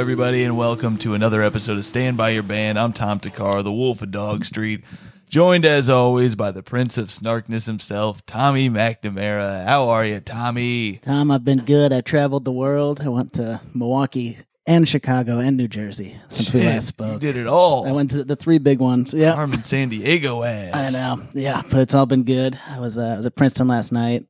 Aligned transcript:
Everybody, 0.00 0.44
and 0.44 0.56
welcome 0.56 0.96
to 1.00 1.12
another 1.12 1.42
episode 1.42 1.76
of 1.76 1.84
Stand 1.84 2.16
By 2.16 2.30
Your 2.30 2.42
Band. 2.42 2.78
I'm 2.78 2.94
Tom 2.94 3.20
Thakkar, 3.20 3.62
the 3.62 3.70
Wolf 3.70 4.00
of 4.00 4.10
Dog 4.10 4.46
Street, 4.46 4.82
joined 5.28 5.66
as 5.66 5.90
always 5.90 6.34
by 6.34 6.52
the 6.52 6.62
Prince 6.62 6.96
of 6.96 7.08
Snarkness 7.08 7.66
himself, 7.66 8.24
Tommy 8.24 8.70
McNamara. 8.70 9.62
How 9.66 9.90
are 9.90 10.06
you, 10.06 10.20
Tommy? 10.20 11.00
Tom, 11.02 11.30
I've 11.30 11.44
been 11.44 11.66
good. 11.66 11.92
I 11.92 12.00
traveled 12.00 12.46
the 12.46 12.50
world. 12.50 13.02
I 13.02 13.08
went 13.08 13.34
to 13.34 13.60
Milwaukee 13.74 14.38
and 14.66 14.88
Chicago 14.88 15.38
and 15.38 15.58
New 15.58 15.68
Jersey 15.68 16.16
since 16.30 16.50
we 16.54 16.62
last 16.62 16.86
spoke. 16.86 17.12
You 17.12 17.18
did 17.18 17.36
it 17.36 17.46
all. 17.46 17.86
I 17.86 17.92
went 17.92 18.12
to 18.12 18.24
the 18.24 18.36
three 18.36 18.58
big 18.58 18.78
ones. 18.78 19.12
Yeah, 19.12 19.34
Carmen 19.34 19.58
Sandiego 19.58 20.46
ass. 20.48 20.94
I 20.94 21.14
know. 21.14 21.28
Yeah, 21.34 21.60
but 21.70 21.80
it's 21.80 21.94
all 21.94 22.06
been 22.06 22.24
good. 22.24 22.58
I 22.70 22.80
was 22.80 22.96
uh, 22.96 23.02
I 23.02 23.16
was 23.18 23.26
at 23.26 23.36
Princeton 23.36 23.68
last 23.68 23.92
night 23.92 24.24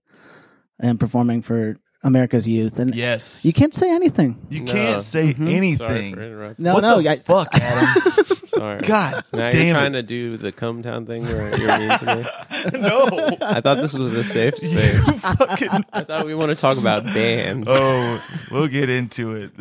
and 0.81 0.99
performing 0.99 1.43
for 1.43 1.77
America's 2.03 2.49
Youth, 2.49 2.79
and 2.79 2.95
Yes. 2.95 3.45
you 3.45 3.53
can't 3.53 3.75
say 3.75 3.91
anything. 3.95 4.37
You 4.49 4.61
No. 4.61 4.73
can't 4.73 5.03
say 5.03 5.33
mm-hmm. 5.35 5.45
Sorry 5.45 5.57
anything. 5.57 6.15
for 6.15 6.23
interrupting. 6.23 6.65
No, 6.65 6.75
what 6.75 6.81
no, 6.83 7.01
the 7.01 7.09
I, 7.11 7.17
fuck, 7.17 7.49
Adam? 7.55 8.03
Sorry. 8.49 8.81
God 8.81 9.25
Now 9.33 9.51
damn 9.51 9.67
you're 9.67 9.75
trying 9.75 9.95
it. 9.95 10.01
to 10.01 10.07
do 10.07 10.37
the 10.37 10.51
Cumtown 10.53 11.07
thing 11.07 11.23
where 11.25 11.57
you're 11.57 11.79
mean 11.79 11.99
to 11.99 12.17
me. 12.73 12.79
no. 12.81 13.37
I 13.41 13.61
thought 13.61 13.77
this 13.77 13.97
was 13.97 14.13
a 14.15 14.25
safe 14.25 14.59
space. 14.59 15.05
Fucking. 15.21 15.85
I 15.93 16.03
thought 16.05 16.27
we 16.27 16.35
want 16.35 16.51
to 16.51 16.57
talk 16.57 16.77
about 16.77 17.05
bands. 17.05 17.67
Oh, 17.71 18.25
we'll 18.51 18.69
get 18.69 18.89
into 18.91 19.35
it. 19.37 19.53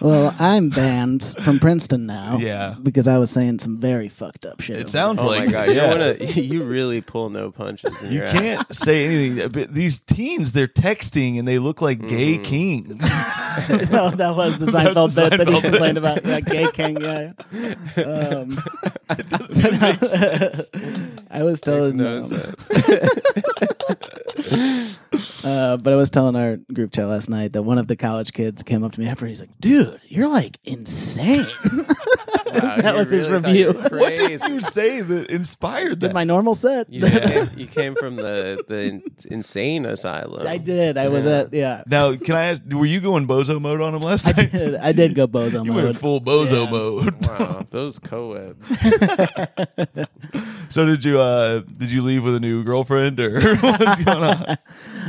well, 0.00 0.34
I'm 0.38 0.70
banned 0.70 1.22
from 1.40 1.58
Princeton 1.58 2.06
now. 2.06 2.38
Yeah. 2.38 2.74
because 2.82 3.06
I 3.08 3.18
was 3.18 3.30
saying 3.30 3.58
some 3.60 3.78
very 3.78 4.08
fucked 4.08 4.44
up 4.46 4.60
shit. 4.60 4.76
it 4.76 4.88
sounds 4.88 5.20
Oh 5.20 5.26
like 5.26 5.46
my 5.46 5.52
god! 5.52 5.68
You 5.68 5.74
yeah. 5.74 5.88
want 5.88 6.18
to. 6.20 6.40
You 6.42 6.62
really 6.64 7.00
pull 7.00 7.30
no 7.30 7.50
punches 7.50 8.02
in 8.02 8.12
You 8.12 8.18
your 8.18 8.26
act. 8.26 8.36
can't 8.38 8.74
say 8.74 9.04
anything. 9.06 9.48
But 9.52 9.74
these 9.74 9.98
teens, 9.98 10.52
they're 10.52 10.66
texting 11.10 11.38
and 11.38 11.46
they 11.48 11.58
look 11.58 11.80
like 11.80 12.06
gay 12.06 12.38
Mm. 12.38 12.44
kings. 12.44 13.10
no, 13.90 14.10
that 14.10 14.34
was 14.36 14.58
the 14.58 14.66
Seinfeld 14.66 15.14
the 15.14 15.28
bit 15.30 15.38
that 15.38 15.48
he 15.48 15.54
Seinfeld 15.54 15.62
complained 15.62 15.98
about. 15.98 16.24
Yeah, 16.24 16.40
gay 16.40 16.70
king. 16.72 17.00
Yeah. 17.00 17.32
Um, 17.98 18.56
I 21.30 21.42
was 21.42 21.60
telling. 21.60 21.96
no 21.96 22.24
um. 22.24 22.30
Uh, 25.44 25.76
but 25.78 25.92
I 25.92 25.96
was 25.96 26.10
telling 26.10 26.36
our 26.36 26.56
group 26.72 26.92
chat 26.92 27.06
last 27.08 27.28
night 27.30 27.52
that 27.54 27.62
one 27.62 27.78
of 27.78 27.86
the 27.88 27.96
college 27.96 28.32
kids 28.32 28.62
came 28.62 28.84
up 28.84 28.92
to 28.92 29.00
me 29.00 29.08
after. 29.08 29.26
He's 29.26 29.40
like, 29.40 29.50
"Dude, 29.60 29.98
you're 30.06 30.28
like 30.28 30.58
insane." 30.64 31.46
Wow, 32.52 32.76
That 32.78 32.94
was 32.94 33.10
his 33.10 33.28
really 33.28 33.64
thought 33.64 33.74
review. 33.82 33.98
what 33.98 34.16
did 34.16 34.40
you 34.48 34.60
say 34.60 35.00
that 35.00 35.30
inspired 35.30 35.90
Did 35.90 36.00
that? 36.00 36.14
my 36.14 36.24
normal 36.24 36.54
set? 36.54 36.90
You 36.92 37.06
came, 37.08 37.48
you 37.56 37.66
came 37.66 37.94
from 37.94 38.16
the 38.16 38.62
the 38.68 38.78
in- 38.84 39.02
insane 39.26 39.84
asylum. 39.86 40.46
I 40.46 40.56
did. 40.58 40.97
I 40.98 41.08
was 41.08 41.24
Yeah. 41.26 41.32
at 41.38 41.52
yeah. 41.54 41.82
now, 41.86 42.14
can 42.16 42.34
I 42.34 42.44
ask? 42.50 42.62
Were 42.70 42.84
you 42.86 43.00
going 43.00 43.26
bozo 43.26 43.60
mode 43.60 43.80
on 43.80 43.94
him 43.94 44.00
last 44.02 44.26
I 44.28 44.32
night? 44.32 44.52
did. 44.52 44.74
I 44.76 44.92
did 44.92 45.14
go 45.14 45.26
bozo 45.26 45.64
You 45.64 45.72
mode. 45.72 45.84
went 45.84 45.96
full 45.98 46.20
bozo 46.20 46.64
Yeah. 46.64 46.70
mode. 46.70 47.26
Wow, 47.26 47.66
those 47.70 47.98
co-eds. 47.98 48.70
So 50.70 50.84
did 50.84 51.02
you? 51.02 51.18
uh 51.18 51.60
Did 51.60 51.90
you 51.90 52.02
leave 52.02 52.22
with 52.24 52.34
a 52.34 52.40
new 52.40 52.62
girlfriend 52.62 53.18
or 53.20 53.34
what's 53.40 54.04
going 54.04 54.22
on? 54.22 54.58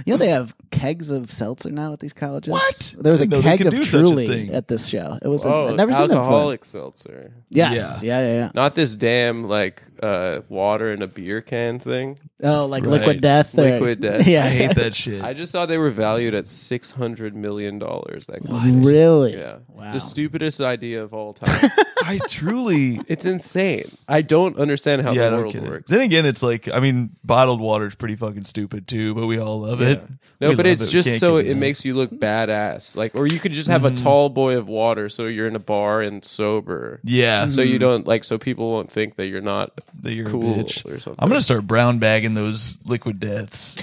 You 0.05 0.13
know 0.13 0.17
they 0.17 0.29
have 0.29 0.55
kegs 0.71 1.09
of 1.11 1.29
seltzer 1.31 1.69
now 1.69 1.91
at 1.91 1.99
these 1.99 2.13
colleges. 2.13 2.53
What? 2.53 2.95
There 2.97 3.11
was 3.11 3.19
a 3.19 3.25
Didn't 3.25 3.31
know 3.31 3.41
they 3.41 3.57
keg 3.57 3.57
could 3.59 3.67
of 3.67 3.73
do 3.73 3.83
such 3.83 3.99
a 3.99 4.03
Truly 4.05 4.25
thing. 4.25 4.53
at 4.53 4.69
this 4.69 4.87
show. 4.87 5.19
It 5.21 5.27
was. 5.27 5.45
Oh, 5.45 5.67
I've 5.67 5.75
never 5.75 5.91
seen 5.91 6.03
that 6.03 6.07
before. 6.09 6.23
alcoholic 6.23 6.63
seltzer. 6.63 7.33
Yes. 7.49 8.01
Yeah. 8.01 8.21
Yeah. 8.21 8.33
Yeah. 8.33 8.51
Not 8.55 8.75
this 8.75 8.95
damn 8.95 9.43
like 9.43 9.83
uh, 10.01 10.41
water 10.49 10.91
in 10.91 11.01
a 11.01 11.07
beer 11.07 11.41
can 11.41 11.79
thing. 11.79 12.19
Oh, 12.41 12.65
like 12.65 12.83
Right. 12.85 12.91
liquid 12.99 13.21
death. 13.21 13.57
Or, 13.57 13.63
Liquid 13.63 13.99
death. 14.01 14.27
Yeah. 14.27 14.45
I 14.45 14.49
hate 14.49 14.75
that 14.75 14.93
shit. 14.95 15.21
I 15.23 15.33
just 15.33 15.51
saw 15.51 15.65
they 15.65 15.77
were 15.77 15.91
valued 15.91 16.33
at 16.33 16.47
six 16.47 16.91
hundred 16.91 17.35
million 17.35 17.79
dollars. 17.79 18.27
That 18.27 18.43
company. 18.45 18.87
Really? 18.87 19.35
Yeah. 19.37 19.57
Wow. 19.67 19.91
The 19.93 19.99
stupidest 19.99 20.61
idea 20.61 21.03
of 21.03 21.13
all 21.13 21.33
time. 21.33 21.69
I 22.05 22.19
truly. 22.29 22.99
it's 23.07 23.25
insane. 23.25 23.91
I 24.07 24.21
don't 24.21 24.57
understand 24.57 25.01
how 25.01 25.11
Yeah, 25.11 25.23
I 25.23 25.25
the 25.25 25.31
don't 25.31 25.39
world 25.41 25.53
get 25.53 25.63
it. 25.63 25.69
works. 25.69 25.91
Then 25.91 26.01
again, 26.01 26.25
it's 26.25 26.41
like 26.41 26.69
I 26.69 26.79
mean, 26.79 27.09
bottled 27.23 27.59
water 27.61 27.87
is 27.87 27.95
pretty 27.95 28.15
fucking 28.15 28.45
stupid 28.45 28.87
too, 28.87 29.13
but 29.15 29.27
we 29.27 29.37
all 29.37 29.59
love 29.61 29.81
it. 29.81 30.01
No, 30.39 30.49
We 30.49 30.55
but 30.55 30.65
love 30.65 30.73
it's 30.73 30.83
it. 30.83 30.85
We 30.87 30.91
just 30.91 31.09
can't 31.09 31.19
so 31.19 31.35
get 31.37 31.47
it 31.47 31.51
enough. 31.51 31.59
makes 31.59 31.83
you 31.85 31.93
look 31.93 32.11
badass. 32.11 32.95
Like, 32.95 33.15
or 33.15 33.27
you 33.27 33.39
could 33.39 33.51
just 33.51 33.69
have 33.69 33.79
Mm-hmm. 33.81 33.95
a 33.95 33.97
tall 33.97 34.29
boy 34.29 34.57
of 34.57 34.67
water, 34.67 35.07
so 35.09 35.25
you're 35.27 35.47
in 35.47 35.55
a 35.55 35.59
bar 35.59 36.01
and 36.01 36.23
sober. 36.23 36.99
Yeah, 37.03 37.47
So 37.47 37.61
you 37.61 37.79
don't 37.79 38.05
like, 38.07 38.23
so 38.25 38.37
people 38.37 38.71
won't 38.71 38.91
think 38.91 39.15
that 39.17 39.27
you're 39.27 39.39
not 39.41 39.79
that 40.01 40.13
you're 40.13 40.25
cool 40.25 40.59
a 40.59 40.63
bitch. 40.63 40.85
or 40.85 40.99
something. 40.99 41.21
I'm 41.21 41.29
gonna 41.29 41.41
start 41.41 41.65
brown 41.67 41.99
bagging 41.99 42.33
those 42.33 42.77
liquid 42.85 43.19
deaths. 43.19 43.77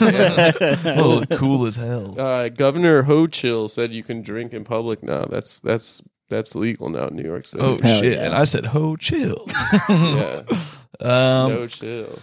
Will 0.00 1.20
look 1.20 1.30
cool 1.30 1.66
as 1.66 1.76
hell. 1.76 2.18
Uh, 2.18 2.48
Governor 2.48 3.02
Hochul 3.02 3.68
said 3.70 3.92
you 3.92 4.02
can 4.02 4.22
drink 4.22 4.52
in 4.52 4.64
public 4.64 5.02
now. 5.02 5.24
That's 5.26 5.58
that's 5.60 6.02
that's 6.28 6.54
legal 6.54 6.88
now 6.88 7.08
in 7.08 7.16
New 7.16 7.24
York 7.24 7.46
City. 7.46 7.62
Oh 7.64 7.78
Hell 7.82 8.02
shit! 8.02 8.16
yeah. 8.16 8.24
And 8.26 8.34
I 8.34 8.44
said, 8.44 8.66
"Ho, 8.66 8.96
chill." 8.96 9.46
yeah, 9.88 10.42
Um, 11.00 11.52
no 11.52 11.64
chill. 11.66 12.18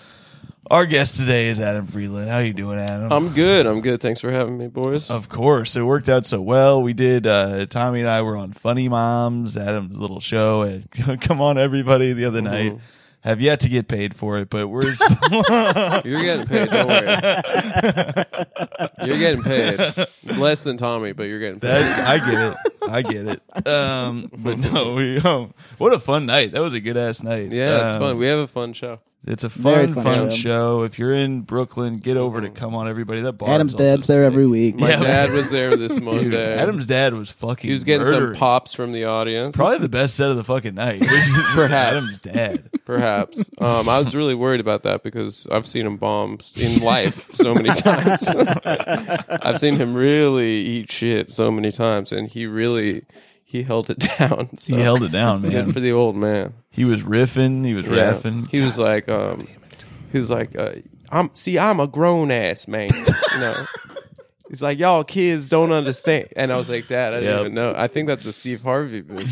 Our 0.69 0.85
guest 0.85 1.17
today 1.17 1.47
is 1.47 1.61
Adam 1.61 1.87
Friedland. 1.87 2.29
How 2.29 2.37
are 2.39 2.43
you 2.43 2.51
doing, 2.51 2.77
Adam? 2.77 3.09
I'm 3.09 3.29
good. 3.29 3.65
I'm 3.65 3.79
good. 3.79 4.01
Thanks 4.01 4.19
for 4.19 4.29
having 4.31 4.57
me, 4.57 4.67
boys. 4.67 5.09
of 5.09 5.29
course, 5.29 5.77
it 5.77 5.81
worked 5.83 6.09
out 6.09 6.25
so 6.25 6.41
well. 6.41 6.83
We 6.83 6.91
did. 6.91 7.25
Uh, 7.25 7.65
Tommy 7.67 8.01
and 8.01 8.09
I 8.09 8.21
were 8.21 8.35
on 8.35 8.51
Funny 8.51 8.89
Moms, 8.89 9.55
Adam's 9.55 9.97
little 9.97 10.19
show, 10.19 10.63
and 10.63 11.21
Come 11.21 11.39
On 11.39 11.57
Everybody 11.57 12.11
the 12.11 12.25
other 12.25 12.41
night. 12.41 12.73
Mm-hmm. 12.73 12.96
Have 13.27 13.41
yet 13.41 13.59
to 13.59 13.67
get 13.67 13.89
paid 13.89 14.15
for 14.15 14.37
it, 14.37 14.49
but 14.49 14.69
we're 14.69 14.83
You're 16.05 16.21
getting 16.21 16.45
paid. 16.45 16.69
Don't 16.69 16.87
worry. 16.87 18.25
You're 19.05 19.17
getting 19.19 19.43
paid 19.43 19.79
less 20.37 20.63
than 20.63 20.77
Tommy, 20.77 21.11
but 21.11 21.23
you're 21.23 21.39
getting 21.41 21.59
paid. 21.59 21.67
That, 21.71 22.07
I 22.07 22.17
get 22.31 22.51
it. 22.51 22.57
I 22.89 23.01
get 23.01 23.27
it. 23.27 23.67
Um, 23.67 24.31
but 24.37 24.57
no, 24.57 24.93
we 24.93 25.17
um, 25.19 25.53
what 25.77 25.91
a 25.91 25.99
fun 25.99 26.25
night. 26.25 26.53
That 26.53 26.61
was 26.61 26.73
a 26.73 26.79
good 26.79 26.95
ass 26.95 27.21
night. 27.21 27.51
yeah, 27.51 27.83
it's 27.87 27.93
Um, 27.95 27.99
fun. 27.99 28.17
We 28.17 28.27
have 28.27 28.39
a 28.39 28.47
fun 28.47 28.71
show. 28.71 28.99
It's 29.27 29.43
a 29.43 29.49
Very 29.49 29.87
fun, 29.87 29.93
fun 29.95 30.03
fun, 30.03 30.29
show. 30.31 30.35
show. 30.37 30.83
If 30.83 30.97
you're 30.97 31.13
in 31.13 31.41
Brooklyn, 31.41 31.97
get 31.97 32.15
over 32.15 32.39
to 32.39 32.49
Come 32.49 32.73
On 32.75 32.87
Everybody. 32.87 33.19
That 33.21 33.33
bar. 33.33 33.49
Adam's 33.49 33.73
is 33.73 33.75
also 33.75 33.83
dad's 33.91 34.07
there 34.07 34.21
sick. 34.23 34.25
every 34.33 34.47
week. 34.47 34.77
My 34.79 34.89
Yeah. 34.89 34.99
dad 35.03 35.31
was 35.31 35.49
there 35.49 35.75
this 35.75 35.95
Dude, 35.95 36.03
Monday. 36.03 36.55
Adam's 36.57 36.85
dad 36.87 37.13
was 37.13 37.29
fucking. 37.29 37.67
he 37.67 37.73
was 37.73 37.83
getting 37.83 38.07
murdering. 38.07 38.27
some 38.33 38.35
pops 38.39 38.73
from 38.73 38.93
the 38.93 39.03
audience. 39.03 39.55
Probably 39.55 39.79
the 39.79 39.89
best 39.89 40.15
set 40.15 40.29
of 40.29 40.37
the 40.37 40.45
fucking 40.45 40.75
night. 40.75 41.01
Perhaps. 41.53 41.73
Adam's 41.73 42.19
dad. 42.21 42.69
Perhaps. 42.85 43.49
Um, 43.59 43.89
I 43.89 43.99
was 43.99 44.15
really 44.15 44.33
worried 44.35 44.61
about 44.61 44.83
that 44.83 45.03
because 45.03 45.45
I've 45.51 45.67
seen 45.67 45.85
him 45.85 45.97
bomb 45.97 46.37
in 46.55 46.81
life 46.81 47.29
so 47.35 47.53
many 47.53 47.69
times. 47.69 48.27
I've 48.29 49.59
seen 49.59 49.75
him 49.75 49.93
really 49.93 50.53
eat 50.55 50.91
shit 50.91 51.31
so 51.31 51.51
many 51.51 51.71
times, 51.71 52.11
and 52.13 52.29
he 52.29 52.45
really 52.45 53.03
he 53.49 53.63
held 53.63 53.89
it 53.89 53.99
down. 54.19 54.57
So 54.57 54.75
He 54.75 54.81
held 54.81 55.03
it 55.03 55.11
down, 55.13 55.41
good 55.41 55.53
man. 55.53 55.71
for 55.71 55.79
the 55.79 55.93
old 55.93 56.15
man. 56.17 56.53
He 56.69 56.83
was 56.85 57.01
riffing. 57.03 57.65
He 57.65 57.73
was 57.73 57.85
Yeah. 57.85 58.11
raffing. 58.13 58.49
He 58.51 58.59
was 58.61 58.77
like, 58.77 59.07
um, 59.07 59.47
he 60.11 60.19
was 60.19 60.29
like, 60.29 60.55
uh, 60.59 60.73
I'm 61.09 61.31
see, 61.33 61.57
I'm 61.57 61.79
a 61.79 61.87
grown 61.87 62.29
ass 62.29 62.67
man. 62.67 62.89
You 62.89 63.39
know, 63.39 63.55
He's 64.49 64.61
like, 64.61 64.79
y'all 64.79 65.03
kids 65.03 65.47
don't 65.47 65.71
understand. 65.71 66.29
And 66.35 66.53
I 66.53 66.57
was 66.57 66.69
like, 66.69 66.87
Dad, 66.87 67.13
I 67.13 67.19
didn't 67.19 67.31
Yep. 67.35 67.39
even 67.41 67.53
know. 67.53 67.73
I 67.75 67.87
think 67.87 68.07
that's 68.07 68.25
a 68.25 68.31
Steve 68.33 68.61
Harvey 68.61 69.01
move. 69.03 69.29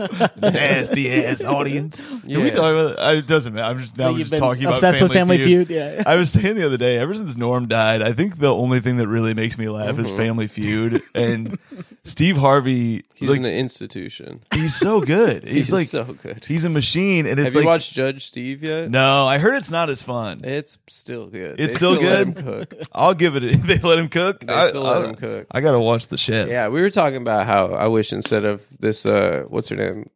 But 0.00 0.36
Nasty 0.54 1.10
ass 1.24 1.44
audience. 1.44 2.06
Can 2.06 2.20
we 2.24 2.34
Yeah. 2.46 2.50
talk 2.50 2.72
about 2.72 2.96
that? 2.96 3.16
It 3.16 3.26
doesn't 3.26 3.54
matter. 3.54 3.66
I'm 3.66 3.78
just 3.78 3.96
now 3.96 4.04
Well, 4.04 4.12
I'm 4.12 4.18
you've 4.18 4.28
just 4.28 4.30
been 4.32 4.40
talking 4.40 4.64
about 4.64 4.74
obsessed 4.74 4.98
Family 4.98 5.08
with 5.08 5.12
Family 5.14 5.38
Feud. 5.38 5.68
Feud. 5.68 5.76
Yeah. 5.76 6.02
I 6.06 6.16
was 6.16 6.30
saying 6.30 6.56
the 6.56 6.66
other 6.66 6.76
day, 6.76 6.98
ever 6.98 7.14
since 7.14 7.36
Norm 7.36 7.68
died, 7.68 8.02
I 8.02 8.12
think 8.12 8.38
the 8.38 8.52
only 8.54 8.80
thing 8.80 8.98
that 8.98 9.08
really 9.08 9.34
makes 9.34 9.56
me 9.58 9.68
laugh 9.68 9.96
Mm-hmm. 9.96 10.04
is 10.04 10.12
Family 10.12 10.46
Feud. 10.48 11.00
And 11.14 11.58
Steve 12.02 12.36
Harvey, 12.36 13.04
he's 13.14 13.30
like, 13.30 13.40
the 13.42 13.52
institution. 13.54 14.40
he's 14.52 14.74
so 14.74 15.00
good. 15.00 15.44
He's, 15.44 15.54
He's 15.54 15.72
like, 15.72 15.86
so 15.86 16.04
good. 16.04 16.44
he's 16.44 16.64
a 16.64 16.68
machine. 16.70 17.26
And 17.26 17.38
it's 17.38 17.46
Have 17.46 17.54
like, 17.54 17.62
you 17.62 17.68
watched 17.68 17.92
Judge 17.94 18.26
Steve 18.26 18.62
yet? 18.64 18.90
no, 18.90 19.24
I 19.26 19.38
heard 19.38 19.54
it's 19.54 19.70
not 19.70 19.88
as 19.90 20.02
fun. 20.02 20.40
It's 20.44 20.76
still 20.88 21.26
good. 21.28 21.60
It's 21.60 21.74
They 21.74 21.76
still 21.78 21.92
let 21.92 22.00
good? 22.00 22.26
him 22.28 22.34
cook. 22.44 22.74
I'll 22.92 23.14
give 23.14 23.36
it. 23.36 23.44
A, 23.44 23.56
they 23.56 23.78
let 23.78 23.98
him 23.98 24.08
cook. 24.08 24.33
They 24.40 24.52
I, 24.52 24.68
still 24.68 24.86
I- 24.86 24.98
let 24.98 25.08
him 25.08 25.14
cook. 25.16 25.46
I 25.50 25.60
gotta 25.60 25.80
watch 25.80 26.08
the 26.08 26.18
chef. 26.18 26.48
Yeah, 26.48 26.68
we 26.68 26.80
were 26.80 26.90
talking 26.90 27.16
about 27.22 27.46
how 27.46 27.68
I 27.74 27.86
wish 27.88 28.12
instead 28.12 28.44
of 28.44 28.66
this, 28.78 29.04
uh, 29.06 29.44
what's 29.48 29.68
her 29.68 29.76
name, 29.76 30.10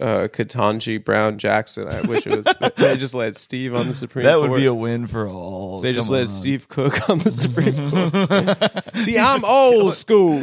uh, 0.00 0.28
Ketanji 0.28 1.04
Brown 1.04 1.36
Jackson, 1.38 1.86
I 1.86 2.00
wish 2.02 2.26
it 2.26 2.34
was 2.34 2.72
they 2.76 2.96
just 2.96 3.12
let 3.14 3.36
Steve 3.36 3.74
on 3.74 3.86
the 3.88 3.94
Supreme 3.94 4.24
that 4.24 4.36
Court. 4.36 4.50
would 4.50 4.56
be 4.56 4.64
a 4.66 4.72
win 4.74 5.06
for 5.06 5.28
all. 5.28 5.82
they 5.82 5.92
just 5.92 6.08
Come 6.08 6.14
let 6.14 6.22
on. 6.22 6.28
Steve 6.28 6.68
cook 6.68 7.10
on 7.10 7.18
the 7.18 7.30
Supreme 7.30 7.90
Court. 7.90 8.94
See, 9.04 9.18
I'm 9.18 9.44
old 9.44 9.92
school. 9.92 10.38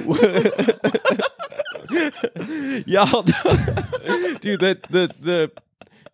Y'all, 2.86 3.24
dude, 3.24 4.60
that 4.62 4.84
the 4.90 5.12
the 5.20 5.52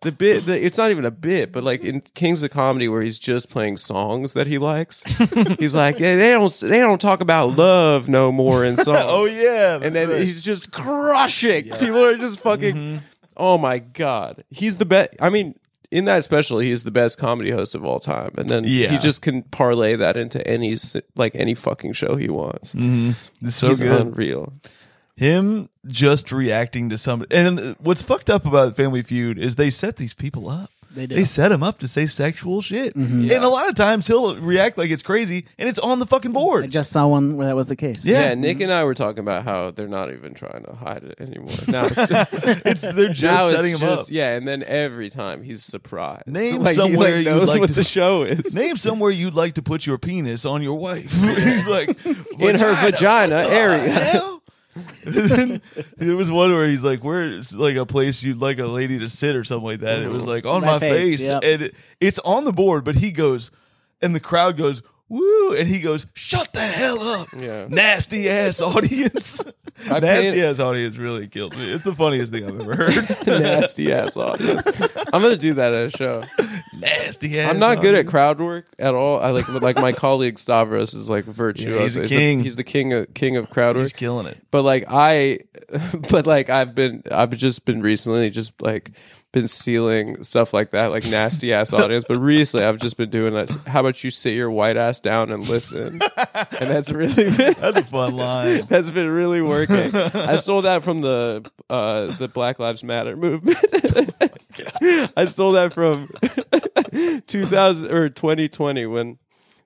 the 0.04 0.12
bit, 0.12 0.46
the, 0.46 0.64
it's 0.64 0.78
not 0.78 0.90
even 0.92 1.04
a 1.04 1.10
bit, 1.10 1.50
but 1.50 1.64
like 1.64 1.82
in 1.82 2.00
Kings 2.00 2.42
of 2.44 2.52
Comedy, 2.52 2.88
where 2.88 3.02
he's 3.02 3.18
just 3.18 3.50
playing 3.50 3.76
songs 3.78 4.34
that 4.34 4.46
he 4.46 4.58
likes. 4.58 5.02
he's 5.58 5.74
like, 5.74 5.98
yeah, 5.98 6.14
they 6.14 6.30
don't 6.30 6.52
they 6.60 6.78
don't 6.78 7.00
talk 7.00 7.20
about 7.20 7.58
love 7.58 8.08
no 8.08 8.30
more 8.30 8.64
in 8.64 8.76
songs. 8.78 9.04
Oh 9.08 9.24
yeah, 9.24 9.80
and 9.82 9.94
then 9.96 10.10
right. 10.10 10.22
he's 10.22 10.42
just 10.42 10.70
crushing. 10.72 11.64
People 11.64 12.04
are 12.04 12.16
just 12.16 12.38
fucking. 12.40 12.74
Mm-hmm. 12.76 13.04
Oh 13.36 13.58
my 13.58 13.80
god, 13.80 14.44
he's 14.50 14.76
the 14.78 14.84
best. 14.86 15.10
I 15.20 15.28
mean, 15.28 15.58
in 15.90 16.04
that 16.04 16.24
special, 16.24 16.58
he's 16.58 16.82
the 16.84 16.90
best 16.92 17.18
comedy 17.18 17.50
host 17.50 17.74
of 17.74 17.84
all 17.84 17.98
time. 18.00 18.30
And 18.38 18.48
then 18.48 18.64
Yeah. 18.64 18.88
he 18.90 18.98
just 18.98 19.22
can 19.22 19.42
parlay 19.42 19.96
that 19.96 20.16
into 20.16 20.46
any 20.46 20.78
like 21.16 21.34
any 21.34 21.54
fucking 21.54 21.94
show 21.94 22.14
he 22.14 22.28
wants. 22.28 22.74
It's 22.74 23.56
so 23.56 23.68
he's 23.68 23.80
good. 23.80 24.00
unreal. 24.00 24.52
Him 25.16 25.68
just 25.86 26.32
reacting 26.32 26.90
to 26.90 26.98
somebody. 26.98 27.34
And 27.34 27.76
what's 27.78 28.02
fucked 28.02 28.30
up 28.30 28.46
about 28.46 28.76
Family 28.76 29.02
Feud 29.02 29.38
is 29.38 29.54
they 29.56 29.70
set 29.70 29.96
these 29.96 30.14
people 30.14 30.48
up. 30.48 30.70
They 30.92 31.08
do. 31.08 31.16
They 31.16 31.24
set 31.24 31.50
him 31.50 31.64
up 31.64 31.80
to 31.80 31.88
say 31.88 32.06
sexual 32.06 32.62
shit. 32.62 32.94
Mm-hmm. 32.96 33.22
And 33.22 33.32
a 33.44 33.48
lot 33.48 33.68
of 33.68 33.74
times 33.74 34.06
he'll 34.06 34.36
react 34.36 34.78
like 34.78 34.90
it's 34.92 35.02
crazy 35.02 35.44
and 35.58 35.68
it's 35.68 35.80
on 35.80 35.98
the 35.98 36.06
fucking 36.06 36.30
I 36.30 36.34
board. 36.34 36.70
just 36.70 36.92
saw 36.92 37.08
one 37.08 37.36
where 37.36 37.48
that 37.48 37.56
was 37.56 37.66
the 37.66 37.74
case. 37.74 38.04
Yeah. 38.04 38.28
Yeah, 38.28 38.34
Nick 38.34 38.60
and 38.60 38.72
I 38.72 38.84
were 38.84 38.94
talking 38.94 39.18
about 39.18 39.42
how 39.42 39.72
they're 39.72 39.88
not 39.88 40.12
even 40.12 40.34
trying 40.34 40.62
to 40.64 40.72
hide 40.72 41.02
it 41.02 41.20
anymore. 41.20 41.48
Now 41.66 41.86
it's 41.86 41.96
just 42.08 42.32
it's 42.64 42.82
they're 42.82 43.08
just 43.08 43.22
now 43.24 43.46
it's 43.48 43.56
setting 43.56 43.72
him 43.72 43.78
just- 43.80 44.02
up. 44.02 44.06
Yeah, 44.14 44.36
and 44.36 44.46
then 44.46 44.62
every 44.62 45.10
time 45.10 45.42
he's 45.42 45.64
surprised. 45.64 46.28
Name 46.28 46.62
like, 46.62 46.74
somewhere 46.76 47.08
he 47.08 47.14
like, 47.16 47.24
you'd 47.24 47.30
knows 47.40 47.48
like 47.48 47.60
what 47.60 47.68
to- 47.70 47.74
the 47.74 47.82
show 47.84 48.22
is. 48.22 48.54
Name 48.54 48.76
somewhere 48.76 49.10
you'd 49.10 49.34
like 49.34 49.54
to 49.54 49.62
put 49.62 49.86
your 49.86 49.98
penis 49.98 50.46
on 50.46 50.62
your 50.62 50.78
wife. 50.78 51.12
He's 51.20 51.66
like 51.66 51.88
In 52.38 52.56
her 52.60 52.74
vagina 52.90 53.42
area. 53.48 54.33
Hell? 54.74 54.84
And 55.06 55.14
then 55.14 55.62
there 55.96 56.16
was 56.16 56.30
one 56.30 56.52
where 56.52 56.66
he's 56.68 56.84
like, 56.84 57.02
"Where's 57.04 57.54
like 57.54 57.76
a 57.76 57.86
place 57.86 58.22
you'd 58.22 58.38
like 58.38 58.58
a 58.58 58.66
lady 58.66 58.98
to 58.98 59.08
sit 59.08 59.36
or 59.36 59.44
something 59.44 59.66
like 59.66 59.80
that?" 59.80 60.02
It 60.02 60.10
was 60.10 60.26
like 60.26 60.44
on 60.46 60.62
my, 60.62 60.66
My 60.74 60.78
face, 60.78 61.20
face, 61.20 61.28
yep. 61.28 61.42
and 61.44 61.62
it, 61.62 61.74
it's 62.00 62.18
on 62.20 62.44
the 62.44 62.52
board. 62.52 62.84
But 62.84 62.96
he 62.96 63.12
goes, 63.12 63.50
and 64.02 64.14
the 64.14 64.20
crowd 64.20 64.56
goes, 64.56 64.82
"Woo!" 65.08 65.54
And 65.56 65.68
he 65.68 65.80
goes, 65.80 66.06
"Shut 66.14 66.52
the 66.52 66.60
hell 66.60 67.00
up!" 67.00 67.28
Yeah. 67.36 67.66
nasty 67.68 68.28
ass 68.28 68.60
audience. 68.60 69.44
I 69.90 70.00
nasty 70.00 70.42
ass 70.42 70.60
audience 70.60 70.96
really 70.96 71.26
killed 71.28 71.56
me. 71.56 71.72
It's 71.72 71.84
the 71.84 71.94
funniest 71.94 72.32
thing 72.32 72.46
I've 72.46 72.60
ever 72.60 72.74
heard. 72.76 73.26
Nasty 73.26 73.92
ass 73.92 74.16
audience. 74.16 74.64
I'm 75.12 75.20
gonna 75.20 75.36
do 75.36 75.54
that 75.54 75.74
at 75.74 75.86
a 75.86 75.90
show. 75.90 76.22
nasty 76.78 77.40
ass. 77.40 77.50
I'm 77.50 77.58
not 77.58 77.76
good 77.80 77.94
at 77.94 77.98
audience. 78.00 78.10
crowd 78.10 78.40
work 78.40 78.66
at 78.78 78.94
all. 78.94 79.18
I 79.20 79.30
like 79.30 79.48
like 79.62 79.76
my 79.76 79.92
colleague 79.92 80.38
Stavros 80.38 80.94
is 80.94 81.10
like 81.10 81.24
virtuoso. 81.24 81.76
Yeah, 81.76 81.82
he's 81.82 81.96
a 81.96 82.00
the- 82.02 82.08
king. 82.08 82.40
he's 82.40 82.56
the 82.56 82.64
king 82.64 82.92
of 82.92 83.12
king 83.14 83.36
of 83.36 83.50
crowd 83.50 83.76
work. 83.76 83.82
He's 83.84 83.92
killing 83.92 84.26
it. 84.26 84.38
But 84.50 84.62
like 84.62 84.84
I, 84.88 85.40
but 86.10 86.26
like 86.26 86.50
I've 86.50 86.74
been 86.74 87.02
I've 87.10 87.30
just 87.36 87.64
been 87.64 87.82
recently 87.82 88.30
just 88.30 88.60
like 88.62 88.92
been 89.34 89.48
stealing 89.48 90.22
stuff 90.22 90.54
like 90.54 90.70
that, 90.70 90.92
like 90.92 91.04
nasty 91.06 91.52
ass 91.52 91.72
audience. 91.72 92.04
But 92.08 92.18
recently 92.18 92.66
I've 92.66 92.78
just 92.78 92.96
been 92.96 93.10
doing 93.10 93.34
that. 93.34 93.54
How 93.66 93.80
about 93.80 94.02
you 94.02 94.10
sit 94.10 94.32
your 94.32 94.50
white 94.50 94.78
ass 94.78 95.00
down 95.00 95.30
and 95.30 95.46
listen? 95.46 96.00
And 96.60 96.70
that's 96.70 96.90
really 96.90 97.30
been 97.30 97.54
That's 97.58 97.80
a 97.80 97.84
fun 97.84 98.14
line. 98.14 98.66
that's 98.68 98.92
been 98.92 99.10
really 99.10 99.42
working. 99.42 99.94
I 99.94 100.36
stole 100.36 100.62
that 100.62 100.82
from 100.82 101.02
the 101.02 101.44
uh, 101.68 102.16
the 102.16 102.28
Black 102.28 102.58
Lives 102.58 102.82
Matter 102.82 103.16
movement. 103.16 103.58
I 105.16 105.26
stole 105.26 105.52
that 105.52 105.74
from 105.74 106.08
2000 107.26 107.90
or 107.90 108.08
2020 108.08 108.86
when 108.86 109.18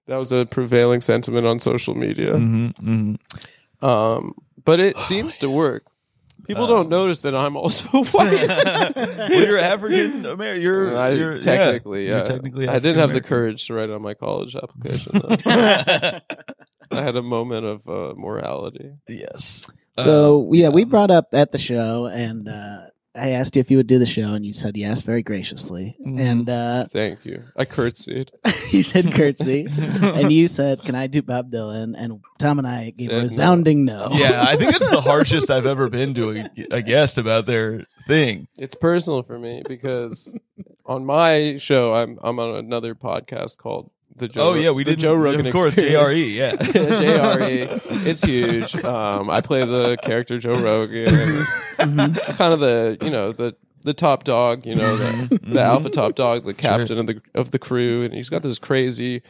that 0.06 0.16
was 0.16 0.32
a 0.32 0.46
prevailing 0.46 1.02
sentiment 1.02 1.46
on 1.46 1.60
social 1.60 1.94
media. 1.94 2.34
Um, 2.34 3.18
but 4.64 4.80
it 4.80 4.96
seems 4.98 5.36
to 5.38 5.50
work. 5.50 5.84
People 6.48 6.66
don't 6.66 6.88
notice 6.88 7.20
that 7.22 7.34
I'm 7.34 7.58
also 7.58 7.86
white. 8.04 8.48
well, 8.96 9.30
you're 9.30 9.58
African 9.58 10.24
American. 10.24 10.62
You're, 10.62 10.96
I, 10.96 11.10
you're 11.10 11.36
technically, 11.36 12.04
yeah, 12.04 12.08
yeah. 12.08 12.16
You're 12.16 12.26
technically 12.26 12.68
I 12.68 12.78
didn't 12.78 12.96
have 12.96 13.12
the 13.12 13.20
courage 13.20 13.66
to 13.66 13.74
write 13.74 13.90
on 13.90 14.00
my 14.00 14.14
college 14.14 14.56
application. 14.56 15.20
I 16.90 17.02
had 17.02 17.16
a 17.16 17.22
moment 17.22 17.66
of 17.66 17.86
uh, 17.86 18.14
morality. 18.16 18.92
Yes. 19.06 19.70
So 19.98 20.50
yeah, 20.54 20.70
we 20.70 20.84
brought 20.84 21.10
up 21.10 21.28
at 21.34 21.52
the 21.52 21.58
show, 21.58 22.06
and 22.06 22.48
uh, 22.48 22.86
I 23.14 23.30
asked 23.30 23.56
you 23.56 23.60
if 23.60 23.70
you 23.70 23.76
would 23.78 23.86
do 23.86 23.98
the 23.98 24.06
show, 24.06 24.34
and 24.34 24.44
you 24.44 24.52
said 24.52 24.76
yes, 24.76 25.02
very 25.02 25.22
graciously. 25.22 25.96
Mm-hmm. 26.00 26.18
And 26.20 26.50
uh, 26.50 26.86
Thank 26.92 27.24
you. 27.24 27.44
I 27.56 27.64
curtsied. 27.64 28.30
you 28.70 28.82
said 28.82 29.12
curtsy, 29.12 29.66
and 30.02 30.30
you 30.30 30.46
said, 30.46 30.82
"Can 30.82 30.94
I 30.94 31.06
do 31.06 31.22
Bob 31.22 31.50
Dylan?" 31.50 31.94
And 31.96 32.20
Tom 32.38 32.58
and 32.58 32.68
I 32.68 32.90
gave 32.90 33.06
Said 33.06 33.14
a 33.14 33.18
no. 33.18 33.22
resounding 33.22 33.84
no. 33.84 34.08
Yeah, 34.12 34.44
I 34.46 34.56
think 34.56 34.72
that's 34.72 34.90
the 34.90 35.00
harshest 35.00 35.50
I've 35.50 35.66
ever 35.66 35.88
been 35.88 36.14
to 36.14 36.30
a, 36.30 36.50
a 36.76 36.82
guest 36.82 37.18
about 37.18 37.46
their 37.46 37.86
thing. 38.06 38.46
It's 38.56 38.76
personal 38.76 39.22
for 39.22 39.38
me 39.38 39.62
because 39.66 40.32
on 40.86 41.04
my 41.04 41.56
show, 41.56 41.94
I'm 41.94 42.18
I'm 42.22 42.38
on 42.38 42.56
another 42.56 42.94
podcast 42.94 43.58
called 43.58 43.90
the 44.18 44.28
Joe. 44.28 44.50
Oh 44.50 44.54
yeah, 44.54 44.70
we 44.70 44.84
did 44.84 44.98
Joe 44.98 45.14
Rogan 45.14 45.46
of 45.46 45.52
course. 45.52 45.76
Experience. 45.76 46.12
JRE, 46.12 46.34
yeah. 46.34 46.52
JRE. 47.72 48.06
It's 48.06 48.22
huge. 48.22 48.84
Um, 48.84 49.30
I 49.30 49.40
play 49.40 49.64
the 49.64 49.96
character 49.98 50.38
Joe 50.38 50.52
Rogan, 50.52 51.06
Mm-hmm. 51.08 52.32
kind 52.32 52.52
of 52.52 52.60
the 52.60 52.98
you 53.02 53.10
know 53.10 53.30
the 53.32 53.54
the 53.82 53.94
top 53.94 54.24
dog, 54.24 54.66
you 54.66 54.74
know 54.74 54.96
the, 54.96 55.38
the 55.42 55.60
alpha 55.60 55.88
top 55.90 56.14
dog, 56.16 56.44
the 56.44 56.54
captain 56.54 56.98
of 56.98 57.06
the 57.06 57.20
of 57.34 57.52
the 57.52 57.58
crew, 57.58 58.02
and 58.02 58.12
he's 58.12 58.28
got 58.28 58.42
this 58.42 58.58
crazy. 58.58 59.22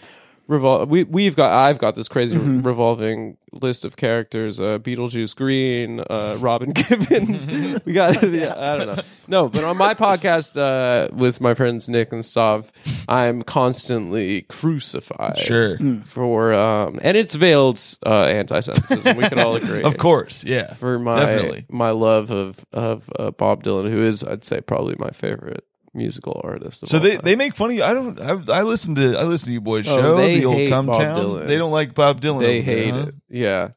Revol- 0.48 0.88
we 0.88 1.04
we've 1.04 1.36
got 1.36 1.52
I've 1.52 1.78
got 1.78 1.94
this 1.94 2.08
crazy 2.08 2.36
Mm-hmm. 2.38 2.62
revolving 2.62 3.36
list 3.52 3.84
of 3.84 3.96
characters: 3.96 4.58
uh, 4.58 4.78
Beetlejuice 4.78 5.36
Green, 5.36 6.00
uh, 6.00 6.36
Robin 6.40 6.70
Gibbons. 6.74 7.50
we 7.84 7.92
got 7.92 8.22
yeah, 8.30 8.54
I 8.56 8.78
don't 8.78 8.96
know, 8.96 9.02
no, 9.28 9.48
but 9.50 9.64
on 9.64 9.76
my 9.76 9.92
podcast 9.92 10.56
uh, 10.56 11.14
with 11.14 11.42
my 11.42 11.52
friends 11.52 11.86
Nick 11.88 12.12
and 12.12 12.22
Stav, 12.22 12.70
I'm 13.08 13.42
constantly 13.42 14.42
crucified 14.42 15.38
Sure. 15.38 15.76
for 16.02 16.54
um 16.54 16.98
and 17.02 17.14
it's 17.16 17.34
veiled 17.34 17.78
uh 18.06 18.24
anti-semitism 18.24 19.16
we 19.18 19.28
can 19.28 19.38
all 19.40 19.54
agree 19.62 19.82
Of 19.82 19.98
course, 19.98 20.44
yeah. 20.44 20.72
for 20.74 20.98
my 20.98 21.20
Definitely. 21.26 21.66
my 21.68 21.90
love 21.90 22.30
of 22.30 22.64
of 22.72 23.10
uh, 23.18 23.30
bob 23.32 23.62
dylan 23.64 23.90
who 23.90 24.02
is 24.02 24.24
i'd 24.24 24.44
say 24.44 24.60
probably 24.62 24.94
my 24.98 25.10
favorite 25.10 25.64
musical 25.98 26.40
artist 26.42 26.82
of 26.84 26.88
So 26.88 26.98
they, 26.98 27.16
time. 27.16 27.20
they 27.24 27.36
make 27.36 27.54
fun 27.54 27.70
of 27.70 27.76
you. 27.76 27.82
I 27.84 27.92
don't. 27.92 28.18
I, 28.20 28.60
I 28.60 28.62
listen 28.62 28.94
to 28.94 29.18
I 29.18 29.24
listen 29.24 29.48
to 29.48 29.52
you 29.52 29.60
boys 29.60 29.86
Oh, 29.88 29.96
show 30.00 30.16
they 30.16 30.38
the 30.38 30.46
old 30.46 30.56
hate 30.56 30.72
Cumtown. 30.72 31.46
They 31.46 31.58
don't 31.58 31.72
like 31.72 31.92
Bob 31.94 32.20
Dylan. 32.20 32.40
they 32.40 32.58
over 32.60 32.66
there, 32.70 32.84
hate 32.84 32.90
huh? 32.94 33.06
it 33.08 33.14
yeah 33.28 33.68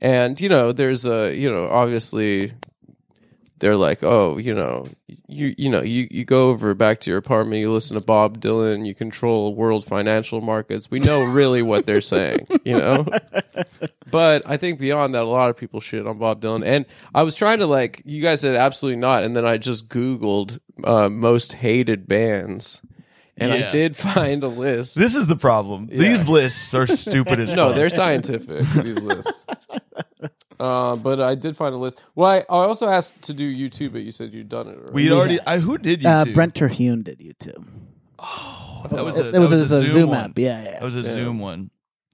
and 0.00 0.40
you 0.40 0.48
know 0.48 0.72
there's 0.72 1.04
a 1.04 1.34
you 1.34 1.50
know 1.50 1.68
obviously 1.68 2.52
they're 3.58 3.76
like 3.76 4.02
oh 4.02 4.36
you 4.36 4.54
know 4.54 4.86
you 5.28 5.54
you 5.56 5.70
know 5.70 5.82
you 5.82 6.06
you 6.10 6.24
go 6.24 6.50
over 6.50 6.74
back 6.74 7.00
to 7.00 7.10
your 7.10 7.18
apartment 7.18 7.58
you 7.60 7.72
listen 7.72 7.94
to 7.94 8.00
bob 8.00 8.38
dylan 8.40 8.86
you 8.86 8.94
control 8.94 9.54
world 9.54 9.84
financial 9.84 10.40
markets 10.40 10.90
we 10.90 10.98
know 11.00 11.22
really 11.24 11.62
what 11.62 11.86
they're 11.86 12.00
saying 12.02 12.46
you 12.64 12.76
know 12.76 13.06
but 14.10 14.42
i 14.46 14.56
think 14.56 14.78
beyond 14.78 15.14
that 15.14 15.22
a 15.22 15.28
lot 15.28 15.48
of 15.50 15.56
people 15.56 15.80
shit 15.80 16.06
on 16.06 16.18
bob 16.18 16.40
dylan 16.40 16.64
and 16.64 16.84
i 17.14 17.22
was 17.22 17.36
trying 17.36 17.58
to 17.58 17.66
like 17.66 18.02
you 18.04 18.20
guys 18.22 18.40
said 18.40 18.54
absolutely 18.54 19.00
not 19.00 19.22
and 19.24 19.34
then 19.36 19.46
i 19.46 19.56
just 19.56 19.88
googled 19.88 20.58
uh, 20.84 21.08
most 21.08 21.54
hated 21.54 22.06
bands 22.06 22.82
and 23.38 23.50
Yeah. 23.52 23.66
i 23.66 23.70
did 23.70 23.96
find 23.96 24.42
a 24.44 24.48
list 24.48 24.96
This 24.96 25.14
is 25.14 25.26
the 25.26 25.36
problem. 25.36 25.86
These 25.88 26.28
lists 26.28 26.72
are 26.74 26.86
stupid 26.86 27.38
as 27.40 27.52
no, 27.54 27.72
they're 27.74 27.90
scientific. 27.90 28.64
These 28.82 29.02
lists. 29.02 29.44
Uh, 30.58 30.96
but 30.96 31.20
I 31.20 31.34
did 31.34 31.56
find 31.56 31.74
a 31.74 31.78
list. 31.78 32.00
Well, 32.14 32.30
I, 32.30 32.36
I 32.38 32.64
also 32.64 32.88
asked 32.88 33.20
to 33.22 33.34
do 33.34 33.54
YouTube, 33.54 33.92
but 33.92 34.02
you 34.02 34.10
said 34.10 34.32
you'd 34.32 34.48
done 34.48 34.68
it. 34.68 34.76
Already. 34.76 34.92
We'd 34.92 35.12
already. 35.12 35.40
I 35.46 35.58
who 35.58 35.78
did 35.78 36.02
you? 36.02 36.08
Uh, 36.08 36.24
two? 36.24 36.34
Brent 36.34 36.54
Terhune 36.54 37.02
did 37.02 37.20
you 37.20 37.32
too. 37.34 37.64
That 38.90 39.04
was 39.04 39.18
a, 39.18 39.34
it 39.34 39.38
was, 39.38 39.50
that 39.50 39.76
a, 39.76 39.82
Zoom, 39.82 40.10
one. 40.10 40.18
app. 40.18 40.38
Yeah, 40.38 40.62
yeah. 40.62 40.70
That 40.72 40.82
was 40.82 40.96
a 40.96 41.00
Yeah. 41.00 41.12
Zoom 41.12 41.38
one. 41.40 41.70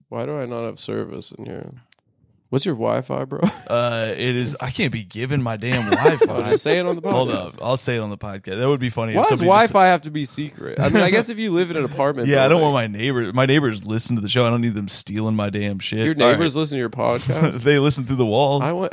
Why 0.09 0.27
do 0.27 0.39
I 0.39 0.47
not 0.47 0.65
have 0.65 0.79
service 0.79 1.31
in 1.33 1.45
here? 1.47 1.71
What's 2.53 2.67
your 2.67 2.75
Wi-Fi, 2.75 3.25
bro? 3.25 3.41
Uh, 3.73 4.13
it 4.15 4.37
is. 4.37 4.55
I 4.61 4.71
can't 4.71 4.93
be 4.93 5.03
given 5.03 5.41
my 5.43 5.57
damn 5.57 5.89
Wi-Fi. 5.91 6.51
Just 6.51 6.63
say 6.63 6.79
it 6.79 6.85
on 6.85 6.95
the 6.95 7.01
podcast. 7.01 7.11
Hold 7.13 7.31
up, 7.31 7.53
I'll 7.63 7.77
say 7.79 7.95
it 7.97 8.01
on 8.01 8.11
the 8.11 8.19
podcast. 8.19 8.59
That 8.59 8.69
would 8.69 8.81
be 8.81 8.91
funny. 8.91 9.13
if 9.13 9.17
Why 9.17 9.25
does 9.31 9.41
Wi-Fi 9.41 9.87
have 9.87 10.03
to 10.03 10.11
be 10.11 10.27
secret? 10.27 10.79
I 10.79 10.91
mean, 10.91 11.03
I 11.03 11.09
guess 11.09 11.31
if 11.31 11.39
you 11.39 11.53
live 11.53 11.71
in 11.71 11.79
an 11.79 11.87
apartment, 11.87 12.29
Yeah, 12.33 12.45
I 12.45 12.49
don't 12.49 12.59
building, 12.61 12.75
want 12.75 12.93
my 12.93 12.99
neighbors. 12.99 13.33
My 13.33 13.47
neighbors 13.47 13.87
listen 13.87 14.17
to 14.17 14.21
the 14.23 14.29
show. 14.29 14.45
I 14.45 14.51
don't 14.51 14.61
need 14.61 14.75
them 14.75 14.89
stealing 14.89 15.35
my 15.35 15.49
damn 15.49 15.79
shit. 15.79 16.01
your 16.05 16.15
neighbors 16.15 16.55
listen 16.55 16.75
to 16.77 16.81
your 16.81 16.91
podcast. 16.91 17.63
they 17.63 17.79
listen 17.79 18.05
through 18.05 18.17
the 18.17 18.27
wall. 18.27 18.61
I 18.63 18.73
want 18.73 18.93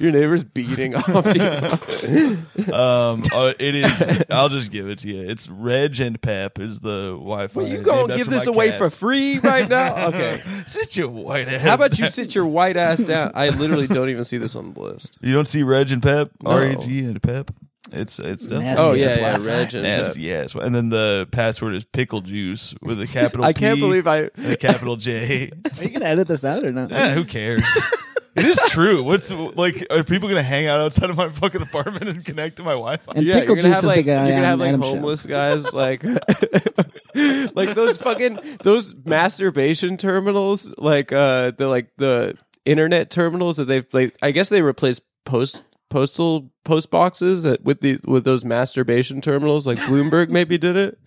your 0.00 0.12
neighbors 0.12 0.42
beating 0.44 0.94
off 0.94 1.24
to 1.24 2.46
you. 2.56 2.72
Um, 2.72 3.22
uh, 3.34 3.52
it 3.58 3.74
is. 3.74 4.24
I'll 4.30 4.48
just 4.48 4.70
give 4.70 4.88
it 4.88 5.00
to 5.00 5.08
you. 5.08 5.28
It's 5.28 5.50
Reg 5.50 6.00
and 6.00 6.18
Pep 6.22 6.58
is 6.58 6.80
the 6.80 7.10
Wi-Fi. 7.10 7.60
Well, 7.60 7.68
you 7.70 7.82
gonna 7.82 8.16
give 8.16 8.30
this 8.30 8.46
away 8.46 8.72
for 8.72 8.88
free 8.88 9.38
right 9.40 9.68
now? 9.68 10.06
Okay. 10.08 10.40
Sit 10.66 10.96
your 10.96 11.10
white 11.10 11.48
ass. 11.48 11.60
How 11.60 11.74
about 11.74 11.98
you 11.98 12.05
down. 12.06 12.12
sit 12.12 12.34
your 12.34 12.46
white 12.46 12.76
ass 12.76 12.98
down? 13.00 13.32
I 13.34 13.50
literally 13.50 13.86
don't 13.86 14.08
even 14.08 14.24
see 14.24 14.38
this 14.38 14.56
on 14.56 14.72
the 14.72 14.80
list. 14.80 15.18
You 15.20 15.32
don't 15.34 15.46
see 15.48 15.62
Reg 15.62 15.90
and 15.92 16.02
Pep. 16.02 16.30
No. 16.42 16.50
R 16.50 16.62
A 16.62 16.76
G 16.76 17.00
and 17.00 17.22
Pep. 17.22 17.50
It's 17.92 18.18
it's 18.18 18.42
definitely 18.46 18.64
Nasty 18.64 18.84
Oh 18.88 18.92
yeah, 18.94 19.06
ass 19.06 19.16
yeah, 19.16 19.22
Wi-Fi. 19.32 19.46
Reg 19.62 19.74
and 19.74 19.82
nasty. 19.84 20.20
Yes, 20.22 20.54
and 20.56 20.74
then 20.74 20.88
the 20.88 21.28
password 21.30 21.74
is 21.74 21.84
pickle 21.84 22.20
juice 22.20 22.74
with 22.82 23.00
a 23.00 23.06
capital. 23.06 23.44
I 23.44 23.52
can't 23.52 23.76
P 23.76 23.80
believe 23.80 24.06
I. 24.08 24.22
and 24.36 24.46
a 24.52 24.56
capital 24.56 24.96
J. 24.96 25.50
Are 25.78 25.84
you 25.84 25.90
gonna 25.90 26.04
edit 26.06 26.26
this 26.26 26.44
out 26.44 26.64
or 26.64 26.72
not? 26.72 26.90
Eh, 26.90 27.14
who 27.14 27.24
cares? 27.24 27.64
It 28.36 28.44
is 28.44 28.60
true. 28.68 29.02
What's 29.02 29.32
like? 29.32 29.86
Are 29.90 30.04
people 30.04 30.28
gonna 30.28 30.42
hang 30.42 30.66
out 30.66 30.78
outside 30.80 31.08
of 31.10 31.16
my 31.16 31.30
fucking 31.30 31.62
apartment 31.62 32.08
and 32.08 32.24
connect 32.24 32.56
to 32.56 32.62
my 32.62 32.72
Wi-Fi? 32.72 33.12
And 33.16 33.24
Yeah, 33.24 33.40
Pickle 33.40 33.56
you're 33.56 33.62
gonna 33.62 33.74
Juice 33.74 33.74
have 33.76 33.84
is 33.84 33.88
like 33.88 33.96
the 33.96 34.02
guy 34.12 34.26
you're 34.28 34.36
gonna 34.36 34.46
have 34.46 34.58
like 34.60 34.68
Adam's 34.68 34.84
show. 34.84 34.90
homeless 34.90 35.26
guys 35.26 35.72
like 35.74 36.04
like 37.54 37.70
those 37.74 37.96
fucking 37.96 38.38
those 38.62 38.94
masturbation 39.04 39.96
terminals 39.96 40.72
like 40.78 41.12
uh 41.12 41.52
the 41.52 41.66
like 41.68 41.88
the 41.96 42.36
internet 42.64 43.10
terminals 43.10 43.56
that 43.56 43.64
they've 43.66 43.86
like 43.92 44.14
I 44.22 44.30
guess 44.32 44.48
they 44.48 44.60
replaced 44.62 45.02
post 45.24 45.62
postal 45.88 46.50
post 46.64 46.90
boxes 46.90 47.42
that 47.44 47.62
with 47.64 47.80
the 47.80 47.98
with 48.04 48.24
those 48.24 48.44
masturbation 48.44 49.20
terminals 49.20 49.66
like 49.66 49.78
Bloomberg 49.78 50.28
maybe 50.28 50.58
did 50.58 50.76
it 50.76 50.98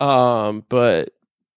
um 0.00 0.64
but 0.68 1.10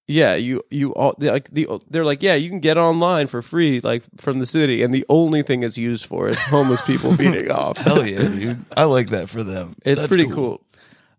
yeah 0.09 0.33
you 0.33 0.59
you 0.71 0.91
all 0.95 1.13
they're 1.19 1.31
like 1.31 1.49
the 1.51 1.67
they're 1.89 2.03
like 2.03 2.23
yeah 2.23 2.33
you 2.33 2.49
can 2.49 2.59
get 2.59 2.77
online 2.77 3.27
for 3.27 3.41
free 3.43 3.79
like 3.81 4.01
from 4.17 4.39
the 4.39 4.45
city 4.45 4.81
and 4.81 4.91
the 4.91 5.05
only 5.07 5.43
thing 5.43 5.61
it's 5.61 5.77
used 5.77 6.05
for 6.07 6.27
is 6.27 6.37
homeless 6.45 6.81
people 6.81 7.15
beating 7.17 7.51
off 7.51 7.77
Hell 7.77 8.05
yeah, 8.05 8.23
dude! 8.23 8.65
I 8.75 8.85
like 8.85 9.09
that 9.09 9.29
for 9.29 9.43
them. 9.43 9.75
it's 9.85 10.01
That's 10.01 10.13
pretty 10.13 10.29
cool. 10.29 10.61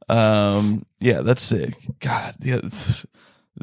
Um, 0.09 0.85
yeah, 0.99 1.20
that's 1.20 1.40
sick. 1.42 1.75
God, 2.00 2.35
yeah. 2.40 2.59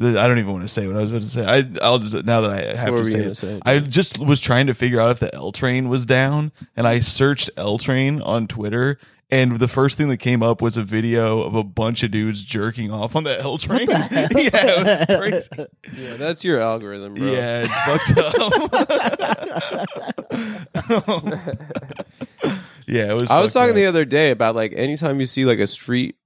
I 0.00 0.28
don't 0.28 0.38
even 0.38 0.52
want 0.52 0.62
to 0.62 0.68
say 0.68 0.86
what 0.86 0.96
I 0.96 1.00
was 1.00 1.10
about 1.10 1.22
to 1.22 1.28
say. 1.28 1.44
I, 1.44 1.64
I'll 1.82 1.98
just 1.98 2.24
now 2.24 2.40
that 2.42 2.50
I 2.50 2.76
have 2.78 2.94
What 2.94 3.04
to 3.04 3.10
say, 3.10 3.18
it, 3.18 3.34
say? 3.36 3.60
I 3.66 3.80
just 3.80 4.18
was 4.18 4.40
trying 4.40 4.68
to 4.68 4.74
figure 4.74 5.00
out 5.00 5.10
if 5.10 5.18
the 5.18 5.34
L 5.34 5.52
train 5.52 5.88
was 5.88 6.06
down, 6.06 6.52
and 6.76 6.86
I 6.86 7.00
searched 7.00 7.50
L 7.56 7.76
train 7.78 8.22
on 8.22 8.46
Twitter, 8.46 8.98
and 9.30 9.52
the 9.58 9.68
first 9.68 9.98
thing 9.98 10.08
that 10.08 10.16
came 10.18 10.42
up 10.42 10.62
was 10.62 10.76
a 10.76 10.82
video 10.82 11.42
of 11.42 11.54
a 11.54 11.62
bunch 11.62 12.02
of 12.02 12.10
dudes 12.10 12.44
jerking 12.44 12.90
off 12.90 13.14
on 13.14 13.24
the 13.24 13.38
L 13.40 13.58
train. 13.58 13.88
yeah, 13.90 14.28
it 14.32 15.08
was 15.20 15.48
crazy. 15.48 15.66
Yeah, 15.94 16.14
that's 16.16 16.44
your 16.44 16.60
algorithm, 16.60 17.14
bro. 17.14 17.26
Yeah, 17.26 17.66
it's 17.68 17.74
fucked 17.84 18.18
up. 18.18 18.34
yeah, 22.86 23.10
it 23.10 23.20
was. 23.20 23.30
I 23.30 23.42
was 23.42 23.52
talking 23.52 23.70
up. 23.70 23.76
the 23.76 23.86
other 23.86 24.06
day 24.06 24.30
about 24.30 24.54
like 24.54 24.72
anytime 24.74 25.20
you 25.20 25.26
see 25.26 25.44
like 25.44 25.58
a 25.58 25.66
street 25.66 26.16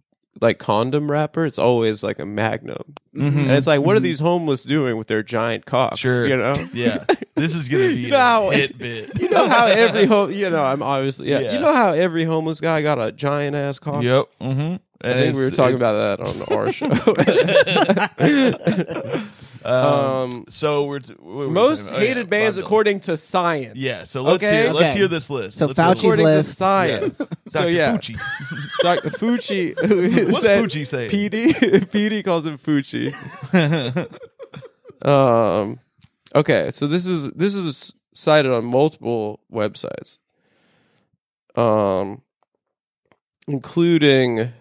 like 0.40 0.58
condom 0.58 1.10
wrapper, 1.10 1.44
it's 1.46 1.58
always 1.58 2.02
like 2.02 2.18
a 2.18 2.26
magnum. 2.26 2.94
And 3.14 3.50
it's 3.50 3.66
like, 3.66 3.82
what 3.82 3.94
are 3.96 4.00
these 4.00 4.20
homeless 4.20 4.64
doing 4.64 4.96
with 4.96 5.06
their 5.06 5.22
giant 5.22 5.66
cocks? 5.66 5.96
Mm-hmm. 6.00 6.08
Sure. 6.08 6.26
You 6.26 6.36
know? 6.36 6.54
Yeah, 6.72 7.04
this 7.34 7.54
is 7.54 7.68
gonna 7.68 7.88
be 7.88 8.08
No, 8.10 8.50
a 8.50 8.54
hit 8.54 8.78
bit. 8.78 9.20
You 9.20 9.28
know 9.28 9.48
how 9.48 9.66
every 9.66 10.04
ho- 10.12 10.28
you 10.28 10.48
know, 10.48 10.64
I'm 10.64 10.82
obviously 10.82 11.28
yeah. 11.30 11.40
Yeah. 11.40 11.52
You 11.54 11.60
know 11.60 11.72
how 11.72 11.92
every 11.92 12.24
homeless 12.24 12.60
guy 12.60 12.80
got 12.82 12.98
a 13.00 13.12
giant 13.12 13.54
ass 13.56 13.78
cock? 13.78 14.02
Yep. 14.02 14.24
Mm-hmm. 14.40 14.76
I 15.04 15.12
think 15.14 15.36
we 15.36 15.44
were 15.44 15.50
talking 15.50 15.76
about 15.76 16.18
that 16.18 16.20
on 16.20 16.42
our 16.56 16.72
show. 16.72 16.88
um, 19.64 20.44
So 20.48 20.84
we're 20.84 21.00
t- 21.00 21.14
what 21.18 21.34
were 21.34 21.46
we 21.48 21.52
most 21.52 21.80
talking 21.84 21.88
about? 21.94 22.02
Oh, 22.02 22.06
hated 22.06 22.26
yeah, 22.26 22.30
bands 22.30 22.56
Bob 22.56 22.62
Dylan. 22.62 22.66
according 22.66 23.00
to 23.00 23.16
science. 23.16 23.78
Yeah. 23.78 23.94
So 23.94 24.22
let's 24.22 24.44
Okay? 24.44 24.62
hear 24.62 24.72
let's 24.72 24.90
Okay. 24.90 24.98
hear 24.98 25.08
this 25.08 25.30
list. 25.30 25.58
So 25.58 25.66
Let's 25.66 25.78
hear 25.78 25.86
Fauci's 25.86 26.02
list. 26.04 26.04
according 26.04 26.24
list. 26.26 26.48
to 26.50 26.54
science. 26.54 27.18
So 27.48 27.60
Dr. 27.60 27.70
yeah, 27.70 27.96
Fucci. 27.96 28.16
Dr. 28.82 29.10
Fucci. 29.10 29.86
who 29.86 30.26
What's 30.32 30.40
said- 30.44 30.64
Fucci 30.64 30.86
saying? 30.86 31.10
PD 31.10 31.52
PD 31.90 32.24
calls 32.24 32.46
him 32.46 32.58
Fucci. 32.58 33.12
um, 35.06 35.80
okay, 36.34 36.70
so 36.72 36.86
this 36.86 37.06
is 37.06 37.30
this 37.32 37.54
is 37.54 37.94
cited 38.14 38.52
on 38.52 38.64
multiple 38.64 39.40
websites, 39.52 40.18
um, 41.56 42.22
including 43.48 44.52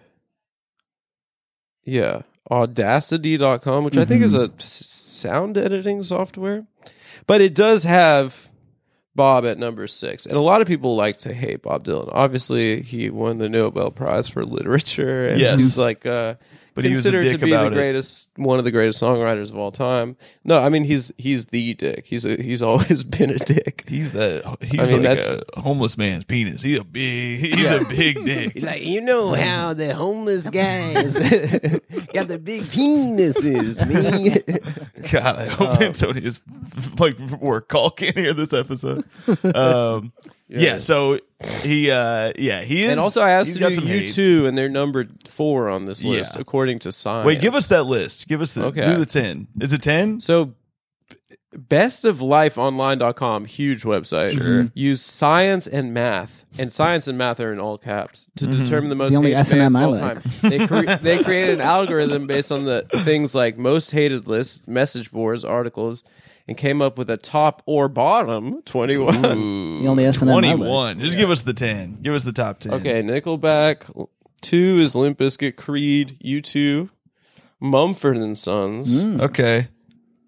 yeah, 1.84 2.22
Audacity.com, 2.50 3.84
which 3.84 3.96
I 3.96 4.04
think 4.04 4.22
is 4.22 4.34
a 4.34 4.50
sound 4.58 5.56
editing 5.56 6.02
software, 6.02 6.66
but 7.26 7.40
it 7.40 7.54
does 7.54 7.84
have. 7.84 8.48
Bob 9.14 9.44
at 9.44 9.58
number 9.58 9.86
six. 9.86 10.24
And 10.24 10.38
a 10.38 10.40
lot 10.40 10.62
of 10.62 10.66
people 10.66 10.96
like 10.96 11.18
to 11.18 11.34
hate 11.34 11.60
Bob 11.60 11.84
Dylan. 11.84 12.08
Obviously, 12.12 12.80
he 12.80 13.10
won 13.10 13.36
the 13.36 13.50
Nobel 13.50 13.90
Prize 13.90 14.26
for 14.26 14.42
literature. 14.42 15.26
And 15.26 15.38
Yes. 15.38 15.60
he's 15.60 15.76
like 15.76 16.06
uh 16.06 16.36
But 16.74 16.84
he 16.84 16.90
was 16.92 17.04
a 17.04 17.10
considered 17.10 17.38
to 17.38 17.44
be 17.44 17.50
the 17.52 17.66
it. 17.66 17.72
greatest 17.74 18.30
one 18.36 18.58
of 18.58 18.64
the 18.64 18.70
greatest 18.70 19.00
songwriters 19.02 19.50
of 19.50 19.58
all 19.58 19.70
time. 19.70 20.16
No, 20.44 20.58
I 20.62 20.68
mean 20.70 20.84
he's 20.84 21.12
he's 21.18 21.46
the 21.46 21.74
dick. 21.74 22.06
He's 22.06 22.24
a, 22.24 22.40
he's 22.40 22.62
always 22.62 23.04
been 23.04 23.30
a 23.30 23.38
dick. 23.38 23.84
He's 23.86 24.12
that. 24.12 24.56
He's 24.62 24.80
I 24.80 24.96
mean, 24.96 25.02
like 25.02 25.18
a 25.18 25.60
homeless 25.60 25.98
man's 25.98 26.24
penis. 26.24 26.62
He's 26.62 26.78
a 26.80 26.84
big. 26.84 27.40
He's 27.40 27.70
a 27.70 27.84
big 27.88 28.24
dick. 28.24 28.52
He's 28.54 28.62
like 28.64 28.82
you 28.82 29.00
know 29.02 29.34
how 29.34 29.74
the 29.74 29.94
homeless 29.94 30.48
guys 30.48 31.14
got 32.14 32.28
the 32.28 32.40
big 32.42 32.62
penises, 32.64 33.78
man. 33.86 34.38
God, 35.10 35.36
I 35.36 35.44
hope 35.46 35.68
Um, 35.76 35.82
Antonia's 35.82 36.40
like 36.98 37.18
work 37.18 37.68
call 37.68 37.90
can't 37.90 38.16
hear 38.16 38.32
this 38.32 38.52
episode. 38.52 39.04
Um, 39.54 40.12
yeah. 40.52 40.60
Yeah. 40.74 40.78
So 40.78 41.18
he. 41.62 41.90
uh 41.90 42.32
Yeah. 42.38 42.62
He 42.62 42.84
is. 42.84 42.90
and 42.90 43.00
also, 43.00 43.20
I 43.20 43.30
asked 43.32 43.48
he's 43.48 43.54
to 43.56 43.60
got 43.60 43.68
do 43.70 43.74
some 43.76 43.84
you 43.88 44.00
hate. 44.00 44.12
two, 44.12 44.46
and 44.46 44.56
they're 44.56 44.68
numbered 44.68 45.10
four 45.26 45.68
on 45.68 45.86
this 45.86 46.04
list 46.04 46.34
Yeah. 46.34 46.40
according 46.40 46.78
to 46.80 46.92
science. 46.92 47.26
Wait, 47.26 47.40
give 47.40 47.54
us 47.54 47.66
that 47.68 47.84
list. 47.84 48.28
Give 48.28 48.40
us 48.40 48.52
the. 48.52 48.66
Okay. 48.66 48.86
Do 48.92 48.98
the 48.98 49.06
ten. 49.06 49.48
Is 49.60 49.72
it 49.72 49.82
ten? 49.82 50.20
So, 50.20 50.54
bestoflifeonline.com, 51.56 53.44
huge 53.44 53.82
website. 53.82 54.32
Sure. 54.32 54.68
Use 54.74 55.02
science 55.02 55.66
and 55.66 55.92
math, 55.92 56.44
and 56.58 56.72
science 56.72 57.06
and 57.08 57.18
math 57.18 57.40
are 57.40 57.52
in 57.52 57.60
all 57.60 57.78
caps 57.78 58.26
to 58.36 58.46
Mm-hmm. 58.46 58.64
determine 58.64 58.88
the 58.90 58.96
most 58.96 59.12
The 59.12 59.18
only 59.18 59.30
hated 59.30 59.40
S&M 59.40 59.58
bands 59.72 59.76
I 59.76 59.82
all 59.84 59.90
like. 59.92 60.22
time. 60.22 60.32
They, 60.50 60.66
cre- 60.66 60.86
they 61.02 61.22
created 61.22 61.54
an 61.56 61.60
algorithm 61.60 62.26
based 62.26 62.50
on 62.52 62.64
the 62.64 62.86
things 63.04 63.34
like 63.34 63.58
most 63.58 63.90
hated 63.90 64.26
lists, 64.28 64.66
message 64.68 65.10
boards, 65.12 65.44
articles, 65.44 66.04
and 66.52 66.58
came 66.58 66.82
up 66.82 66.98
with 66.98 67.08
a 67.08 67.16
top 67.16 67.62
or 67.64 67.88
bottom 67.88 68.60
21. 68.62 69.24
Ooh, 69.38 69.82
the 69.82 69.88
only 69.88 70.04
S&M 70.04 70.28
21. 70.28 71.00
Just 71.00 71.16
give 71.16 71.30
us 71.30 71.40
the 71.42 71.54
ten. 71.54 71.98
Give 72.02 72.14
us 72.14 72.24
the 72.24 72.32
top 72.32 72.58
ten. 72.60 72.74
Okay, 72.74 73.02
Nickelback. 73.02 74.06
Two 74.42 74.80
is 74.80 74.94
Limp 74.94 75.18
Bizkit, 75.18 75.56
Creed, 75.56 76.18
U2, 76.22 76.90
Mumford 77.60 78.16
and 78.18 78.38
Sons. 78.38 79.02
Mm. 79.04 79.20
Okay. 79.22 79.68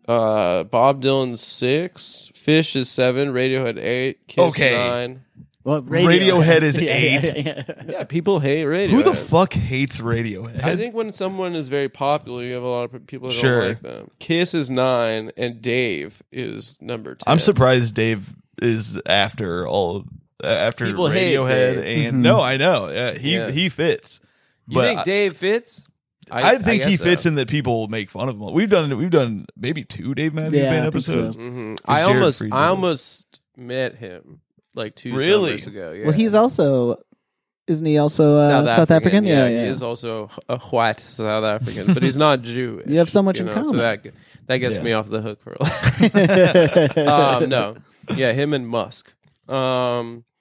Uh, 0.08 0.64
Bob 0.64 1.02
Dylan 1.02 1.36
six, 1.36 2.30
Phish 2.34 2.76
is 2.76 2.88
seven, 2.90 3.28
Radiohead 3.32 3.78
eight, 3.78 4.26
Kiss 4.26 4.44
Okay. 4.44 4.76
nine. 4.76 5.24
Well, 5.64 5.82
Radiohead 5.82 6.60
is 6.62 6.78
Yeah, 6.80 6.90
eight. 6.92 7.24
yeah, 7.24 7.32
yeah, 7.36 7.62
yeah. 7.66 7.82
Yeah, 7.88 8.04
people 8.04 8.38
hate 8.38 8.64
Radiohead. 8.64 8.90
Who 8.90 9.02
the 9.02 9.14
fuck 9.14 9.54
hates 9.54 9.98
Radiohead? 9.98 10.62
I 10.62 10.76
think 10.76 10.94
when 10.94 11.10
someone 11.12 11.54
is 11.54 11.68
very 11.68 11.88
popular, 11.88 12.42
you 12.42 12.52
have 12.54 12.62
a 12.62 12.68
lot 12.68 12.94
of 12.94 13.06
people 13.06 13.28
that 13.30 13.34
Sure. 13.34 13.60
don't 13.60 13.68
like 13.68 13.80
them. 13.82 14.10
Kiss 14.18 14.52
is 14.54 14.68
nine, 14.68 15.32
and 15.38 15.62
Dave 15.62 16.22
is 16.30 16.78
number 16.82 17.14
ten. 17.14 17.32
I'm 17.32 17.38
surprised 17.38 17.94
Dave 17.94 18.28
is 18.60 19.00
after 19.06 19.66
all 19.66 20.04
uh, 20.42 20.46
after 20.46 20.84
People 20.86 21.08
hate 21.08 21.36
Radiohead 21.36 21.74
Dave. 21.82 22.08
and 22.12 22.22
no, 22.22 22.40
I 22.42 22.56
know 22.58 22.84
uh, 22.86 23.14
he 23.18 23.34
Yeah. 23.34 23.50
he 23.50 23.68
fits. 23.70 24.20
You 24.68 24.74
but 24.76 24.84
think 24.86 25.00
I- 25.00 25.02
Dave 25.04 25.36
fits? 25.36 25.82
I, 26.30 26.56
think 26.56 26.82
he 26.82 26.90
guess 26.92 26.98
so. 26.98 27.04
fits 27.04 27.26
in 27.26 27.34
that 27.34 27.48
people 27.48 27.86
make 27.88 28.10
fun 28.10 28.30
of 28.30 28.40
him. 28.40 28.52
We've 28.54 28.68
done 28.70 28.96
we've 28.96 29.10
done 29.10 29.44
maybe 29.56 29.84
two 29.84 30.14
Dave 30.14 30.32
Matthews 30.34 30.54
Yeah, 30.54 30.70
Band 30.70 30.86
I 30.86 30.90
think 30.90 31.04
so. 31.04 31.12
episodes. 31.12 31.36
Mhm. 31.36 31.78
I 31.84 31.98
Jared 32.00 32.16
almost, 32.16 32.38
Friedman. 32.38 32.58
I 32.58 32.66
almost 32.68 33.40
met 33.58 33.96
him 33.96 34.40
like 34.74 34.94
two 34.94 35.14
Really? 35.14 35.50
summers 35.50 35.66
ago. 35.66 35.92
Yeah. 35.92 36.04
Well, 36.04 36.12
he's 36.12 36.34
also, 36.34 36.98
isn't 37.66 37.86
he 37.86 37.98
also 37.98 38.36
uh, 38.38 38.76
South, 38.76 38.90
African? 38.90 39.24
Yeah, 39.24 39.46
Yeah, 39.48 39.62
he 39.64 39.68
is 39.68 39.82
also 39.82 40.28
a 40.48 40.58
white 40.58 41.00
South 41.00 41.44
African, 41.44 41.94
but 41.94 42.02
he's 42.02 42.16
not 42.16 42.42
Jewish. 42.54 42.86
You 42.86 42.98
have 42.98 43.10
so 43.10 43.22
much 43.22 43.38
in 43.40 43.46
know, 43.46 43.52
common. 43.52 43.70
So 43.70 43.76
that 43.78 44.04
that 44.46 44.58
gets 44.58 44.76
Yeah. 44.76 44.82
me 44.82 44.92
off 44.92 45.08
the 45.08 45.22
hook 45.22 45.40
for 45.40 45.52
a 45.52 45.62
lot. 45.62 47.42
um, 47.42 47.48
no, 47.48 47.76
yeah, 48.16 48.32
him 48.32 48.52
and 48.52 48.68
Musk. 48.68 49.10
Um, 49.48 50.24
That's 50.24 50.33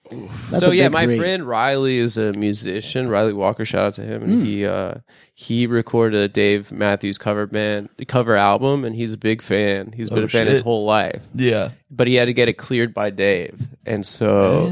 so 0.60 0.72
yeah, 0.72 0.90
my 0.90 1.06
friend 1.18 1.44
Ryley 1.44 1.96
is 1.98 2.18
a 2.18 2.34
musician. 2.34 3.08
Ryley 3.08 3.34
Walker, 3.34 3.66
shout 3.66 3.86
out 3.86 3.94
to 3.94 4.02
him. 4.04 4.24
And 4.24 4.46
he 4.46 4.66
uh, 4.66 4.96
he 5.34 5.66
recorded 5.66 6.20
a 6.20 6.28
Dave 6.28 6.72
Matthews 6.72 7.18
cover 7.18 7.48
band 7.48 7.90
cover 8.08 8.36
album, 8.36 8.86
and 8.86 8.96
he's 8.96 9.14
a 9.14 9.18
big 9.18 9.42
fan. 9.42 9.92
He's 9.94 10.10
been 10.10 10.20
Oh, 10.20 10.24
a 10.26 10.28
fan 10.28 10.48
his 10.48 10.60
whole 10.60 10.86
life. 10.86 11.26
Yeah. 11.34 11.70
But 11.90 12.08
he 12.08 12.16
had 12.16 12.26
to 12.26 12.34
get 12.34 12.50
it 12.50 12.54
cleared 12.54 12.94
by 12.94 13.10
Dave, 13.12 13.60
and 13.86 14.06
so 14.06 14.66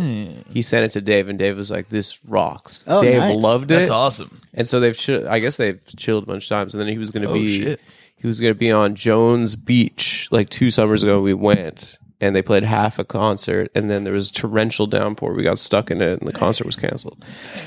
he 0.49 0.61
sent 0.61 0.85
it 0.85 0.91
to 0.91 1.01
Dave, 1.01 1.29
and 1.29 1.39
Dave 1.39 1.55
was 1.57 1.71
like, 1.71 1.89
"This 1.89 2.23
rocks." 2.25 2.83
Oh, 2.87 2.99
Dave 3.01 3.19
nice. 3.19 3.41
loved 3.41 3.65
it, 3.65 3.75
That's 3.75 3.89
awesome. 3.89 4.41
and 4.53 4.67
so 4.67 4.79
they've. 4.79 4.97
I 5.27 5.39
guess 5.39 5.57
they've 5.57 5.79
chilled 5.97 6.23
a 6.23 6.27
bunch 6.27 6.45
of 6.45 6.49
times, 6.49 6.73
and 6.73 6.81
then 6.81 6.87
he 6.87 6.97
was 6.97 7.11
going 7.11 7.23
to 7.23 7.29
Oh, 7.29 7.33
be. 7.33 7.61
shit. 7.61 7.79
He 8.15 8.27
was 8.27 8.39
going 8.39 8.53
to 8.53 8.57
be 8.59 8.71
on 8.71 8.93
Jones 8.93 9.55
Beach 9.55 10.27
like 10.29 10.49
two 10.49 10.69
summers 10.69 11.01
ago. 11.01 11.21
We 11.21 11.33
went 11.33 11.97
and 12.21 12.33
they 12.35 12.41
played 12.41 12.63
half 12.63 12.99
a 12.99 13.03
concert, 13.03 13.69
and 13.75 13.89
then 13.89 14.03
there 14.05 14.13
was 14.13 14.31
torrential 14.31 14.87
downpour. 14.87 15.33
We 15.33 15.43
got 15.43 15.59
stuck 15.59 15.91
in 15.91 16.01
it, 16.01 16.19
and 16.19 16.27
the 16.27 16.33
concert 16.33 16.65
was 16.65 16.75
canceled. 16.77 17.25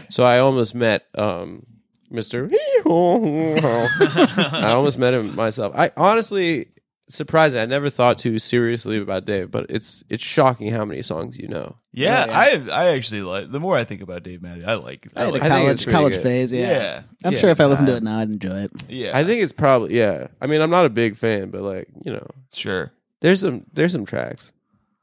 So 0.09 0.25
I 0.25 0.39
almost 0.39 0.75
met 0.75 1.07
um, 1.17 1.67
Mister. 2.11 2.49
I 2.87 4.73
almost 4.75 4.99
met 4.99 5.15
him 5.15 5.35
myself. 5.35 5.75
I 5.77 5.91
honestly 5.97 6.69
surprising. 7.09 7.61
I 7.61 7.67
never 7.67 7.91
thought 7.91 8.17
too 8.19 8.39
seriously 8.39 8.99
about 8.99 9.25
Dave, 9.25 9.51
but 9.51 9.67
it's 9.69 10.03
it's 10.09 10.23
shocking 10.23 10.71
how 10.71 10.85
many 10.85 11.03
songs 11.03 11.37
you 11.37 11.49
know. 11.49 11.77
Yeah, 11.93 12.27
Yeah, 12.27 12.39
I 12.73 12.85
I 12.85 12.87
actually 12.95 13.23
like. 13.23 13.51
The 13.51 13.61
more 13.61 13.77
I 13.77 13.85
think 13.85 14.03
about 14.03 14.23
Dave 14.23 14.43
Matthews, 14.43 14.65
I 14.67 14.75
like. 14.75 15.07
I 15.17 15.23
I 15.23 15.25
had 15.25 15.29
a 15.29 15.33
like. 15.33 15.43
I 15.43 15.49
think 15.51 15.69
it's 15.71 15.85
college 15.85 15.85
pretty 15.85 15.97
college 15.97 16.13
good. 16.15 16.23
phase. 16.23 16.53
Yeah, 16.53 16.71
Yeah. 16.71 17.03
I'm 17.25 17.33
Yeah, 17.33 17.39
sure 17.39 17.51
if 17.51 17.61
I 17.61 17.67
listened 17.67 17.89
to 17.89 17.97
it 17.97 18.03
now, 18.03 18.19
I'd 18.19 18.29
enjoy 18.31 18.57
it. 18.63 18.71
yeah, 18.89 19.17
I 19.17 19.25
think 19.25 19.43
it's 19.43 19.53
probably 19.53 19.97
yeah. 19.97 20.29
I 20.41 20.47
mean, 20.47 20.61
I'm 20.61 20.71
not 20.71 20.85
a 20.87 20.91
big 20.91 21.17
fan, 21.17 21.51
but 21.51 21.63
like 21.63 21.89
you 22.05 22.13
know, 22.13 22.27
sure. 22.53 22.93
There's 23.25 23.41
some 23.41 23.65
there's 23.73 23.93
some 23.93 24.05
tracks. 24.07 24.53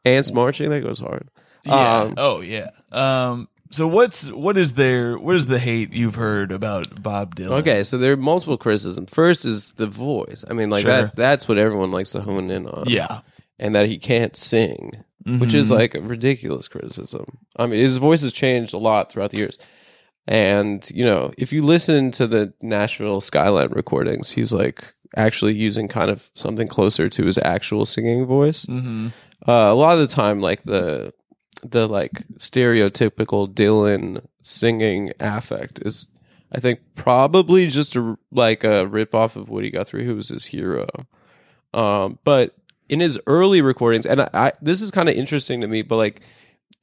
Ants 0.06 0.32
marching 0.32 0.70
that 0.70 0.82
goes 0.82 1.00
hard. 1.00 1.30
Yeah. 1.66 1.98
Um, 2.01 2.13
oh 2.18 2.42
yeah. 2.42 2.70
Um. 2.92 3.48
So 3.72 3.88
what's 3.88 4.30
what 4.32 4.58
is 4.58 4.74
there? 4.74 5.18
What 5.18 5.36
is 5.36 5.46
the 5.48 5.60
hate 5.60 5.92
you've 5.94 6.16
heard 6.16 6.51
about 6.51 7.01
Bob 7.01 7.36
Dylan? 7.36 7.60
Okay, 7.62 7.84
so 7.84 7.98
there 7.98 8.13
are 8.13 8.18
multiple 8.18 8.58
criticisms. 8.58 9.10
First 9.12 9.46
is 9.46 9.72
the 9.78 9.88
voice. 9.88 10.44
I 10.50 10.54
mean, 10.54 10.70
like 10.70 10.84
Sure. 10.84 10.92
that 11.04 11.16
that's 11.16 11.48
what 11.48 11.58
everyone 11.58 11.92
likes 11.92 12.12
to 12.12 12.22
hone 12.22 12.51
in 12.51 12.68
on. 12.68 12.86
Yeah. 12.88 13.22
And 13.60 13.75
that 13.75 13.88
he 13.88 13.98
can't 13.98 14.36
sing, 14.36 14.92
which 15.40 15.54
is 15.54 15.70
Mhm. 15.70 15.75
like 15.75 15.96
a 15.96 16.01
ridiculous 16.01 16.68
criticism. 16.68 17.25
I 17.56 17.66
mean, 17.68 17.80
his 17.80 17.98
voice 17.98 18.24
has 18.24 18.34
changed 18.34 18.74
a 18.74 18.78
lot 18.78 19.12
throughout 19.12 19.32
the 19.32 19.38
years. 19.38 19.58
And, 20.28 20.88
you 20.94 21.06
know, 21.06 21.32
if 21.38 21.51
you 21.54 21.63
listen 21.63 22.12
to 22.12 22.28
the 22.28 22.54
Nashville 22.62 23.22
Skyline 23.22 23.70
recordings, 23.72 24.32
he's 24.32 24.51
like 24.54 24.94
actually 25.15 25.53
using 25.53 25.88
kind 25.88 26.10
of 26.10 26.30
something 26.34 26.68
closer 26.68 27.10
to 27.10 27.25
his 27.25 27.38
actual 27.39 27.86
singing 27.86 28.25
voice. 28.25 28.65
Mm-hmm. 28.65 29.08
Uh, 29.48 29.72
a 29.72 29.75
lot 29.75 29.94
of 29.94 30.00
the 30.00 30.08
time, 30.08 30.39
like 30.39 30.63
the 30.63 31.13
the 31.63 31.88
like 31.88 32.27
stereotypical 32.38 33.51
Dylan 33.51 34.25
singing 34.44 35.12
affect 35.20 35.80
is, 35.86 36.08
I 36.51 36.60
think, 36.60 36.80
probably 36.96 37.68
just 37.68 37.96
a 37.96 38.18
like 38.32 38.63
a 38.63 38.88
rip 38.88 39.13
off 39.13 39.36
of 39.36 39.50
Woody 39.50 39.70
Guthrie, 39.70 40.06
who 40.06 40.15
was 40.15 40.30
his 40.30 40.46
hero. 40.46 40.88
Um, 41.74 42.20
but 42.24 42.56
in 42.89 43.00
his 43.00 43.20
early 43.25 43.62
recordings, 43.62 44.06
and 44.06 44.22
I, 44.22 44.30
I 44.34 44.51
this 44.62 44.82
is 44.82 44.91
kind 44.91 45.10
of 45.10 45.15
interesting 45.15 45.62
to 45.62 45.68
me, 45.68 45.82
but 45.82 45.98
like 45.98 46.22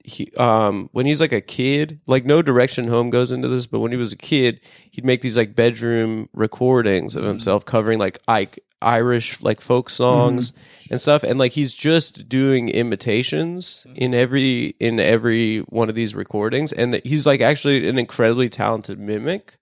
he 0.08 0.32
um 0.36 0.88
when 0.92 1.06
he's 1.06 1.20
like 1.20 1.32
a 1.32 1.40
kid, 1.40 2.00
like 2.06 2.24
No 2.24 2.42
Direction 2.42 2.88
Home 2.88 3.10
goes 3.10 3.30
into 3.30 3.48
this, 3.48 3.66
but 3.66 3.80
when 3.80 3.92
he 3.92 3.98
was 3.98 4.12
a 4.12 4.16
kid, 4.16 4.60
he'd 4.90 5.04
make 5.04 5.20
these 5.20 5.36
like 5.36 5.54
bedroom 5.54 6.28
recordings 6.32 7.14
of 7.14 7.24
himself 7.24 7.64
covering 7.64 7.98
like 7.98 8.18
Ike 8.26 8.58
Irish 8.80 9.42
like 9.42 9.60
folk 9.60 9.90
songs 9.90 10.52
and 10.90 11.00
stuff 11.00 11.24
and 11.24 11.38
like 11.38 11.52
he's 11.52 11.74
just 11.74 12.28
doing 12.28 12.68
imitations 12.68 13.86
in 13.96 14.14
every 14.14 14.76
in 14.78 15.00
every 15.00 15.58
one 15.60 15.88
of 15.88 15.94
these 15.96 16.14
recordings 16.14 16.72
and 16.72 16.94
that 16.94 17.04
he's 17.04 17.26
like 17.26 17.40
actually 17.40 17.88
an 17.88 17.98
incredibly 17.98 18.48
talented 18.48 18.98
mimic. 18.98 19.56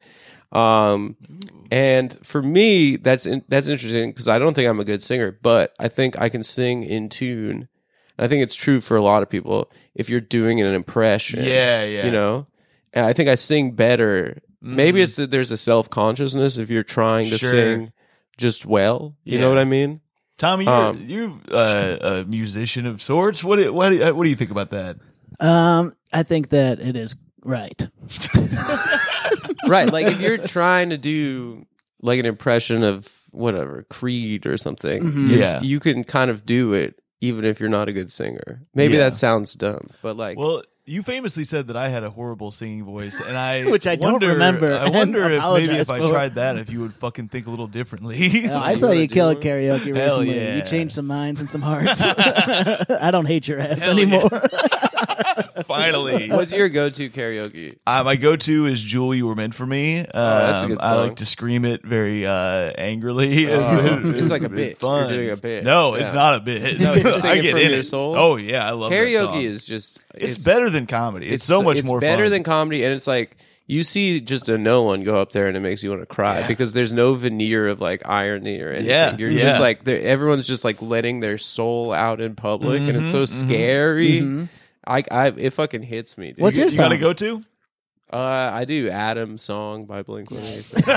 Um 0.53 1.17
and 1.71 2.13
for 2.25 2.43
me 2.43 2.97
that's 2.97 3.25
in, 3.27 3.43
that's 3.49 3.69
interesting 3.69 4.11
because 4.11 4.29
I 4.29 4.39
don't 4.39 4.55
think 4.55 4.69
I'm 4.69 4.81
a 4.81 4.85
good 4.85 5.03
singer 5.03 5.39
but 5.43 5.75
I 5.81 5.89
think 5.89 6.21
I 6.21 6.29
can 6.29 6.45
sing 6.45 6.85
in 6.85 7.09
tune 7.09 7.69
I 8.19 8.29
think 8.29 8.43
it's 8.43 8.55
true 8.55 8.81
for 8.81 8.97
a 8.97 9.03
lot 9.03 9.23
of 9.23 9.29
people 9.31 9.71
if 9.95 10.09
you're 10.11 10.21
doing 10.21 10.61
an 10.61 10.67
impression 10.75 11.45
Yeah. 11.45 11.85
Yeah. 11.85 12.07
you 12.07 12.13
know 12.13 12.47
and 12.93 13.05
i 13.07 13.13
think 13.13 13.29
i 13.29 13.35
sing 13.35 13.73
better 13.73 14.39
maybe 14.63 15.01
Mhm. 15.01 15.05
it's 15.05 15.17
that 15.17 15.31
there's 15.31 15.51
a 15.53 15.57
self-consciousness 15.57 16.59
if 16.59 16.71
you're 16.71 16.83
trying 16.83 17.29
to 17.31 17.39
Sure. 17.39 17.51
sing 17.51 17.93
just 18.39 18.65
well 18.67 19.17
you 19.25 19.35
Yeah. 19.35 19.41
know 19.43 19.49
what 19.51 19.59
i 19.59 19.65
mean 19.65 20.01
Tommy, 20.39 20.65
you're, 20.67 20.75
Um, 20.75 21.05
you're 21.09 21.33
uh, 21.51 21.97
a 22.03 22.25
musician 22.29 22.85
of 22.85 23.01
sorts. 23.01 23.43
What 23.43 23.57
do, 23.57 23.73
what 23.73 23.89
do, 23.89 24.15
what 24.15 24.23
do 24.25 24.29
you 24.29 24.37
think 24.37 24.51
about 24.51 24.69
that? 24.73 24.99
Um, 25.41 25.95
I 26.13 26.25
think 26.25 26.51
that 26.51 26.79
it 26.79 26.95
is 26.95 27.17
right. 27.43 27.89
right 29.67 29.91
like 29.93 30.07
if 30.07 30.21
you're 30.21 30.39
trying 30.39 30.91
to 30.91 30.99
do 30.99 31.65
like 32.03 32.21
an 32.21 32.27
impression 32.27 32.85
of 32.85 33.11
whatever 33.31 33.85
creed 33.91 34.47
or 34.47 34.57
something 34.57 35.03
Mhm. 35.03 35.29
Yeah. 35.39 35.61
you 35.63 35.81
can 35.81 36.05
kind 36.05 36.31
of 36.31 36.45
do 36.45 36.73
it 36.75 37.01
even 37.21 37.45
if 37.45 37.61
you're 37.61 37.69
not 37.69 37.89
a 37.89 37.93
good 37.93 38.11
singer 38.13 38.61
maybe 38.75 38.95
Yeah. 38.95 39.01
that 39.11 39.17
sounds 39.17 39.55
dumb 39.55 39.89
but 40.03 40.17
like 40.17 40.39
Well, 40.39 40.63
you 40.89 41.03
famously 41.03 41.43
said 41.43 41.67
that 41.67 41.77
I 41.77 41.89
had 41.89 42.05
a 42.05 42.11
horrible 42.11 42.53
singing 42.53 42.85
voice, 42.85 43.21
and 43.21 43.37
I 43.37 43.65
Which 43.71 43.89
I 43.89 43.97
don't 43.97 44.13
wonder, 44.13 44.29
remember 44.29 44.73
I 44.73 44.85
and 44.85 44.95
wonder 44.95 45.19
if 45.19 45.25
maybe 45.31 45.37
apologize 45.39 45.81
if 45.81 45.91
I 45.91 45.99
for. 45.99 46.09
tried 46.09 46.35
that, 46.35 46.59
if 46.59 46.71
you 46.71 46.81
would 46.83 46.95
fucking 46.95 47.27
think 47.27 47.49
a 47.49 47.51
little 47.51 47.67
differently. 47.67 48.49
Uh, 48.49 48.61
I 48.63 48.75
saw 48.79 48.87
wanna 48.89 49.01
you 49.01 49.09
kill 49.09 49.27
one? 49.27 49.37
at 49.39 49.43
karaoke 49.43 49.97
Hell 49.97 50.21
recently. 50.21 50.37
yeah. 50.37 50.57
You 50.59 50.63
changed 50.63 50.95
some 50.95 51.09
minds 51.09 51.41
and 51.41 51.51
some 51.51 51.61
hearts. 51.63 52.01
I 52.05 53.11
don't 53.11 53.27
hate 53.27 53.49
your 53.49 53.59
ass 53.59 53.83
Hell 53.83 53.99
anymore. 53.99 54.31
Finally, 55.65 56.31
what's 56.31 56.53
your 56.53 56.69
go-to 56.69 57.11
karaoke 57.11 57.77
Uh, 57.87 58.03
my 58.05 58.17
go-to 58.17 58.67
is 58.67 58.81
"Jewel, 58.81 59.15
You 59.15 59.27
Were 59.27 59.35
Meant 59.35 59.55
for 59.55 59.67
Me." 59.67 59.99
Um, 60.01 60.07
that's 60.13 60.63
a 60.65 60.67
good 60.69 60.79
I 60.81 60.93
song. 60.93 61.07
like 61.09 61.17
to 61.17 61.27
scream 61.27 61.65
it 61.65 61.83
very 61.85 62.27
uh, 62.27 62.73
angrily. 62.79 63.51
Oh, 63.53 64.01
it's 64.15 64.31
like 64.31 64.43
a 64.43 64.49
bit. 64.49 64.69
You're 64.69 64.77
Fun. 64.77 65.09
doing 65.11 65.31
a 65.31 65.37
bit. 65.37 65.65
No, 65.65 65.95
it's 65.95 66.11
Yeah. 66.11 66.15
not 66.15 66.35
a 66.37 66.41
bit. 66.41 66.81
No, 66.81 66.95
you're 66.95 67.07
I 67.25 67.39
get 67.41 67.53
from 67.53 67.61
in 67.61 67.71
your 67.71 67.81
it. 67.81 67.85
soul? 67.87 68.15
Oh 68.17 68.37
yeah, 68.37 68.67
I 68.67 68.71
love 68.73 68.91
that 68.91 68.97
karaoke 68.97 69.25
song. 69.27 69.41
is 69.41 69.65
just 69.65 70.01
It's, 70.15 70.39
better 70.39 70.71
than 70.71 70.87
comedy. 70.87 71.29
It's, 71.29 71.45
so 71.45 71.63
much 71.63 71.79
it's 71.79 71.89
more 71.89 72.01
better 72.01 72.25
fun. 72.25 72.31
than 72.33 72.43
comedy 72.43 72.85
and 72.85 72.93
it's 72.95 73.07
like 73.07 73.37
you 73.69 73.83
see 73.83 74.21
just 74.21 74.49
a 74.49 74.57
no 74.57 74.83
one 74.85 75.03
go 75.03 75.17
up 75.17 75.33
there 75.33 75.49
and 75.49 75.57
it 75.57 75.61
makes 75.61 75.83
you 75.83 75.91
want 75.91 76.01
to 76.01 76.07
cry 76.07 76.47
because 76.47 76.73
there's 76.73 76.93
no 76.93 77.15
veneer 77.15 77.67
of 77.67 77.81
like 77.81 78.01
irony 78.09 78.61
or 78.61 78.69
anything. 78.69 78.87
Yeah, 78.89 79.17
You're 79.17 79.29
yeah. 79.31 79.41
just 79.41 79.61
like 79.61 79.83
they're- 79.83 79.99
everyone's 79.99 80.47
just 80.47 80.65
like 80.65 80.81
letting 80.81 81.19
their 81.19 81.37
soul 81.37 81.93
out 81.93 82.21
in 82.21 82.37
public 82.37 82.81
and 82.83 82.97
it's 82.97 83.11
so 83.11 83.23
Mhm, 83.25 83.43
mhm. 83.43 83.47
scary. 83.49 84.49
I, 84.87 85.03
I 85.11 85.27
it 85.29 85.51
fucking 85.53 85.83
hits 85.83 86.17
me. 86.17 86.29
Dude. 86.33 86.39
What's 86.39 86.57
you, 86.57 86.63
your 86.63 86.71
you 86.71 86.77
got 86.79 86.89
to 86.89 86.95
song? 86.95 87.01
go 87.01 87.13
to? 87.13 87.43
Uh, 88.09 88.51
I 88.55 88.65
do 88.67 88.89
Adam 88.89 89.37
song 89.37 89.85
by 89.85 90.03
Blink 90.05 90.31
One 90.31 90.41
Eighty 90.41 90.63
Six 90.63 90.87
you 90.87 90.97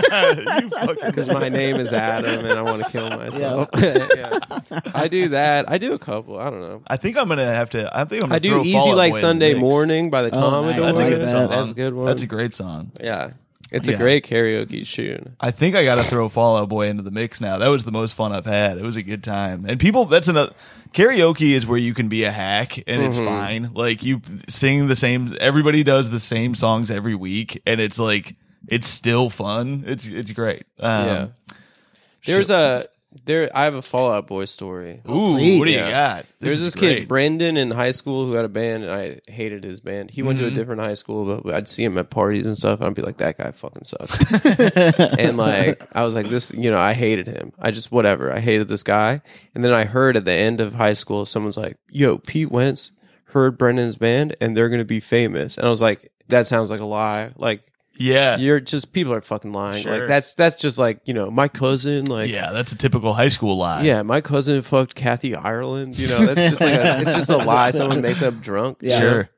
fucking 0.69 0.95
because 1.08 1.28
my 1.28 1.49
name 1.49 1.78
is 1.78 1.91
Adam 1.91 2.45
and 2.45 2.54
I 2.54 2.62
want 2.62 2.86
to 2.86 2.91
kill 2.91 3.10
myself. 3.10 3.67
Yeah. 3.75 4.38
I 4.93 5.08
do 5.08 5.30
that. 5.30 5.67
I 5.67 5.80
do 5.80 5.93
a 5.93 5.99
couple. 5.99 6.38
I 6.38 6.52
don't 6.52 6.62
know. 6.62 6.84
I 6.88 6.97
think 6.97 7.17
I'm 7.17 7.28
gonna 7.28 7.45
have 7.45 7.71
to. 7.71 7.89
I 7.97 8.06
think 8.06 8.23
I'm. 8.23 8.30
Gonna 8.30 8.36
I 8.36 8.39
do 8.39 8.52
throw 8.52 8.62
Easy 8.62 8.91
Out 8.91 8.97
like 8.97 9.13
Boy 9.13 9.17
in 9.17 9.21
the 9.21 9.28
Sunday 9.28 9.49
mix. 9.54 9.60
Morning 9.62 10.12
by 10.12 10.21
the 10.21 10.36
Oh, 10.38 10.62
nice. 10.62 10.75
Commodores. 10.75 10.86
That's 10.86 10.99
a 10.99 11.10
good 11.10 11.25
song. 11.25 11.49
That's 11.49 11.71
a 11.71 11.73
good 11.73 11.93
one. 11.95 12.06
That's 12.06 12.21
a 12.21 12.28
great 12.28 12.54
song. 12.54 12.91
Yeah. 13.02 13.32
It's 13.71 13.88
a 13.88 13.91
Yeah. 13.91 13.97
great 13.97 14.25
karaoke 14.25 14.88
tune. 14.89 15.36
I 15.39 15.51
think 15.51 15.75
I 15.75 15.84
got 15.84 15.95
to 15.95 16.03
throw 16.03 16.27
Fallout 16.29 16.69
Boy 16.69 16.88
into 16.88 17.03
the 17.03 17.12
mix 17.12 17.39
now. 17.39 17.58
That 17.60 17.67
was 17.67 17.84
the 17.86 17.91
most 17.91 18.13
fun 18.15 18.32
I've 18.34 18.45
had. 18.45 18.77
It 18.77 18.84
was 18.84 18.95
a 18.95 19.03
good 19.03 19.23
time. 19.23 19.65
And 19.67 19.79
people, 19.79 20.05
that's 20.05 20.27
another 20.27 20.53
karaoke 20.93 21.51
is 21.51 21.67
where 21.67 21.77
you 21.77 21.93
can 21.93 22.08
be 22.10 22.23
a 22.23 22.32
hack 22.32 22.77
and 22.88 23.01
it's 23.03 23.17
Mhm. 23.17 23.25
fine. 23.25 23.69
Like 23.73 24.03
you 24.03 24.21
sing 24.47 24.88
the 24.88 24.95
same, 24.95 25.36
everybody 25.39 25.84
does 25.84 26.10
the 26.10 26.19
same 26.19 26.55
songs 26.55 26.89
every 26.89 27.13
week, 27.15 27.62
and 27.67 27.79
it's 27.79 27.99
like 27.99 28.36
it's 28.67 28.88
still 28.88 29.29
fun. 29.29 29.84
It's 29.86 30.05
it's 30.08 30.32
great. 30.32 30.63
Um, 30.79 31.05
yeah. 31.08 31.27
There's 32.25 32.49
a 32.49 32.88
there 33.26 33.50
I 33.56 33.63
have 33.63 33.74
a 33.74 33.82
Fallout 33.82 34.28
Boy 34.28 34.45
story. 34.45 35.02
Ooh, 35.10 35.34
please. 35.34 35.60
what 35.60 35.67
do 35.67 35.72
you 35.72 35.80
Yeah. 35.80 35.89
got? 35.89 36.26
There's 36.39 36.60
this 36.60 36.76
great. 36.76 37.00
kid 37.00 37.08
Brendon 37.08 37.58
in 37.58 37.72
high 37.72 37.91
school 37.91 38.26
who 38.26 38.34
had 38.34 38.45
a 38.45 38.50
band 38.50 38.84
and 38.84 38.91
I 38.91 39.19
hated 39.32 39.63
his 39.63 39.80
band. 39.80 40.12
He 40.12 40.22
went 40.22 40.38
to 40.39 40.45
a 40.45 40.48
mm-hmm. 40.48 40.58
different 40.58 40.82
high 40.82 40.93
school, 40.93 41.41
but 41.41 41.54
I'd 41.54 41.67
see 41.67 41.84
him 41.84 41.98
at 41.98 42.12
parties 42.12 42.45
and 42.45 42.56
stuff 42.56 42.80
and 42.80 42.88
I'd 42.88 42.95
be 42.95 43.02
like, 43.02 43.17
That 43.17 43.38
guy 43.38 43.52
fucking 43.52 43.84
sucks. 43.84 44.45
and 45.19 45.38
like 45.38 45.82
I 45.93 46.06
was 46.06 46.13
like, 46.13 46.30
This 46.30 46.52
you 46.52 46.69
know, 46.69 46.78
I 46.78 46.93
hated 46.93 47.26
him. 47.26 47.52
I 47.60 47.72
just 47.72 47.91
whatever. 47.91 48.32
I 48.32 48.39
hated 48.39 48.67
this 48.67 48.84
guy. 48.84 49.22
And 49.56 49.63
then 49.63 49.74
I 49.74 49.86
heard 49.86 50.15
at 50.15 50.26
the 50.26 50.34
end 50.34 50.62
of 50.62 50.76
high 50.76 50.93
school 50.93 51.26
someone's 51.26 51.58
like, 51.58 51.78
Yo, 51.89 52.19
Pete 52.19 52.52
Wentz 52.52 52.91
heard 53.26 53.58
Brendon's 53.58 53.95
band 53.95 54.36
and 54.39 54.56
they're 54.56 54.69
gonna 54.69 54.86
be 54.86 55.00
famous. 55.00 55.58
And 55.58 55.65
I 55.65 55.69
was 55.69 55.82
like, 55.82 56.12
That 56.28 56.45
sounds 56.45 56.69
like 56.69 56.80
a 56.80 56.86
lie. 56.86 57.32
Like 57.38 57.63
Yeah, 58.00 58.38
you're 58.38 58.60
just 58.62 58.94
people 58.94 59.14
are 59.14 59.22
fucking 59.22 59.52
lying. 59.52 59.84
Sure. 59.84 60.00
Like 60.00 60.08
that's 60.08 60.34
that's 60.34 60.58
just 60.58 60.78
like 60.78 61.02
you 61.06 61.14
know 61.14 61.30
my 61.30 61.48
cousin 61.50 62.06
like 62.06 62.30
yeah. 62.30 62.52
That's 62.52 62.72
a 62.72 62.78
typical 62.78 63.14
high 63.14 63.28
school 63.28 63.58
lie. 63.58 63.84
yeah 63.84 64.02
my 64.04 64.22
cousin 64.22 64.62
fucked 64.62 64.96
Kathy 64.96 65.36
Ireland. 65.36 66.00
You 66.00 66.08
know 66.08 66.26
that's 66.34 66.50
just 66.50 66.62
like 66.62 66.74
a, 66.76 67.02
it's 67.02 67.14
just 67.14 67.30
a 67.30 67.38
lie 67.38 67.72
someone 67.72 68.02
makes 68.02 68.22
up 68.22 68.40
drunk. 68.40 68.78
Yeah. 68.82 69.00
sure. 69.00 69.30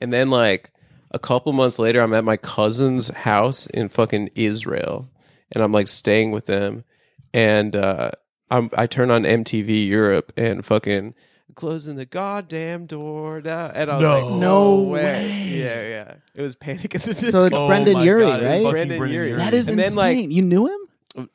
And 0.00 0.12
then 0.12 0.30
like 0.30 0.70
a 1.10 1.18
couple 1.18 1.52
months 1.52 1.78
later, 1.78 2.00
I'm 2.00 2.14
at 2.14 2.24
my 2.24 2.36
cousin's 2.36 3.08
house 3.08 3.66
in 3.68 3.88
fucking 3.88 4.30
Israel, 4.34 5.08
and 5.52 5.62
I'm 5.62 5.72
like 5.72 5.88
staying 5.88 6.32
with 6.32 6.46
them, 6.46 6.84
and 7.32 7.76
uh, 7.76 8.10
I'm 8.50 8.70
I 8.76 8.86
turn 8.86 9.10
on 9.10 9.22
MTV 9.22 9.86
Europe 9.86 10.32
and 10.36 10.64
fucking 10.64 11.14
closing 11.54 11.96
the 11.96 12.06
goddamn 12.06 12.86
door 12.86 13.40
down. 13.40 13.72
And 13.74 13.90
I 13.90 13.94
was 13.96 14.02
No. 14.02 14.28
like, 14.30 14.40
No 14.40 14.74
way. 14.82 15.02
way. 15.02 15.48
Yeah, 15.58 15.88
yeah. 15.88 16.14
It 16.34 16.42
was 16.42 16.54
Panic 16.56 16.94
at 16.94 17.02
the 17.02 17.14
Disco. 17.14 17.30
So 17.30 17.46
it's 17.46 17.56
Oh 17.56 17.68
Brendon 17.68 17.94
my 17.94 18.04
Urie, 18.04 18.24
right? 18.24 18.40
Brendon 18.62 18.70
Brendon 18.98 18.98
Urie. 18.98 19.28
Urie. 19.28 19.32
That 19.38 19.54
is 19.54 19.68
And 19.68 19.78
insane. 19.78 19.96
then, 19.96 20.24
like- 20.26 20.30
you 20.34 20.42
knew 20.42 20.66
him? 20.66 20.78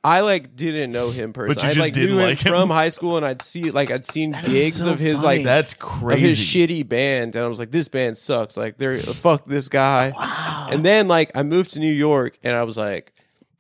I 0.04 0.22
like 0.22 0.56
didn't 0.56 0.92
know 0.92 1.12
him 1.12 1.34
personally. 1.34 1.76
you 1.76 1.82
I 1.82 1.86
like 1.86 1.94
didn't 1.94 2.10
knew 2.16 2.20
him 2.20 2.30
like 2.30 2.40
him? 2.40 2.52
from 2.52 2.68
high 2.72 2.90
school, 2.90 3.16
and 3.16 3.24
I'd 3.24 3.44
see 3.44 3.70
like 3.70 3.92
I'd 3.92 4.06
seen 4.06 4.32
That 4.32 4.46
is 4.48 4.52
gigs 4.52 4.76
so 4.82 4.92
of 4.92 4.98
his 4.98 5.22
funny. 5.22 5.38
like 5.38 5.46
That's 5.46 5.74
of 5.74 5.80
crazy. 5.80 6.30
his 6.30 6.40
shitty 6.40 6.90
band, 6.90 7.36
and 7.36 7.46
I 7.46 7.48
was 7.48 7.60
like, 7.60 7.70
this 7.70 7.88
band 7.88 8.18
sucks. 8.18 8.58
Like 8.58 8.80
they're 8.80 8.98
fuck 8.98 9.46
this 9.46 9.70
guy. 9.70 10.14
Wow. 10.18 10.68
And 10.72 10.84
then 10.84 11.08
like 11.08 11.30
I 11.38 11.44
moved 11.44 11.74
to 11.74 11.80
New 11.80 11.92
York, 11.94 12.40
and 12.44 12.56
I 12.56 12.64
was 12.64 12.76
like, 12.76 13.14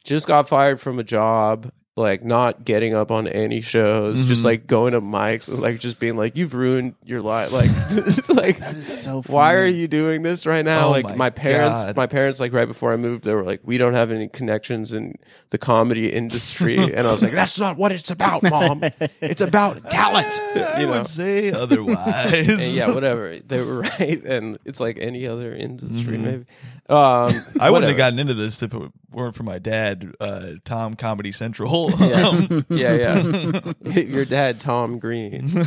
just 0.03 0.25
got 0.25 0.49
fired 0.49 0.79
from 0.81 0.97
a 0.97 1.03
job. 1.03 1.71
Like 1.97 2.23
not 2.23 2.63
getting 2.63 2.93
up 2.93 3.09
on 3.09 3.27
any 3.27 3.61
shows, 3.61 4.23
just 4.25 4.41
Mm-hmm. 4.41 4.45
like 4.45 4.67
going 4.67 4.93
to 4.93 5.01
mics 5.01 5.47
and 5.49 5.59
like 5.59 5.79
just 5.79 5.99
being 5.99 6.15
like, 6.15 6.37
"You've 6.37 6.53
ruined 6.53 6.93
your 7.03 7.21
life." 7.21 7.51
Like, 7.57 7.69
like 8.29 8.59
That 8.59 8.75
is 8.75 9.01
so 9.01 9.23
why 9.23 9.55
are 9.55 9.65
you 9.65 9.87
doing 9.87 10.21
this 10.21 10.45
right 10.45 10.63
now? 10.63 10.89
Oh 10.89 10.91
like 10.91 11.05
my 11.05 11.15
my, 11.15 11.29
parents, 11.31 11.73
God. 11.85 11.95
my 11.97 12.05
parents, 12.05 12.39
like 12.39 12.53
right 12.53 12.67
before 12.67 12.93
I 12.93 12.97
moved, 12.97 13.23
they 13.23 13.33
were 13.33 13.43
like, 13.43 13.61
"We 13.63 13.79
don't 13.79 13.95
have 13.95 14.11
any 14.11 14.27
connections 14.27 14.93
in 14.93 15.15
the 15.49 15.57
comedy 15.57 16.13
industry," 16.13 16.77
and 16.77 17.07
I 17.07 17.11
was 17.11 17.23
like, 17.23 17.33
"That's 17.33 17.59
not 17.59 17.77
what 17.77 17.91
it's 17.91 18.11
about, 18.11 18.43
mom. 18.43 18.83
It's 19.19 19.41
about 19.41 19.89
talent." 19.89 20.39
I 20.55 20.81
you 20.81 20.85
know, 20.85 20.99
would 20.99 21.07
say 21.07 21.51
otherwise. 21.51 22.77
Yeah, 22.77 22.91
whatever. 22.91 23.39
They 23.39 23.63
were 23.63 23.79
right, 23.81 24.23
and 24.23 24.59
it's 24.65 24.79
like 24.79 24.99
any 24.99 25.25
other 25.25 25.51
industry, 25.51 26.17
Mhm. 26.17 26.21
maybe. 26.23 26.45
Um, 26.89 27.27
I 27.59 27.69
wouldn't 27.71 27.89
have 27.89 27.97
gotten 27.97 28.19
into 28.19 28.33
this 28.35 28.61
if 28.63 28.73
it 28.73 28.91
weren't 29.11 29.35
for 29.35 29.43
my 29.43 29.59
dad, 29.59 30.13
uh, 30.21 30.51
Tom 30.63 30.93
Comedy 30.93 31.31
Central. 31.31 31.86
Yeah. 31.99 32.27
Um, 32.27 32.65
yeah, 32.69 32.93
yeah. 32.93 33.73
Your 34.01 34.25
dad, 34.25 34.61
Tom 34.61 34.99
Green. 34.99 35.47
no, 35.53 35.63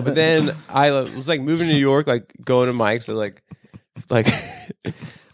but 0.00 0.14
then 0.14 0.54
I 0.68 0.90
was 0.90 1.28
like 1.28 1.40
moving 1.40 1.68
to 1.68 1.72
New 1.72 1.78
York, 1.78 2.06
like 2.06 2.32
going 2.44 2.68
to 2.68 2.72
mics, 2.72 3.08
and 3.08 3.18
like, 3.18 3.42
like 4.10 4.26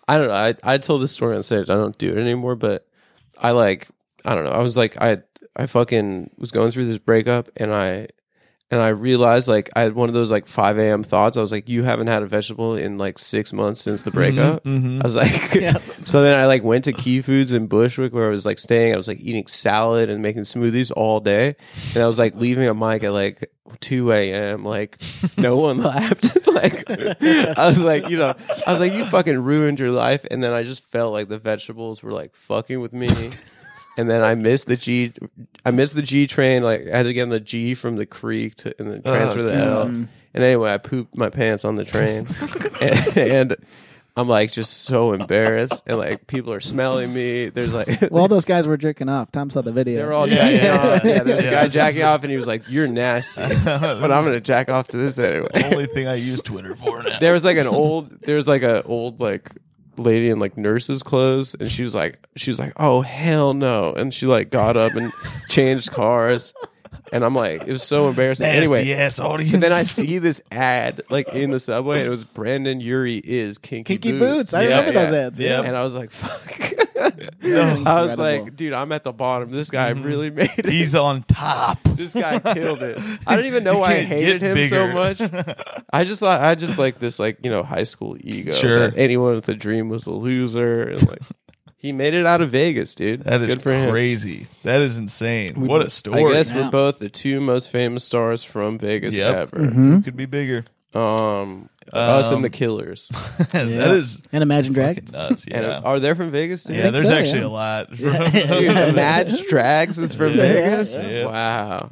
I 0.08 0.18
don't 0.18 0.28
know. 0.28 0.34
I 0.34 0.54
I 0.62 0.78
told 0.78 1.02
this 1.02 1.12
story 1.12 1.36
on 1.36 1.42
stage. 1.42 1.70
I 1.70 1.74
don't 1.74 1.96
do 1.98 2.10
it 2.10 2.18
anymore, 2.18 2.56
but 2.56 2.86
I 3.38 3.52
like 3.52 3.88
I 4.24 4.34
don't 4.34 4.44
know. 4.44 4.50
I 4.50 4.60
was 4.60 4.76
like 4.76 5.00
I 5.00 5.18
I 5.56 5.66
fucking 5.66 6.30
was 6.38 6.50
going 6.50 6.70
through 6.70 6.86
this 6.86 6.98
breakup, 6.98 7.48
and 7.56 7.74
I 7.74 8.08
and 8.70 8.80
I 8.80 8.88
realized 8.88 9.48
like 9.48 9.68
I 9.74 9.80
had 9.80 9.94
one 9.94 10.08
of 10.08 10.14
those 10.14 10.30
like 10.30 10.46
five 10.46 10.78
a.m. 10.78 11.02
thoughts. 11.02 11.36
I 11.36 11.40
was 11.40 11.50
like, 11.52 11.68
you 11.68 11.82
haven't 11.82 12.06
had 12.06 12.22
a 12.22 12.26
vegetable 12.26 12.76
in 12.76 12.98
like 12.98 13.18
six 13.18 13.52
months 13.52 13.80
since 13.80 14.02
the 14.02 14.10
breakup. 14.10 14.62
mhm. 14.64 15.00
I 15.00 15.04
was 15.04 15.16
like, 15.16 15.32
so 16.06 16.22
then 16.22 16.38
I 16.38 16.46
like 16.46 16.62
went 16.62 16.84
to 16.84 16.92
Key 16.92 17.20
Foods 17.20 17.52
in 17.52 17.66
Bushwick 17.66 18.12
where 18.12 18.26
I 18.26 18.30
was 18.30 18.46
like 18.46 18.58
staying. 18.58 18.94
I 18.94 18.96
was 18.96 19.08
like 19.08 19.20
eating 19.20 19.46
salad 19.48 20.08
and 20.08 20.22
making 20.22 20.42
smoothies 20.42 20.92
all 20.94 21.20
day, 21.20 21.56
and 21.94 22.02
I 22.02 22.06
was 22.06 22.18
like 22.18 22.34
leaving 22.36 22.68
a 22.68 22.74
mic 22.74 23.02
at 23.02 23.12
like 23.12 23.50
two 23.80 24.12
a.m. 24.12 24.64
Like 24.64 24.98
no 25.36 25.56
one 25.66 25.78
laughed. 25.78 26.46
like 26.46 26.84
I 26.88 27.66
was 27.66 27.78
like, 27.78 28.08
you 28.08 28.18
know, 28.18 28.34
I 28.66 28.72
was 28.72 28.80
like, 28.80 28.92
you 28.92 29.04
fucking 29.04 29.42
ruined 29.42 29.78
your 29.80 29.90
life, 29.90 30.24
and 30.30 30.42
then 30.42 30.52
I 30.52 30.62
just 30.62 30.84
felt 30.84 31.12
like 31.12 31.28
the 31.28 31.38
vegetables 31.38 32.02
were 32.02 32.12
like 32.12 32.34
fucking 32.36 32.80
with 32.80 32.92
me. 32.92 33.08
And 33.96 34.08
then 34.08 34.22
I 34.22 34.34
missed 34.34 34.66
the 34.66 34.76
G, 34.76 35.12
I 35.64 35.70
missed 35.72 35.94
the 35.94 36.02
G 36.02 36.26
train. 36.26 36.62
Like 36.62 36.86
I 36.92 36.96
had 36.98 37.02
to 37.04 37.12
get 37.12 37.22
on 37.22 37.28
the 37.28 37.40
G 37.40 37.74
from 37.74 37.96
the 37.96 38.06
creek 38.06 38.54
to, 38.56 38.74
and 38.78 38.90
then 38.90 39.02
oh, 39.04 39.10
transfer 39.14 39.42
the 39.42 39.54
L. 39.54 39.82
And 39.82 40.08
anyway, 40.34 40.72
I 40.72 40.78
pooped 40.78 41.18
my 41.18 41.28
pants 41.28 41.64
on 41.64 41.74
the 41.76 41.84
train, 41.84 42.26
and, 42.80 43.16
and 43.18 43.56
I'm 44.16 44.28
like 44.28 44.52
just 44.52 44.84
so 44.84 45.12
embarrassed, 45.12 45.82
and 45.86 45.98
like 45.98 46.26
people 46.28 46.52
are 46.52 46.60
smelling 46.60 47.12
me. 47.12 47.48
There's 47.48 47.74
like 47.74 47.88
Well, 48.10 48.22
all 48.22 48.28
those 48.28 48.44
guys 48.44 48.66
were 48.66 48.76
jerking 48.76 49.08
off. 49.08 49.32
Tom 49.32 49.50
saw 49.50 49.60
the 49.60 49.72
video. 49.72 49.96
they're 49.98 50.12
all 50.12 50.28
Yeah, 50.28 50.36
jacking 50.36 50.64
yeah, 50.64 50.76
off. 50.94 51.04
yeah. 51.04 51.10
Yeah, 51.16 51.22
there's 51.24 51.42
Yeah, 51.42 51.48
a 51.48 51.52
guy 51.52 51.68
jacking 51.68 52.02
off, 52.04 52.22
and 52.22 52.30
he 52.30 52.36
was 52.36 52.46
like, 52.46 52.62
"You're 52.68 52.86
nasty," 52.86 53.42
but 53.64 54.10
I'm 54.12 54.24
gonna 54.24 54.40
jack 54.40 54.70
off 54.70 54.88
to 54.88 54.96
this 54.96 55.18
anyway. 55.18 55.48
Only 55.64 55.86
thing 55.86 56.06
I 56.06 56.14
use 56.14 56.40
Twitter 56.42 56.76
for 56.76 57.02
now. 57.02 57.18
there 57.18 57.32
was 57.32 57.44
like 57.44 57.56
an 57.56 57.66
old 57.66 58.20
There's 58.22 58.46
like 58.46 58.62
a 58.62 58.82
old 58.84 59.20
like 59.20 59.50
lady 60.00 60.30
in 60.30 60.38
like 60.38 60.56
nurse's 60.56 61.02
clothes 61.02 61.54
and 61.54 61.70
she 61.70 61.82
was 61.82 61.94
like 61.94 62.26
she 62.36 62.50
was 62.50 62.58
like 62.58 62.72
oh 62.76 63.02
hell 63.02 63.54
no. 63.54 63.92
And 63.92 64.12
she 64.12 64.26
like 64.26 64.50
got 64.50 64.76
up 64.76 64.94
and 64.94 65.12
changed 65.48 65.92
cars 65.92 66.52
and 67.12 67.24
i'm 67.24 67.34
like 67.34 67.62
it 67.62 67.72
was 67.72 67.82
so 67.82 68.08
embarrassing 68.08 68.46
Nasty 68.46 68.74
anyway 68.74 68.92
ass 68.92 69.20
audience. 69.20 69.54
and 69.54 69.62
then 69.62 69.72
i 69.72 69.82
see 69.82 70.18
this 70.18 70.42
ad 70.50 71.02
like 71.10 71.28
in 71.34 71.50
the 71.50 71.60
subway 71.60 71.98
and 71.98 72.06
it 72.06 72.10
was 72.10 72.24
Brendon 72.24 72.80
Urie 72.80 73.18
is 73.22 73.58
kinky, 73.58 73.98
Kinky 73.98 74.18
boots. 74.18 74.54
I 74.54 74.62
Yeah, 74.62 74.80
remember 74.80 74.92
those 74.92 75.12
ads. 75.12 75.38
Yeah. 75.38 75.62
and 75.62 75.76
i 75.76 75.82
was 75.84 75.94
like 75.94 76.10
fuck 76.10 76.74
That's 77.40 77.86
i 77.86 78.02
was 78.02 78.18
like 78.18 78.56
dude 78.56 78.72
i'm 78.74 78.92
at 78.92 79.04
the 79.04 79.12
bottom 79.12 79.50
this 79.50 79.70
guy 79.70 79.92
mm-hmm. 79.92 80.02
really 80.02 80.30
made 80.30 80.50
it 80.58 80.70
He's 80.80 80.94
on 80.94 81.22
top. 81.24 81.82
this 81.82 82.14
guy 82.14 82.38
killed 82.54 82.82
it. 82.82 82.98
I 83.26 83.36
don't 83.36 83.46
even 83.46 83.64
know 83.64 83.78
why 83.78 83.90
I 83.90 83.94
can't 83.96 84.08
hated 84.08 84.40
get 84.40 84.56
him 84.56 84.66
so 84.68 84.86
bigger. 84.86 85.36
much. 85.38 85.56
I 85.92 86.04
just 86.04 86.20
thought 86.20 86.40
I 86.40 86.54
just 86.54 86.78
like 86.78 86.98
this 86.98 87.18
like 87.18 87.38
you 87.44 87.50
know 87.50 87.62
high 87.62 87.82
school 87.82 88.16
ego. 88.20 88.52
Sure. 88.52 88.78
that 88.78 88.96
anyone 88.96 89.34
with 89.34 89.48
a 89.48 89.54
dream 89.54 89.88
was 89.88 90.06
a 90.06 90.12
loser. 90.12 90.82
And 90.88 91.08
like 91.08 91.22
he 91.80 91.92
made 91.92 92.14
it 92.14 92.26
out 92.26 92.40
of 92.40 92.50
Vegas, 92.50 92.94
dude. 92.94 93.22
That 93.22 93.42
is 93.42 93.54
good 93.54 93.62
for 93.62 93.72
him. 93.72 93.90
crazy. 93.90 94.46
That 94.64 94.80
is 94.82 94.98
insane. 94.98 95.66
what 95.66 95.84
a 95.84 95.90
story. 95.90 96.24
I 96.24 96.32
guess 96.32 96.50
Yeah. 96.52 96.64
we're 96.66 96.70
both 96.70 96.98
the 96.98 97.08
two 97.08 97.40
most 97.40 97.70
famous 97.70 98.04
stars 98.04 98.44
from 98.44 98.78
Vegas 98.78 99.16
Yep. 99.16 99.34
ever. 99.34 99.56
Mm-hmm. 99.56 99.92
Who 99.94 100.02
could 100.02 100.16
be 100.16 100.26
bigger? 100.26 100.64
Um, 100.94 101.68
us 101.92 102.30
and 102.30 102.44
the 102.44 102.48
Um, 102.48 102.52
Killers. 102.52 103.08
that 103.52 103.66
Yeah. 103.68 103.92
is 103.92 104.20
and 104.32 104.42
Imagine 104.42 104.72
Dragons. 104.74 105.12
nuts. 105.12 105.44
And 105.50 105.64
Yeah. 105.66 105.80
are 105.84 105.98
they 105.98 106.14
from 106.14 106.30
Vegas? 106.30 106.64
Too? 106.64 106.74
yeah, 106.74 106.90
there's 106.90 107.08
so, 107.08 107.14
actually 107.16 107.40
yeah. 107.40 107.46
a 107.46 107.48
lot. 107.48 107.92
Dude, 107.96 108.94
Madge 108.94 109.42
Drags 109.48 109.98
is 109.98 110.14
from 110.14 110.28
Yeah. 110.30 110.36
Vegas. 110.52 110.96
Yeah. 111.00 111.24
Wow. 111.26 111.90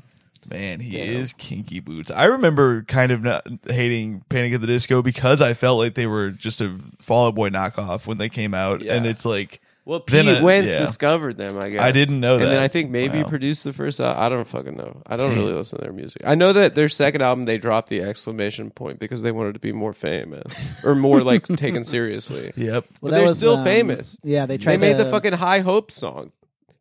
Man, 0.50 0.80
he 0.80 0.96
is 0.98 1.32
kinky 1.34 1.78
boots. 1.80 2.10
I 2.10 2.24
remember 2.24 2.82
kind 2.82 3.12
of 3.12 3.22
not 3.22 3.46
hating 3.68 4.22
Panic 4.30 4.54
at 4.54 4.60
the 4.62 4.66
Disco 4.66 5.02
because 5.02 5.42
I 5.42 5.52
felt 5.52 5.78
like 5.78 5.94
they 5.94 6.06
were 6.06 6.30
just 6.30 6.60
a 6.62 6.74
Fall 7.00 7.26
Out 7.26 7.34
Boy 7.34 7.50
knockoff 7.50 8.06
when 8.06 8.16
they 8.18 8.30
came 8.30 8.54
out, 8.54 8.80
Yeah. 8.80 8.94
and 8.94 9.06
it's 9.06 9.26
like 9.26 9.60
Well, 9.88 10.04
Then, 10.06 10.26
Pete 10.26 10.36
uh, 10.36 10.44
Wentz 10.44 10.70
yeah. 10.70 10.80
discovered 10.80 11.38
them. 11.38 11.58
I 11.58 11.70
guess 11.70 11.80
I 11.82 11.92
didn't 11.92 12.20
know 12.20 12.36
that. 12.36 12.44
And 12.44 12.52
then. 12.52 12.60
I 12.62 12.68
think 12.68 12.90
maybe 12.90 13.22
Wow. 13.22 13.28
produced 13.30 13.64
the 13.64 13.72
first. 13.72 14.00
Al- 14.00 14.14
I 14.18 14.28
don't 14.28 14.46
fucking 14.46 14.76
know. 14.76 15.00
I 15.06 15.16
don't 15.16 15.34
really 15.34 15.54
listen 15.54 15.78
to 15.78 15.82
their 15.84 15.94
music. 15.94 16.20
I 16.26 16.34
know 16.34 16.52
that 16.52 16.74
their 16.74 16.90
second 16.90 17.22
album 17.22 17.44
they 17.46 17.56
dropped 17.56 17.88
the 17.88 18.02
exclamation 18.02 18.68
point 18.70 18.98
because 18.98 19.22
they 19.22 19.32
wanted 19.32 19.54
to 19.54 19.60
be 19.60 19.72
more 19.72 19.94
famous 19.94 20.84
or 20.84 20.94
more 20.94 21.22
like 21.22 21.44
taken 21.56 21.84
seriously. 21.84 22.52
Yep. 22.54 22.84
But 23.00 23.12
they're 23.12 23.22
was, 23.22 23.38
still 23.38 23.56
um, 23.56 23.64
famous. 23.64 24.18
Yeah, 24.22 24.44
they 24.44 24.58
tried. 24.58 24.72
They 24.74 24.88
tried. 24.88 24.98
made 24.98 24.98
the 24.98 25.10
fucking 25.10 25.32
High 25.32 25.60
Hope 25.60 25.90
song, 25.90 26.32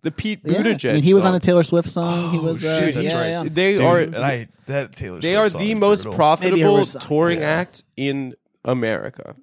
the 0.01 0.11
Pete 0.11 0.41
Yeah. 0.43 0.61
Buttigieg. 0.61 0.89
I 0.89 0.93
mean, 0.95 1.03
he 1.03 1.13
was 1.13 1.23
on 1.23 1.29
song. 1.31 1.35
a 1.37 1.39
Taylor 1.39 1.63
Swift 1.63 1.87
song. 1.87 2.31
he 2.31 2.39
Oh, 2.39 2.41
was. 2.41 2.65
Uh, 2.65 2.81
shit, 2.81 2.93
Dude, 2.93 3.03
yeah, 3.05 3.09
that's 3.13 3.29
yeah. 3.29 3.41
right. 3.43 3.55
They 3.55 3.71
Dude, 3.71 3.81
are 3.83 3.99
and 3.99 4.15
I 4.17 4.47
that 4.65 4.95
Taylor. 4.97 5.21
they 5.21 5.33
Swift 5.35 5.55
are 5.55 5.59
the 5.59 5.75
most 5.75 6.03
brutal. 6.03 6.17
Profitable 6.17 6.83
touring 6.83 7.39
Yeah. 7.39 7.47
act 7.51 7.83
in 7.95 8.35
America. 8.65 9.37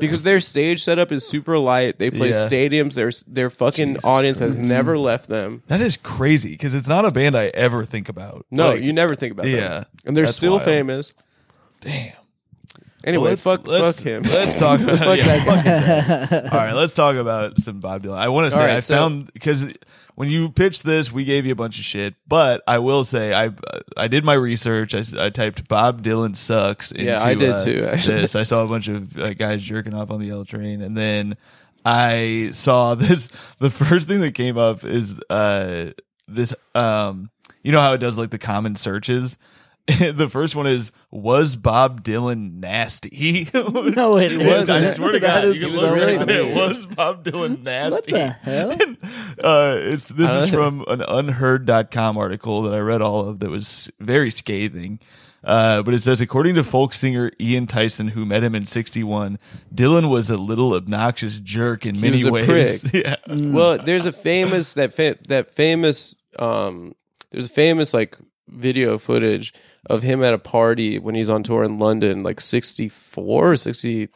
Because 0.00 0.22
their 0.22 0.40
stage 0.40 0.82
setup 0.82 1.12
is 1.12 1.28
super 1.28 1.58
light. 1.58 1.98
They 1.98 2.10
play 2.10 2.28
Yeah. 2.30 2.48
stadiums. 2.48 2.94
Their 2.94 3.10
their 3.26 3.50
fucking 3.50 3.88
Jesus 3.94 4.04
audience 4.04 4.38
has 4.40 4.56
never 4.56 4.98
left 4.98 5.28
them. 5.28 5.62
That 5.68 5.80
is 5.80 5.96
crazy 5.96 6.50
because 6.50 6.74
it's 6.74 6.88
not 6.88 7.04
a 7.04 7.10
band 7.10 7.36
I 7.36 7.46
ever 7.54 7.84
think 7.84 8.08
about. 8.08 8.46
No, 8.50 8.70
Like, 8.70 8.82
you 8.82 8.92
never 8.92 9.14
think 9.14 9.32
about 9.32 9.46
that. 9.46 9.50
yeah, 9.52 9.84
and 10.04 10.16
they're 10.16 10.24
that's 10.24 10.36
still 10.36 10.52
wild. 10.54 10.64
famous. 10.64 11.12
Damn. 11.80 12.12
Anyway, 13.02 13.22
Well, 13.22 13.30
let's- 13.30 13.42
fuck, 13.42 13.66
let's- 13.66 13.96
fuck 13.98 14.06
him. 14.06 14.22
Let's 14.24 14.58
talk 14.58 14.80
about 14.82 14.98
Fuck 14.98 15.16
yeah, 15.18 15.24
that 15.38 16.28
fuck 16.28 16.30
his. 16.30 16.52
All 16.52 16.58
right, 16.58 16.72
let's 16.74 16.92
talk 16.92 17.16
about 17.16 17.58
some 17.60 17.80
Bob 17.80 18.02
Dylan. 18.02 18.18
I 18.18 18.28
want 18.28 18.46
to 18.46 18.50
say 18.52 18.58
All 18.60 18.66
right, 18.66 18.76
I 18.76 18.80
so- 18.80 18.94
found 18.94 19.32
because 19.32 19.72
when 20.20 20.28
you 20.28 20.50
pitched 20.50 20.84
this, 20.84 21.10
we 21.10 21.24
gave 21.24 21.46
you 21.46 21.52
a 21.52 21.56
bunch 21.56 21.78
of 21.78 21.84
shit. 21.86 22.14
But 22.28 22.62
I 22.68 22.78
will 22.80 23.06
say 23.06 23.32
I 23.32 23.52
I 23.96 24.06
did 24.06 24.22
my 24.22 24.34
research. 24.34 24.94
I 24.94 25.30
typed 25.30 25.66
Bob 25.66 26.02
Dylan 26.02 26.36
sucks. 26.36 26.92
Into, 26.92 27.06
Yeah, 27.06 27.24
I 27.24 27.32
did 27.32 27.52
uh, 27.52 27.64
too, 27.64 27.88
actually. 27.90 28.18
This 28.18 28.36
I 28.36 28.42
saw 28.42 28.62
a 28.62 28.68
bunch 28.68 28.88
of 28.88 29.16
uh, 29.16 29.32
guys 29.32 29.62
jerking 29.62 29.94
off 29.94 30.10
on 30.10 30.20
the 30.20 30.28
L 30.28 30.44
train, 30.44 30.82
and 30.82 30.94
then 30.94 31.38
I 31.86 32.50
saw 32.52 32.94
this. 32.96 33.28
The 33.60 33.70
first 33.70 34.08
thing 34.08 34.20
that 34.20 34.34
came 34.34 34.58
up 34.58 34.84
is 34.84 35.18
uh 35.30 35.92
this 36.28 36.52
um 36.74 37.30
you 37.62 37.72
know 37.72 37.80
how 37.80 37.94
it 37.94 37.98
does 37.98 38.18
like 38.18 38.28
the 38.28 38.38
common 38.38 38.76
searches. 38.76 39.38
the 40.12 40.28
first 40.30 40.54
one 40.56 40.66
is 40.66 40.92
was 41.10 41.56
Bob 41.56 42.02
Dylan 42.04 42.54
nasty? 42.60 43.48
No, 43.54 44.16
it 44.18 44.36
was. 44.38 44.68
I 44.70 44.78
isn't. 44.80 44.96
swear 44.96 45.12
to 45.12 45.18
That 45.20 45.44
God, 45.44 45.54
you 45.54 45.60
can 45.60 45.70
so 45.70 45.80
look 45.94 46.02
right 46.02 46.26
there. 46.26 46.42
It 46.46 46.54
was 46.54 46.86
Bob 46.86 47.24
Dylan 47.24 47.62
nasty. 47.62 47.90
What 47.92 48.04
the 48.06 48.28
hell? 48.28 48.70
uh, 49.42 49.76
it's 49.80 50.08
this 50.08 50.30
is 50.30 50.48
Uh, 50.52 50.56
from 50.56 50.84
an 50.88 51.02
unheard.com 51.02 52.16
article 52.18 52.62
that 52.62 52.74
I 52.74 52.78
read 52.78 53.02
all 53.02 53.28
of 53.28 53.40
that 53.40 53.50
was 53.50 53.90
very 54.00 54.30
scathing. 54.30 55.00
Uh, 55.42 55.82
but 55.82 55.94
it 55.94 56.02
says, 56.02 56.20
according 56.20 56.54
to 56.56 56.62
folk 56.62 56.92
singer 56.92 57.30
Ian 57.40 57.66
Tyson, 57.66 58.08
who 58.08 58.26
met 58.26 58.44
him 58.44 58.54
in 58.54 58.66
61, 58.66 59.38
Dylan 59.74 60.10
was 60.10 60.28
a 60.28 60.36
little 60.36 60.74
obnoxious 60.74 61.40
jerk 61.40 61.86
in 61.86 61.98
many 61.98 62.18
was 62.18 62.26
a 62.26 62.30
ways. 62.30 62.82
prick. 62.82 63.06
yeah. 63.06 63.16
well, 63.26 63.78
there's 63.78 64.04
a 64.04 64.12
famous 64.12 64.74
that 64.74 64.92
fa- 64.92 65.16
that 65.28 65.50
famous 65.50 66.16
um 66.38 66.94
there's 67.30 67.46
a 67.46 67.50
famous 67.50 67.94
like 67.94 68.18
video 68.50 68.98
footage 68.98 69.54
of 69.86 70.02
him 70.02 70.22
at 70.22 70.34
a 70.34 70.38
party 70.38 70.98
when 70.98 71.14
he's 71.14 71.30
on 71.30 71.42
tour 71.42 71.64
in 71.64 71.78
London, 71.78 72.22
like 72.22 72.40
64 72.40 73.52
or 73.52 73.56
60, 73.56 74.08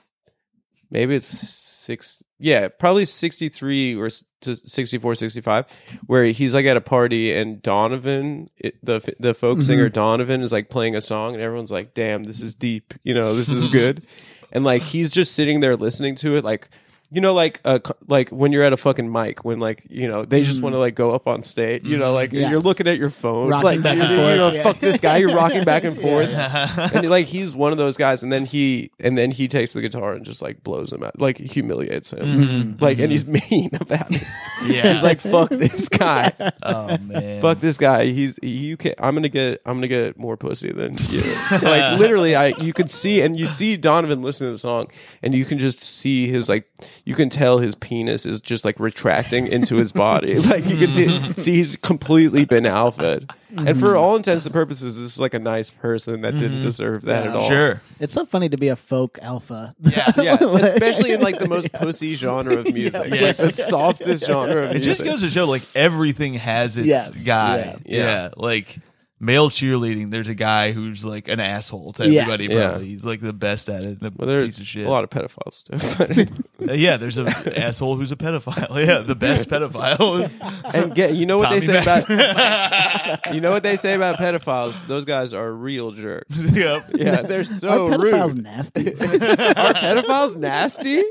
maybe 0.91 1.15
it's 1.15 1.27
six 1.27 2.23
yeah 2.39 2.69
probably 2.69 3.05
63 3.05 3.97
or 3.97 4.09
to 4.41 4.57
64 4.57 5.15
65 5.15 5.67
where 6.07 6.25
he's 6.27 6.55
like 6.55 6.65
at 6.67 6.77
a 6.77 6.81
party 6.81 7.33
and 7.33 7.61
donovan 7.61 8.49
it, 8.57 8.83
the 8.83 9.15
the 9.19 9.35
folk 9.35 9.59
mm-hmm. 9.59 9.67
singer 9.67 9.89
donovan 9.89 10.41
is 10.41 10.53
like 10.53 10.71
playing 10.71 10.97
a 10.97 11.01
song 11.01 11.35
and 11.35 11.43
everyone's 11.43 11.71
like 11.71 11.93
damn 11.93 12.23
this 12.25 12.41
is 12.41 12.55
deep 12.55 12.95
you 13.03 13.13
know 13.13 13.37
this 13.37 13.51
is 13.51 13.67
good. 13.69 14.07
And 14.55 14.65
like 14.65 14.83
he's 14.83 15.11
just 15.11 15.35
sitting 15.35 15.59
there 15.59 15.75
listening 15.75 16.15
to 16.17 16.37
it 16.37 16.45
like 16.45 16.69
you 17.15 17.21
know 17.21 17.33
like 17.33 17.61
uh, 17.65 17.79
like 18.09 18.29
when 18.31 18.53
you're 18.53 18.63
at 18.63 18.73
a 18.73 18.77
fucking 18.77 19.11
mic 19.11 19.45
when 19.45 19.61
like 19.61 19.87
you 19.89 20.09
know 20.09 20.25
they 20.25 20.43
just 20.43 20.57
mm-hmm. 20.57 20.65
want 20.65 20.75
to 20.75 20.79
like 20.79 20.95
go 20.95 21.13
up 21.13 21.27
on 21.27 21.43
stage 21.43 21.87
you 21.87 21.97
know 21.97 22.13
like 22.13 22.33
Yes. 22.35 22.51
you're 22.51 22.61
looking 22.61 22.89
at 22.89 22.99
your 22.99 23.11
phone 23.11 23.49
Rocking 23.49 23.65
like 23.65 23.83
back 23.83 23.97
you, 23.97 24.03
and 24.03 24.11
you 24.11 24.17
forth, 24.19 24.37
know 24.37 24.51
yeah. 24.51 24.63
fuck 24.63 24.81
this 24.81 25.01
guy 25.01 25.19
you're 25.19 25.35
rocking 25.35 25.65
back 25.65 25.85
and 25.85 25.99
forth. 26.01 26.31
And 26.95 27.09
like 27.11 27.27
he's 27.27 27.55
one 27.55 27.73
of 27.73 27.79
those 27.79 27.97
guys 27.97 28.23
and 28.23 28.33
then 28.33 28.45
he 28.45 28.91
and 29.01 29.17
then 29.17 29.31
he 29.31 29.49
takes 29.49 29.73
the 29.73 29.81
guitar 29.81 30.13
and 30.13 30.25
just 30.25 30.43
like 30.43 30.63
blows 30.63 30.93
him 30.93 31.03
out 31.03 31.19
like 31.21 31.39
humiliates 31.39 32.13
him. 32.13 32.21
Mm-hmm. 32.21 32.85
Like 32.85 32.99
and 32.99 33.11
he's 33.11 33.25
mm-hmm. 33.25 33.55
mean 33.55 33.71
about 33.81 34.11
it. 34.11 34.23
Yeah. 34.67 34.93
he's 34.93 35.03
like 35.03 35.21
fuck 35.21 35.51
this 35.51 35.89
guy. 35.89 36.33
Oh 36.63 36.99
man. 36.99 37.41
fuck 37.41 37.61
this 37.61 37.79
guy. 37.79 38.07
He's 38.07 38.39
you 38.43 38.77
can 38.77 38.95
i'm 38.99 39.15
gonna 39.15 39.29
get 39.29 39.61
i'm 39.67 39.77
gonna 39.77 39.89
get 39.89 40.19
more 40.19 40.37
pussy 40.37 40.73
than 40.73 40.97
you. 41.09 41.23
Like 41.51 41.99
literally 41.99 42.35
i 42.35 42.49
you 42.49 42.73
could 42.73 42.91
see 42.91 43.21
and 43.21 43.39
you 43.39 43.47
see 43.47 43.77
donovan 43.77 44.23
listening 44.23 44.49
to 44.49 44.53
the 44.53 44.59
song 44.59 44.89
and 45.23 45.35
you 45.35 45.45
can 45.45 45.59
just 45.59 45.81
see 45.81 46.27
his 46.29 46.49
like 46.49 46.69
you 47.07 47.15
can 47.15 47.29
tell 47.29 47.59
his 47.59 47.75
penis 47.75 48.25
is 48.27 48.41
just 48.41 48.65
like 48.65 48.81
retracting 48.81 49.47
into 49.47 49.77
his 49.77 49.93
body 49.93 50.39
like 50.39 50.65
you 50.67 50.77
can 50.77 50.95
t- 50.95 51.41
see 51.41 51.55
he's 51.57 51.77
completely 51.77 52.45
been 52.45 52.67
alpha 52.67 53.21
and 53.57 53.79
for 53.79 53.95
all 53.95 54.17
intents 54.17 54.47
and 54.47 54.53
purposes 54.53 54.97
this 54.97 55.13
is 55.13 55.21
like 55.21 55.33
a 55.35 55.39
nice 55.39 55.71
person 55.71 56.23
that 56.23 56.33
didn't 56.33 56.53
mm-hmm. 56.53 56.61
deserve 56.63 57.03
that 57.03 57.27
at 57.27 57.37
all 57.37 57.49
Sure. 57.49 57.81
It's 58.01 58.13
so 58.13 58.25
funny 58.27 58.49
to 58.49 58.57
be 58.57 58.69
a 58.69 58.77
folk 58.77 59.19
alpha. 59.23 59.75
Yeah. 59.81 60.11
yeah, 60.21 60.35
especially 60.43 61.13
in 61.13 61.21
like 61.21 61.39
the 61.39 61.47
most 61.49 61.73
pussy 61.73 62.15
genre 62.15 62.57
of 62.57 62.65
music, 62.75 63.01
like 63.03 63.21
Yes. 63.21 63.39
the 63.39 63.51
softest 63.53 64.25
genre 64.25 64.65
of 64.65 64.71
It 64.71 64.75
music. 64.75 64.83
just 64.93 65.05
goes 65.05 65.21
to 65.21 65.31
show 65.31 65.47
like 65.47 65.63
everything 65.75 66.35
has 66.35 66.77
its 66.77 66.87
Yes, 66.87 67.25
guy. 67.25 67.57
yeah. 67.59 67.77
Yeah. 67.85 68.05
Yeah. 68.05 68.29
Like 68.37 68.79
male 69.25 69.51
cheerleading, 69.51 70.11
there's 70.11 70.29
a 70.29 70.35
guy 70.35 70.73
who's 70.73 71.05
like 71.05 71.29
an 71.29 71.41
asshole 71.41 71.93
to 71.95 72.09
Yes. 72.11 72.23
everybody. 72.29 72.55
Yeah. 72.55 72.69
Probably. 72.71 72.87
He's 72.87 73.05
like 73.05 73.21
the 73.21 73.33
best 73.33 73.69
at 73.69 73.83
it. 73.83 74.01
and 74.01 74.03
A 74.03 74.13
well, 74.17 74.29
there's 74.29 74.47
piece 74.49 74.61
of 74.61 74.67
shit. 74.67 74.87
a 74.87 74.91
lot 74.91 75.05
of 75.05 75.11
pedophiles 75.11 75.65
too. 75.65 76.35
Uh, 76.67 76.73
yeah, 76.73 76.97
there's 76.97 77.19
an 77.19 77.27
asshole 77.57 77.97
who's 77.97 78.13
a 78.13 78.17
pedophile. 78.17 78.69
Yeah, 78.87 79.01
the 79.01 79.15
best 79.17 79.51
pedophile 79.51 80.23
is 80.23 80.39
and 80.73 80.95
get 80.95 81.15
you 81.15 81.27
know 81.27 81.37
what 81.37 81.51
they 81.51 81.61
Tommy 81.61 81.83
say 81.83 81.83
about 81.83 83.35
you 83.35 83.41
know 83.41 83.51
what 83.51 83.63
they 83.63 83.77
say 83.77 83.95
about 83.95 84.19
pedophiles. 84.19 84.87
Those 84.87 85.05
guys 85.05 85.35
are 85.35 85.53
real 85.53 85.91
jerks. 85.91 86.53
yep. 86.55 86.85
Yeah, 86.95 87.23
they're 87.23 87.45
so 87.45 87.87
Are 87.87 87.89
pedophiles 87.99 88.35
rude. 88.35 88.45
nasty? 88.45 88.89
Are 88.95 89.75
pedophiles 89.75 90.37
nasty? 90.37 91.03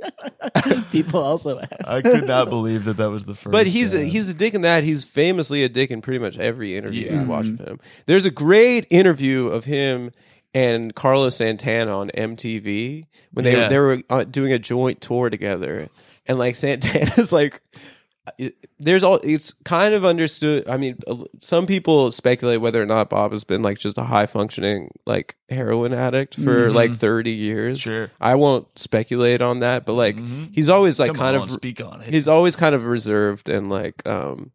People 0.91 1.19
also 1.19 1.59
ask. 1.59 1.87
I 1.87 2.01
could 2.01 2.25
not 2.25 2.49
believe 2.49 2.85
that 2.85 2.97
that 2.97 3.09
was 3.09 3.25
the 3.25 3.35
first. 3.35 3.51
But 3.51 3.67
he's 3.67 3.93
uh, 3.93 3.99
a, 3.99 4.03
he's 4.03 4.29
a 4.29 4.33
dick 4.33 4.53
in 4.53 4.61
that. 4.61 4.83
He's 4.83 5.03
famously 5.03 5.63
a 5.63 5.69
dick 5.69 5.91
in 5.91 6.01
pretty 6.01 6.19
much 6.19 6.37
every 6.37 6.75
interview 6.77 7.07
Yeah. 7.11 7.21
you 7.21 7.27
watch 7.27 7.47
of 7.47 7.59
him. 7.59 7.79
There's 8.05 8.25
a 8.25 8.31
great 8.31 8.85
interview 8.89 9.47
of 9.47 9.65
him 9.65 10.11
and 10.53 10.93
Carlos 10.93 11.35
Santana 11.37 11.97
on 11.97 12.09
MTV 12.11 13.05
when 13.31 13.45
they 13.45 13.53
Yeah. 13.53 13.67
they 13.69 13.79
were 13.79 13.99
uh, 14.09 14.23
doing 14.23 14.53
a 14.53 14.59
joint 14.59 15.01
tour 15.01 15.29
together, 15.29 15.89
and 16.25 16.37
like 16.37 16.55
Santana's 16.55 17.31
like. 17.41 17.61
it- 18.37 18.55
there's 18.79 19.03
all 19.03 19.15
it's 19.23 19.53
kind 19.65 19.93
of 19.93 20.03
understood 20.03 20.67
i 20.67 20.75
mean 20.77 20.97
a- 21.07 21.25
some 21.41 21.65
people 21.65 22.09
speculate 22.11 22.59
whether 22.61 22.81
or 22.81 22.85
not 22.85 23.09
bob 23.09 23.31
has 23.31 23.43
been 23.45 23.61
like 23.61 23.77
just 23.77 23.97
a 23.97 24.03
high 24.03 24.25
functioning 24.25 24.89
like 25.05 25.35
heroin 25.49 25.93
addict 25.93 26.35
for 26.35 26.69
like 26.71 26.91
30 26.93 27.31
years 27.31 27.79
Mm-hmm. 27.79 27.89
Sure. 27.89 28.11
i 28.21 28.35
won't 28.35 28.67
speculate 28.79 29.41
on 29.41 29.59
that 29.59 29.85
but 29.85 29.93
like 29.93 30.17
he's 30.53 30.67
always 30.69 30.99
like 30.99 31.09
Come 31.09 31.15
kind 31.17 31.35
on, 31.37 31.43
of 31.43 31.51
speak 31.51 31.81
on 31.81 32.01
it. 32.01 32.13
he's 32.13 32.27
always 32.29 32.55
kind 32.57 32.73
of 32.75 32.85
reserved 32.85 33.47
and 33.49 33.69
like 33.69 34.05
um 34.07 34.51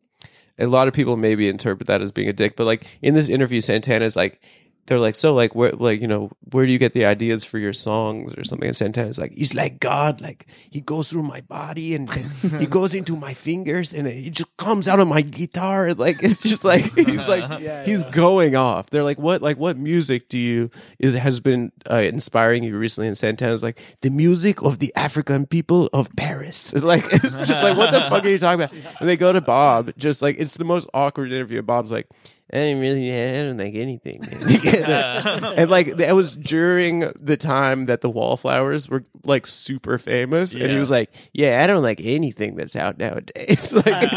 a 0.59 0.66
lot 0.66 0.88
of 0.88 0.94
people 0.94 1.16
maybe 1.16 1.49
interpret 1.49 1.87
that 1.87 2.03
as 2.03 2.12
being 2.12 2.29
a 2.29 2.33
dick 2.33 2.57
but 2.57 2.64
like 2.64 2.87
in 3.03 3.14
this 3.14 3.29
interview 3.29 3.61
santana's 3.61 4.16
like 4.16 4.40
they're 4.88 4.98
like 4.98 5.14
so 5.14 5.35
like 5.35 5.55
where 5.55 5.72
like 5.72 6.01
you 6.01 6.09
know 6.09 6.31
where 6.51 6.66
do 6.66 6.72
you 6.72 6.79
get 6.79 6.94
the 6.94 7.05
ideas 7.05 7.44
for 7.44 7.59
your 7.59 7.72
songs 7.72 8.35
or 8.37 8.44
something? 8.44 8.66
And 8.66 8.77
santana's 8.77 9.18
like 9.18 9.33
he's 9.33 9.55
like 9.55 9.81
god 9.81 10.20
like 10.20 10.46
he 10.70 10.81
goes 10.81 11.11
through 11.11 11.22
my 11.22 11.42
body 11.42 11.94
and 11.94 12.11
he 12.59 12.66
goes 12.66 12.94
into 12.94 13.14
my 13.14 13.35
fingers 13.35 13.92
and 13.92 14.07
it 14.09 14.31
just 14.31 14.57
comes 14.57 14.88
out 14.88 15.01
of 15.01 15.07
my 15.07 15.20
guitar. 15.20 15.94
Like 15.94 16.22
it's 16.22 16.40
just 16.40 16.64
like 16.64 16.92
he's 16.94 17.29
like 17.29 17.44
yeah, 17.61 17.85
he's 17.85 18.03
going 18.05 18.57
off. 18.57 18.90
They're 18.90 19.05
like 19.05 19.18
what 19.18 19.42
like 19.42 19.59
what 19.59 19.77
music 19.77 20.29
do 20.29 20.38
you 20.38 20.70
is 20.98 21.14
has 21.14 21.40
been 21.40 21.70
uh, 21.90 22.01
inspiring 22.01 22.64
you 22.64 22.77
recently? 22.79 23.09
And 23.09 23.18
santana's 23.18 23.62
like 23.62 23.81
the 24.03 24.11
music 24.11 24.62
of 24.62 24.79
the 24.79 24.92
african 24.96 25.46
people 25.46 25.88
of 25.92 26.14
paris. 26.16 26.72
Like 26.72 27.05
it's 27.12 27.35
just 27.35 27.62
like 27.62 27.77
what 27.77 27.90
the 27.90 28.01
fuck 28.09 28.24
are 28.24 28.29
you 28.29 28.38
talking 28.38 28.62
about? 28.62 28.74
And 29.01 29.09
they 29.09 29.16
go 29.16 29.33
to 29.33 29.40
bob 29.40 29.92
just 29.98 30.22
like 30.22 30.37
it's 30.38 30.57
the 30.57 30.64
most 30.64 30.88
awkward 30.94 31.31
interview. 31.31 31.61
Bob's 31.62 31.92
like 31.92 32.09
I 32.51 32.57
didn't 32.57 32.81
really, 32.81 33.13
I 33.13 33.19
didn't 33.19 33.59
like 33.59 33.75
anything, 33.75 34.21
man. 34.23 34.41
and 35.59 35.71
like 35.71 35.97
that 35.99 36.15
was 36.17 36.35
during 36.35 37.01
the 37.21 37.37
time 37.37 37.85
that 37.85 38.01
the 38.01 38.09
Wallflowers 38.09 38.89
were 38.89 39.05
like 39.25 39.47
super 39.47 39.99
famous, 39.99 40.55
and 40.55 40.71
he 40.71 40.79
was 40.79 40.91
like, 40.91 41.15
"Yeah, 41.35 41.63
I 41.63 41.67
don't 41.67 41.83
like 41.83 42.01
anything 42.03 42.57
that's 42.57 42.75
out 42.75 42.97
nowadays, 42.99 43.73
like 43.75 44.13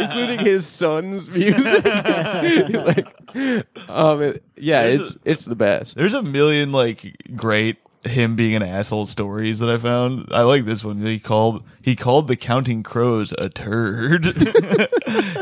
including 0.00 0.40
his 0.44 0.66
son's 0.66 1.30
music." 1.30 1.84
like, 1.84 3.06
um, 3.88 4.22
it- 4.22 4.42
yeah, 4.56 4.82
There's 4.84 5.00
it's 5.12 5.18
it's 5.24 5.44
the 5.44 5.54
best. 5.56 5.94
There's 5.96 6.14
a 6.14 6.22
million 6.22 6.72
like 6.72 7.14
great 7.36 7.76
him 8.06 8.36
being 8.36 8.54
an 8.54 8.62
asshole 8.62 9.06
stories 9.06 9.58
that 9.58 9.68
I 9.68 9.76
found. 9.76 10.28
I 10.32 10.42
like 10.42 10.64
this 10.64 10.84
one. 10.84 10.98
He 11.02 11.18
called 11.18 11.62
he 11.82 11.94
called 11.96 12.28
the 12.28 12.36
Counting 12.36 12.82
Crows 12.82 13.32
a 13.38 13.48
turd. 13.48 14.26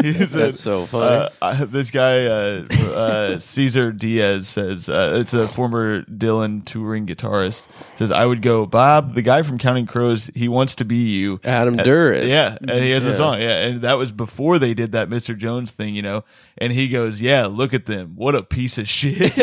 He 0.05 0.13
said, 0.13 0.29
That's 0.29 0.61
so 0.61 0.85
funny. 0.85 1.07
Uh, 1.07 1.29
I, 1.41 1.65
this 1.65 1.91
guy 1.91 2.27
uh, 2.27 2.65
uh, 2.93 3.39
Caesar 3.39 3.91
Diaz 3.91 4.47
says 4.49 4.91
uh, 4.91 5.17
it's 5.19 5.33
a 5.33 5.49
former 5.49 6.03
Dylan 6.03 6.63
touring 6.63 7.07
guitarist. 7.07 7.67
Says 7.97 8.11
I 8.11 8.27
would 8.27 8.43
go 8.43 8.67
Bob, 8.67 9.15
the 9.15 9.23
guy 9.23 9.41
from 9.43 9.57
Counting 9.57 9.87
Crows. 9.87 10.31
He 10.35 10.47
wants 10.47 10.75
to 10.77 10.85
be 10.85 10.97
you, 10.97 11.41
Adam 11.43 11.81
Uh, 11.81 11.85
Duritz. 11.85 12.29
Yeah, 12.29 12.59
and 12.61 12.71
he 12.71 12.91
has 12.91 13.07
a 13.07 13.15
song. 13.15 13.41
Yeah, 13.41 13.63
and 13.63 13.81
that 13.81 13.97
was 13.97 14.13
before 14.13 14.59
they 14.59 14.75
did 14.75 14.93
that 14.93 15.09
Mr. 15.09 15.35
Jones 15.35 15.71
thing, 15.71 15.95
you 15.95 16.03
know. 16.03 16.23
And 16.59 16.71
he 16.71 16.89
goes, 16.89 17.23
"Yeah, 17.23 17.47
look 17.47 17.73
at 17.73 17.87
them. 17.87 18.13
What 18.17 18.35
a 18.35 18.43
piece 18.43 18.77
of 18.77 18.87
shit." 18.87 19.33
he 19.35 19.43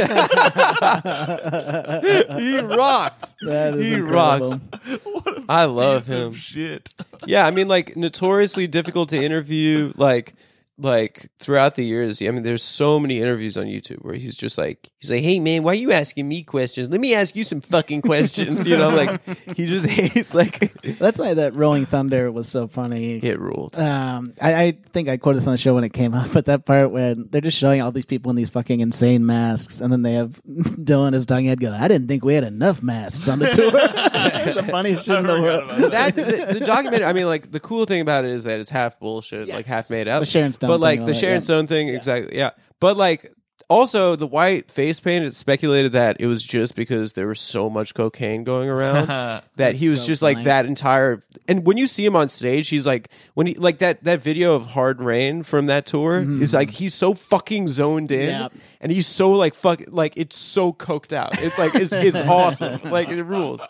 rocks. 2.59 3.10
That 3.41 3.75
is 3.75 3.87
he 3.87 3.95
incredible. 3.95 4.49
rocks. 4.51 5.45
I 5.49 5.65
love 5.65 6.05
him. 6.07 6.33
Shit. 6.33 6.93
yeah, 7.25 7.45
I 7.45 7.51
mean, 7.51 7.67
like 7.67 7.95
notoriously 7.97 8.67
difficult 8.67 9.09
to 9.09 9.21
interview. 9.23 9.93
Like, 9.97 10.33
like 10.81 11.29
throughout 11.39 11.75
the 11.75 11.83
years, 11.85 12.21
I 12.21 12.29
mean, 12.31 12.43
there's 12.43 12.63
so 12.63 12.99
many 12.99 13.19
interviews 13.19 13.57
on 13.57 13.65
YouTube 13.65 14.03
where 14.03 14.15
he's 14.15 14.35
just 14.35 14.57
like, 14.57 14.89
he's 14.99 15.11
like, 15.11 15.21
"Hey 15.21 15.39
man, 15.39 15.63
why 15.63 15.71
are 15.71 15.75
you 15.75 15.91
asking 15.91 16.27
me 16.27 16.43
questions? 16.43 16.89
Let 16.89 16.99
me 16.99 17.13
ask 17.13 17.35
you 17.35 17.43
some 17.43 17.61
fucking 17.61 18.01
questions." 18.01 18.65
You 18.67 18.77
know, 18.77 18.89
like 18.89 19.21
he 19.57 19.67
just 19.67 19.85
hates 19.87 20.33
like 20.33 20.73
That's 20.99 21.19
why 21.19 21.33
that 21.35 21.55
Rolling 21.55 21.85
Thunder 21.85 22.31
was 22.31 22.47
so 22.49 22.67
funny. 22.67 23.17
it 23.17 23.39
ruled. 23.39 23.77
Um, 23.77 24.33
I, 24.41 24.63
I 24.63 24.71
think 24.91 25.09
I 25.09 25.17
quoted 25.17 25.37
this 25.37 25.47
on 25.47 25.53
the 25.53 25.57
show 25.57 25.75
when 25.75 25.83
it 25.83 25.93
came 25.93 26.13
up, 26.13 26.31
but 26.33 26.45
that 26.45 26.65
part 26.65 26.91
when 26.91 27.27
they're 27.29 27.41
just 27.41 27.57
showing 27.57 27.81
all 27.81 27.91
these 27.91 28.05
people 28.05 28.29
in 28.29 28.35
these 28.35 28.49
fucking 28.49 28.79
insane 28.79 29.25
masks, 29.25 29.81
and 29.81 29.91
then 29.91 30.01
they 30.01 30.13
have 30.13 30.41
Dylan 30.45 31.13
as 31.13 31.25
talking 31.25 31.45
head 31.45 31.59
go, 31.59 31.73
"I 31.73 31.87
didn't 31.87 32.07
think 32.07 32.25
we 32.25 32.33
had 32.33 32.43
enough 32.43 32.81
masks 32.81 33.27
on 33.27 33.39
the 33.39 33.49
tour." 33.49 33.71
it's 33.73 34.55
the 34.55 34.63
funniest 34.63 35.05
shit 35.05 35.19
in 35.19 35.27
the 35.27 35.41
world. 35.41 35.91
that 35.91 36.15
the, 36.15 36.59
the 36.59 36.65
documentary. 36.65 37.05
I 37.05 37.13
mean, 37.13 37.25
like 37.25 37.51
the 37.51 37.59
cool 37.59 37.85
thing 37.85 38.01
about 38.01 38.25
it 38.25 38.31
is 38.31 38.43
that 38.45 38.59
it's 38.59 38.69
half 38.69 38.99
bullshit, 38.99 39.47
like 39.47 39.67
half 39.67 39.89
made 39.89 40.07
up. 40.07 40.21
The 40.21 40.25
Sharon 40.25 40.51
Stone 40.51 40.70
but 40.71 40.79
like 40.79 40.99
the 41.01 41.07
that, 41.07 41.15
Sharon 41.15 41.35
yeah. 41.35 41.39
Stone 41.41 41.67
thing, 41.67 41.89
exactly. 41.89 42.37
Yeah, 42.37 42.51
but 42.79 42.97
like 42.97 43.31
also 43.71 44.17
the 44.17 44.27
white 44.27 44.69
face 44.69 44.99
paint. 44.99 45.23
It's 45.23 45.37
speculated 45.37 45.93
that 45.93 46.17
it 46.19 46.27
was 46.27 46.43
just 46.43 46.75
because 46.75 47.13
there 47.13 47.27
was 47.27 47.39
so 47.39 47.69
much 47.69 47.93
cocaine 47.93 48.43
going 48.43 48.69
around 48.69 49.07
that 49.55 49.75
he 49.75 49.87
was 49.87 50.01
so 50.01 50.07
just 50.07 50.21
funny. 50.21 50.35
like 50.35 50.45
that 50.45 50.65
entire. 50.65 51.21
And 51.47 51.65
when 51.65 51.77
you 51.77 51.87
see 51.87 52.05
him 52.05 52.15
on 52.15 52.27
stage, 52.27 52.67
he's 52.67 52.85
like 52.85 53.09
when 53.33 53.47
he 53.47 53.55
like 53.55 53.79
that 53.79 54.03
that 54.03 54.21
video 54.21 54.55
of 54.55 54.65
Hard 54.65 55.01
Rain 55.01 55.41
from 55.43 55.67
that 55.67 55.85
tour 55.85 56.21
is 56.21 56.53
like 56.53 56.69
he's 56.69 56.93
so 56.93 57.13
fucking 57.13 57.69
zoned 57.69 58.11
in. 58.11 58.29
Mm-hmm. 58.29 58.41
Yep. 58.41 58.53
And 58.81 58.91
he's 58.91 59.07
so 59.07 59.31
like 59.31 59.55
fuck 59.55 59.81
like 59.87 60.13
it's 60.17 60.37
so 60.37 60.73
coked 60.73 61.13
out. 61.13 61.41
It's 61.41 61.57
like 61.57 61.73
it's 61.73 61.93
it's 61.93 62.17
awesome. 62.27 62.81
Like 62.91 63.07
it 63.07 63.23
rules. 63.23 63.65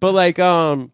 But 0.00 0.12
like 0.12 0.40
um 0.40 0.90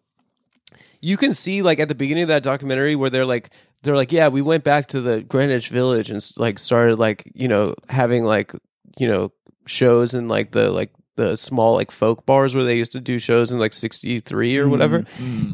you 1.01 1.17
can 1.17 1.33
see 1.33 1.63
like 1.63 1.79
at 1.79 1.87
the 1.87 1.95
beginning 1.95 2.23
of 2.23 2.27
that 2.29 2.43
documentary 2.43 2.95
where 2.95 3.09
they're 3.09 3.25
like 3.25 3.49
they're 3.83 3.95
like 3.95 4.11
yeah 4.11 4.27
we 4.27 4.41
went 4.41 4.63
back 4.63 4.87
to 4.87 5.01
the 5.01 5.21
greenwich 5.21 5.69
village 5.69 6.09
and 6.11 6.25
like 6.37 6.59
started 6.59 6.97
like 6.97 7.31
you 7.33 7.47
know 7.47 7.73
having 7.89 8.23
like 8.23 8.51
you 8.99 9.07
know 9.07 9.31
shows 9.67 10.13
in 10.13 10.27
like 10.27 10.51
the 10.51 10.69
like 10.71 10.91
the 11.15 11.35
small 11.35 11.75
like 11.75 11.91
folk 11.91 12.25
bars 12.25 12.55
where 12.55 12.63
they 12.63 12.77
used 12.77 12.91
to 12.93 12.99
do 13.01 13.19
shows 13.19 13.51
in 13.51 13.59
like 13.59 13.73
63 13.73 14.57
or 14.57 14.67
whatever 14.69 15.03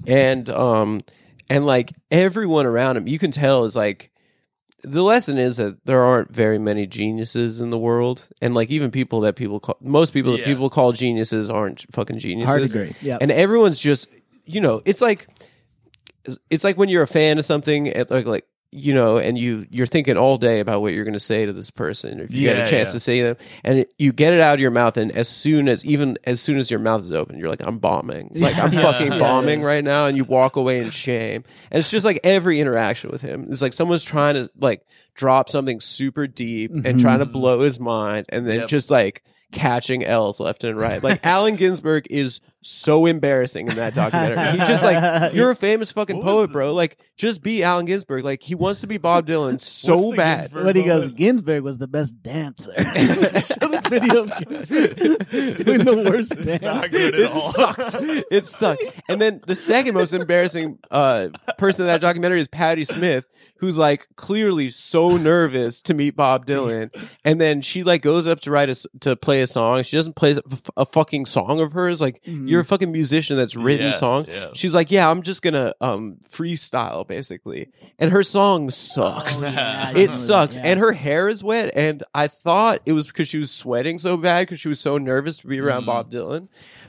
and 0.07 0.49
um 0.49 1.01
and 1.49 1.65
like 1.65 1.93
everyone 2.11 2.65
around 2.65 2.97
him 2.97 3.07
you 3.07 3.19
can 3.19 3.31
tell 3.31 3.65
is 3.65 3.75
like 3.75 4.11
the 4.83 5.03
lesson 5.03 5.37
is 5.37 5.57
that 5.57 5.83
there 5.85 6.03
aren't 6.03 6.31
very 6.31 6.59
many 6.59 6.85
geniuses 6.85 7.59
in 7.59 7.71
the 7.71 7.77
world 7.79 8.27
and 8.41 8.53
like 8.53 8.69
even 8.69 8.91
people 8.91 9.21
that 9.21 9.35
people 9.35 9.59
call 9.59 9.77
most 9.81 10.13
people 10.13 10.31
that 10.33 10.41
Yeah. 10.41 10.45
people 10.45 10.69
call 10.69 10.91
geniuses 10.93 11.49
aren't 11.49 11.85
fucking 11.91 12.19
geniuses 12.19 12.47
Hard 12.49 12.63
agree. 12.63 12.95
Yep. 13.01 13.19
and 13.21 13.31
everyone's 13.31 13.79
just 13.79 14.07
you 14.49 14.61
know, 14.61 14.81
it's 14.85 15.01
like 15.01 15.27
it's 16.49 16.63
like 16.63 16.77
when 16.77 16.89
you're 16.89 17.03
a 17.03 17.07
fan 17.07 17.37
of 17.37 17.45
something, 17.45 17.89
and 17.89 18.09
like 18.09 18.25
like 18.25 18.45
you 18.71 18.93
know, 18.93 19.17
and 19.17 19.37
you 19.37 19.65
you're 19.69 19.87
thinking 19.87 20.17
all 20.17 20.37
day 20.37 20.59
about 20.59 20.81
what 20.81 20.93
you're 20.93 21.05
going 21.05 21.13
to 21.13 21.19
say 21.19 21.45
to 21.45 21.53
this 21.53 21.71
person. 21.71 22.19
If 22.19 22.31
you 22.31 22.41
get 22.41 22.67
a 22.67 22.69
chance 22.69 22.89
yeah. 22.89 22.93
to 22.93 22.99
say 22.99 23.21
them, 23.21 23.37
and 23.63 23.79
it- 23.79 23.93
you 23.97 24.11
get 24.11 24.33
it 24.33 24.41
out 24.41 24.55
of 24.55 24.59
your 24.59 24.71
mouth, 24.71 24.97
and 24.97 25.11
as 25.13 25.29
soon 25.29 25.69
as 25.69 25.85
even 25.85 26.17
as 26.25 26.41
soon 26.41 26.57
as 26.57 26.69
your 26.69 26.79
mouth 26.79 27.03
is 27.03 27.11
open, 27.11 27.39
you're 27.39 27.49
like, 27.49 27.65
I'm 27.65 27.79
bombing, 27.79 28.31
like 28.35 28.57
I'm 28.57 28.71
fucking 28.71 29.09
bombing 29.19 29.61
right 29.61 29.83
now, 29.83 30.07
and 30.07 30.17
you 30.17 30.25
walk 30.25 30.57
away 30.57 30.79
in 30.79 30.89
shame. 30.89 31.43
And 31.71 31.79
it's 31.79 31.89
just 31.89 32.05
like 32.05 32.19
every 32.23 32.59
interaction 32.59 33.09
with 33.09 33.21
him, 33.21 33.47
it's 33.49 33.61
like 33.61 33.73
someone's 33.73 34.03
trying 34.03 34.35
to 34.35 34.49
like 34.59 34.85
drop 35.17 35.49
something 35.49 35.82
super 35.82 36.27
deep 36.27 36.71
and 36.86 36.99
trying 36.99 37.19
to 37.19 37.25
blow 37.25 37.60
his 37.62 37.80
mind, 37.80 38.27
and 38.30 38.47
then 38.47 38.60
Yep. 38.60 38.67
just 38.69 38.89
like 38.89 39.23
catching 39.51 40.03
L's 40.03 40.39
left 40.39 40.63
and 40.63 40.77
right. 40.77 41.01
Like 41.01 41.19
Allen 41.25 41.56
Ginsberg 41.56 42.06
is 42.10 42.41
so 42.62 43.06
embarrassing 43.06 43.69
in 43.69 43.75
that 43.77 43.93
documentary. 43.93 44.51
He 44.51 44.58
just 44.65 44.84
like 44.84 45.34
you're 45.34 45.51
a 45.51 45.56
famous 45.56 45.89
fucking 45.93 46.17
What 46.17 46.25
was 46.25 46.34
poet, 46.34 46.47
the- 46.47 46.51
bro. 46.53 46.73
Like 46.73 46.97
just 47.15 47.41
be 47.41 47.63
Allen 47.63 47.86
Ginsberg. 47.86 48.25
Like 48.25 48.41
he 48.43 48.56
wants 48.56 48.82
to 48.82 48.88
be 48.88 48.97
Bob 48.97 49.25
Dylan 49.30 49.60
so 49.62 50.12
bad. 50.13 50.41
Ginsberg 50.51 50.65
But 50.65 50.75
he 50.75 50.84
goes, 50.84 51.01
moment? 51.03 51.17
Ginsberg 51.17 51.63
was 51.63 51.77
the 51.77 51.88
best 51.88 52.21
dancer. 52.21 52.73
Show 52.75 53.67
this 53.69 53.88
video 53.88 54.23
of 54.23 54.34
Ginsberg 54.38 54.97
doing 55.65 55.86
the 55.86 56.03
worst 56.10 56.36
Not 56.36 56.45
dance. 56.62 56.89
good 56.89 57.13
at 57.15 57.19
It 57.21 57.32
all. 57.32 57.51
sucked. 57.53 57.95
It 58.30 58.43
sucked. 58.43 58.84
And 59.08 59.21
then 59.21 59.39
the 59.47 59.56
second 59.56 59.93
most 59.93 60.13
embarrassing 60.13 60.80
uh, 60.91 61.30
person 61.58 61.84
in 61.86 61.88
that 61.88 62.01
documentary 62.01 62.41
is 62.41 62.49
Patti 62.49 62.84
Smith, 62.84 63.23
who's 63.59 63.77
like 63.77 64.07
clearly 64.15 64.69
so 64.69 65.17
nervous 65.17 65.81
to 65.83 65.93
meet 65.93 66.15
Bob 66.15 66.45
Dylan. 66.45 66.89
And 67.25 67.39
then 67.41 67.61
she 67.61 67.83
like 67.83 68.01
goes 68.01 68.27
up 68.27 68.39
to 68.41 68.51
write 68.51 68.69
a, 68.69 68.75
to 69.01 69.15
play 69.15 69.41
a 69.41 69.47
song. 69.47 69.83
She 69.83 69.95
doesn't 69.97 70.15
play 70.15 70.31
a, 70.31 70.41
a 70.77 70.85
fucking 70.85 71.25
song 71.25 71.59
of 71.59 71.73
hers. 71.73 72.01
Like 72.01 72.21
you're 72.23 72.61
a 72.61 72.65
fucking 72.65 72.91
musician 72.91 73.37
that's 73.37 73.55
written 73.55 73.87
Yeah, 73.87 73.93
songs. 73.93 74.27
yeah. 74.29 74.49
She's 74.53 74.73
like, 74.75 74.91
yeah, 74.91 75.09
I'm 75.09 75.21
just 75.21 75.41
gonna 75.41 75.73
um 75.81 76.17
freestyle 76.27 77.07
basically. 77.07 77.69
And 77.99 78.11
her 78.11 78.23
song 78.23 78.69
sucks. 78.69 79.43
Oh, 79.43 79.49
yeah, 79.49 79.93
It 79.95 80.11
sucks. 80.11 80.55
Yeah. 80.55 80.61
And 80.65 80.79
her 80.79 80.93
hair 80.93 81.27
is 81.29 81.43
wet. 81.43 81.71
And 81.75 82.03
I 82.13 82.27
thought 82.27 82.81
it 82.85 82.93
was 82.93 83.07
because 83.07 83.27
she 83.27 83.37
was 83.37 83.51
sweating 83.51 83.97
so 83.97 84.17
bad 84.17 84.41
because 84.47 84.59
she 84.59 84.67
was 84.67 84.79
so 84.79 84.97
nervous 84.97 85.37
to 85.37 85.47
be 85.47 85.59
around 85.59 85.83
Mm. 85.83 85.85
Bob 85.87 86.11
Dylan. 86.11 86.47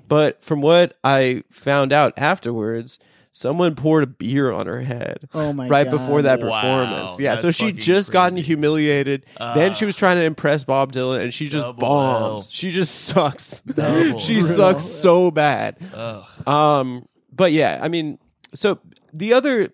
But 0.09 0.42
from 0.42 0.61
what 0.62 0.96
I 1.04 1.42
found 1.50 1.92
out 1.92 2.14
afterwards, 2.16 2.98
someone 3.38 3.74
poured 3.74 4.03
a 4.05 4.07
beer 4.07 4.51
on 4.53 4.66
her 4.66 4.81
head. 4.81 5.29
Oh 5.35 5.53
my 5.53 5.68
Right 5.68 5.85
God. 5.90 5.98
before 5.98 6.22
that 6.22 6.40
Wow, 6.40 6.61
performance. 6.61 7.20
Yeah. 7.20 7.31
that's 7.31 7.42
So 7.42 7.51
she 7.53 7.64
fucking 7.66 7.79
just 7.79 8.12
gotten 8.12 8.35
crazy. 8.35 8.46
humiliated. 8.48 9.24
then 9.38 9.74
she 9.74 9.85
Ah. 9.85 9.87
was 9.87 9.96
trying 9.96 10.16
to 10.16 10.24
impress 10.24 10.64
Bob 10.64 10.92
Dylan 10.92 11.22
and 11.22 11.33
she 11.33 11.48
just 11.48 11.64
Double 11.64 11.81
bombs. 11.81 12.44
L. 12.46 12.48
She 12.51 12.70
just 12.70 12.94
sucks. 12.94 13.61
Double. 13.66 14.18
she 14.18 14.40
Brutal. 14.40 14.57
sucks 14.57 14.83
so 14.85 15.31
bad. 15.31 15.77
Ugh. 15.94 16.48
Um, 16.48 17.07
but 17.33 17.53
yeah, 17.53 17.79
I 17.83 17.88
mean, 17.88 18.18
so 18.55 18.79
the 19.14 19.33
other 19.35 19.68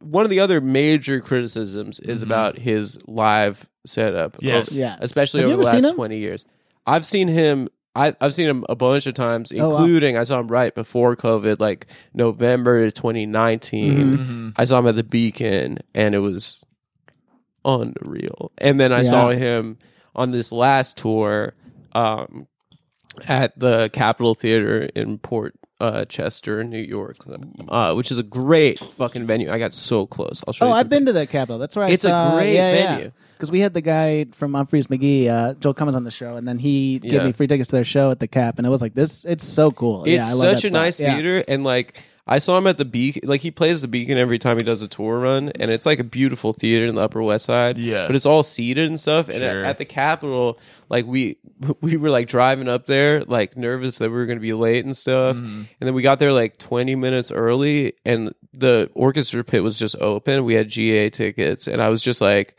one 0.00 0.24
of 0.24 0.30
the 0.30 0.40
other 0.40 0.60
major 0.60 1.20
criticisms 1.20 1.98
is 2.00 2.22
about 2.22 2.58
his 2.58 2.98
live 3.06 3.66
setup. 3.86 4.32
Mm-hmm. 4.34 4.46
Yes. 4.46 4.70
over- 4.72 4.80
Yes. 4.80 4.98
especially 5.00 5.40
Have 5.40 5.48
you 5.50 5.54
over 5.54 5.62
the 5.62 5.68
ever 5.68 5.76
seen 5.78 5.82
last 5.84 5.90
him? 5.92 5.96
twenty 5.96 6.18
years. 6.18 6.44
I've 6.86 7.06
seen 7.06 7.28
him. 7.28 7.68
I, 7.94 8.14
I've 8.20 8.34
seen 8.34 8.48
him 8.48 8.64
a 8.68 8.74
bunch 8.74 9.06
of 9.06 9.14
times, 9.14 9.52
Oh, 9.52 9.68
wow. 9.68 9.76
including 9.76 10.16
I 10.16 10.24
saw 10.24 10.40
him 10.40 10.48
right 10.48 10.74
before 10.74 11.14
COVID, 11.16 11.60
like 11.60 11.86
November 12.12 12.90
2019. 12.90 14.18
Mm-hmm. 14.18 14.48
I 14.56 14.64
saw 14.64 14.78
him 14.80 14.88
at 14.88 14.96
the 14.96 15.04
Beacon, 15.04 15.78
and 15.94 16.14
it 16.14 16.18
was 16.18 16.64
unreal. 17.64 18.52
And 18.58 18.78
then 18.80 18.92
I 18.92 19.02
saw 19.02 19.30
him 19.30 19.78
on 20.14 20.30
this 20.32 20.52
last 20.52 20.96
tour 20.96 21.54
um, 21.92 22.46
at 23.28 23.58
the 23.58 23.90
Capitol 23.92 24.34
Theater 24.34 24.88
in 24.94 25.18
Port 25.18 25.54
uh, 25.84 26.04
Chester, 26.06 26.64
New 26.64 26.78
York, 26.80 27.16
uh, 27.68 27.94
which 27.94 28.10
is 28.10 28.18
a 28.18 28.22
great 28.22 28.78
fucking 28.78 29.26
venue. 29.26 29.50
I 29.50 29.58
got 29.58 29.72
so 29.74 30.06
close. 30.06 30.42
I'll 30.46 30.52
show 30.52 30.66
Oh, 30.66 30.68
you. 30.70 30.74
I've 30.74 30.88
been 30.88 31.06
to 31.06 31.12
the 31.12 31.26
Capitol. 31.26 31.58
That's 31.58 31.76
where 31.76 31.84
I 31.84 31.90
It's 31.90 32.04
a 32.04 32.30
great 32.34 32.54
yeah, 32.54 32.96
venue. 32.96 33.12
Because 33.34 33.50
we 33.50 33.60
had 33.60 33.74
the 33.74 33.80
guy 33.80 34.26
from 34.32 34.52
Umphrey's 34.52 34.86
McGee, 34.86 35.28
uh, 35.28 35.54
Joel 35.54 35.74
Cummins, 35.74 35.96
on 35.96 36.04
the 36.04 36.10
show, 36.10 36.36
and 36.36 36.46
then 36.46 36.58
he 36.58 36.98
gave 37.00 37.12
Yeah. 37.12 37.24
me 37.26 37.32
free 37.32 37.46
tickets 37.46 37.68
to 37.70 37.76
their 37.76 37.84
show 37.84 38.10
at 38.10 38.20
the 38.20 38.28
Cap, 38.28 38.58
and 38.58 38.66
it 38.66 38.70
was 38.70 38.80
like 38.82 38.94
this. 38.94 39.24
It's 39.24 39.44
so 39.44 39.70
cool. 39.70 40.08
yeah, 40.08 40.20
It's 40.20 40.30
I 40.30 40.32
love 40.32 40.40
that 40.42 40.54
such 40.56 40.64
a 40.64 40.68
spot. 40.68 40.72
nice 40.72 41.00
Yeah. 41.00 41.14
theater, 41.14 41.44
and 41.48 41.64
like 41.64 42.02
I 42.26 42.38
saw 42.38 42.56
him 42.56 42.66
at 42.66 42.78
the 42.78 42.86
Beacon. 42.86 43.28
Like 43.28 43.42
he 43.42 43.50
plays 43.50 43.82
the 43.82 43.88
Beacon 43.88 44.16
every 44.16 44.38
time 44.38 44.56
he 44.56 44.62
does 44.64 44.80
a 44.80 44.88
tour 44.88 45.18
run, 45.20 45.50
and 45.60 45.70
it's 45.70 45.84
like 45.84 45.98
a 45.98 46.04
beautiful 46.04 46.52
theater 46.54 46.86
in 46.86 46.94
the 46.94 47.02
Upper 47.02 47.22
West 47.22 47.44
Side. 47.44 47.76
Yeah. 47.76 48.06
but 48.06 48.16
it's 48.16 48.24
all 48.24 48.42
seated 48.42 48.88
and 48.88 48.98
stuff. 48.98 49.28
And 49.28 49.42
at, 49.42 49.52
Sure. 49.52 49.64
at 49.64 49.76
the 49.78 49.84
Capitol, 49.84 50.58
like 50.88 51.04
we 51.06 51.36
we 51.82 51.96
were 51.98 52.08
like 52.10 52.26
driving 52.28 52.68
up 52.68 52.86
there, 52.86 53.22
like 53.24 53.56
nervous 53.58 53.98
that 53.98 54.08
we 54.10 54.16
were 54.16 54.26
going 54.26 54.38
to 54.38 54.42
be 54.42 54.54
late 54.54 54.84
and 54.86 54.96
stuff. 54.96 55.36
Mm-hmm. 55.36 55.46
And 55.46 55.68
then 55.80 55.92
we 55.94 56.00
got 56.02 56.18
there 56.18 56.32
like 56.32 56.56
twenty 56.58 56.94
minutes 56.94 57.30
early, 57.30 57.92
and 58.06 58.34
the 58.54 58.90
orchestra 58.94 59.44
pit 59.44 59.62
was 59.62 59.78
just 59.78 59.96
open. 60.00 60.44
We 60.46 60.54
had 60.54 60.68
GA 60.68 61.10
tickets, 61.10 61.66
and 61.66 61.80
I 61.80 61.88
was 61.90 62.02
just 62.02 62.20
like. 62.20 62.56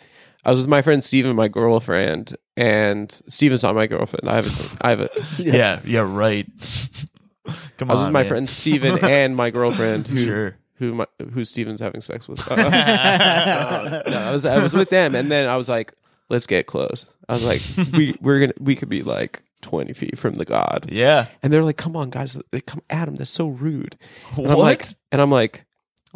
I 0.47 0.51
was 0.51 0.59
with 0.59 0.69
my 0.69 0.83
friend 0.83 1.03
Steven, 1.03 1.35
my 1.35 1.47
girlfriend, 1.47 2.37
and 2.55 3.11
Steven's 3.27 3.63
not 3.63 3.73
my 3.73 3.87
girlfriend. 3.87 4.29
I 4.29 4.35
have 4.35 4.45
a, 4.47 4.85
I 4.85 4.89
have 4.91 4.99
a, 5.01 5.09
Yeah. 5.41 5.79
yeah, 5.83 6.05
right. 6.07 6.45
Come 7.77 7.89
I 7.89 7.93
was 7.93 7.99
on, 8.01 8.05
with 8.07 8.13
my 8.13 8.21
man. 8.21 8.27
friend 8.29 8.49
Steven 8.49 8.99
and 9.05 9.35
my 9.35 9.49
girlfriend 9.49 10.07
who 10.07 10.23
Sure. 10.25 10.57
who 10.75 10.93
my, 10.93 11.07
who 11.33 11.43
Steven's 11.45 11.79
having 11.81 12.01
sex 12.01 12.27
with. 12.27 12.39
Uh, 12.51 12.55
uh, 12.55 14.03
no, 14.09 14.17
I 14.17 14.31
was 14.31 14.45
I 14.45 14.61
was 14.61 14.73
with 14.73 14.89
them 14.89 15.15
and 15.15 15.31
then 15.31 15.47
I 15.47 15.55
was 15.57 15.69
like, 15.69 15.93
let's 16.29 16.47
get 16.47 16.67
close. 16.67 17.09
I 17.29 17.33
was 17.33 17.45
like, 17.45 17.61
we 17.93 18.15
we're 18.21 18.39
gonna 18.39 18.53
we 18.59 18.75
could 18.75 18.89
be 18.89 19.03
like 19.03 19.41
twenty 19.61 19.93
feet 19.93 20.17
from 20.17 20.35
the 20.35 20.45
god. 20.45 20.87
Yeah. 20.89 21.27
And 21.43 21.51
they're 21.51 21.63
like, 21.63 21.77
come 21.77 21.95
on, 21.95 22.09
guys, 22.09 22.37
they 22.51 22.61
come 22.61 22.81
Adam, 22.89 23.15
that's 23.15 23.29
so 23.29 23.47
rude. 23.47 23.97
And 24.35 24.45
What? 24.45 24.51
I'm 24.53 24.57
like 24.59 24.85
and 25.11 25.21
I'm 25.21 25.31
like, 25.31 25.65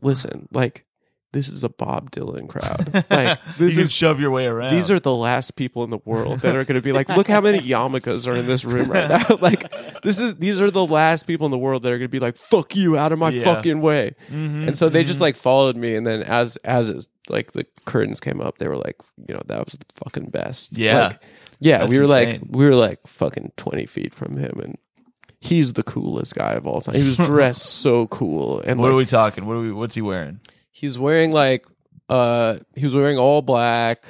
listen, 0.01 0.47
like 0.51 0.85
this 1.31 1.47
is 1.47 1.63
a 1.63 1.69
Bob 1.69 2.11
Dylan 2.11 2.47
crowd. 2.49 2.87
Like 3.09 3.37
you 3.59 3.67
this 3.67 3.73
can 3.75 3.83
is 3.83 3.91
shove 3.91 4.19
your 4.19 4.31
way 4.31 4.45
around. 4.47 4.73
these 4.73 4.89
are 4.91 4.99
the 4.99 5.13
last 5.13 5.55
people 5.55 5.83
in 5.83 5.89
the 5.89 5.99
world 6.05 6.39
that 6.39 6.55
are 6.55 6.63
going 6.65 6.75
to 6.75 6.81
be 6.81 6.91
like, 6.91 7.09
look 7.09 7.27
how 7.27 7.41
many 7.41 7.59
yarmulkes 7.59 8.27
are 8.27 8.35
in 8.35 8.47
this 8.47 8.65
room 8.65 8.89
right 8.91 9.09
now. 9.09 9.35
like, 9.41 9.71
this 10.01 10.19
is 10.19 10.35
these 10.37 10.59
are 10.61 10.71
the 10.71 10.85
last 10.85 11.27
people 11.27 11.45
in 11.45 11.51
the 11.51 11.57
world 11.57 11.83
that 11.83 11.91
are 11.91 11.97
going 11.97 12.07
to 12.07 12.11
be 12.11 12.19
like, 12.19 12.37
fuck 12.37 12.75
you, 12.75 12.97
out 12.97 13.11
of 13.11 13.19
my 13.19 13.29
Yeah. 13.29 13.43
fucking 13.43 13.81
way. 13.81 14.15
Mm-hmm, 14.31 14.69
and 14.69 14.77
so 14.77 14.89
they 14.89 15.03
just 15.03 15.19
like 15.21 15.35
followed 15.35 15.75
me, 15.75 15.95
and 15.95 16.05
then 16.05 16.23
as 16.23 16.55
as 16.57 16.89
it, 16.89 17.07
like 17.29 17.51
the 17.51 17.65
curtains 17.85 18.19
came 18.19 18.41
up, 18.41 18.57
they 18.57 18.67
were 18.67 18.77
like, 18.77 18.95
you 19.27 19.33
know, 19.35 19.41
that 19.47 19.63
was 19.65 19.73
the 19.73 19.85
fucking 20.03 20.29
best. 20.31 20.77
Yeah. 20.77 21.07
Like, 21.09 21.23
yeah. 21.59 21.77
That's 21.79 21.91
we 21.91 21.99
were 21.99 22.07
like, 22.07 22.41
we 22.47 22.65
were 22.65 22.75
like 22.75 23.05
fucking 23.05 23.51
twenty 23.57 23.85
feet 23.85 24.13
from 24.15 24.35
him, 24.37 24.59
and 24.59 24.77
he's 25.41 25.73
the 25.73 25.83
coolest 25.83 26.35
guy 26.35 26.53
of 26.53 26.65
all 26.65 26.81
time. 26.81 26.95
He 26.95 27.03
was 27.03 27.17
dressed 27.31 27.65
so 27.65 28.07
cool, 28.07 28.61
and 28.61 28.79
What 28.79 28.87
like, 28.87 28.93
are 28.93 28.97
we 28.97 29.05
talking? 29.05 29.45
What 29.45 29.53
are 29.57 29.61
we? 29.61 29.71
What's 29.71 29.95
he 29.95 30.01
wearing? 30.01 30.39
He's 30.79 30.97
wearing 30.97 31.31
like 31.31 31.65
uh 32.09 32.57
he 32.75 32.83
was 32.85 32.95
wearing 32.95 33.17
all 33.17 33.41
black. 33.41 34.03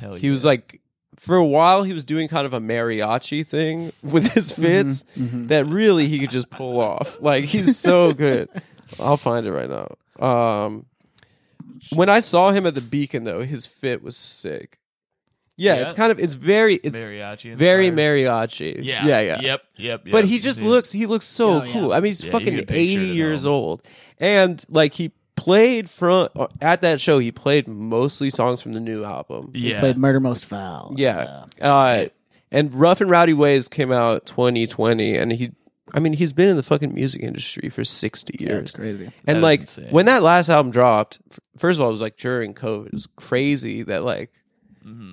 Hell 0.00 0.14
He 0.14 0.30
was 0.30 0.44
like, 0.44 0.80
for 1.16 1.36
a 1.36 1.44
while, 1.44 1.82
he 1.84 1.92
was 1.92 2.04
doing 2.04 2.28
kind 2.28 2.46
of 2.46 2.52
a 2.52 2.60
mariachi 2.60 3.46
thing 3.46 3.92
with 4.02 4.32
his 4.32 4.52
fits 4.52 5.04
that 5.16 5.66
really 5.66 6.08
he 6.08 6.18
could 6.18 6.30
just 6.30 6.50
pull 6.50 6.80
off. 6.80 7.20
Like 7.20 7.44
he's 7.44 7.78
so 7.78 8.12
good. 8.24 8.48
I'll 9.00 9.16
find 9.16 9.46
it 9.46 9.52
right 9.52 9.70
now. 9.70 9.94
Um, 10.24 10.86
when 11.92 12.08
I 12.08 12.20
saw 12.20 12.50
him 12.50 12.66
at 12.66 12.74
the 12.74 12.80
Beacon, 12.80 13.24
though, 13.24 13.42
his 13.42 13.66
fit 13.66 14.02
was 14.02 14.16
sick. 14.16 14.78
Yeah, 15.56 15.76
Yeah? 15.76 15.82
it's 15.82 15.92
kind 15.92 16.10
of 16.10 16.18
it's 16.18 16.34
very 16.34 16.74
it's 16.76 16.98
mariachi. 16.98 17.54
very 17.54 17.90
mariachi. 17.90 18.78
Yeah. 18.82 19.06
yeah, 19.06 19.20
yeah. 19.20 19.40
Yep. 19.40 19.62
Yep. 19.76 20.00
But 20.10 20.24
yep. 20.24 20.24
he 20.24 20.38
just 20.40 20.60
Yeah. 20.60 20.68
looks 20.68 20.90
he 20.92 21.06
looks 21.06 21.26
so 21.26 21.60
Oh, 21.60 21.62
yeah. 21.64 21.72
cool. 21.72 21.92
I 21.92 21.96
mean, 22.00 22.10
he's 22.10 22.20
Yeah, 22.22 22.26
you 22.26 22.32
fucking 22.32 22.54
get 22.56 22.66
picture 22.68 22.74
80 22.80 22.96
to 22.96 23.04
years 23.14 23.46
old. 23.46 23.82
And 24.18 24.62
like 24.68 24.94
he 24.94 25.12
played 25.36 25.88
front 25.90 26.32
uh, 26.36 26.46
at 26.60 26.80
that 26.82 27.00
show, 27.00 27.18
he 27.18 27.32
played 27.32 27.66
mostly 27.68 28.30
songs 28.30 28.60
from 28.60 28.72
the 28.72 28.80
new 28.80 29.04
album. 29.04 29.50
Yeah. 29.54 29.80
Played 29.80 29.96
Murder 29.96 30.20
Most 30.20 30.44
Foul. 30.44 30.94
Yeah. 30.96 31.44
Uh, 31.60 32.06
and 32.50 32.72
Rough 32.74 33.00
and 33.00 33.10
Rowdy 33.10 33.32
Ways 33.34 33.68
came 33.68 33.90
out 33.92 34.26
2020 34.26 35.16
and 35.16 35.32
he 35.32 35.52
I 35.92 36.00
mean, 36.00 36.14
he's 36.14 36.32
been 36.32 36.48
in 36.48 36.56
the 36.56 36.62
fucking 36.62 36.92
music 36.94 37.22
industry 37.22 37.68
for 37.68 37.84
60 37.84 38.36
Yeah, 38.40 38.48
years. 38.48 38.60
it's 38.62 38.70
crazy. 38.72 39.10
and 39.26 39.42
That 39.44 39.58
is 39.60 39.78
like 39.78 39.90
when 39.92 40.06
that 40.06 40.22
last 40.22 40.48
album 40.48 40.72
dropped, 40.72 41.18
f- 41.30 41.38
first 41.58 41.78
of 41.78 41.82
all, 41.82 41.88
it 41.88 41.92
was 41.92 42.00
like 42.00 42.16
during 42.16 42.54
COVID. 42.54 42.86
It 42.86 42.92
was 42.94 43.06
crazy 43.16 43.82
that 43.84 44.02
like 44.02 44.32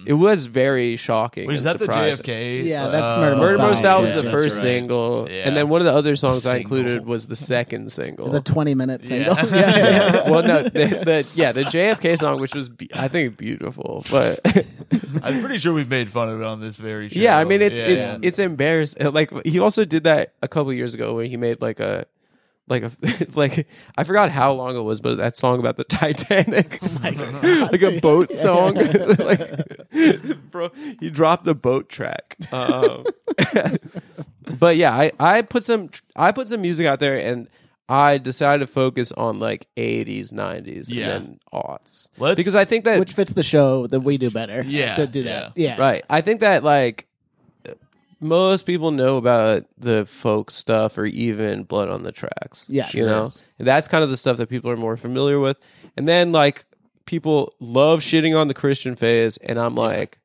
it 0.06 0.14
was 0.14 0.48
very 0.48 0.96
shocking. 0.98 1.48
Wait, 1.48 1.56
is 1.56 1.64
and 1.64 1.70
that 1.70 1.80
the 1.80 1.86
surprising. 1.86 2.26
JFK? 2.26 2.66
Yeah, 2.66 2.88
that's 2.88 3.08
uh, 3.10 3.20
Murder 3.22 3.36
Murder 3.38 3.58
Most 3.58 3.68
Most 3.68 3.82
Foul, 3.84 3.92
Foul 3.94 4.02
was 4.02 4.10
yeah, 4.10 4.16
the 4.18 4.22
that's 4.24 4.34
first 4.34 4.56
right. 4.58 4.62
single, 4.64 5.28
Yeah. 5.30 5.48
and 5.48 5.56
then 5.56 5.70
one 5.70 5.80
of 5.82 5.86
the 5.86 5.94
other 5.94 6.16
songs 6.16 6.46
I 6.46 6.54
Single. 6.58 6.60
included 6.78 7.06
was 7.06 7.28
the 7.28 7.36
second 7.36 7.92
single. 7.92 8.30
The 8.30 8.42
20 8.42 8.76
minute 8.76 9.06
single. 9.06 9.36
Yeah. 9.36 9.46
Yeah. 9.52 9.78
yeah, 9.78 10.14
yeah. 10.26 10.30
well, 10.30 10.44
no, 10.44 10.64
the, 10.64 10.70
the 10.70 11.28
yeah, 11.36 11.52
the 11.52 11.64
JFK 11.64 12.18
song, 12.18 12.40
which 12.42 12.54
was 12.56 12.70
be- 12.70 12.90
I 12.94 13.08
think 13.08 13.38
beautiful, 13.38 14.04
but 14.12 14.40
I'm 15.24 15.40
pretty 15.42 15.60
sure 15.60 15.74
we've 15.74 15.90
made 15.90 16.10
fun 16.10 16.30
of 16.30 16.42
it 16.42 16.46
on 16.46 16.60
this 16.62 16.76
very 16.78 17.10
show. 17.10 17.20
yeah, 17.20 17.38
I 17.38 17.44
mean 17.46 17.62
it's 17.62 17.80
Yeah, 17.80 17.86
it's 17.88 18.12
yeah. 18.12 18.18
it's 18.22 18.40
embarrassing. 18.40 19.12
Like 19.14 19.32
he 19.46 19.60
also 19.60 19.86
did 19.86 20.04
that 20.06 20.34
a 20.42 20.48
couple 20.48 20.74
years 20.74 20.94
ago 20.94 21.14
where 21.16 21.26
he 21.26 21.38
made 21.38 21.62
like 21.62 21.80
a 21.80 22.06
like 22.72 22.84
a 22.84 22.92
like 23.36 23.68
I 23.96 24.04
forgot 24.04 24.32
how 24.32 24.52
long 24.54 24.76
it 24.76 24.82
was, 24.82 25.00
but 25.02 25.18
that 25.18 25.38
song 25.38 25.60
about 25.60 25.78
the 25.78 25.84
Titanic, 26.00 26.80
like 27.72 27.84
a 27.84 28.00
boat 28.00 28.32
song. 28.36 28.74
like, 28.76 30.50
bro, 30.50 30.70
he 31.00 31.12
dropped 31.12 31.44
the 31.44 31.54
boat 31.54 31.90
track. 31.90 32.38
Um, 32.52 33.04
but 34.60 34.78
yeah, 34.78 34.94
I 34.96 35.12
I 35.20 35.42
put 35.44 35.64
some 35.64 35.90
I 36.16 36.32
put 36.32 36.48
some 36.48 36.62
music 36.62 36.88
out 36.88 37.00
there 37.00 37.18
and. 37.20 37.48
I 37.90 38.20
decided 38.20 38.66
to 38.66 38.72
focus 38.72 39.12
on 39.12 39.40
like 39.40 39.68
80s, 39.76 40.32
90s, 40.32 40.86
Yeah. 40.90 41.10
and 41.10 41.26
then 41.26 41.40
aughts. 41.54 42.08
Let's- 42.18 42.38
because 42.38 42.56
I 42.56 42.64
think 42.64 42.86
that 42.86 42.98
Which 43.00 43.12
fits 43.12 43.34
the 43.34 43.44
show 43.44 43.86
that 43.88 44.00
we 44.00 44.18
do 44.18 44.30
better. 44.32 44.64
Yeah, 44.66 44.96
To 44.96 45.06
do 45.08 45.24
that. 45.24 45.52
Yeah. 45.58 45.76
Right. 45.78 46.02
I 46.10 46.22
think 46.22 46.40
that 46.40 46.64
like 46.64 47.06
most 48.22 48.66
people 48.66 48.92
know 48.92 49.18
about 49.18 49.66
the 49.78 50.06
folk 50.06 50.52
stuff 50.52 50.98
or 50.98 51.06
even 51.06 51.64
Blood 51.64 51.90
on 51.90 52.04
the 52.04 52.12
Tracks. 52.12 52.70
Yes. 52.70 52.94
You 52.94 53.06
know? 53.06 53.30
And 53.58 53.68
that's 53.68 53.88
kind 53.88 54.04
of 54.04 54.10
the 54.10 54.18
stuff 54.18 54.38
that 54.38 54.48
people 54.48 54.70
are 54.72 54.78
more 54.78 54.96
familiar 54.98 55.40
with. 55.40 55.58
And 55.98 56.08
then 56.08 56.32
like 56.32 56.66
people 57.06 57.54
love 57.60 58.00
shitting 58.02 58.38
on 58.38 58.48
the 58.48 58.54
Christian 58.54 58.96
phase 58.96 59.38
and 59.38 59.60
I'm 59.60 59.76
like 59.76 60.20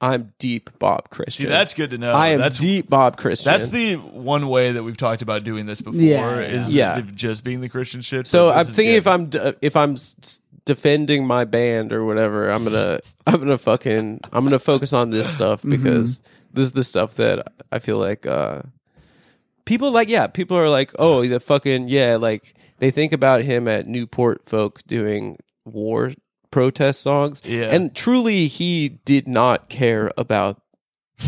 I'm 0.00 0.32
deep 0.38 0.70
Bob 0.78 1.10
Christian. 1.10 1.46
See, 1.46 1.50
that's 1.50 1.74
good 1.74 1.90
to 1.90 1.98
know. 1.98 2.12
I 2.12 2.28
am 2.28 2.38
that's 2.38 2.58
deep 2.58 2.88
Bob 2.88 3.16
Christian. 3.16 3.50
That's 3.50 3.70
the 3.70 3.96
one 3.96 4.48
way 4.48 4.72
that 4.72 4.84
we've 4.84 4.96
talked 4.96 5.22
about 5.22 5.42
doing 5.42 5.66
this 5.66 5.80
before 5.80 6.00
Yeah, 6.00 6.38
is 6.38 6.72
yeah. 6.72 7.02
just 7.14 7.42
being 7.42 7.60
the 7.60 7.68
Christian 7.68 8.00
shit. 8.00 8.26
So 8.28 8.50
I'm 8.50 8.64
thinking 8.66 8.92
good. 8.92 8.98
if 8.98 9.06
I'm 9.08 9.26
d- 9.26 9.52
if 9.60 9.74
I'm 9.74 9.92
s- 9.94 10.14
s- 10.22 10.40
defending 10.64 11.26
my 11.26 11.44
band 11.44 11.92
or 11.92 12.04
whatever, 12.04 12.48
I'm 12.48 12.62
gonna 12.62 13.00
I'm 13.26 13.40
gonna 13.40 13.58
fucking 13.58 14.20
I'm 14.32 14.44
gonna 14.44 14.60
focus 14.60 14.92
on 14.92 15.10
this 15.10 15.32
stuff 15.32 15.60
mm-hmm. 15.62 15.70
because 15.70 16.20
this 16.58 16.66
is 16.66 16.72
the 16.72 16.84
stuff 16.84 17.14
that 17.14 17.46
I 17.72 17.78
feel 17.78 17.98
like 17.98 18.26
uh 18.26 18.62
people 19.64 19.90
like. 19.90 20.08
Yeah, 20.08 20.26
people 20.26 20.56
are 20.56 20.68
like, 20.68 20.92
oh, 20.98 21.26
the 21.26 21.40
fucking 21.40 21.88
yeah, 21.88 22.16
like 22.16 22.54
they 22.78 22.90
think 22.90 23.12
about 23.12 23.42
him 23.42 23.68
at 23.68 23.86
Newport 23.86 24.44
Folk 24.44 24.82
doing 24.86 25.38
war 25.64 26.12
protest 26.50 27.00
songs, 27.02 27.42
Yeah. 27.44 27.64
and 27.74 27.94
truly 27.94 28.46
he 28.46 28.88
did 29.04 29.28
not 29.28 29.68
care 29.68 30.10
about 30.16 30.60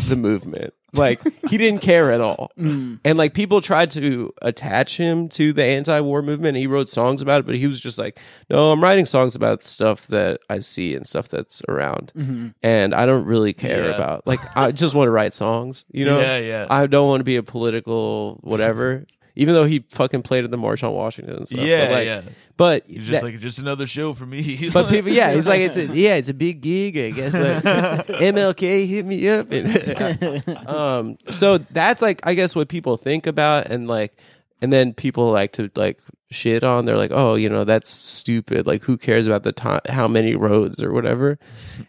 the 0.08 0.16
movement. 0.16 0.72
Like 0.92 1.20
he 1.48 1.56
didn't 1.56 1.80
care 1.80 2.10
at 2.10 2.20
all. 2.20 2.50
Mm. 2.60 3.00
And 3.04 3.16
like 3.16 3.32
people 3.32 3.62
tried 3.62 3.90
to 3.92 4.32
attach 4.42 4.98
him 4.98 5.28
to 5.30 5.52
the 5.54 5.64
anti-war 5.64 6.20
movement. 6.20 6.58
He 6.58 6.66
wrote 6.66 6.90
songs 6.90 7.22
about 7.22 7.40
it, 7.40 7.46
but 7.46 7.54
he 7.56 7.66
was 7.66 7.80
just 7.80 7.98
like, 7.98 8.18
"No, 8.50 8.70
I'm 8.70 8.82
writing 8.82 9.06
songs 9.06 9.34
about 9.34 9.62
stuff 9.62 10.08
that 10.08 10.40
I 10.50 10.58
see 10.58 10.94
and 10.94 11.06
stuff 11.06 11.28
that's 11.28 11.62
around, 11.68 12.12
mm-hmm. 12.14 12.48
and 12.62 12.94
I 12.94 13.06
don't 13.06 13.24
really 13.24 13.54
care 13.54 13.88
Yeah. 13.88 13.94
about. 13.94 14.26
Like, 14.26 14.40
I 14.56 14.72
just 14.72 14.94
want 14.94 15.06
to 15.06 15.10
write 15.10 15.32
songs. 15.32 15.86
You 15.90 16.04
know? 16.04 16.20
Yeah, 16.20 16.38
yeah. 16.38 16.66
I 16.68 16.86
don't 16.86 17.08
want 17.08 17.20
to 17.20 17.24
be 17.24 17.36
a 17.36 17.42
political 17.42 18.38
whatever. 18.42 19.06
Even 19.36 19.54
though 19.54 19.64
he 19.64 19.84
fucking 19.92 20.22
played 20.22 20.44
at 20.44 20.50
the 20.50 20.58
March 20.58 20.82
on 20.82 20.92
Washington 20.92 21.36
and 21.36 21.48
stuff. 21.48 21.64
Yeah, 21.64 21.86
but 21.86 21.92
like, 21.92 22.06
yeah. 22.06 22.22
But 22.60 22.84
He's 22.86 22.98
just 23.06 23.10
that- 23.12 23.22
like 23.22 23.40
just 23.40 23.58
another 23.58 23.86
show 23.86 24.12
for 24.12 24.26
me. 24.26 24.68
but 24.74 24.90
people, 24.90 25.10
yeah, 25.10 25.32
he's 25.32 25.46
like, 25.46 25.62
it's 25.62 25.78
a, 25.78 25.86
yeah, 25.86 26.16
it's 26.16 26.28
a 26.28 26.34
big 26.34 26.60
gig, 26.60 26.98
I 26.98 27.08
guess. 27.08 27.32
Like, 27.32 28.06
MLK 28.20 28.86
hit 28.86 29.06
me 29.06 29.26
up, 29.30 29.50
and 29.50 30.68
um, 30.68 31.16
so 31.30 31.56
that's 31.56 32.02
like, 32.02 32.20
I 32.22 32.34
guess, 32.34 32.54
what 32.54 32.68
people 32.68 32.98
think 32.98 33.26
about, 33.26 33.68
and 33.68 33.88
like, 33.88 34.12
and 34.60 34.70
then 34.70 34.92
people 34.92 35.30
like 35.30 35.52
to 35.52 35.70
like 35.74 36.00
shit 36.30 36.62
on. 36.62 36.84
They're 36.84 36.98
like, 36.98 37.12
oh, 37.14 37.34
you 37.34 37.48
know, 37.48 37.64
that's 37.64 37.88
stupid. 37.88 38.66
Like, 38.66 38.82
who 38.82 38.98
cares 38.98 39.26
about 39.26 39.42
the 39.42 39.52
time, 39.52 39.80
how 39.88 40.06
many 40.06 40.36
roads 40.36 40.82
or 40.82 40.92
whatever? 40.92 41.38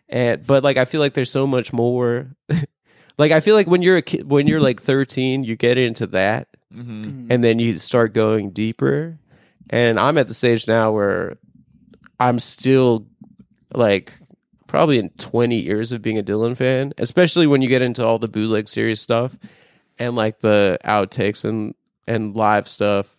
And 0.08 0.48
but 0.48 0.64
like, 0.64 0.78
I 0.78 0.86
feel 0.86 1.02
like 1.02 1.16
there's 1.16 1.30
so 1.32 1.46
much 1.46 1.74
more. 1.74 2.32
like, 3.18 3.34
I 3.34 3.42
feel 3.42 3.56
like 3.56 3.68
when 3.68 3.82
you're 3.82 3.98
a 3.98 4.02
kid, 4.02 4.32
when 4.32 4.48
you're 4.48 4.62
like 4.62 4.82
13, 4.82 5.44
you 5.44 5.58
get 5.58 5.78
into 5.78 6.08
that, 6.08 6.48
and 6.74 7.44
then 7.44 7.60
you 7.60 7.78
start 7.78 8.14
going 8.14 8.52
deeper. 8.52 9.18
And 9.72 10.00
I'm 10.00 10.18
at 10.18 10.28
the 10.28 10.34
stage 10.34 10.68
now 10.68 10.92
where 10.92 11.38
I'm 12.20 12.40
still 12.40 13.08
like 13.74 14.14
probably 14.68 15.00
in 15.00 15.10
20 15.12 15.56
years 15.56 15.92
of 15.92 16.02
being 16.02 16.18
a 16.18 16.24
Dylan 16.24 16.56
fan, 16.56 16.94
especially 16.98 17.48
when 17.48 17.62
you 17.62 17.70
get 17.70 17.82
into 17.82 18.06
all 18.06 18.20
the 18.20 18.28
bootleg 18.28 18.68
series 18.68 19.02
stuff 19.02 19.38
and 19.98 20.16
like 20.16 20.40
the 20.40 20.78
outtakes 20.84 21.46
and 21.46 21.74
and 22.08 22.36
live 22.36 22.68
stuff. 22.68 23.18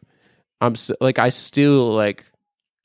I'm 0.60 0.74
like 1.00 1.18
I 1.18 1.30
still 1.30 1.92
like 1.92 2.24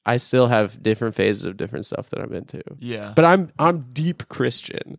I 0.08 0.18
still 0.18 0.48
have 0.48 0.82
different 0.82 1.16
phases 1.16 1.44
of 1.44 1.58
different 1.58 1.86
stuff 1.86 2.10
that 2.12 2.22
I'm 2.22 2.34
into. 2.34 2.64
yeah. 2.80 3.12
But 3.14 3.26
I'm 3.26 3.52
I'm 3.60 3.88
deep 3.92 4.30
Christian. 4.30 4.98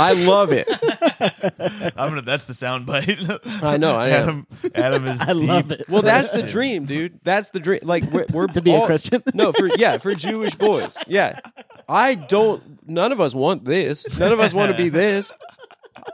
I 0.00 0.14
love 0.14 0.50
it. 0.50 0.66
I'm 1.96 2.08
gonna. 2.08 2.22
That's 2.22 2.46
the 2.46 2.54
sound 2.54 2.86
bite. 2.86 3.18
I 3.62 3.76
know, 3.76 3.96
I 3.96 4.08
am. 4.08 4.46
Adam. 4.64 4.72
Adam 4.74 5.06
is. 5.06 5.20
I 5.28 5.32
deep. 5.34 5.48
love 5.48 5.70
it. 5.72 5.88
Well, 5.90 6.00
that's 6.02 6.30
the 6.30 6.42
dream, 6.42 6.86
dude. 6.86 7.20
That's 7.22 7.50
the 7.50 7.60
dream. 7.60 7.80
Like 7.82 8.04
we're, 8.04 8.24
we're 8.32 8.46
To 8.46 8.62
be 8.62 8.72
a 8.74 8.86
Christian? 8.86 9.22
No, 9.34 9.52
for 9.52 9.68
yeah, 9.76 9.98
for 9.98 10.14
Jewish 10.14 10.54
boys. 10.54 10.96
Yeah, 11.06 11.38
I 11.88 12.14
don't. 12.14 12.88
None 12.88 13.12
of 13.12 13.20
us 13.20 13.34
want 13.34 13.64
this. 13.66 14.18
None 14.18 14.32
of 14.32 14.40
us 14.40 14.54
want 14.54 14.72
to 14.72 14.76
be 14.78 14.88
this. 14.88 15.32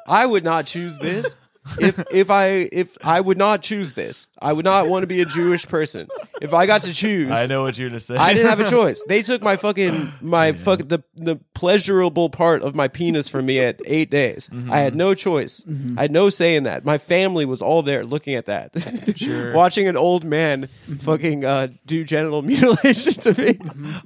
I 0.08 0.26
would 0.26 0.42
not 0.42 0.66
choose 0.66 0.98
this. 0.98 1.36
If 1.78 2.02
if 2.12 2.28
I 2.30 2.68
if 2.72 2.98
I 3.04 3.20
would 3.20 3.38
not 3.38 3.62
choose 3.62 3.92
this, 3.92 4.28
I 4.40 4.52
would 4.52 4.64
not 4.64 4.88
want 4.88 5.04
to 5.04 5.06
be 5.06 5.20
a 5.20 5.24
Jewish 5.24 5.66
person. 5.66 6.08
If 6.40 6.52
I 6.52 6.66
got 6.66 6.82
to 6.82 6.92
choose, 6.92 7.30
I 7.30 7.46
know 7.46 7.62
what 7.62 7.78
you're 7.78 7.88
gonna 7.88 8.00
say. 8.00 8.16
I 8.16 8.32
didn't 8.34 8.48
have 8.48 8.58
a 8.58 8.68
choice. 8.78 9.00
They 9.06 9.22
took 9.22 9.42
my 9.42 9.56
fucking 9.56 10.12
my 10.20 10.52
fucking 10.52 10.88
the 10.88 11.04
the 11.14 11.36
pleasurable 11.54 12.30
part 12.30 12.62
of 12.62 12.74
my 12.74 12.88
penis 12.88 13.28
from 13.28 13.46
me 13.46 13.60
at 13.60 13.80
eight 13.86 14.10
days. 14.10 14.48
Mm-hmm. 14.48 14.72
I 14.72 14.78
had 14.78 14.96
no 14.96 15.14
choice. 15.14 15.60
Mm-hmm. 15.60 15.98
I 15.98 16.02
had 16.02 16.10
no 16.10 16.30
say 16.30 16.56
in 16.56 16.64
that. 16.64 16.84
My 16.84 16.98
family 16.98 17.44
was 17.44 17.62
all 17.62 17.82
there 17.82 18.04
looking 18.04 18.34
at 18.34 18.46
that, 18.46 18.72
Sure. 19.16 19.52
watching 19.54 19.86
an 19.86 19.96
old 19.96 20.24
man 20.24 20.62
mm-hmm. 20.64 20.96
fucking 20.96 21.44
uh, 21.44 21.68
do 21.86 22.02
genital 22.02 22.42
mutilation 22.52 23.14
to 23.14 23.40
me, 23.40 23.58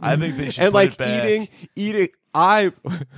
I 0.02 0.16
think 0.16 0.36
they 0.36 0.50
should 0.50 0.64
and 0.64 0.72
put 0.72 0.74
like 0.74 0.92
it 0.92 0.98
back. 0.98 1.24
eating 1.24 1.48
eating. 1.74 2.08
I 2.38 2.72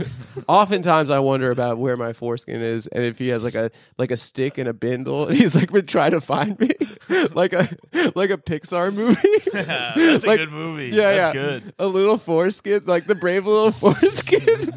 oftentimes 0.48 1.10
I 1.10 1.18
wonder 1.18 1.50
about 1.50 1.78
where 1.78 1.96
my 1.96 2.12
foreskin 2.12 2.62
is 2.62 2.86
and 2.86 3.02
if 3.04 3.18
he 3.18 3.28
has 3.28 3.42
like 3.42 3.56
a 3.56 3.70
like 3.98 4.12
a 4.12 4.16
stick 4.16 4.58
and 4.58 4.68
a 4.68 4.72
bindle 4.72 5.26
and 5.26 5.36
he's 5.36 5.54
like 5.56 5.72
been 5.72 5.86
trying 5.86 6.12
to 6.12 6.20
find 6.20 6.58
me 6.60 6.70
like 7.34 7.52
a 7.52 7.68
like 8.14 8.30
a 8.30 8.36
Pixar 8.38 8.94
movie. 8.94 9.16
That's 9.52 10.24
Like- 10.24 10.38
a 10.40 10.44
good 10.44 10.52
movie. 10.52 10.86
Yeah, 10.88 11.12
That's 11.16 11.34
yeah. 11.34 11.42
good. 11.42 11.74
A 11.80 11.86
little 11.88 12.16
foreskin, 12.16 12.84
like 12.86 13.06
the 13.06 13.16
brave 13.16 13.44
little 13.46 13.72
foreskin. 13.72 14.72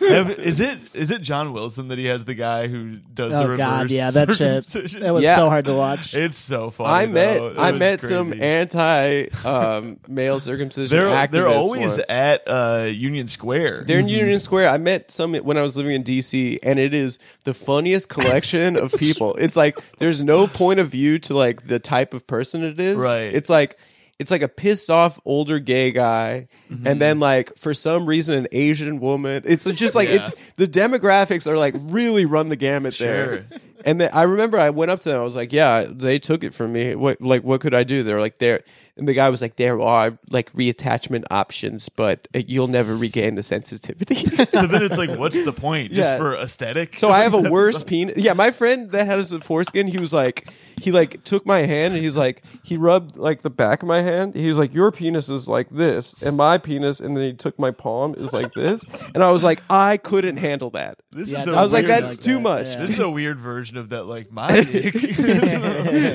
Is 0.00 0.58
it 0.60 0.78
is 0.94 1.10
it 1.10 1.22
John 1.22 1.52
Wilson 1.52 1.88
that 1.88 1.98
he 1.98 2.06
has 2.06 2.24
the 2.24 2.34
guy 2.34 2.66
who 2.66 2.96
does 2.96 3.32
the 3.32 3.38
Oh 3.38 3.42
reverse? 3.42 3.58
god, 3.58 3.90
yeah, 3.90 4.10
that 4.10 4.32
shit. 4.32 4.64
That 5.00 5.14
was 5.14 5.22
Yeah. 5.22 5.36
so 5.36 5.48
hard 5.48 5.66
to 5.66 5.74
watch. 5.74 6.14
It's 6.14 6.38
so 6.38 6.70
funny. 6.70 7.04
I 7.04 7.06
met 7.06 7.38
though. 7.38 7.54
I 7.62 7.70
was 7.70 7.78
met 7.78 8.00
some 8.00 8.32
anti 8.40 9.26
um, 9.44 9.98
male 10.08 10.40
circumcision 10.40 10.96
They're 10.98 11.06
activists. 11.06 11.30
they're 11.30 11.46
always 11.48 11.96
once. 11.98 12.10
at 12.10 12.42
uh, 12.48 12.88
Union 13.12 13.28
Square. 13.28 13.84
They're 13.86 13.98
in 14.00 14.08
Union 14.08 14.40
Square. 14.40 14.68
I 14.70 14.78
met 14.78 15.10
some 15.10 15.34
when 15.34 15.58
I 15.58 15.62
was 15.62 15.76
living 15.76 15.94
in 15.94 16.02
DC, 16.04 16.58
and 16.62 16.78
it 16.78 16.94
is 16.94 17.18
the 17.44 17.54
funniest 17.54 18.08
collection 18.08 18.76
of 18.76 18.92
people. 18.92 19.36
It's 19.38 19.56
like 19.56 19.78
there's 19.98 20.22
no 20.22 20.46
point 20.46 20.80
of 20.80 20.88
view 20.88 21.18
to 21.20 21.34
like 21.34 21.66
the 21.66 21.78
type 21.78 22.14
of 22.14 22.26
person 22.26 22.64
it 22.64 22.78
is. 22.80 22.96
Right. 22.98 23.34
It's 23.34 23.50
like 23.50 23.78
it's 24.18 24.30
like 24.30 24.42
a 24.42 24.48
pissed 24.48 24.88
off 24.88 25.18
older 25.24 25.58
gay 25.58 25.90
guy, 25.90 26.46
Mm-hmm. 26.70 26.86
and 26.86 27.00
then 27.00 27.20
like 27.20 27.52
for 27.58 27.74
some 27.74 28.06
reason 28.06 28.34
an 28.38 28.48
Asian 28.52 28.98
woman. 29.00 29.42
It's 29.44 29.64
just 29.64 29.94
like 29.94 30.08
Yeah. 30.08 30.28
it, 30.28 30.34
the 30.56 30.66
demographics 30.66 31.46
are 31.46 31.58
like 31.58 31.74
really 31.78 32.24
run 32.24 32.48
the 32.48 32.56
gamut 32.56 32.94
Sure. 32.94 33.06
there. 33.06 33.46
And 33.84 34.00
then 34.00 34.10
I 34.12 34.22
remember 34.22 34.58
I 34.58 34.70
went 34.70 34.90
up 34.92 35.00
to 35.00 35.08
them. 35.08 35.20
I 35.20 35.24
was 35.24 35.34
like, 35.36 35.52
"Yeah, 35.52 35.86
they 35.90 36.18
took 36.20 36.44
it 36.44 36.54
from 36.54 36.72
me. 36.72 36.94
What 36.94 37.20
like 37.20 37.42
what 37.42 37.60
could 37.60 37.74
I 37.74 37.82
do?" 37.84 38.02
they're 38.04 38.20
like, 38.20 38.38
"There." 38.38 38.62
And 38.96 39.08
the 39.08 39.14
guy 39.14 39.30
was 39.30 39.40
like, 39.40 39.56
"There 39.56 39.80
are 39.80 40.18
like 40.30 40.52
reattachment 40.52 41.24
options, 41.30 41.88
but 41.88 42.28
uh, 42.34 42.40
you'll 42.46 42.68
never 42.68 42.94
regain 42.94 43.36
the 43.36 43.42
sensitivity." 43.42 44.14
so 44.52 44.66
then 44.66 44.82
it's 44.82 44.98
like, 44.98 45.18
what's 45.18 45.42
the 45.44 45.52
point? 45.52 45.92
Just 45.92 46.10
Yeah. 46.10 46.18
for 46.18 46.34
aesthetic? 46.34 46.98
so 46.98 47.08
I 47.10 47.20
have 47.22 47.32
a 47.32 47.40
worse 47.50 47.82
penis. 47.82 48.18
Yeah, 48.18 48.34
my 48.34 48.50
friend 48.50 48.90
that 48.90 49.06
has 49.06 49.32
a 49.32 49.40
foreskin, 49.40 49.86
he 49.88 49.98
was 49.98 50.12
like, 50.12 50.48
he 50.82 50.92
like 50.92 51.22
took 51.24 51.46
my 51.46 51.60
hand 51.62 51.94
and 51.94 52.02
he's 52.02 52.16
like, 52.16 52.42
he 52.62 52.76
rubbed 52.76 53.16
like 53.16 53.42
the 53.42 53.50
back 53.50 53.82
of 53.82 53.88
my 53.88 54.02
hand. 54.02 54.34
He 54.34 54.48
was 54.48 54.58
like, 54.58 54.74
"Your 54.74 54.90
penis 54.92 55.28
is 55.28 55.48
like 55.48 55.68
this, 55.70 56.20
and 56.22 56.36
my 56.36 56.58
penis," 56.58 57.00
and 57.00 57.16
then 57.16 57.24
he 57.24 57.32
took 57.34 57.58
my 57.58 57.70
palm 57.70 58.14
is 58.16 58.32
like 58.32 58.52
this, 58.52 58.84
and 59.14 59.22
I 59.22 59.30
was 59.30 59.44
like, 59.44 59.62
I 59.70 59.96
couldn't 59.96 60.38
handle 60.38 60.70
that. 60.70 60.98
This 61.12 61.30
Yeah, 61.30 61.40
is 61.40 61.46
no, 61.46 61.54
a 61.54 61.56
I 61.56 61.62
was 61.62 61.72
like, 61.72 61.86
weird- 61.86 62.02
that's 62.04 62.16
too 62.18 62.34
that, 62.34 62.40
much. 62.40 62.66
yeah. 62.66 62.80
This 62.80 62.90
is 62.92 62.98
a 63.00 63.10
weird 63.10 63.38
version 63.38 63.76
of 63.76 63.90
that, 63.90 64.04
like 64.06 64.32
my 64.32 64.60
dick, 64.72 64.94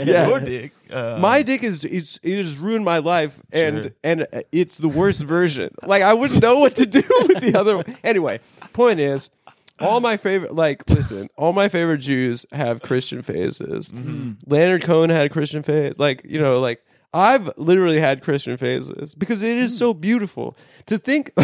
Yeah. 0.06 0.28
your 0.28 0.40
dick. 0.40 0.72
Uh, 0.92 1.18
my 1.20 1.42
dick 1.42 1.64
is 1.64 1.84
it's 1.84 2.18
it 2.24 2.38
has 2.38 2.58
ruined 2.58 2.86
my 2.86 3.00
life 3.00 3.42
and 3.52 3.78
Sure. 3.84 3.92
and 4.04 4.26
it's 4.54 4.78
the 4.78 4.88
worst 4.88 5.22
version 5.22 5.70
like 5.86 6.02
i 6.02 6.14
wouldn't 6.14 6.42
know 6.42 6.60
what 6.60 6.76
to 6.76 6.86
do 6.86 7.04
with 7.28 7.42
the 7.42 7.56
other 7.60 7.76
one 7.76 7.98
anyway 8.06 8.40
point 8.72 8.98
is 9.02 9.30
all 9.80 10.00
my 10.00 10.18
favorite 10.18 10.56
like 10.56 10.88
listen 10.90 11.30
all 11.36 11.54
my 11.54 11.70
favorite 11.70 12.00
jews 12.00 12.46
have 12.52 12.82
christian 12.82 13.22
phases 13.22 13.92
mm-hmm. 13.92 14.34
leonard 14.46 14.82
cohen 14.84 15.10
had 15.10 15.26
a 15.26 15.30
christian 15.30 15.64
phase 15.64 15.98
like 16.00 16.22
you 16.26 16.40
know 16.40 16.60
like 16.60 16.84
i've 17.14 17.50
literally 17.58 18.00
had 18.00 18.22
christian 18.22 18.58
phases 18.58 19.16
because 19.16 19.44
it 19.44 19.58
is 19.58 19.72
hmm. 19.72 19.78
so 19.78 19.94
beautiful 19.94 20.56
to 20.86 20.98
think 20.98 21.32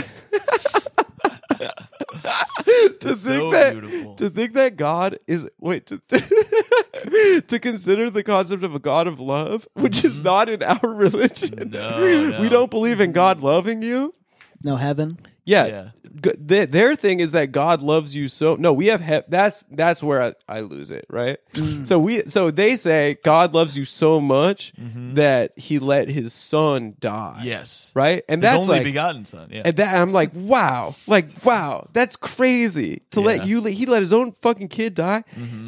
to 3.00 3.16
think 3.16 3.18
so 3.18 3.52
that 3.52 3.74
beautiful. 3.74 4.16
to 4.16 4.30
think 4.30 4.54
that 4.54 4.76
God 4.76 5.20
is 5.28 5.50
wait 5.60 5.88
to 5.88 5.98
to 7.48 7.60
consider 7.60 8.10
the 8.10 8.24
concept 8.24 8.64
of 8.64 8.76
a 8.76 8.80
God 8.80 9.08
of 9.08 9.20
love, 9.20 9.68
which 9.74 10.04
is 10.04 10.16
mm-hmm. 10.16 10.26
not 10.26 10.50
in 10.50 10.64
our 10.64 10.80
religion. 10.84 11.50
Mm-hmm. 11.50 11.72
No, 11.72 12.30
no. 12.30 12.42
We 12.42 12.50
don't 12.50 12.72
believe 12.72 13.00
in 13.00 13.12
God 13.12 13.38
mm-hmm. 13.38 13.46
loving 13.46 13.82
you. 13.82 14.14
No 14.62 14.76
heaven. 14.76 15.20
Yeah, 15.46 15.66
Yeah. 15.66 15.90
G- 16.22 16.32
th- 16.48 16.70
their 16.70 16.96
thing 16.96 17.20
is 17.20 17.32
that 17.32 17.52
God 17.52 17.82
loves 17.82 18.16
you 18.16 18.28
so. 18.30 18.56
No, 18.56 18.72
we 18.72 18.86
have 18.88 19.02
he- 19.02 19.22
that's 19.28 19.66
that's 19.72 20.02
where 20.04 20.22
I, 20.22 20.34
I 20.48 20.60
lose 20.60 20.92
it, 20.92 21.06
right? 21.10 21.38
Mm. 21.56 21.88
So 21.88 21.98
we 22.00 22.20
so 22.22 22.52
they 22.52 22.76
say 22.76 23.18
God 23.24 23.54
loves 23.56 23.76
you 23.76 23.84
so 23.84 24.22
much 24.22 24.74
Mm-hmm. 24.80 25.16
that 25.16 25.52
He 25.58 25.80
let 25.80 26.08
His 26.10 26.32
Son 26.32 26.96
die. 27.00 27.42
Yes. 27.44 27.90
right, 27.96 28.24
and 28.30 28.44
His 28.44 28.52
that's 28.52 28.62
only 28.62 28.76
like 28.78 28.84
begotten 28.86 29.26
son. 29.26 29.50
Yeah. 29.52 29.64
And 29.66 29.76
that 29.78 29.96
I'm 30.00 30.12
like, 30.14 30.30
wow, 30.36 30.96
like 31.08 31.44
wow, 31.44 31.88
that's 31.94 32.16
crazy 32.16 33.02
to 33.12 33.20
let 33.20 33.46
you. 33.48 33.60
let- 33.62 33.74
He 33.74 33.86
let 33.88 34.02
his 34.02 34.14
own 34.14 34.34
fucking 34.34 34.68
kid 34.70 34.94
die. 34.96 35.24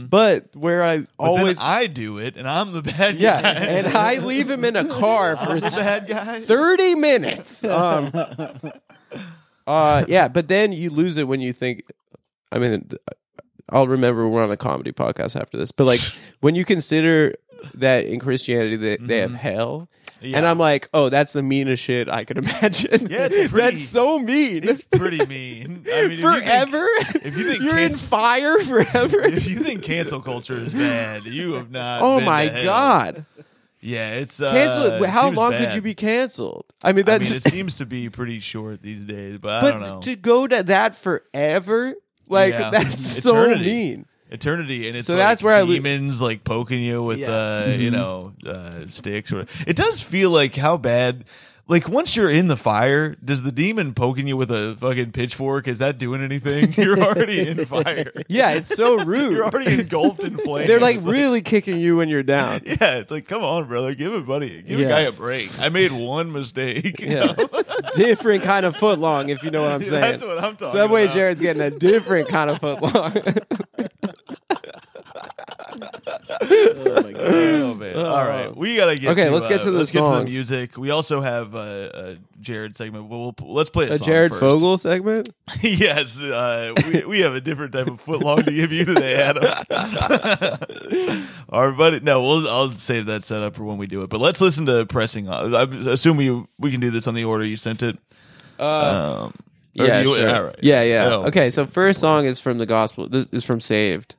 But 0.09 0.55
where 0.55 0.84
I 0.84 0.99
But 0.99 1.07
always, 1.17 1.57
then 1.57 1.65
I 1.67 1.88
do 1.88 2.19
it, 2.19 2.38
and 2.38 2.47
I'm 2.47 2.71
the 2.71 2.84
bad 2.84 3.15
yeah, 3.17 3.41
guy. 3.41 3.49
and 3.65 3.88
I 3.88 4.19
leave 4.19 4.49
him 4.49 4.63
in 4.63 4.76
a 4.76 4.86
car 4.86 5.36
for 5.43 5.59
the 5.59 5.71
bad 5.71 6.07
guy. 6.07 6.41
30 6.41 6.95
minutes. 6.95 7.63
Um, 7.76 8.11
uh, 9.68 10.05
yeah, 10.07 10.28
but 10.28 10.47
then 10.47 10.72
you 10.72 10.89
lose 10.89 11.18
it 11.18 11.28
when 11.28 11.41
you 11.41 11.53
think. 11.53 11.84
I 12.51 12.59
mean, 12.59 12.89
I'll 13.70 13.88
remember 13.88 14.28
we're 14.28 14.43
on 14.43 14.51
a 14.51 14.57
comedy 14.57 14.91
podcast 14.91 15.39
after 15.39 15.57
this, 15.57 15.72
but 15.72 15.86
like 15.86 15.99
when 16.41 16.55
you 16.55 16.63
consider 16.66 17.36
that 17.74 18.05
in 18.05 18.20
Christianity 18.20 18.76
they, 18.76 18.97
they 18.97 19.18
have 19.20 19.34
hell. 19.34 19.89
And 20.22 20.43
I'm 20.47 20.57
like, 20.57 20.89
oh, 20.91 21.09
that's 21.09 21.34
the 21.34 21.43
meanest 21.43 21.84
shit 21.84 22.09
I 22.09 22.24
could 22.24 22.38
imagine. 22.43 23.07
Yeah, 23.11 23.28
it's 23.30 23.51
pretty- 23.51 23.76
that's 23.78 23.88
so 23.88 24.18
mean. 24.18 24.68
It's 24.68 24.84
pretty 24.84 25.24
mean. 25.28 25.84
I 25.91 26.07
mean, 26.07 26.11
if 26.13 26.20
you 26.20 26.32
think- 26.32 26.45
forever. 26.45 26.88
if 27.26 27.38
you 27.38 27.43
think 27.51 27.63
you're 27.63 27.78
in 27.78 27.93
fire 27.93 28.59
forever. 28.63 29.20
if 29.22 29.47
you 29.47 29.59
think 29.59 29.84
cancel 29.84 30.22
culture 30.22 30.55
is 30.55 30.74
bad, 30.74 31.26
you 31.26 31.53
have 31.53 31.70
not. 31.70 32.01
oh 32.01 32.20
my 32.22 32.47
god! 32.63 33.26
Yeah, 33.86 34.13
it's 34.15 34.41
uh, 34.41 34.51
Cancel. 34.51 35.03
it 35.03 35.09
How 35.09 35.29
long 35.29 35.51
could 35.51 35.75
you 35.75 35.81
be 35.81 35.93
canceled? 35.93 36.65
I 36.83 36.91
mean, 36.91 37.07
I 37.07 37.19
mean, 37.19 37.33
it 37.33 37.43
seems 37.43 37.75
to 37.77 37.86
be 37.86 38.09
pretty 38.09 38.39
short 38.39 38.81
these 38.81 39.01
days, 39.01 39.38
but, 39.38 39.51
I 39.51 39.61
but 39.61 39.71
don't 39.71 39.81
know. 39.81 39.99
to 40.01 40.15
go 40.15 40.47
to 40.47 40.63
that 40.63 40.95
forever, 40.95 41.93
like 42.27 42.53
Yeah. 42.53 42.71
that's 42.71 43.21
so 43.23 43.36
Eternity. 43.36 43.65
mean. 43.65 44.05
Eternity, 44.31 44.88
and 44.88 44.95
it's 44.95 45.05
So 45.07 45.13
like 45.13 45.19
that's 45.19 45.43
where 45.43 45.53
I 45.53 45.61
lo- 45.61 45.67
demons 45.67 46.19
like 46.19 46.43
poking 46.43 46.81
you 46.81 47.03
with 47.03 47.19
Yeah. 47.19 47.29
uh, 47.31 47.75
you 47.77 47.91
know 47.91 48.33
uh, 48.45 48.88
sticks. 48.88 49.31
Or 49.31 49.45
it 49.67 49.75
does 49.75 50.01
feel 50.01 50.31
like 50.31 50.55
how 50.55 50.77
bad. 50.77 51.25
Like 51.68 51.89
once 51.89 52.16
you're 52.16 52.30
in 52.30 52.45
the 52.45 52.57
fire, 52.57 53.16
does 53.26 53.41
the 53.41 53.51
demon 53.51 53.95
poking 53.95 54.28
you 54.28 54.38
with 54.38 54.51
a 54.51 54.78
fucking 54.80 55.13
pitchfork? 55.13 55.68
Is 55.68 55.80
that 55.80 55.97
doing 55.97 56.22
anything? 56.22 56.72
You're 56.78 56.99
already 56.99 57.39
in 57.47 57.66
fire. 57.66 58.11
Yeah, 58.28 58.51
it's 58.53 58.76
so 58.76 58.97
rude. 59.03 59.32
You're 59.32 59.45
already 59.45 59.80
engulfed 59.80 60.24
in 60.24 60.38
flames. 60.45 60.68
They're 60.68 60.80
like 60.80 60.97
It's 60.97 61.05
really 61.07 61.41
kicking 61.41 61.80
you 61.80 61.95
when 61.97 62.07
you're 62.07 62.22
down. 62.22 62.61
Yeah, 62.66 62.97
it's 62.97 63.09
like, 63.09 63.28
come 63.28 63.43
on, 63.43 63.68
brother, 63.68 63.95
give 63.95 64.13
a 64.13 64.22
buddy, 64.22 64.61
give 64.61 64.80
Yeah. 64.80 64.86
a 64.86 64.89
guy 64.89 64.99
a 65.01 65.11
break. 65.11 65.59
I 65.59 65.70
made 65.70 65.91
one 65.91 66.32
mistake. 66.32 66.99
Yeah. 66.99 67.34
different 67.95 68.43
kind 68.43 68.68
of 68.68 68.76
foot 68.76 68.99
long, 68.99 69.30
if 69.30 69.41
you 69.41 69.49
know 69.49 69.63
what 69.63 69.72
I'm 69.72 69.82
saying. 69.82 70.01
That's 70.01 70.24
what 70.24 70.38
I'm 70.38 70.55
talking 70.57 70.68
Subway 70.72 71.05
about. 71.05 71.16
Jared's 71.16 71.41
getting 71.41 71.63
a 71.63 71.72
different 71.72 72.28
kind 72.30 72.51
of 72.51 72.59
foot 72.59 72.82
long. 72.84 73.13
Oh 76.41 77.01
my 77.03 77.11
god. 77.13 77.21
Oh 77.26 77.73
man! 77.76 77.95
All 77.97 78.28
right, 78.28 78.55
we 78.55 78.76
gotta 78.78 78.97
get. 78.99 79.11
Okay, 79.11 79.26
to, 79.26 79.32
let's 79.32 79.47
get 79.47 79.61
uh, 79.61 79.65
to 79.65 79.71
the 79.71 79.78
let's 79.80 79.91
get 79.91 80.03
to 80.05 80.19
the 80.19 80.26
music. 80.26 80.78
We 80.78 80.91
also 80.91 81.21
have 81.21 81.55
uh, 81.55 81.89
a 81.93 82.17
Jared 82.39 82.76
segment. 82.76 83.09
We'll, 83.09 83.34
we'll 83.41 83.53
let's 83.53 83.69
play 83.69 83.88
a, 83.88 83.91
a 83.91 83.97
song 83.97 84.05
Jared 84.05 84.32
first. 84.32 84.39
Fogle 84.41 84.78
segment? 84.78 85.30
yes, 85.61 86.19
uh, 86.21 86.73
we, 86.91 87.05
we 87.05 87.19
have 87.21 87.34
a 87.36 87.41
different 87.41 87.73
type 87.73 87.88
of 87.88 88.01
footlong 88.03 88.43
to 88.45 88.51
give 88.51 88.71
you 88.71 88.86
today, 88.86 89.15
Adam. 89.15 89.43
Our 91.49 91.71
buddy, 91.71 91.99
no, 92.01 92.21
we'll 92.21 92.47
I'll 92.47 92.71
save 92.71 93.05
that 93.07 93.23
setup 93.23 93.55
for 93.55 93.63
when 93.63 93.78
we 93.78 93.88
do 93.88 94.01
it. 94.01 94.09
But 94.09 94.21
let's 94.21 94.41
listen 94.41 94.65
to 94.67 94.86
pressing 94.86 95.28
on. 95.30 95.55
I 95.55 95.63
assume 95.91 96.17
we 96.17 96.43
we 96.59 96.71
can 96.71 96.80
do 96.80 96.91
this 96.91 97.07
on 97.07 97.13
the 97.15 97.26
order 97.26 97.45
you 97.45 97.57
sent 97.57 97.82
it. 97.84 97.97
Uh, 98.59 99.23
Um, 99.26 99.34
or 99.80 99.86
yeah, 99.86 100.01
you- 100.01 100.15
sure. 100.15 100.30
all 100.36 100.43
right. 100.45 100.55
yeah, 100.61 100.84
yeah. 100.84 101.09
Oh, 101.11 101.28
okay, 101.28 101.49
so 101.49 101.65
first 101.65 101.99
song 101.99 102.26
is 102.26 102.39
from 102.39 102.57
the 102.57 102.65
gospel. 102.65 103.09
This 103.09 103.28
is 103.32 103.43
from 103.43 103.59
Saved, 103.59 104.15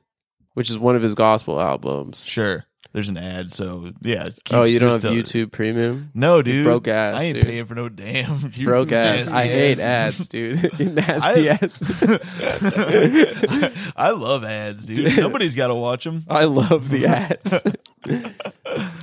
which 0.57 0.71
is 0.71 0.77
one 0.79 0.95
of 0.95 1.03
his 1.03 1.13
gospel 1.13 1.61
albums. 1.61 2.25
Sure. 2.25 2.65
There's 2.91 3.09
an 3.09 3.17
ad, 3.17 3.51
so 3.53 3.91
yeah. 4.01 4.29
Oh, 4.49 4.63
you 4.63 4.79
don't 4.79 5.03
have 5.03 5.13
YouTube 5.13 5.51
Premium? 5.51 6.09
No, 6.15 6.41
dude. 6.41 6.63
broke 6.63 6.87
ass, 6.87 7.21
I 7.21 7.25
ain't 7.25 7.35
dude. 7.35 7.45
paying 7.45 7.65
for 7.65 7.75
no 7.75 7.89
damn. 7.89 8.51
You 8.55 8.65
Broke 8.65 8.91
ass. 8.91 9.31
I 9.31 9.45
hate 9.45 9.77
ads, 9.77 10.27
dude. 10.29 10.63
You 10.79 10.89
nasty 10.89 11.47
I- 11.47 11.53
ass. 11.61 11.83
I 13.95 14.09
love 14.11 14.43
ads, 14.45 14.87
dude. 14.87 15.11
Somebody's 15.11 15.55
got 15.55 15.67
to 15.67 15.75
watch 15.75 16.05
them. 16.05 16.25
I 16.27 16.45
love 16.45 16.89
the 16.89 17.05
ads. 17.05 17.63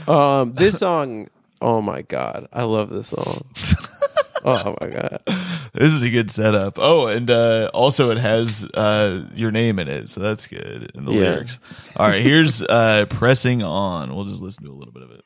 um, 0.08 0.54
this 0.54 0.80
song. 0.80 1.28
Oh 1.62 1.80
my 1.80 2.02
god, 2.02 2.48
I 2.52 2.64
love 2.64 2.90
this 2.90 3.08
song. 3.08 3.44
oh 4.46 4.76
my 4.80 4.88
god. 4.88 5.22
This 5.72 5.92
is 5.92 6.02
a 6.02 6.10
good 6.10 6.30
setup. 6.30 6.78
Oh, 6.80 7.06
and 7.06 7.30
uh, 7.30 7.70
also 7.72 8.10
it 8.10 8.18
has 8.18 8.64
uh, 8.74 9.24
your 9.34 9.50
name 9.50 9.78
in 9.78 9.88
it, 9.88 10.10
so 10.10 10.20
that's 10.20 10.46
good. 10.46 10.92
And 10.94 11.06
the 11.06 11.12
Yeah. 11.12 11.18
lyrics. 11.20 11.58
All 11.96 12.06
right, 12.06 12.20
here's 12.22 12.62
uh, 12.62 13.06
pressing 13.08 13.62
on. 13.62 14.14
We'll 14.14 14.24
just 14.26 14.42
listen 14.42 14.64
to 14.66 14.70
a 14.70 14.74
little 14.74 14.92
bit 14.92 15.02
of 15.02 15.10
it. 15.10 15.24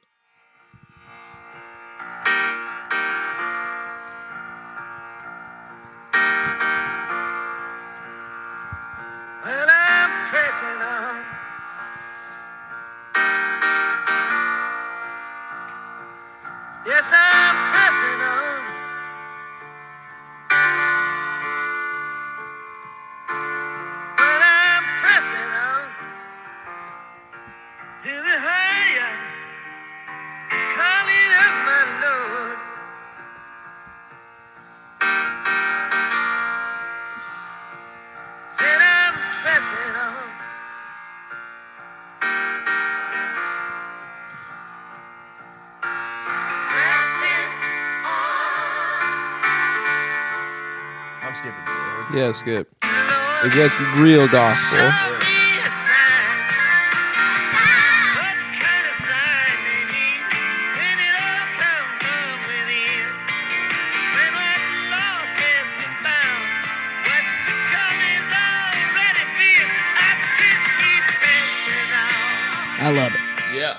What's 67.07 67.35
to 67.47 67.55
come 67.73 67.99
is 68.16 68.29
already 68.35 69.25
been. 69.39 69.69
I 69.99 70.11
just 70.39 70.66
keep 70.79 71.05
pressing 71.23 71.91
on. 71.95 72.87
I 72.87 72.89
love 72.97 73.12
it. 73.14 73.21
Yeah, 73.59 73.79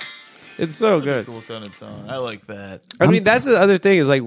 It's 0.57 0.75
so 0.75 0.99
good. 0.99 1.25
cool 1.25 1.41
sounding 1.41 1.71
song. 1.71 2.05
I 2.09 2.17
like 2.17 2.45
that. 2.47 2.81
I 2.99 3.07
mean, 3.07 3.23
that's 3.23 3.45
the 3.45 3.57
other 3.59 3.77
thing 3.77 3.97
is 3.99 4.07
like, 4.07 4.23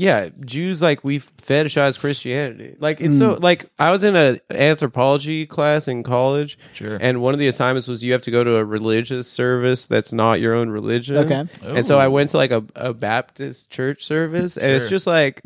yeah, 0.00 0.30
Jews 0.46 0.80
like 0.80 1.04
we 1.04 1.18
fetishize 1.18 2.00
Christianity. 2.00 2.74
Like 2.80 3.02
it's 3.02 3.18
so 3.18 3.34
mm. 3.34 3.42
like 3.42 3.66
I 3.78 3.90
was 3.90 4.02
in 4.02 4.16
a 4.16 4.38
anthropology 4.50 5.44
class 5.44 5.88
in 5.88 6.04
college, 6.04 6.58
Sure. 6.72 6.96
and 6.98 7.20
one 7.20 7.34
of 7.34 7.38
the 7.38 7.48
assignments 7.48 7.86
was 7.86 8.02
you 8.02 8.12
have 8.12 8.22
to 8.22 8.30
go 8.30 8.42
to 8.42 8.56
a 8.56 8.64
religious 8.64 9.30
service 9.30 9.86
that's 9.86 10.10
not 10.10 10.40
your 10.40 10.54
own 10.54 10.70
religion. 10.70 11.18
Okay. 11.18 11.44
and 11.62 11.84
so 11.84 11.98
I 11.98 12.06
oh. 12.06 12.12
went 12.12 12.30
to 12.30 12.38
like 12.38 12.50
a, 12.50 12.64
a 12.74 12.94
Baptist 12.94 13.68
church 13.68 14.02
service, 14.02 14.56
and 14.56 14.72
it's 14.72 14.88
just 14.88 15.06
like. 15.06 15.42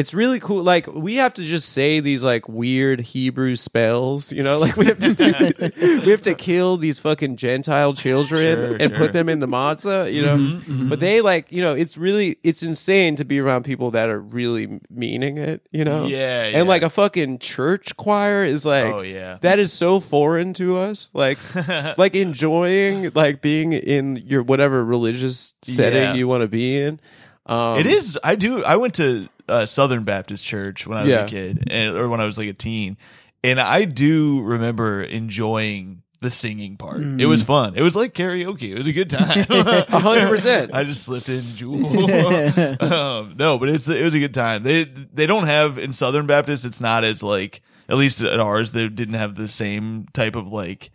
It's 0.00 0.14
really 0.14 0.40
cool. 0.40 0.62
Like 0.62 0.86
we 0.86 1.16
have 1.16 1.34
to 1.34 1.42
just 1.44 1.68
say 1.72 2.00
these 2.00 2.22
like 2.22 2.48
weird 2.48 3.00
Hebrew 3.00 3.54
spells, 3.56 4.32
you 4.32 4.42
know. 4.42 4.58
Like 4.64 4.76
we 4.76 4.86
have 4.86 4.98
to 5.00 5.14
do, 5.14 6.00
we 6.04 6.10
have 6.10 6.22
to 6.22 6.34
kill 6.34 6.76
these 6.76 6.98
fucking 6.98 7.36
Gentile 7.36 7.92
children 7.94 8.56
Sure, 8.56 8.64
and 8.72 8.80
sure. 8.80 8.88
Mm-hmm, 8.88 8.96
put 8.96 9.12
them 9.12 9.28
in 9.28 9.40
the 9.40 9.46
matzah, 9.46 10.12
you 10.12 10.22
know. 10.22 10.60
But 10.88 11.00
they 11.00 11.20
like, 11.20 11.52
you 11.52 11.60
know, 11.62 11.74
it's 11.74 11.96
really 11.98 12.38
it's 12.42 12.62
insane 12.62 13.16
to 13.16 13.24
be 13.24 13.38
around 13.40 13.64
people 13.64 13.90
that 13.92 14.08
are 14.08 14.20
really 14.20 14.80
meaning 14.88 15.36
it, 15.38 15.66
you 15.70 15.84
know. 15.84 16.06
Yeah, 16.06 16.44
and 16.44 16.54
yeah. 16.56 16.62
like 16.62 16.82
a 16.82 16.90
fucking 16.90 17.38
church 17.38 17.96
choir 17.96 18.44
is 18.44 18.64
like, 18.64 18.86
Oh, 18.86 19.02
yeah. 19.02 19.38
that 19.42 19.58
is 19.58 19.72
so 19.72 20.00
foreign 20.00 20.52
to 20.54 20.78
us. 20.78 21.10
Like, 21.12 21.38
like 21.98 22.14
enjoying 22.14 23.10
like 23.14 23.40
being 23.42 23.72
in 23.72 24.16
your 24.16 24.42
whatever 24.42 24.84
religious 24.84 25.54
setting 25.62 26.02
Yeah. 26.02 26.14
you 26.14 26.26
want 26.28 26.42
to 26.42 26.48
be 26.48 26.78
in. 26.80 27.00
Um, 27.50 27.78
It 27.78 27.86
is. 27.86 28.18
I 28.22 28.34
do. 28.36 28.64
I 28.64 28.76
went 28.76 28.94
to 28.94 29.28
uh, 29.48 29.66
Southern 29.66 30.04
Baptist 30.04 30.44
Church 30.46 30.86
when 30.86 30.96
I 30.98 31.00
was 31.02 31.08
Yeah. 31.10 31.24
a 31.24 31.28
kid, 31.28 31.64
and, 31.70 31.96
or 31.96 32.08
when 32.08 32.20
I 32.20 32.24
was 32.24 32.38
like 32.38 32.48
a 32.48 32.52
teen, 32.54 32.96
and 33.44 33.58
I 33.60 33.84
do 33.84 34.42
remember 34.42 35.02
enjoying 35.02 36.02
the 36.20 36.30
singing 36.30 36.76
part. 36.76 37.00
It 37.00 37.24
was 37.26 37.42
fun. 37.42 37.74
It 37.76 37.82
was 37.82 37.96
like 37.96 38.12
karaoke. 38.14 38.70
It 38.72 38.78
was 38.78 38.86
a 38.86 38.92
good 38.92 39.08
time. 39.08 39.46
A 39.50 39.98
hundred 39.98 40.28
percent. 40.28 40.70
I 40.74 40.84
just 40.84 41.04
slipped 41.04 41.30
in 41.30 41.42
Jewel. 41.56 41.86
um, 42.82 43.34
no, 43.38 43.58
but 43.58 43.68
it's 43.70 43.88
it 43.88 44.04
was 44.04 44.12
a 44.14 44.18
good 44.20 44.34
time. 44.34 44.62
They 44.62 44.84
they 44.84 45.26
don't 45.26 45.46
have 45.46 45.78
in 45.78 45.92
Southern 45.94 46.26
Baptist. 46.26 46.64
It's 46.66 46.80
not 46.80 47.04
as 47.04 47.22
like 47.22 47.62
at 47.88 47.96
least 47.96 48.20
at 48.20 48.38
ours. 48.38 48.72
They 48.72 48.86
didn't 48.88 49.14
have 49.14 49.34
the 49.34 49.48
same 49.48 50.06
type 50.12 50.36
of 50.36 50.46
like. 50.48 50.90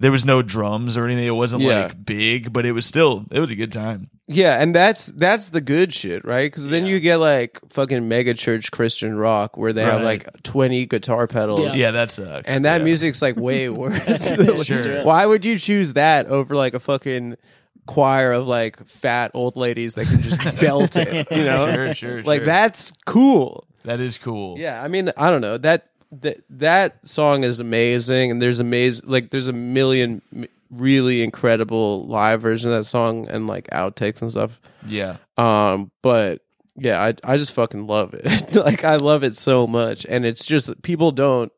There 0.00 0.10
was 0.10 0.24
no 0.24 0.42
drums 0.42 0.96
or 0.96 1.04
anything. 1.04 1.26
It 1.26 1.30
wasn't 1.36 1.62
Yeah. 1.62 1.82
like 1.84 2.04
big, 2.04 2.52
but 2.52 2.66
it 2.66 2.72
was 2.72 2.86
still 2.86 3.24
it 3.30 3.38
was 3.38 3.50
a 3.50 3.54
good 3.54 3.72
time. 3.72 4.08
Yeah, 4.26 4.60
and 4.62 4.74
that's 4.74 5.06
that's 5.06 5.50
the 5.50 5.60
good 5.60 5.92
shit, 5.92 6.24
right? 6.24 6.44
Because 6.50 6.68
then 6.68 6.84
Yeah. 6.86 6.94
you 6.94 7.00
get 7.00 7.16
like 7.18 7.60
fucking 7.68 8.08
mega 8.08 8.32
church 8.34 8.70
Christian 8.70 9.16
rock 9.16 9.56
where 9.58 9.72
they 9.72 9.84
have 9.84 10.02
like 10.02 10.26
twenty 10.42 10.86
guitar 10.86 11.26
pedals. 11.26 11.60
Yeah. 11.60 11.74
Yeah, 11.74 11.90
that 11.92 12.10
sucks. 12.12 12.48
And 12.48 12.64
that 12.64 12.78
Yeah. 12.80 12.84
music's 12.84 13.20
like 13.22 13.36
way 13.36 13.68
worse. 13.82 14.64
Sure. 14.66 15.04
Why 15.04 15.26
would 15.26 15.44
you 15.44 15.58
choose 15.58 15.92
that 15.92 16.26
over 16.26 16.54
like 16.56 16.74
a 16.74 16.80
fucking 16.80 17.36
choir 17.86 18.32
of 18.32 18.46
like 18.46 18.82
fat 18.86 19.32
old 19.34 19.56
ladies 19.56 19.94
that 19.96 20.06
can 20.06 20.22
just 20.22 20.40
belt 20.60 20.96
it? 20.96 21.26
You 21.30 21.44
know, 21.44 21.72
Sure, 21.74 21.94
sure, 21.94 22.22
like 22.22 22.38
sure. 22.40 22.46
that's 22.46 22.92
cool. 23.04 23.66
That 23.84 23.98
is 24.00 24.16
cool. 24.18 24.58
Yeah, 24.58 24.82
I 24.82 24.88
mean, 24.88 25.10
I 25.16 25.30
don't 25.30 25.40
know 25.40 25.58
that 25.58 25.88
that 26.12 26.38
that 26.50 27.06
song 27.06 27.44
is 27.44 27.60
amazing, 27.60 28.30
and 28.30 28.42
there's 28.42 28.58
amazing 28.58 29.08
like 29.08 29.30
there's 29.30 29.46
a 29.46 29.52
million 29.52 30.22
really 30.70 31.22
incredible 31.22 32.06
live 32.06 32.40
version 32.40 32.70
of 32.70 32.78
that 32.78 32.84
song 32.84 33.28
and 33.28 33.46
like 33.46 33.68
outtakes 33.70 34.22
and 34.22 34.30
stuff. 34.30 34.60
Yeah. 34.86 35.16
Um, 35.36 35.90
but 36.02 36.42
yeah, 36.76 37.00
I 37.02 37.14
I 37.24 37.36
just 37.36 37.52
fucking 37.52 37.86
love 37.86 38.14
it. 38.14 38.54
like 38.54 38.84
I 38.84 38.96
love 38.96 39.22
it 39.24 39.36
so 39.36 39.66
much, 39.66 40.04
and 40.08 40.24
it's 40.24 40.44
just 40.44 40.80
people 40.82 41.12
don't. 41.12 41.52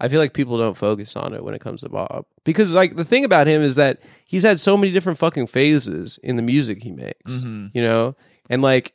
I 0.00 0.08
feel 0.08 0.18
like 0.18 0.34
people 0.34 0.58
don't 0.58 0.76
focus 0.76 1.14
on 1.16 1.32
it 1.34 1.44
when 1.44 1.54
it 1.54 1.60
comes 1.60 1.80
to 1.82 1.88
Bob 1.88 2.26
because 2.42 2.72
like 2.74 2.96
the 2.96 3.04
thing 3.04 3.24
about 3.24 3.46
him 3.46 3.62
is 3.62 3.76
that 3.76 4.02
he's 4.24 4.42
had 4.42 4.58
so 4.58 4.76
many 4.76 4.92
different 4.92 5.18
fucking 5.18 5.46
phases 5.46 6.18
in 6.22 6.36
the 6.36 6.42
music 6.42 6.82
he 6.82 6.90
makes. 6.90 7.32
Mhm. 7.32 7.70
You 7.74 7.82
know, 7.82 8.16
and 8.50 8.60
like 8.60 8.92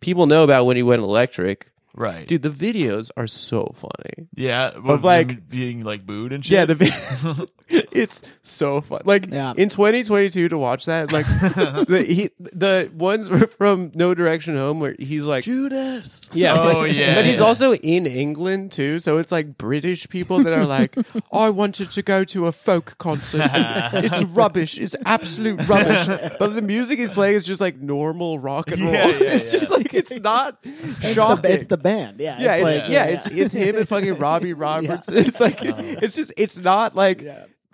people 0.00 0.26
know 0.26 0.44
about 0.44 0.64
when 0.64 0.76
he 0.76 0.82
went 0.82 1.02
electric. 1.02 1.70
Right. 1.98 2.26
Dude, 2.28 2.42
the 2.42 2.48
videos 2.50 3.10
are 3.16 3.26
so 3.26 3.72
funny. 3.74 4.28
Yeah. 4.36 4.68
Of, 4.68 5.02
like- 5.04 5.30
him 5.32 5.44
being 5.48 5.84
like 5.84 6.06
booed 6.06 6.32
and 6.32 6.44
shit. 6.44 6.52
Yeah, 6.52 6.64
the 6.64 6.74
vi- 6.76 7.46
it's 7.92 8.22
so 8.42 8.80
fun. 8.80 9.02
Like 9.04 9.26
Yeah. 9.30 9.52
in 9.56 9.68
2022 9.68 10.48
to 10.48 10.56
watch 10.58 10.86
that, 10.86 11.12
like 11.12 11.26
the 11.88 12.04
he, 12.08 12.30
the 12.38 12.90
ones 12.94 13.28
from 13.56 13.90
No 13.94 14.14
Direction 14.14 14.56
Home 14.56 14.78
where 14.80 14.94
he's 14.98 15.24
like 15.24 15.44
Judas. 15.44 16.22
yeah, 16.32 16.54
Oh, 16.56 16.82
but, 16.82 16.92
yeah, 16.94 17.16
but 17.16 17.24
he's 17.24 17.40
yeah. 17.40 17.44
also 17.46 17.74
in 17.74 18.06
England 18.06 18.70
too, 18.72 18.98
so 19.00 19.18
it's 19.18 19.32
like 19.32 19.58
British 19.58 20.08
people 20.08 20.42
that 20.44 20.52
are 20.52 20.64
like, 20.66 20.96
I 21.32 21.50
wanted 21.50 21.90
to 21.90 22.02
go 22.02 22.22
to 22.24 22.46
a 22.46 22.52
folk 22.52 22.96
concert. 22.98 23.50
it's 23.52 24.22
rubbish. 24.22 24.78
It's 24.78 24.94
absolute 25.04 25.66
rubbish. 25.68 26.06
But 26.38 26.54
the 26.54 26.62
music 26.62 26.98
he's 27.00 27.12
playing 27.12 27.34
is 27.34 27.44
just 27.46 27.60
like 27.60 27.76
normal 27.80 28.38
rock 28.38 28.70
and 28.70 28.82
roll. 28.82 28.92
Yeah, 28.92 29.06
yeah, 29.08 29.34
it's 29.34 29.50
just 29.50 29.70
like 29.70 29.92
it's 29.94 30.14
not 30.14 30.58
It's 30.62 31.14
shocking. 31.14 31.42
the, 31.42 31.52
it's 31.52 31.64
the 31.66 31.76
band. 31.88 32.20
Yeah. 32.20 32.38
yeah, 32.40 32.54
it's 32.54 32.60
it's, 32.60 32.64
like, 32.64 32.90
yeah, 32.90 33.04
it's 33.04 33.26
it's 33.26 33.54
him 33.54 33.76
and 33.76 33.88
fucking 33.88 34.18
Robbie 34.26 34.52
Roberts. 34.52 35.08
It's 35.12 35.40
like 35.40 35.60
uh-huh. 35.64 35.82
it's 36.02 36.14
just 36.14 36.32
it's 36.36 36.58
not 36.58 36.94
like 36.94 37.22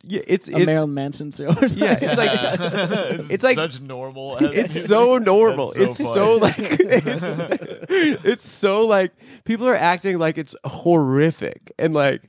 yeah, 0.07 0.21
it's 0.27 0.49
a 0.49 0.57
it's 0.57 0.67
Marilyn 0.67 0.93
Manson 0.95 1.31
show. 1.31 1.47
Or 1.47 1.69
something. 1.69 1.79
yeah, 1.83 1.99
it's 2.01 2.19
like 2.19 2.31
it's, 3.21 3.31
it's 3.31 3.45
like- 3.45 3.57
such 3.57 3.81
normal. 3.81 4.37
it's 4.41 4.87
so 4.87 5.19
normal. 5.19 5.73
That's 5.73 5.99
it's 5.99 5.99
so 5.99 6.15
so 6.15 6.35
like 6.37 6.55
it's, 6.59 8.25
it's 8.25 8.49
so 8.49 8.87
like 8.87 9.13
people 9.45 9.67
are 9.67 9.75
acting 9.75 10.19
like 10.19 10.39
it's 10.39 10.55
horrific 10.65 11.73
and 11.79 11.95
like 11.95 12.23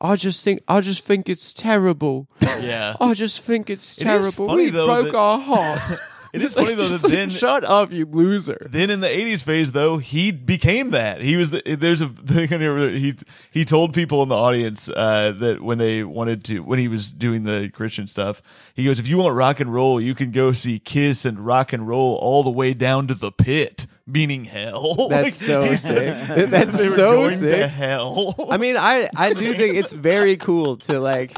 I 0.00 0.16
just 0.16 0.44
think 0.44 0.60
I 0.68 0.80
just 0.80 1.02
think 1.04 1.28
it's 1.28 1.52
terrible. 1.52 2.28
yeah. 2.40 2.94
I 3.00 3.14
just 3.14 3.42
think 3.42 3.68
it's 3.70 3.96
It 3.98 4.02
is 4.02 4.04
terrible. 4.04 4.46
funny, 4.48 4.64
we 4.64 4.70
though, 4.70 4.86
broke 4.86 5.12
that- 5.12 5.16
our 5.18 5.38
hearts. 5.38 6.00
It 6.34 6.42
is 6.42 6.54
funny 6.54 6.74
though 6.74 6.84
that 6.84 7.02
like, 7.02 7.12
then 7.12 7.30
shut 7.30 7.64
up, 7.64 7.92
you 7.92 8.04
loser. 8.04 8.66
then 8.70 8.90
in 8.90 9.00
the 9.00 9.08
80s 9.08 9.42
phase 9.42 9.72
though 9.72 9.98
he 9.98 10.30
became 10.30 10.90
that 10.90 11.20
he 11.22 11.36
was 11.36 11.50
the, 11.50 11.62
there's 11.76 12.00
a 12.02 12.08
thing 12.32 12.50
in 12.52 12.60
here 12.60 12.90
he 12.90 13.14
he 13.50 13.64
told 13.64 13.94
people 13.94 14.22
in 14.22 14.28
the 14.28 14.36
audience 14.36 14.88
uh, 14.90 15.32
that 15.38 15.62
when 15.62 15.78
they 15.78 16.04
wanted 16.04 16.44
to 16.44 16.60
when 16.60 16.78
he 16.78 16.88
was 16.88 17.10
doing 17.12 17.44
the 17.44 17.70
christian 17.70 18.06
stuff 18.06 18.42
he 18.74 18.84
goes 18.84 18.98
if 18.98 19.08
you 19.08 19.16
want 19.16 19.34
rock 19.34 19.60
and 19.60 19.72
roll 19.72 20.00
you 20.00 20.14
can 20.14 20.30
go 20.30 20.52
see 20.52 20.78
kiss 20.78 21.24
and 21.24 21.38
rock 21.44 21.72
and 21.72 21.88
roll 21.88 22.16
all 22.16 22.42
the 22.42 22.50
way 22.50 22.74
down 22.74 23.06
to 23.06 23.14
the 23.14 23.32
pit 23.32 23.86
meaning 24.06 24.44
hell 24.44 25.08
That's 25.10 25.36
so 25.36 25.66
sick. 25.76 25.78
said 25.78 26.50
That's 26.50 26.94
so 26.94 27.30
sick. 27.30 27.70
hell 27.70 28.34
I 28.50 28.56
mean, 28.56 28.76
I 28.76 29.08
I 29.16 29.32
do 29.34 29.52
think 29.54 29.76
it's 29.76 29.92
very 29.92 30.36
cool 30.36 30.76
to 30.78 30.98
like 31.00 31.34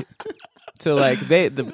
to 0.80 0.95
like 0.95 1.18
they 1.20 1.49
the 1.49 1.64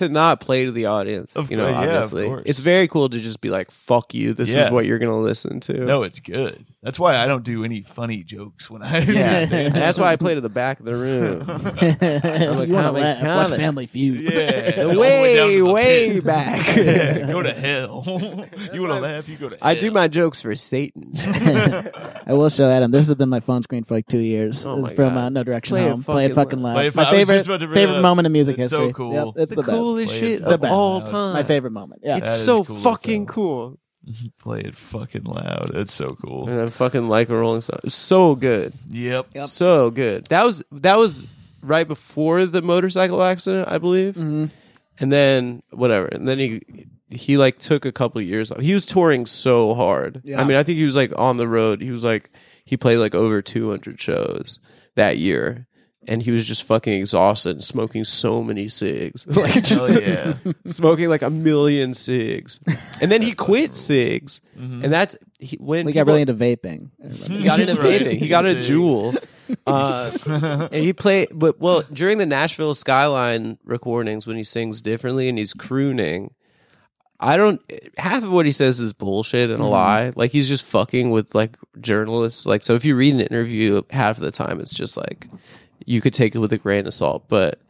to 0.00 0.08
not 0.10 0.40
play 0.40 0.64
to 0.66 0.72
the 0.72 0.86
audience. 0.86 1.34
Of 1.36 1.50
you 1.50 1.56
know, 1.56 1.64
course, 1.64 1.76
yeah, 1.76 1.82
of 1.82 1.94
obviously, 1.94 2.26
course. 2.26 2.42
it's 2.44 2.58
very 2.58 2.88
cool 2.88 3.08
to 3.08 3.18
just 3.20 3.40
be 3.40 3.48
like, 3.50 3.70
"Fuck 3.70 4.12
you." 4.12 4.34
This 4.34 4.52
Yeah. 4.52 4.66
is 4.66 4.70
what 4.70 4.84
you're 4.84 4.98
gonna 4.98 5.18
listen 5.20 5.60
to. 5.60 5.72
no 5.84 6.02
it's 6.02 6.20
good 6.20 6.64
that's 6.82 6.98
why 6.98 7.14
i 7.14 7.26
don't 7.26 7.44
do 7.44 7.62
any 7.62 7.82
funny 7.82 8.22
jokes 8.22 8.70
when 8.70 8.82
i 8.82 9.00
Yeah, 9.00 9.04
do 9.40 9.46
stand 9.46 9.52
and 9.52 9.74
that's 9.74 9.98
why 9.98 10.12
I 10.12 10.16
play 10.16 10.34
to 10.34 10.40
the 10.40 10.48
back 10.48 10.80
of 10.80 10.86
the 10.86 10.94
room. 10.94 11.40
like, 11.46 12.00
you 12.00 12.74
want 12.74 12.86
to 12.86 12.92
comics, 12.92 12.94
laugh? 12.94 13.16
Watch 13.22 13.22
comics. 13.46 13.56
Family 13.56 13.86
Feud. 13.86 14.20
yeah 14.32 14.74
all 14.84 14.92
the 14.94 14.98
way, 14.98 15.36
down 15.36 15.48
way, 15.48 15.58
the 15.58 15.70
way 15.70 16.12
pit. 16.14 16.24
back. 16.24 16.76
Yeah, 16.76 17.30
go 17.32 17.42
to 17.42 17.52
hell 17.52 18.02
you 18.72 18.80
want 18.82 18.92
to 18.94 19.00
laugh 19.00 19.28
you 19.28 19.36
go 19.36 19.48
to 19.50 19.56
hell 19.56 19.68
I 19.68 19.74
do 19.74 19.90
my 19.90 20.08
jokes 20.08 20.40
for 20.40 20.54
Satan. 20.56 21.12
I 21.16 22.32
will 22.32 22.48
show 22.48 22.68
Adam. 22.68 22.90
This 22.90 23.06
has 23.06 23.14
been 23.14 23.28
my 23.28 23.40
phone 23.40 23.62
screen 23.62 23.84
for 23.84 23.94
like 23.94 24.06
two 24.06 24.18
years. 24.18 24.64
Oh 24.66 24.78
it's 24.78 24.88
my 24.90 24.94
from 24.94 25.14
God. 25.14 25.18
uh, 25.18 25.28
No 25.30 25.44
Direction 25.44 25.76
Play 25.76 25.86
it 25.86 25.90
Home. 25.90 26.04
Play 26.04 26.24
it 26.26 26.28
fucking 26.34 26.60
fucking 26.60 26.62
loud. 26.62 26.74
loud. 26.74 26.76
Play 26.76 26.86
it 26.86 26.94
my 26.96 27.02
I 27.02 27.12
was 27.12 27.18
favorite 27.20 27.36
just 27.38 27.46
about 27.48 27.60
to 27.60 27.66
bring 27.66 27.76
it 27.78 27.80
favorite 27.86 27.96
up. 27.98 28.02
moment 28.02 28.26
in 28.26 28.32
music 28.32 28.58
It's 28.58 28.70
so 28.70 28.78
history. 28.78 28.92
cool. 28.94 29.12
Yep, 29.12 29.26
it's 29.36 29.50
the, 29.54 29.62
best. 29.62 29.68
Coolest 29.90 30.08
Play 30.08 30.18
shit 30.20 30.40
fucking 30.40 30.54
of 30.54 30.60
best. 30.60 30.72
all 30.72 30.98
loud. 30.98 31.06
time. 31.06 31.32
My 31.34 31.42
favorite 31.44 31.70
moment. 31.72 32.00
Yeah. 32.04 32.14
That 32.14 32.22
It's 32.24 32.32
is 32.38 32.44
so 32.44 32.64
cool 32.64 32.76
as 32.78 32.82
fucking 32.82 33.26
hell. 33.26 33.34
cool. 33.34 33.78
play 34.38 34.60
it 34.60 34.74
fucking 34.74 35.24
loud 35.24 35.72
it's 35.74 35.92
so 35.92 36.16
cool 36.24 36.48
And 36.48 36.58
I 36.62 36.66
fucking 36.70 37.08
like 37.08 37.28
a 37.28 37.36
Rolling 37.36 37.60
Stone. 37.60 37.80
It's 37.84 37.94
so 37.94 38.34
good. 38.34 38.72
yep 38.88 39.26
So 39.46 39.90
good. 39.90 40.26
That 40.26 40.44
was 40.46 40.64
that 40.72 40.96
was 40.96 41.26
right 41.62 41.86
before 41.86 42.46
the 42.46 42.62
motorcycle 42.62 43.22
accident, 43.22 43.68
I 43.68 43.76
believe. 43.78 44.14
Mm-hmm. 44.14 44.46
And 45.00 45.12
then 45.12 45.62
whatever. 45.70 46.06
And 46.06 46.26
then 46.26 46.38
he 46.38 46.62
he 47.10 47.36
like 47.36 47.58
took 47.58 47.84
a 47.84 47.92
couple 47.92 48.20
years 48.22 48.50
off. 48.50 48.60
He 48.60 48.72
was 48.72 48.86
touring 48.86 49.26
so 49.26 49.74
hard. 49.74 50.22
Yeah. 50.24 50.40
I 50.40 50.44
mean, 50.44 50.56
I 50.56 50.62
think 50.62 50.78
he 50.78 50.84
was 50.86 50.96
like 50.96 51.12
on 51.18 51.36
the 51.36 51.46
road. 51.46 51.82
He 51.82 51.90
was 51.90 52.04
like 52.04 52.30
he 52.64 52.76
played 52.78 52.96
like 52.98 53.14
over 53.14 53.42
200 53.42 54.00
shows 54.00 54.60
that 54.94 55.18
year. 55.18 55.66
And 56.08 56.22
he 56.22 56.30
was 56.30 56.48
just 56.48 56.62
fucking 56.64 56.94
exhausted 56.94 57.50
and 57.56 57.64
smoking 57.64 58.04
so 58.04 58.42
many 58.42 58.68
cigs. 58.70 59.26
like 59.36 59.62
just 59.62 60.00
yeah 60.00 60.34
smoking 60.66 61.08
like 61.10 61.20
a 61.22 61.28
million 61.30 61.92
cigs. 61.94 62.58
And 63.02 63.10
then 63.12 63.20
he 63.20 63.32
quit 63.32 63.74
cigs. 63.74 64.40
Mm-hmm. 64.58 64.84
And 64.84 64.92
that's 64.92 65.16
he, 65.38 65.56
when 65.60 65.84
We 65.86 65.92
got 65.92 66.00
people- 66.06 66.14
really 66.14 66.22
into 66.22 66.34
vaping. 66.34 66.88
he 67.28 67.44
got 67.44 67.60
into 67.60 67.74
Right. 67.80 68.00
vaping. 68.00 68.16
He 68.18 68.28
got 68.28 68.46
a 68.46 68.54
Cigs. 68.64 68.70
Juul. 68.70 69.16
Uh, 69.66 70.68
and 70.72 70.84
he 70.84 70.92
played, 70.92 71.28
but 71.32 71.58
well, 71.60 71.82
during 71.92 72.18
the 72.18 72.26
Nashville 72.26 72.74
Skyline 72.74 73.58
recordings, 73.64 74.26
when 74.26 74.36
he 74.36 74.44
sings 74.44 74.80
differently 74.80 75.28
and 75.28 75.36
he's 75.36 75.52
crooning, 75.54 76.32
I 77.18 77.36
don't. 77.36 77.60
Half 77.98 78.22
of 78.22 78.30
what 78.30 78.46
he 78.46 78.52
says 78.52 78.78
is 78.80 78.92
bullshit 78.92 79.50
and 79.50 79.60
a 79.60 79.66
lie. 79.66 80.12
Like 80.16 80.30
he's 80.30 80.48
just 80.48 80.64
fucking 80.64 81.10
with 81.10 81.34
like 81.34 81.58
journalists. 81.80 82.46
Like 82.46 82.62
so, 82.62 82.74
if 82.76 82.84
you 82.84 82.94
read 82.96 83.12
an 83.14 83.20
interview, 83.20 83.82
half 83.90 84.16
of 84.18 84.22
the 84.22 84.30
time 84.30 84.60
it's 84.60 84.72
just 84.72 84.96
like 84.96 85.26
you 85.90 86.00
could 86.00 86.14
take 86.14 86.34
it 86.34 86.38
with 86.38 86.52
a 86.52 86.58
grain 86.58 86.86
of 86.86 86.94
salt. 86.94 87.24
But 87.28 87.60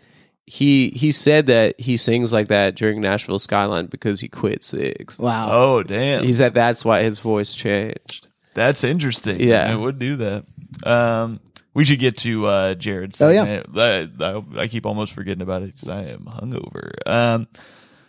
he 0.46 0.90
he 0.90 1.10
said 1.12 1.46
that 1.46 1.80
he 1.80 1.96
sings 1.96 2.32
like 2.32 2.48
that 2.48 2.74
during 2.74 3.00
Nashville 3.00 3.38
Skyline 3.38 3.86
because 3.86 4.20
he 4.20 4.28
quit 4.28 4.62
cigs. 4.62 5.18
Wow. 5.18 5.48
oh 5.50 5.82
damn 5.82 6.24
He 6.24 6.32
said 6.32 6.54
that's 6.54 6.84
why 6.84 7.02
his 7.02 7.18
voice 7.18 7.54
changed. 7.54 8.26
That's 8.54 8.84
interesting. 8.84 9.40
Yeah. 9.40 9.72
I 9.72 9.76
would 9.76 9.98
do 9.98 10.16
that. 10.16 10.44
Um, 10.84 11.40
we 11.72 11.84
should 11.84 12.00
get 12.00 12.18
to 12.18 12.46
uh, 12.46 12.74
Jared's. 12.74 13.22
Oh, 13.22 13.30
yeah. 13.30 13.44
segment. 13.44 14.20
I, 14.20 14.24
I, 14.24 14.62
I 14.62 14.68
keep 14.68 14.86
almost 14.86 15.12
forgetting 15.12 15.42
about 15.42 15.62
it 15.62 15.74
because 15.74 15.88
I 15.88 16.02
am 16.06 16.24
hungover. 16.24 16.90
Um, 17.06 17.46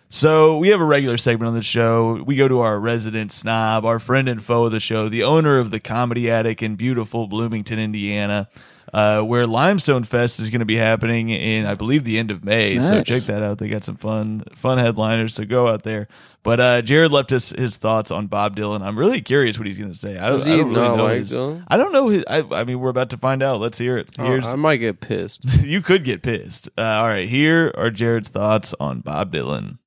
so 0.10 0.58
we 0.58 0.70
have 0.70 0.82
a 0.82 0.86
regular 0.86 1.18
segment 1.18 1.48
on 1.48 1.54
the 1.54 1.64
show. 1.64 2.24
We 2.24 2.36
go 2.36 2.48
to 2.48 2.60
our 2.60 2.80
resident 2.80 3.32
snob, 3.32 3.86
our 3.86 4.00
friend 4.00 4.28
and 4.28 4.44
foe 4.44 4.66
of 4.66 4.72
the 4.72 4.80
show, 4.80 5.08
the 5.08 5.24
owner 5.24 5.60
of 5.60 5.70
the 5.70 5.80
Comedy 5.80 6.30
Attic 6.30 6.64
in 6.64 6.76
beautiful 6.76 7.28
Bloomington, 7.28 7.78
Indiana, 7.78 8.50
uh, 8.94 9.22
where 9.22 9.48
Limestone 9.48 10.04
Fest 10.04 10.40
is 10.40 10.50
going 10.50 10.60
to 10.60 10.66
be 10.66 10.76
happening 10.76 11.30
in, 11.30 11.66
I 11.66 11.76
believe, 11.76 12.04
the 12.04 12.20
end 12.20 12.32
of 12.32 12.44
May. 12.44 12.80
So 12.80 13.04
check 13.04 13.24
that 13.24 13.42
out. 13.42 13.58
They 13.58 13.68
got 13.70 13.84
some 13.84 13.96
fun, 13.98 14.44
fun 14.54 14.78
headliners. 14.78 15.34
So 15.36 15.46
go 15.46 15.68
out 15.68 15.84
there. 15.84 16.08
But 16.44 16.60
uh, 16.60 16.82
Jared 16.82 17.12
left 17.12 17.32
us 17.32 17.52
his 17.52 17.78
thoughts 17.78 18.10
on 18.12 18.28
Bob 18.28 18.56
Dylan. 18.56 18.82
I'm 18.82 18.98
really 18.98 19.22
curious 19.22 19.58
what 19.60 19.68
he's 19.68 19.78
going 19.78 19.92
to 19.92 19.98
say. 19.98 20.18
I 20.18 20.30
don't, 20.30 20.40
Does 20.40 20.48
I 20.48 20.58
don't 20.58 20.74
really 20.74 20.98
know 20.98 21.04
like 21.04 21.18
his- 21.18 21.34
Dylan? 21.34 21.64
I 21.68 21.78
don't 21.78 21.92
know. 21.92 22.08
His, 22.08 22.26
I, 22.28 22.44
I 22.52 22.64
mean, 22.64 22.80
we're 22.80 22.90
about 22.90 23.12
to 23.12 23.18
find 23.18 23.44
out. 23.44 23.62
Let's 23.62 23.78
hear 23.78 23.98
it. 23.98 24.10
Here's 24.18 24.46
Oh, 24.48 24.54
I 24.54 24.56
might 24.56 24.78
get 24.78 25.00
pissed. 25.02 25.62
you 25.64 25.82
could 25.82 26.04
get 26.04 26.24
pissed. 26.24 26.70
Uh, 26.78 26.82
all 26.82 27.08
right, 27.08 27.30
here 27.30 27.72
are 27.78 27.92
Jared's 27.92 28.30
thoughts 28.30 28.74
on 28.80 29.02
Bob 29.02 29.32
Dylan. 29.34 29.78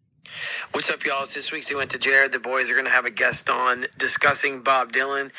What's 0.72 0.90
up, 0.90 1.04
y'all? 1.04 1.22
It's 1.22 1.34
this 1.34 1.52
week's 1.52 1.68
He 1.68 1.74
Went 1.76 1.90
to 1.90 1.98
Jared. 1.98 2.32
The 2.32 2.40
boys 2.40 2.70
are 2.70 2.74
going 2.74 2.86
to 2.86 2.90
have 2.92 3.04
a 3.04 3.10
guest 3.10 3.48
on 3.50 3.86
discussing 3.98 4.62
Bob 4.62 4.92
Dylan. 4.92 5.30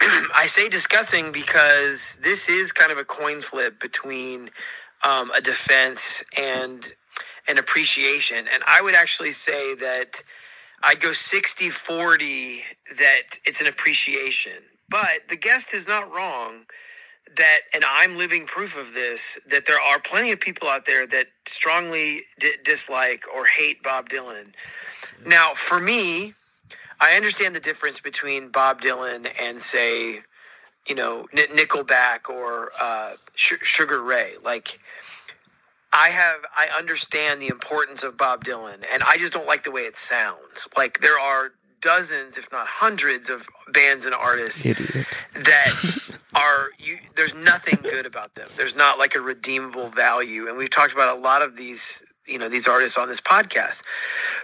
I 0.34 0.46
say 0.46 0.68
discussing 0.68 1.32
because 1.32 2.18
this 2.22 2.48
is 2.48 2.72
kind 2.72 2.90
of 2.90 2.98
a 2.98 3.04
coin 3.04 3.40
flip 3.42 3.80
between 3.80 4.50
um, 5.06 5.30
a 5.32 5.40
defense 5.40 6.24
and 6.38 6.92
an 7.48 7.58
appreciation. 7.58 8.46
And 8.52 8.62
I 8.66 8.80
would 8.80 8.94
actually 8.94 9.32
say 9.32 9.74
that 9.76 10.22
I'd 10.82 11.00
go 11.00 11.12
60 11.12 11.68
40 11.68 12.62
that 12.96 13.38
it's 13.44 13.60
an 13.60 13.66
appreciation. 13.66 14.62
But 14.88 15.28
the 15.28 15.36
guest 15.36 15.74
is 15.74 15.86
not 15.86 16.12
wrong 16.12 16.66
that, 17.36 17.60
and 17.74 17.84
I'm 17.86 18.16
living 18.16 18.46
proof 18.46 18.78
of 18.78 18.94
this, 18.94 19.38
that 19.48 19.66
there 19.66 19.80
are 19.80 20.00
plenty 20.00 20.32
of 20.32 20.40
people 20.40 20.68
out 20.68 20.86
there 20.86 21.06
that 21.06 21.26
strongly 21.46 22.20
di- 22.38 22.56
dislike 22.64 23.24
or 23.34 23.46
hate 23.46 23.82
Bob 23.82 24.08
Dylan. 24.08 24.52
Now, 25.24 25.52
for 25.54 25.80
me, 25.80 26.34
I 27.00 27.16
understand 27.16 27.54
the 27.54 27.60
difference 27.60 28.00
between 28.00 28.48
Bob 28.50 28.80
Dylan 28.80 29.28
and, 29.40 29.60
say, 29.60 30.20
you 30.86 30.94
know, 30.94 31.26
Nickelback 31.32 32.28
or 32.28 32.72
uh, 32.80 33.14
Sh- 33.34 33.54
Sugar 33.62 34.02
Ray. 34.02 34.34
Like, 34.44 34.78
I 35.92 36.08
have, 36.10 36.40
I 36.56 36.68
understand 36.76 37.40
the 37.40 37.48
importance 37.48 38.02
of 38.02 38.16
Bob 38.16 38.44
Dylan, 38.44 38.84
and 38.92 39.02
I 39.02 39.16
just 39.16 39.32
don't 39.32 39.46
like 39.46 39.64
the 39.64 39.70
way 39.70 39.82
it 39.82 39.96
sounds. 39.96 40.68
Like, 40.76 41.00
there 41.00 41.18
are 41.18 41.52
dozens, 41.80 42.36
if 42.38 42.50
not 42.52 42.66
hundreds, 42.68 43.30
of 43.30 43.48
bands 43.72 44.06
and 44.06 44.14
artists 44.14 44.64
Idiot. 44.66 45.06
that 45.34 46.18
are 46.34 46.70
you 46.78 46.98
there's 47.16 47.34
nothing 47.34 47.78
good 47.82 48.06
about 48.06 48.34
them 48.34 48.48
there's 48.56 48.76
not 48.76 48.98
like 48.98 49.14
a 49.16 49.20
redeemable 49.20 49.88
value 49.88 50.46
and 50.48 50.56
we've 50.56 50.70
talked 50.70 50.92
about 50.92 51.16
a 51.16 51.20
lot 51.20 51.42
of 51.42 51.56
these 51.56 52.04
you 52.30 52.38
know 52.38 52.48
these 52.48 52.68
artists 52.68 52.96
on 52.96 53.08
this 53.08 53.20
podcast. 53.20 53.82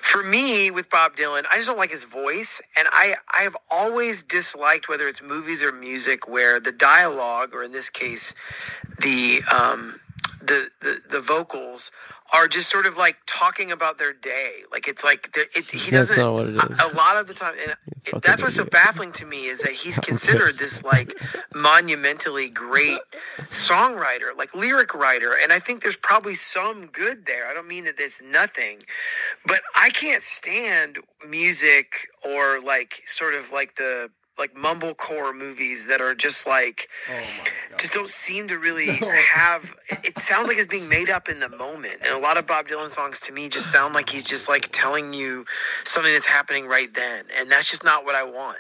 For 0.01 0.23
me 0.23 0.71
with 0.71 0.89
bob 0.91 1.17
dylan 1.17 1.45
i 1.51 1.57
just 1.57 1.69
don't 1.69 1.79
like 1.79 1.91
his 1.91 2.05
voice 2.05 2.63
and 2.77 2.89
i 2.91 3.15
i 3.37 3.43
have 3.43 3.57
always 3.71 4.23
disliked 4.23 4.89
whether 4.89 5.07
it's 5.07 5.23
movies 5.23 5.63
or 5.63 5.73
music 5.73 6.29
where 6.29 6.61
the 6.61 6.73
dialogue 6.73 7.55
or 7.55 7.63
in 7.63 7.73
this 7.73 7.91
case 7.91 8.35
the 9.01 9.41
um 9.55 10.01
the 10.41 10.69
the, 10.81 11.01
the 11.11 11.21
vocals 11.21 11.91
are 12.33 12.49
just 12.49 12.71
sort 12.71 12.87
of 12.87 12.97
like 12.99 13.17
talking 13.27 13.71
about 13.73 13.99
their 13.99 14.13
day 14.13 14.61
like 14.73 14.89
it's 14.89 15.05
like 15.05 15.33
the- 15.33 15.47
it, 15.57 15.71
he 15.71 15.91
That's 15.91 16.17
doesn't 16.17 16.17
That's 16.17 16.19
not 16.19 16.33
what 16.33 16.47
it 16.49 16.55
is. 16.55 16.81
a, 16.81 16.89
a 16.89 16.93
lot 16.97 17.17
of 17.17 17.29
the 17.29 17.35
time 17.35 17.55
and 17.63 17.77
it, 18.05 18.23
that's 18.23 18.43
what's 18.43 18.55
so 18.55 18.65
baffling 18.65 19.13
to 19.13 19.27
me 19.27 19.47
is 19.47 19.61
that 19.61 19.73
he's 19.73 19.99
considered 20.11 20.53
this 20.59 20.83
like 20.85 21.15
monumentally 21.55 22.49
great 22.49 22.99
songwriter, 23.51 24.37
like 24.37 24.55
lyric 24.55 24.95
writer, 24.95 25.35
and 25.41 25.53
I 25.53 25.59
think 25.59 25.83
there's 25.83 25.97
probably 25.97 26.35
some 26.35 26.87
good 26.87 27.27
there. 27.27 27.49
I 27.49 27.55
don't 27.55 27.69
mean 27.69 27.85
that 27.85 27.97
there's 27.97 28.23
nothing, 28.23 28.79
but 29.47 29.61
I 29.77 29.91
can't 29.91 30.23
stand 30.23 30.99
music 31.29 31.95
or 32.25 32.61
like 32.61 32.95
sort 33.07 33.35
of 33.35 33.53
like 33.53 33.77
the 33.77 34.11
like 34.39 34.55
mumblecore 34.55 35.37
movies 35.37 35.89
that 35.89 36.01
are 36.01 36.15
just 36.15 36.47
like 36.47 36.89
just 37.79 37.93
don't 37.93 38.09
seem 38.09 38.49
to 38.49 38.59
really 38.59 38.87
have 39.35 39.75
it, 39.91 40.05
it 40.05 40.19
sounds 40.19 40.49
like 40.49 40.59
it's 40.59 40.67
being 40.67 40.89
made 40.89 41.11
up 41.11 41.29
in 41.29 41.41
the 41.41 41.49
moment. 41.49 41.97
And 42.05 42.15
a 42.15 42.19
lot 42.19 42.37
of 42.37 42.47
bob 42.47 42.69
dylan 42.69 42.89
songs 42.89 43.21
to 43.21 43.33
me 43.33 43.49
just 43.49 43.71
sound 43.71 43.95
like 43.95 44.11
he's 44.11 44.25
just 44.25 44.49
like 44.49 44.69
telling 44.73 45.13
you 45.13 45.45
something 45.85 46.13
that's 46.13 46.27
happening 46.27 46.67
right 46.67 46.93
then. 46.95 47.25
And 47.39 47.51
that's 47.51 47.71
just 47.71 47.85
not 47.85 48.05
what 48.05 48.15
i 48.15 48.23
want. 48.23 48.59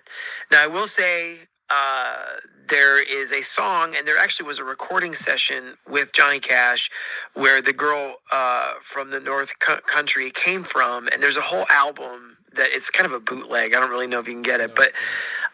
Now 0.50 0.62
i 0.62 0.66
will 0.66 0.86
say 0.86 1.40
uh, 1.68 2.26
there 2.68 3.02
is 3.02 3.32
a 3.32 3.42
song, 3.42 3.94
and 3.96 4.06
there 4.06 4.18
actually 4.18 4.46
was 4.46 4.58
a 4.58 4.64
recording 4.64 5.14
session 5.14 5.76
with 5.88 6.12
Johnny 6.12 6.38
Cash 6.38 6.90
where 7.34 7.60
the 7.60 7.72
girl 7.72 8.16
uh, 8.32 8.74
from 8.80 9.10
the 9.10 9.20
North 9.20 9.58
co- 9.58 9.80
Country 9.86 10.30
came 10.30 10.62
from, 10.62 11.08
and 11.08 11.22
there's 11.22 11.36
a 11.36 11.42
whole 11.42 11.64
album 11.70 12.36
that 12.55 12.68
it's 12.70 12.90
kind 12.90 13.07
of 13.07 13.12
a 13.12 13.20
bootleg. 13.20 13.74
I 13.74 13.80
don't 13.80 13.90
really 13.90 14.07
know 14.07 14.18
if 14.18 14.26
you 14.26 14.34
can 14.34 14.42
get 14.42 14.61
it, 14.61 14.74
but 14.74 14.90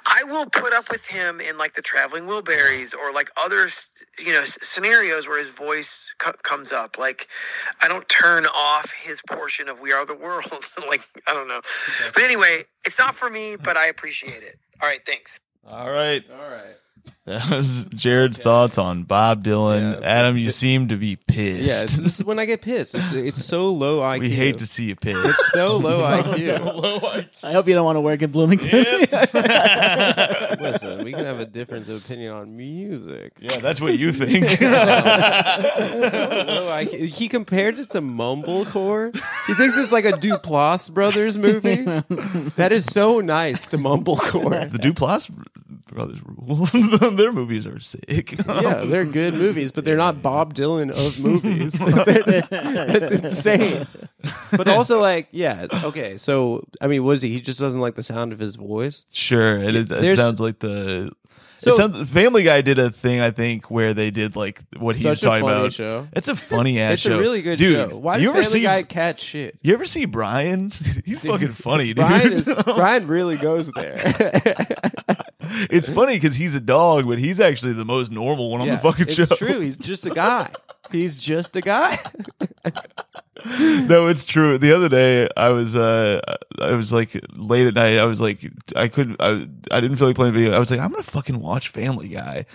I 0.07 0.25
will 0.25 0.47
put 0.47 0.73
up 0.73 0.91
with 0.91 1.07
him 1.09 1.41
in 1.41 1.59
like 1.59 1.75
the 1.75 1.83
Traveling 1.83 2.25
Wilburys 2.25 2.95
or 2.95 3.13
like 3.13 3.31
other, 3.37 3.69
you 4.19 4.33
know, 4.33 4.43
scenarios 4.45 5.29
where 5.29 5.39
his 5.39 5.51
voice 5.51 6.13
co- 6.19 6.33
comes 6.43 6.73
up. 6.73 6.99
Like, 6.99 7.29
I 7.81 7.89
don't 7.89 8.09
turn 8.09 8.47
off 8.47 8.93
his 8.93 9.23
portion 9.29 9.69
of 9.69 9.81
"We 9.81 9.93
Are 9.93 10.05
the 10.07 10.15
World." 10.15 10.69
like, 10.89 11.03
I 11.27 11.33
don't 11.35 11.49
know, 11.49 11.61
but 12.15 12.23
anyway, 12.23 12.65
it's 12.85 12.99
not 12.99 13.15
for 13.15 13.31
me, 13.31 13.57
but 13.63 13.77
I 13.77 13.87
appreciate 13.87 14.43
it. 14.43 14.59
All 14.83 14.89
right, 14.89 15.01
thanks. 15.07 15.39
All 15.67 15.91
right. 15.91 16.25
All 16.31 16.51
right. 16.51 16.77
That 17.25 17.51
was 17.51 17.85
Jared's 17.95 18.39
thoughts 18.39 18.79
on 18.79 19.05
Bob 19.05 19.45
Dylan. 19.45 20.01
Yeah. 20.01 20.07
Adam, 20.07 20.37
you 20.37 20.51
seem 20.51 20.89
to 20.89 20.97
be 20.97 21.15
pissed. 21.15 21.85
it's, 21.85 21.97
this 21.97 22.19
is 22.19 22.27
when 22.27 22.41
I 22.41 22.47
get 22.47 22.63
pissed. 22.63 22.97
It's, 22.97 23.13
it's 23.13 23.45
so 23.45 23.69
low 23.69 24.01
IQ. 24.01 24.21
we 24.23 24.31
hate 24.31 24.59
to 24.59 24.67
see 24.67 24.87
you 24.87 24.97
pissed. 24.97 25.25
It's 25.25 25.53
so 25.53 25.77
low 25.77 26.03
IQ. 26.23 26.65
Low 26.65 26.99
IQ. 26.99 27.29
I 27.45 27.53
hope 27.53 27.69
you 27.69 27.75
don't 27.75 27.85
want 27.85 27.95
to 27.95 28.01
work 28.01 28.23
in 28.23 28.33
Bloomington. 28.33 28.85
Listen, 30.61 31.05
we 31.05 31.13
can 31.13 31.25
have 31.25 31.39
a 31.39 31.47
difference 31.47 31.89
of 31.89 32.05
opinion 32.05 32.33
on 32.33 32.57
music. 32.57 33.35
Yeah, 33.39 33.59
that's 33.59 33.81
what 33.81 33.97
you 33.97 34.11
think. 34.11 34.49
So 34.49 34.67
low 34.67 34.81
IQ. 36.73 37.05
He 37.05 37.29
compared 37.29 37.79
it 37.79 37.91
to 37.91 38.01
Mumblecore. 38.01 39.15
He 39.47 39.55
thinks 39.55 39.79
it's 39.79 39.93
like 39.93 40.07
a 40.07 40.13
Duplass 40.13 40.93
Brothers 40.93 41.39
movie. 41.39 41.85
That 42.57 42.73
is 42.73 42.85
so 42.85 43.21
nice 43.21 43.69
to 43.69 43.79
Mumblecore. 43.79 44.73
the 44.73 44.79
Duplass 44.79 45.31
brothers 45.93 46.19
rule. 46.25 46.67
Their 47.13 47.33
movies 47.33 47.67
are 47.67 47.79
sick. 47.81 48.33
Yeah, 48.47 48.85
they're 48.85 49.05
good 49.05 49.35
movies, 49.35 49.73
but 49.73 49.85
they're 49.85 49.97
not 49.97 50.23
Bob 50.23 50.55
Dylan 50.55 50.91
of 50.91 51.21
movies. 51.23 51.79
That's 52.51 53.11
insane. 53.13 53.87
But 54.51 54.69
also, 54.69 55.01
like, 55.01 55.29
yeah, 55.31 55.67
okay. 55.85 56.17
So, 56.17 56.65
I 56.81 56.87
mean, 56.87 57.05
what 57.05 57.13
is 57.13 57.23
he? 57.23 57.31
He 57.31 57.41
just 57.41 57.59
doesn't 57.61 57.81
like 57.81 57.95
the 57.95 58.03
sound 58.03 58.33
of 58.33 58.39
his 58.39 58.57
voice. 58.57 59.05
Sure, 59.13 59.63
it, 59.63 59.75
it, 59.75 59.89
There's- 59.89 60.17
sounds 60.19 60.41
like 60.41 60.59
the. 60.61 61.11
So- 61.59 61.71
it 61.71 61.77
sounds, 61.77 62.11
Family 62.11 62.43
Guy 62.43 62.61
did 62.61 62.81
a 62.81 62.91
thing, 62.91 63.21
I 63.21 63.31
think, 63.31 63.71
where 63.71 63.95
they 63.95 64.11
did 64.11 64.35
like 64.35 64.61
what 64.79 64.97
he's 64.97 65.05
Such 65.05 65.19
a 65.19 65.25
talking 65.27 65.45
funny 65.45 65.57
about. 65.61 65.73
show. 65.73 66.09
It's 66.13 66.27
a 66.27 66.35
funny 66.35 66.81
ass 66.81 66.95
It's 66.95 67.03
show. 67.03 67.17
a 67.17 67.21
really 67.21 67.41
good 67.41 67.57
dude, 67.57 67.91
show. 67.91 67.97
Why 67.99 68.17
does 68.17 68.25
you 68.25 68.31
ever 68.31 68.39
Family 68.43 68.51
see 68.51 68.63
Guy 68.63 68.83
catch 68.83 69.21
shit? 69.23 69.61
You 69.63 69.73
ever 69.75 69.85
see 69.85 70.07
Brian? 70.07 70.73
He's 71.05 71.25
fucking 71.25 71.53
funny, 71.53 71.95
dude. 71.95 71.97
Brian, 71.99 72.33
is, 72.33 72.45
Brian 72.65 73.07
really 73.07 73.37
goes 73.37 73.71
there. 73.71 73.97
It's 75.71 75.89
funny 75.89 76.15
because 76.15 76.37
he's 76.37 76.55
a 76.55 76.61
dog, 76.61 77.07
but 77.07 77.19
he's 77.19 77.41
actually 77.41 77.73
the 77.73 77.85
most 77.85 78.13
normal 78.13 78.51
one 78.51 78.61
on 78.61 78.69
the 78.69 78.79
fucking 78.79 79.07
show. 79.09 79.23
it's 79.23 79.37
show. 79.37 79.47
true. 79.47 79.61
He's 79.61 79.77
just 79.77 80.07
a 80.07 80.11
guy. 80.11 80.51
He's 80.91 81.17
just 81.17 81.57
a 81.57 81.61
guy. 81.61 81.99
no, 83.47 84.07
it's 84.09 84.25
true. 84.25 84.59
The 84.59 84.73
other 84.75 84.89
day, 84.89 85.29
I 85.37 85.49
was, 85.51 85.75
uh, 85.75 86.21
I 86.61 86.75
was 86.75 86.93
like 86.93 87.19
late 87.35 87.67
at 87.67 87.75
night. 87.75 87.99
I 87.99 88.05
was 88.05 88.21
like, 88.21 88.41
I 88.77 88.89
couldn't, 88.89 89.17
I, 89.21 89.49
I 89.71 89.81
didn't 89.81 89.97
feel 89.97 90.07
like 90.07 90.17
playing 90.17 90.35
video. 90.35 90.53
I 90.53 90.59
was 90.59 90.71
like, 90.71 90.81
I'm 90.81 90.91
gonna 90.91 91.03
fucking 91.03 91.41
watch 91.41 91.69
Family 91.69 92.09
Guy, 92.09 92.47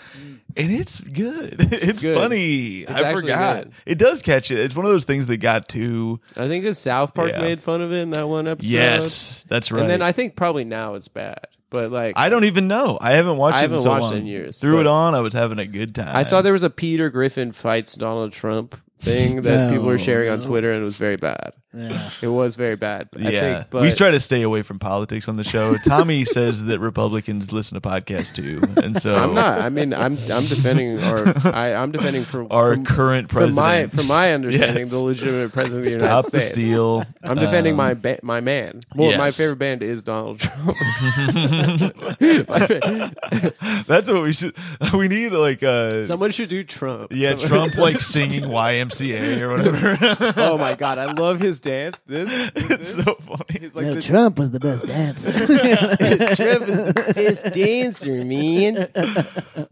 and 0.55 0.71
it's 0.71 0.99
good. 0.99 1.73
It's 1.87 2.01
good. 2.01 2.17
funny. 2.17 2.79
It's 2.81 2.91
I 2.91 3.09
actually 3.09 3.21
forgot. 3.23 3.63
good. 3.63 3.71
It 3.85 3.97
does 3.97 4.21
catch 4.21 4.51
it. 4.51 4.59
It's 4.59 4.75
one 4.75 4.85
of 4.85 4.91
those 4.91 5.05
things 5.05 5.25
that 5.27 5.37
got 5.37 5.67
to. 5.69 6.19
I 6.35 6.47
think 6.47 6.63
his 6.65 6.77
South 6.77 7.13
Park 7.13 7.31
Yeah. 7.31 7.41
made 7.41 7.61
fun 7.61 7.81
of 7.81 7.91
it 7.91 7.97
in 7.97 8.09
that 8.11 8.27
one 8.27 8.47
episode. 8.47 8.69
Yes, 8.69 9.45
that's 9.49 9.71
right. 9.71 9.81
And 9.81 9.89
then 9.89 10.01
I 10.01 10.11
think 10.11 10.35
probably 10.35 10.63
now 10.63 10.93
it's 10.95 11.07
bad. 11.07 11.47
But 11.69 11.91
like 11.91 12.13
I 12.17 12.29
don't 12.29 12.45
even 12.45 12.67
know. 12.67 12.97
I 13.01 13.11
haven't 13.13 13.37
watched 13.37 13.55
I 13.57 13.59
it 13.59 13.61
haven't 13.63 13.77
in 13.77 13.83
so 13.83 13.89
watched 13.89 14.01
long. 14.03 14.13
it 14.13 14.17
in 14.19 14.25
years, 14.25 14.59
Threw 14.59 14.79
it 14.79 14.87
on. 14.87 15.15
I 15.15 15.19
was 15.19 15.33
having 15.33 15.59
a 15.59 15.65
good 15.67 15.93
time. 15.95 16.15
I 16.15 16.23
saw 16.23 16.41
there 16.41 16.53
was 16.53 16.63
a 16.63 16.69
Peter 16.69 17.09
Griffin 17.09 17.51
fights 17.51 17.95
Donald 17.95 18.31
Trump 18.31 18.75
thing 18.99 19.41
that 19.41 19.69
people 19.71 19.85
were 19.85 19.91
No, 19.93 19.97
sharing 19.97 20.29
on. 20.29 20.39
Twitter 20.41 20.71
and 20.71 20.81
it 20.81 20.85
was 20.85 20.95
very 20.97 21.17
bad. 21.17 21.51
Yeah. 21.77 22.09
It 22.21 22.27
was 22.27 22.55
very 22.55 22.75
bad. 22.75 23.09
I 23.15 23.29
Yeah, 23.29 23.39
think, 23.59 23.69
but 23.69 23.81
we 23.83 23.91
try 23.91 24.11
to 24.11 24.19
stay 24.19 24.41
away 24.41 24.61
from 24.63 24.79
politics 24.79 25.27
on 25.29 25.35
the 25.35 25.43
show. 25.43 25.75
Tommy 25.77 26.25
says 26.37 26.65
that 26.65 26.79
Republicans 26.79 27.51
listen 27.51 27.79
to 27.79 27.87
podcasts 27.87 28.33
too, 28.33 28.61
and 28.81 28.99
so 29.01 29.15
I'm 29.15 29.33
not. 29.33 29.61
I 29.61 29.69
mean, 29.69 29.93
I'm 29.93 30.13
I'm 30.31 30.45
defending 30.45 31.03
or 31.03 31.33
I, 31.45 31.73
I'm 31.75 31.91
defending 31.91 32.23
for 32.23 32.45
our 32.51 32.75
from, 32.75 32.85
current 32.85 33.29
from 33.31 33.53
my 33.53 33.85
president. 33.85 33.93
from 33.93 34.07
my 34.07 34.33
understanding 34.33 34.83
Yes. 34.83 34.91
the 34.91 34.99
legitimate 34.99 35.51
president 35.53 35.85
of 35.87 35.93
the 35.93 35.99
Stop 35.99 36.09
United 36.09 36.31
the 36.31 36.41
States. 36.41 36.47
steal. 36.49 37.05
I'm 37.23 37.37
defending 37.37 37.73
Um, 37.73 37.77
my 37.77 37.93
ba- 37.93 38.19
my 38.23 38.39
man. 38.41 38.81
Well, 38.95 39.17
my 39.17 39.31
favorite 39.31 39.57
band 39.59 39.83
is 39.83 40.03
Donald 40.03 40.39
Trump. 40.39 40.75
That's 43.87 44.09
what 44.09 44.23
we 44.23 44.33
should. 44.33 44.55
We 44.93 45.07
need 45.07 45.29
like 45.31 45.63
uh 45.63 46.03
Someone 46.03 46.31
should 46.31 46.49
do 46.49 46.63
Trump. 46.63 47.11
yeah, 47.13 47.35
Someone- 47.37 47.69
Trump 47.69 47.77
like 47.77 48.01
singing 48.01 48.43
YMCA 48.43 49.41
or 49.41 49.49
whatever. 49.57 50.33
oh 50.37 50.57
my 50.57 50.75
god, 50.75 50.97
I 50.97 51.11
love 51.13 51.39
his 51.39 51.59
dance. 51.67 51.99
This, 52.07 52.51
this 52.55 52.95
so 52.95 53.13
funny. 53.15 53.59
he's 53.59 53.75
like 53.75 53.85
no, 53.85 53.95
the 53.95 54.01
Trump 54.01 54.39
was 54.39 54.51
the 54.51 54.59
best 54.59 54.87
dancer. 54.87 55.31
Trump 55.33 56.67
is 56.67 56.77
the 56.77 57.13
best 57.15 57.53
dancer, 57.53 58.23
man. 58.25 58.87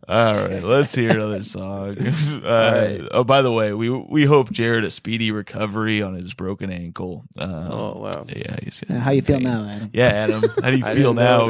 All 0.08 0.34
right, 0.48 0.64
let's 0.64 0.94
hear 0.94 1.12
another 1.12 1.44
song. 1.44 1.98
Uh, 2.44 3.08
Oh, 3.12 3.24
by 3.24 3.42
the 3.42 3.52
way, 3.52 3.74
we 3.74 3.90
we 3.90 4.26
hope 4.26 4.52
Jared 4.52 4.84
a 4.84 4.92
speedy 4.92 5.32
recovery 5.32 6.02
on 6.02 6.14
his 6.14 6.34
broken 6.34 6.70
ankle. 6.72 7.24
Um, 7.38 7.50
Oh 7.72 8.00
wow. 8.02 8.26
yeah, 8.30 8.56
he's 8.64 8.84
Uh, 8.90 8.94
How 9.00 9.12
you 9.12 9.22
feel 9.22 9.40
now, 9.40 9.68
Adam? 9.70 9.90
Yeah, 9.94 10.08
Adam, 10.08 10.44
how 10.62 10.70
do 10.70 10.78
you 10.78 10.86
I 10.86 10.94
feel 10.96 11.14
now? 11.14 11.50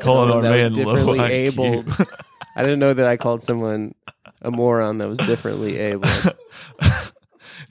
Calling 0.00 0.30
someone 0.30 0.32
our 0.32 0.42
man 0.42 0.74
low 0.74 0.84
differently 0.94 1.18
IQ. 1.18 1.30
abled. 1.30 2.06
I 2.54 2.62
didn't 2.62 2.78
know 2.78 2.94
that 2.94 3.06
I 3.06 3.16
called 3.16 3.42
someone 3.42 3.94
a 4.42 4.50
moron 4.50 4.98
that 4.98 5.08
was 5.08 5.18
differently 5.18 5.78
able. 5.78 6.08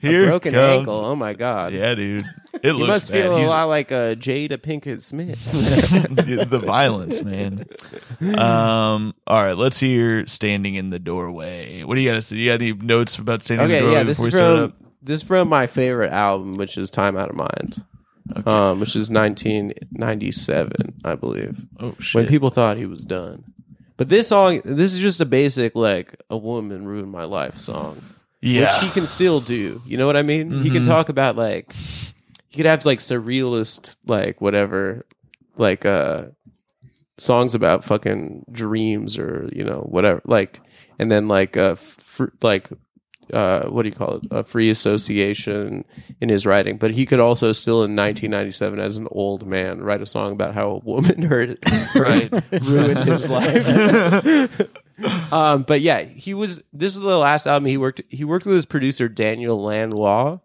Here 0.08 0.24
a 0.24 0.26
broken 0.28 0.52
comes- 0.52 0.78
ankle. 0.78 0.94
Oh 1.04 1.16
my 1.16 1.32
god. 1.34 1.72
Yeah, 1.72 1.94
dude. 1.94 2.24
It 2.62 2.72
looks 2.74 2.88
must 2.88 3.12
bad. 3.12 3.22
feel 3.22 3.34
a 3.34 3.38
He's- 3.38 3.48
lot 3.50 3.64
like 3.68 3.90
a 3.90 4.16
Jada 4.18 4.58
Pinkett 4.58 5.02
Smith. 5.02 5.44
the 6.50 6.58
violence, 6.58 7.22
man. 7.22 7.64
Um. 8.38 9.14
All 9.26 9.42
right, 9.42 9.56
let's 9.56 9.78
hear 9.78 10.26
"Standing 10.26 10.74
in 10.74 10.90
the 10.90 10.98
Doorway." 10.98 11.82
What 11.82 11.96
do 11.96 12.00
you 12.00 12.10
got 12.10 12.16
to 12.16 12.22
say? 12.22 12.36
You 12.36 12.50
got 12.50 12.62
any 12.62 12.72
notes 12.72 13.18
about 13.18 13.42
"Standing 13.42 13.64
in 13.64 13.70
the 13.70 13.76
okay, 13.76 13.82
Doorway"? 13.82 13.96
yeah, 13.98 14.02
this 14.04 14.18
before 14.18 14.28
is 14.28 14.34
we 14.34 14.38
start 14.38 14.54
from 14.56 14.64
up? 14.64 14.92
this 15.02 15.20
is 15.22 15.26
from 15.28 15.48
my 15.48 15.66
favorite 15.66 16.12
album, 16.12 16.54
which 16.54 16.78
is 16.78 16.90
Time 16.90 17.16
Out 17.16 17.28
of 17.30 17.36
Mind, 17.36 17.84
um, 18.46 18.80
which 18.80 18.96
is 18.96 19.10
1997, 19.10 21.00
I 21.04 21.14
believe. 21.14 21.64
Oh 21.78 21.94
shit! 21.98 22.14
When 22.14 22.26
people 22.26 22.50
thought 22.50 22.76
he 22.76 22.86
was 22.86 23.04
done, 23.04 23.44
but 23.96 24.08
this 24.08 24.28
song, 24.28 24.60
this 24.64 24.94
is 24.94 25.00
just 25.00 25.20
a 25.20 25.26
basic 25.26 25.74
like 25.74 26.14
a 26.30 26.36
woman 26.36 26.86
ruined 26.86 27.10
my 27.10 27.24
life 27.24 27.56
song. 27.58 28.02
Yeah, 28.40 28.64
which 28.64 28.84
he 28.84 28.90
can 28.90 29.06
still 29.06 29.40
do. 29.40 29.82
You 29.86 29.96
know 29.96 30.06
what 30.06 30.16
I 30.16 30.22
mean? 30.22 30.60
He 30.60 30.70
can 30.70 30.84
talk 30.84 31.08
about 31.08 31.36
like 31.36 31.72
he 32.48 32.56
could 32.56 32.66
have 32.66 32.84
like 32.84 33.00
surrealist 33.00 33.96
like 34.06 34.40
whatever 34.40 35.06
like 35.56 35.84
uh 35.84 36.26
songs 37.18 37.54
about 37.54 37.84
fucking 37.84 38.44
dreams 38.50 39.18
or 39.18 39.48
you 39.52 39.64
know 39.64 39.80
whatever 39.88 40.20
like 40.26 40.60
and 40.98 41.10
then 41.10 41.28
like 41.28 41.56
uh 41.56 41.74
fr- 41.74 42.26
like 42.42 42.68
uh 43.32 43.66
what 43.68 43.82
do 43.82 43.88
you 43.88 43.94
call 43.94 44.16
it? 44.16 44.22
A 44.30 44.44
free 44.44 44.70
association 44.70 45.84
in 46.20 46.28
his 46.28 46.46
writing. 46.46 46.76
But 46.76 46.92
he 46.92 47.06
could 47.06 47.20
also 47.20 47.52
still 47.52 47.82
in 47.82 47.96
1997 47.96 48.78
as 48.78 48.96
an 48.96 49.08
old 49.10 49.46
man 49.46 49.80
write 49.82 50.02
a 50.02 50.06
song 50.06 50.32
about 50.32 50.54
how 50.54 50.70
a 50.70 50.78
woman 50.78 51.22
hurt 51.30 51.58
right. 51.96 52.30
ruined 52.62 53.04
his 53.04 53.28
life 53.28 54.62
um, 55.32 55.62
but 55.62 55.80
yeah, 55.80 56.02
he 56.02 56.34
was. 56.34 56.62
This 56.72 56.96
was 56.96 57.04
the 57.04 57.18
last 57.18 57.46
album 57.46 57.66
he 57.66 57.76
worked. 57.76 58.02
He 58.08 58.24
worked 58.24 58.46
with 58.46 58.56
his 58.56 58.66
producer 58.66 59.08
Daniel 59.08 59.60
Lanois, 59.62 60.38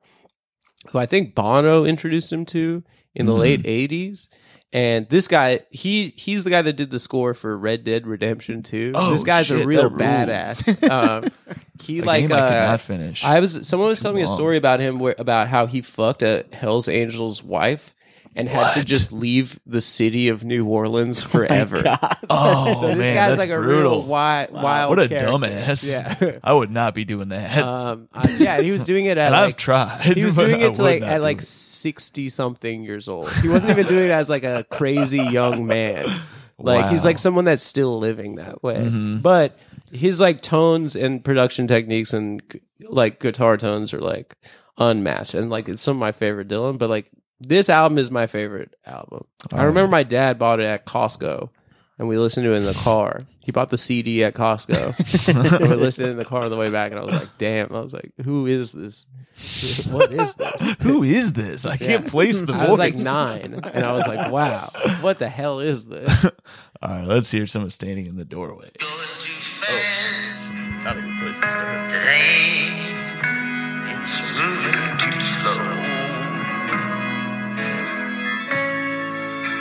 who 0.90 1.00
I 1.00 1.06
think 1.06 1.36
Bono 1.36 1.86
introduced 1.86 2.32
him 2.32 2.46
to 2.48 2.84
in 3.16 3.26
the 3.26 3.34
late 3.34 3.64
'80s. 3.64 4.30
And 4.74 5.10
this 5.10 5.28
guy, 5.28 5.62
he 5.70 6.14
he's 6.16 6.46
the 6.46 6.50
guy 6.50 6.62
that 6.62 6.74
did 6.74 6.92
the 6.92 7.00
score 7.00 7.34
for 7.34 7.58
Red 7.58 7.84
Dead 7.84 8.08
Redemption 8.08 8.64
2. 8.64 8.94
Oh, 8.96 9.12
this 9.12 9.26
guy's 9.26 9.52
a 9.52 9.66
real 9.66 9.90
badass. 9.90 10.90
um, 10.90 11.30
he 11.82 12.02
like 12.02 12.32
I 12.32 12.66
uh, 12.66 12.72
not 12.72 12.82
finish. 12.82 13.24
I 13.26 13.42
was 13.42 13.68
someone 13.68 13.90
was 13.90 14.02
telling 14.02 14.16
me 14.16 14.22
a 14.22 14.28
story 14.28 14.56
about 14.56 14.80
him 14.80 14.98
where, 14.98 15.16
about 15.18 15.50
how 15.50 15.66
he 15.66 15.82
fucked 15.82 16.22
a 16.22 16.46
Hell's 16.54 16.88
Angels 16.88 17.44
wife 17.44 17.94
and 18.36 18.48
had 18.48 18.74
to 18.76 18.84
just 18.86 19.12
leave 19.12 19.60
the 19.66 19.82
city 19.82 20.30
of 20.30 20.44
New 20.44 20.66
Orleans 20.66 21.22
forever. 21.34 21.82
oh 22.30 22.78
so 22.82 22.88
this 22.88 22.98
man, 22.98 23.14
guy's 23.14 23.38
that's 23.38 23.40
like 23.40 23.50
a 23.50 23.62
brutal. 23.62 24.00
real 24.00 24.04
wild, 24.04 24.52
wild 24.52 24.90
what 24.90 25.00
a 25.00 25.08
character. 25.10 25.28
dumbass! 25.30 25.90
Yeah. 25.92 26.40
I 26.44 26.54
would 26.54 26.72
not 26.72 26.96
be 26.96 27.04
doing 27.06 27.30
that. 27.30 27.62
Um, 27.64 28.08
I- 28.14 28.30
yeah, 28.40 28.62
he 28.62 28.72
was 28.72 28.84
doing 28.86 29.06
it 29.06 29.18
at 29.18 29.28
and 29.28 29.36
I've 29.36 29.46
like 29.48 29.58
tried. 29.58 30.02
he 30.16 30.24
was 30.24 30.36
doing 30.36 30.62
it 30.62 30.76
to 30.76 30.82
like 30.84 31.02
at 31.02 31.22
like 31.22 31.42
sixty 31.42 32.30
something 32.30 32.84
years 32.84 33.08
old. 33.08 33.32
He 33.34 33.50
wasn't 33.50 33.72
even 33.72 33.88
doing 33.88 34.06
it 34.06 34.12
as 34.12 34.30
like 34.30 34.44
a 34.44 34.66
crazy 34.70 35.20
young 35.22 35.66
man. 35.66 36.06
Like 36.58 36.92
he's 36.92 37.04
like 37.04 37.18
someone 37.18 37.46
that's 37.46 37.64
still 37.64 37.98
living 37.98 38.36
that 38.36 38.62
way. 38.62 38.76
Mhm. 38.76 39.22
But 39.22 39.56
his 39.92 40.20
like 40.22 40.42
tones 40.42 40.96
and 40.96 41.26
production 41.26 41.68
techniques 41.68 42.14
and 42.14 42.42
like 42.82 43.20
guitar 43.20 43.58
tones 43.58 43.94
are 43.96 44.00
like 44.00 44.36
unmatched. 44.78 45.34
And 45.34 45.50
like 45.50 45.68
it's 45.68 45.82
some 45.82 45.98
of 45.98 46.00
my 46.00 46.12
favorite 46.12 46.48
Dylan. 46.48 46.78
But 46.78 46.90
like 46.92 47.08
this 47.42 47.70
album 47.70 47.98
is 47.98 48.12
my 48.12 48.28
favorite 48.28 48.76
album. 48.86 49.22
I 49.52 49.64
remember 49.64 49.90
my 49.90 50.04
dad 50.04 50.40
bought 50.40 50.60
it 50.60 50.66
at 50.66 50.86
Costco. 50.86 51.50
And 52.00 52.08
we 52.10 52.18
listened 52.18 52.46
to 52.46 52.54
it 52.54 52.58
in 52.58 52.66
the 52.66 52.74
car. 52.74 53.22
He 53.42 53.52
bought 53.52 53.70
the 53.70 53.78
CD 53.78 54.24
at 54.24 54.34
Costco. 54.34 55.28
and 55.62 55.70
we 55.70 55.76
listened 55.76 56.08
in 56.08 56.18
the 56.18 56.26
car 56.26 56.42
on 56.46 56.50
the 56.50 56.58
way 56.58 56.72
back, 56.72 56.90
and 56.92 57.00
I 57.00 57.04
was 57.04 57.14
like, 57.14 57.28
"Damn!" 57.38 57.72
I 57.76 57.80
was 57.80 57.94
like, 57.94 58.12
"Who 58.24 58.48
is 58.48 58.72
this? 58.72 59.06
What 59.92 60.12
is 60.12 60.34
this?" 60.34 60.76
Who 60.82 61.04
is 61.04 61.34
this? 61.34 61.68
I 61.68 61.78
can't 61.78 62.06
Yeah. 62.06 62.10
place 62.10 62.42
the 62.42 62.54
I 62.56 62.66
voice. 62.66 62.70
was 62.70 62.80
like 62.80 62.96
nine, 62.98 63.54
and 63.72 63.86
I 63.86 63.92
was 63.92 64.08
like, 64.08 64.32
"Wow, 64.38 64.72
what 65.02 65.20
the 65.20 65.30
hell 65.30 65.60
is 65.60 65.86
this?" 65.86 66.26
All 66.82 66.90
right, 66.90 67.06
let's 67.06 67.30
hear 67.30 67.46
someone 67.46 67.70
standing 67.70 68.08
in 68.08 68.16
the 68.16 68.26
doorway. 68.26 68.72
Going 68.80 69.20
too 69.20 69.32
fast 69.34 70.84
Not 70.84 70.98
a 70.98 71.02
good 71.02 71.20
place 71.20 71.40
to 71.40 71.50
start. 71.52 71.90
today. 71.92 72.51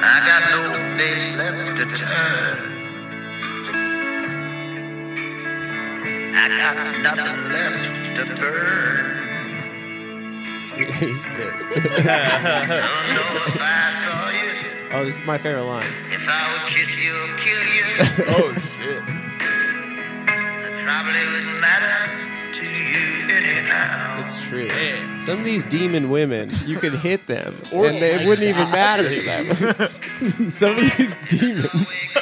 I 0.03 0.21
got 0.27 0.43
no 0.51 0.61
place 0.97 1.37
left 1.39 1.77
to 1.77 1.85
turn. 1.87 2.59
I 6.33 6.37
got 6.61 6.77
nothing 7.05 7.41
left 7.53 7.85
to 8.17 8.25
burn. 8.41 9.07
He's 11.01 11.23
pissed. 11.25 11.69
Don't 11.69 11.77
know 11.77 13.29
if 13.47 13.59
I 13.61 13.65
saw 13.91 14.31
you, 14.31 14.51
Oh, 14.93 15.05
this 15.05 15.17
is 15.19 15.25
my 15.27 15.39
favorite 15.39 15.65
line. 15.65 15.83
if 15.83 16.27
I 16.29 16.53
would 16.53 16.67
kiss 16.73 16.97
you 17.05 17.13
or 17.13 17.29
kill 17.39 17.65
you. 17.77 17.87
Oh 18.37 18.53
shit! 18.55 19.03
It 20.67 20.75
probably 20.85 21.25
wouldn't 21.33 21.61
matter 21.61 21.97
to 22.09 22.17
you 22.17 22.25
anyhow. 22.25 22.40
It's 24.21 24.41
true. 24.43 24.69
Some 25.23 25.39
of 25.39 25.45
these 25.45 25.65
demon 25.65 26.11
women, 26.11 26.51
you 26.67 26.77
could 26.79 26.95
hit 26.95 27.27
them, 27.27 27.57
and 27.73 27.97
they 27.97 28.27
wouldn't 28.27 28.47
even 28.47 28.71
matter 28.73 29.09
to 29.09 29.21
them. 29.23 30.53
Some 30.53 30.77
of 30.77 30.97
these 30.97 31.17
demons. 31.29 32.17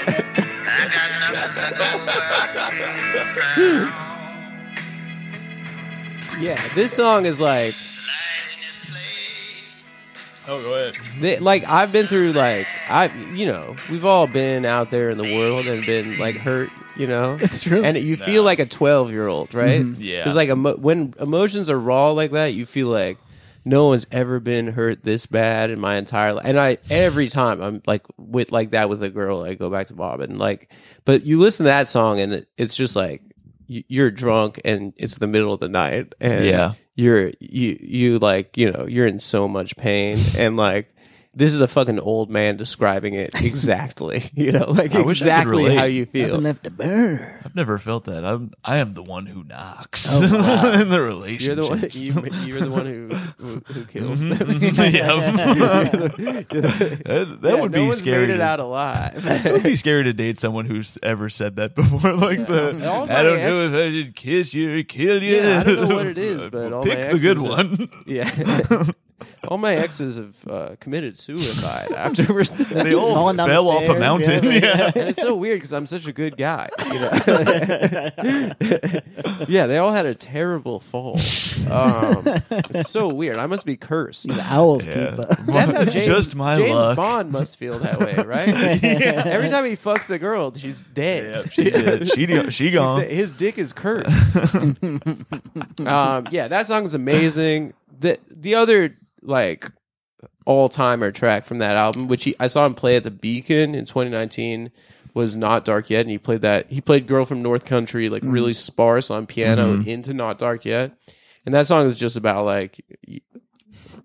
I 0.00 0.84
got 0.84 1.10
nothing 1.32 1.64
to 1.64 1.74
go 1.74 2.06
back 2.06 2.68
to 2.68 2.74
now. 3.56 4.08
Yeah, 6.40 6.54
this 6.74 6.92
song 6.92 7.26
is 7.26 7.40
like, 7.40 7.74
Light 7.74 8.54
in 8.54 8.60
this 8.60 8.78
place. 8.88 9.84
Oh, 10.46 10.62
go 10.62 10.74
ahead. 10.74 10.94
they, 11.20 11.38
like 11.40 11.64
I've 11.66 11.92
been 11.92 12.06
through 12.06 12.30
like 12.32 12.66
I, 12.88 13.06
you 13.34 13.46
know, 13.46 13.74
we've 13.90 14.04
all 14.04 14.28
been 14.28 14.64
out 14.64 14.90
there 14.90 15.10
in 15.10 15.18
the 15.18 15.24
world 15.36 15.66
and 15.66 15.84
been 15.84 16.16
like 16.18 16.36
hurt, 16.36 16.70
you 16.98 17.06
know. 17.06 17.36
It's 17.40 17.62
true. 17.62 17.82
and 17.84 17.96
you 17.96 18.16
feel 18.16 18.42
like 18.42 18.58
a 18.58 18.66
12 18.66 19.10
year 19.10 19.26
old 19.28 19.54
right 19.54 19.80
mm-hmm. 19.82 20.00
Yeah. 20.02 20.20
because 20.20 20.34
like 20.36 20.48
emo- 20.50 20.76
when 20.76 21.14
emotions 21.20 21.70
are 21.70 21.78
raw 21.78 22.10
like 22.10 22.32
that 22.32 22.54
you 22.54 22.66
feel 22.66 22.88
like 22.88 23.18
no 23.64 23.88
one's 23.88 24.06
ever 24.10 24.40
been 24.40 24.68
hurt 24.68 25.02
this 25.04 25.26
bad 25.26 25.70
in 25.70 25.78
my 25.80 25.96
entire 25.96 26.32
life 26.32 26.44
and 26.46 26.58
i 26.58 26.78
every 26.90 27.28
time 27.28 27.60
i'm 27.60 27.82
like 27.86 28.02
with 28.16 28.50
like 28.52 28.70
that 28.70 28.88
with 28.88 29.02
a 29.02 29.10
girl 29.10 29.42
i 29.42 29.54
go 29.54 29.68
back 29.70 29.86
to 29.88 29.94
bob 29.94 30.20
and 30.20 30.38
like 30.38 30.72
but 31.04 31.24
you 31.24 31.38
listen 31.38 31.64
to 31.64 31.68
that 31.68 31.88
song 31.88 32.18
and 32.20 32.32
it, 32.32 32.48
it's 32.56 32.74
just 32.76 32.96
like 32.96 33.22
you, 33.66 33.82
you're 33.88 34.10
drunk 34.10 34.58
and 34.64 34.92
it's 34.96 35.16
the 35.16 35.26
middle 35.26 35.52
of 35.52 35.60
the 35.60 35.68
night 35.68 36.14
and 36.20 36.44
Yeah. 36.46 36.72
you're 36.96 37.32
you 37.40 37.78
you 37.80 38.18
like 38.18 38.56
you 38.56 38.70
know 38.72 38.86
you're 38.86 39.06
in 39.06 39.18
so 39.20 39.46
much 39.48 39.76
pain 39.76 40.16
and 40.38 40.56
like 40.56 40.94
this 41.34 41.52
is 41.52 41.60
a 41.60 41.68
fucking 41.68 42.00
old 42.00 42.30
man 42.30 42.56
describing 42.56 43.14
it 43.14 43.30
exactly 43.42 44.30
you 44.34 44.50
know 44.50 44.70
like 44.70 44.94
I 44.94 45.02
wish 45.02 45.22
I 45.22 45.24
could 45.24 45.28
exactly 45.28 45.62
relate. 45.64 45.76
how 45.78 45.84
you 45.84 46.06
feel 46.06 46.28
Nothing 46.28 46.42
left 46.44 46.64
to 46.64 46.70
burn. 46.70 47.40
I've 47.44 47.54
never 47.54 47.78
felt 47.78 48.04
that. 48.06 48.24
I'm 48.24 48.50
I 48.64 48.78
am 48.78 48.94
the 48.94 49.02
one 49.02 49.26
who 49.26 49.44
knocks 49.44 50.08
Oh, 50.10 50.20
wow. 50.20 50.72
in 50.80 50.88
the 50.88 50.96
You're 50.96 51.06
relationship. 51.06 51.56
the 51.56 51.66
one. 51.66 51.78
You, 51.92 52.46
you're 52.46 52.60
the 52.60 52.70
one 52.70 52.86
who 52.86 53.08
who, 53.44 53.62
who 53.72 53.84
kills 53.84 54.20
mm-hmm, 54.24 54.30
them. 54.34 54.48
Mm-hmm. 54.60 54.96
yeah. 54.96 56.48
that 56.48 57.38
that 57.42 57.54
Yeah, 57.54 57.60
would 57.60 57.72
no 57.72 57.80
be 57.80 57.86
one's 57.86 57.98
scary. 57.98 58.26
Made 58.26 58.34
it 58.34 58.38
to- 58.38 58.42
out 58.44 58.60
alive. 58.60 59.22
It 59.46 59.52
would 59.52 59.62
be 59.62 59.76
scary 59.76 60.04
to 60.04 60.12
date 60.12 60.38
someone 60.38 60.64
who's 60.66 60.98
ever 61.02 61.28
said 61.30 61.56
that 61.56 61.74
before. 61.74 62.12
Like 62.14 62.46
the, 62.46 62.88
All 62.88 63.06
my 63.06 63.18
I 63.18 63.22
don't 63.22 63.38
ex- 63.38 63.54
know 63.58 63.60
if 63.64 63.74
I 63.74 63.92
should 63.92 64.16
kiss 64.16 64.54
you 64.54 64.78
or 64.78 64.82
kill 64.82 65.22
you. 65.22 65.36
Yeah, 65.36 65.60
I 65.60 65.62
don't 65.64 65.88
know 65.88 65.94
what 65.96 66.06
it 66.06 66.18
is, 66.18 66.46
but 66.46 66.72
all 66.72 66.82
pick 66.82 66.98
my 67.00 67.12
the 67.12 67.18
good 67.18 67.38
exes 67.38 67.48
one. 67.48 67.88
yeah. 68.06 68.84
All 69.46 69.58
my 69.58 69.74
exes 69.76 70.16
have 70.16 70.36
uh, 70.48 70.76
committed 70.80 71.16
suicide 71.18 71.92
afterwards. 71.92 72.50
they 72.70 72.94
all 72.94 73.14
Falling 73.14 73.36
down 73.36 73.48
the 73.48 73.54
fell 73.54 73.68
off 73.68 73.82
a 73.82 73.86
stairs, 73.86 74.00
mountain. 74.00 74.44
yeah. 74.44 74.50
Yeah. 74.52 74.92
and 74.96 74.96
it's 75.08 75.20
so 75.22 75.34
weird 75.36 75.56
because 75.58 75.72
I'm 75.72 75.86
such 75.86 76.06
a 76.06 76.12
good 76.12 76.36
guy. 76.36 76.68
You 76.86 77.00
know? 77.00 77.10
yeah, 79.48 79.66
they 79.66 79.78
all 79.78 79.92
had 79.92 80.06
a 80.06 80.14
terrible 80.14 80.80
fall. 80.80 81.14
Um, 81.70 82.22
it's 82.74 82.90
so 82.90 83.08
weird. 83.08 83.38
I 83.38 83.46
must 83.46 83.66
be 83.66 83.76
cursed. 83.76 84.28
The 84.28 84.40
owls 84.42 84.86
Yeah. 84.86 85.16
keep. 85.16 85.30
Uh, 85.30 85.34
That's 85.46 85.72
how 85.72 85.84
James, 85.84 86.06
Just 86.06 86.36
my 86.36 86.56
James 86.56 86.70
luck. 86.74 86.96
Bond 86.96 87.32
must 87.32 87.56
feel 87.56 87.78
that 87.80 87.98
way, 88.00 88.14
right? 88.24 88.48
Every 89.26 89.48
time 89.48 89.64
he 89.64 89.72
fucks 89.72 90.10
a 90.10 90.18
girl, 90.18 90.52
she's 90.54 90.82
dead. 90.82 91.44
Yep, 91.44 91.52
she 91.52 91.64
did. 91.70 92.10
She 92.12 92.50
she 92.50 92.70
gone. 92.70 93.02
His 93.02 93.32
dick 93.32 93.58
is 93.58 93.72
cursed. 93.72 94.08
um, 94.82 96.26
yeah, 96.30 96.48
that 96.48 96.66
song 96.66 96.84
is 96.84 96.94
amazing. 96.94 97.74
The 98.00 98.16
the 98.30 98.54
other 98.54 98.96
like 99.22 99.70
all 100.46 100.68
timer 100.68 101.10
track 101.12 101.44
from 101.44 101.58
that 101.58 101.76
album, 101.76 102.08
which 102.08 102.24
he, 102.24 102.34
I 102.40 102.46
saw 102.46 102.66
him 102.66 102.74
play 102.74 102.96
at 102.96 103.04
the 103.04 103.10
Beacon 103.10 103.74
in 103.74 103.84
2019, 103.84 104.70
was 105.14 105.36
"Not 105.36 105.64
Dark 105.64 105.90
Yet," 105.90 106.02
and 106.02 106.10
he 106.10 106.18
played 106.18 106.42
that. 106.42 106.70
He 106.70 106.80
played 106.80 107.06
"Girl 107.06 107.24
from 107.24 107.42
North 107.42 107.64
Country" 107.64 108.08
like 108.08 108.22
really 108.24 108.52
mm. 108.52 108.56
sparse 108.56 109.10
on 109.10 109.26
piano 109.26 109.76
mm-hmm. 109.76 109.88
into 109.88 110.14
"Not 110.14 110.38
Dark 110.38 110.64
Yet," 110.64 110.96
and 111.44 111.54
that 111.54 111.66
song 111.66 111.86
is 111.86 111.98
just 111.98 112.16
about 112.16 112.44
like 112.44 112.80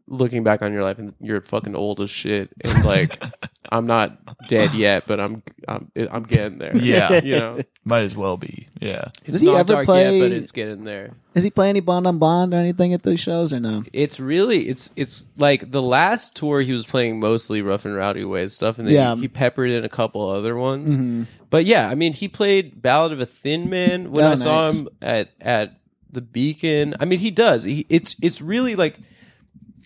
looking 0.08 0.44
back 0.44 0.62
on 0.62 0.74
your 0.74 0.84
life 0.84 1.00
and 1.00 1.14
you're 1.22 1.40
fucking 1.42 1.76
old 1.76 2.02
as 2.02 2.10
shit 2.10 2.50
and 2.64 2.84
like 2.86 3.24
I'm 3.72 3.88
not 3.88 4.18
dead 4.50 4.74
yet, 4.74 5.08
but 5.08 5.20
I'm 5.20 5.42
I'm 5.68 5.90
I'm 6.12 6.24
getting 6.24 6.58
there. 6.60 6.76
Yeah. 6.76 7.14
you 7.24 7.38
know, 7.38 7.62
Might 7.86 8.02
as 8.02 8.16
well 8.16 8.38
be. 8.38 8.68
Yeah. 8.80 9.06
it's 9.22 9.32
Does 9.32 9.42
he 9.42 9.48
not 9.48 9.56
ever 9.60 9.74
dark 9.74 9.86
play- 9.86 10.20
yet, 10.20 10.24
but 10.26 10.32
it's 10.34 10.52
getting 10.52 10.84
there. 10.84 11.14
Does 11.34 11.44
he 11.44 11.50
play 11.50 11.70
any 11.70 11.80
Blonde 11.80 12.06
on 12.06 12.20
Blonde 12.20 12.54
or 12.54 12.58
anything 12.58 12.94
at 12.94 13.04
those 13.04 13.20
shows 13.20 13.54
or 13.54 13.60
no? 13.60 13.84
It's 13.94 14.20
really 14.20 14.60
it's 14.68 14.92
it's 14.96 15.26
like 15.38 15.72
the 15.72 15.82
last 15.82 16.36
tour 16.36 16.62
he 16.62 16.74
was 16.74 16.86
playing 16.86 17.20
mostly 17.20 17.62
rough 17.62 17.86
and 17.86 17.96
rowdy 17.96 18.26
way 18.26 18.48
stuff, 18.50 18.78
and 18.78 18.86
then 18.88 18.94
Yeah. 18.94 19.16
he, 19.16 19.22
he 19.22 19.28
peppered 19.30 19.72
in 19.72 19.84
a 19.86 19.90
couple 19.90 20.30
other 20.30 20.56
ones. 20.58 20.94
Mm-hmm. 20.98 21.24
But 21.50 21.66
yeah, 21.66 21.88
I 21.90 21.96
mean, 21.96 22.14
he 22.14 22.28
played 22.28 22.82
Ballad 22.82 23.12
of 23.14 23.22
a 23.22 23.26
Thin 23.26 23.70
Man 23.70 24.12
when 24.12 24.26
Oh, 24.26 24.32
I 24.32 24.36
saw 24.36 24.70
him 24.72 24.90
at 25.02 25.30
at 25.42 25.80
the 26.12 26.22
Beacon. 26.22 26.94
I 27.00 27.06
mean, 27.06 27.20
he 27.20 27.32
does. 27.32 27.64
He, 27.64 27.86
it's 27.90 28.16
it's 28.22 28.42
really 28.42 28.76
like. 28.76 29.00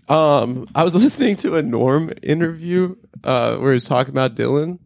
Um, 0.09 0.67
I 0.75 0.83
was 0.83 0.95
listening 1.01 1.35
to 1.37 1.55
a 1.55 1.61
Norm 1.61 2.11
interview 2.23 2.95
uh, 3.23 3.57
where 3.57 3.71
he 3.71 3.75
was 3.75 3.85
talking 3.85 4.13
about 4.13 4.35
Dylan, 4.35 4.79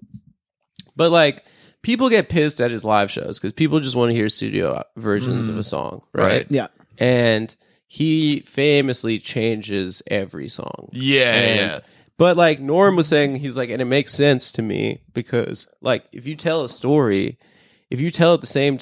but 0.96 1.12
like 1.12 1.44
people 1.82 2.10
get 2.10 2.30
pissed 2.30 2.60
at 2.62 2.72
his 2.72 2.84
live 2.86 3.12
shows 3.12 3.40
because 3.40 3.54
people 3.54 3.80
just 3.80 3.96
want 3.96 4.10
to 4.12 4.16
hear 4.16 4.30
studio 4.30 4.84
versions 4.98 5.48
of 5.48 5.58
a 5.58 5.64
song, 5.64 6.02
right? 6.14 6.24
Right. 6.26 6.48
Yeah. 6.50 6.68
and 6.98 7.56
he 7.88 8.40
famously 8.42 9.20
changes 9.20 10.02
every 10.08 10.48
song. 10.48 10.90
Yeah. 10.94 11.34
And- 11.34 11.60
yeah. 11.60 11.80
But 12.18 12.38
like 12.38 12.60
Norm 12.60 12.96
was 12.96 13.08
saying, 13.08 13.38
he's 13.38 13.58
like, 13.58 13.70
and 13.72 13.82
it 13.82 13.86
makes 13.86 14.14
sense 14.14 14.52
to 14.54 14.62
me 14.62 15.02
because 15.14 15.68
like 15.82 16.06
if 16.14 16.28
you 16.28 16.36
tell 16.36 16.64
a 16.64 16.70
story, 16.70 17.40
if 17.90 18.00
you 18.00 18.12
tell 18.12 18.36
it 18.36 18.42
the 18.42 18.48
same 18.48 18.78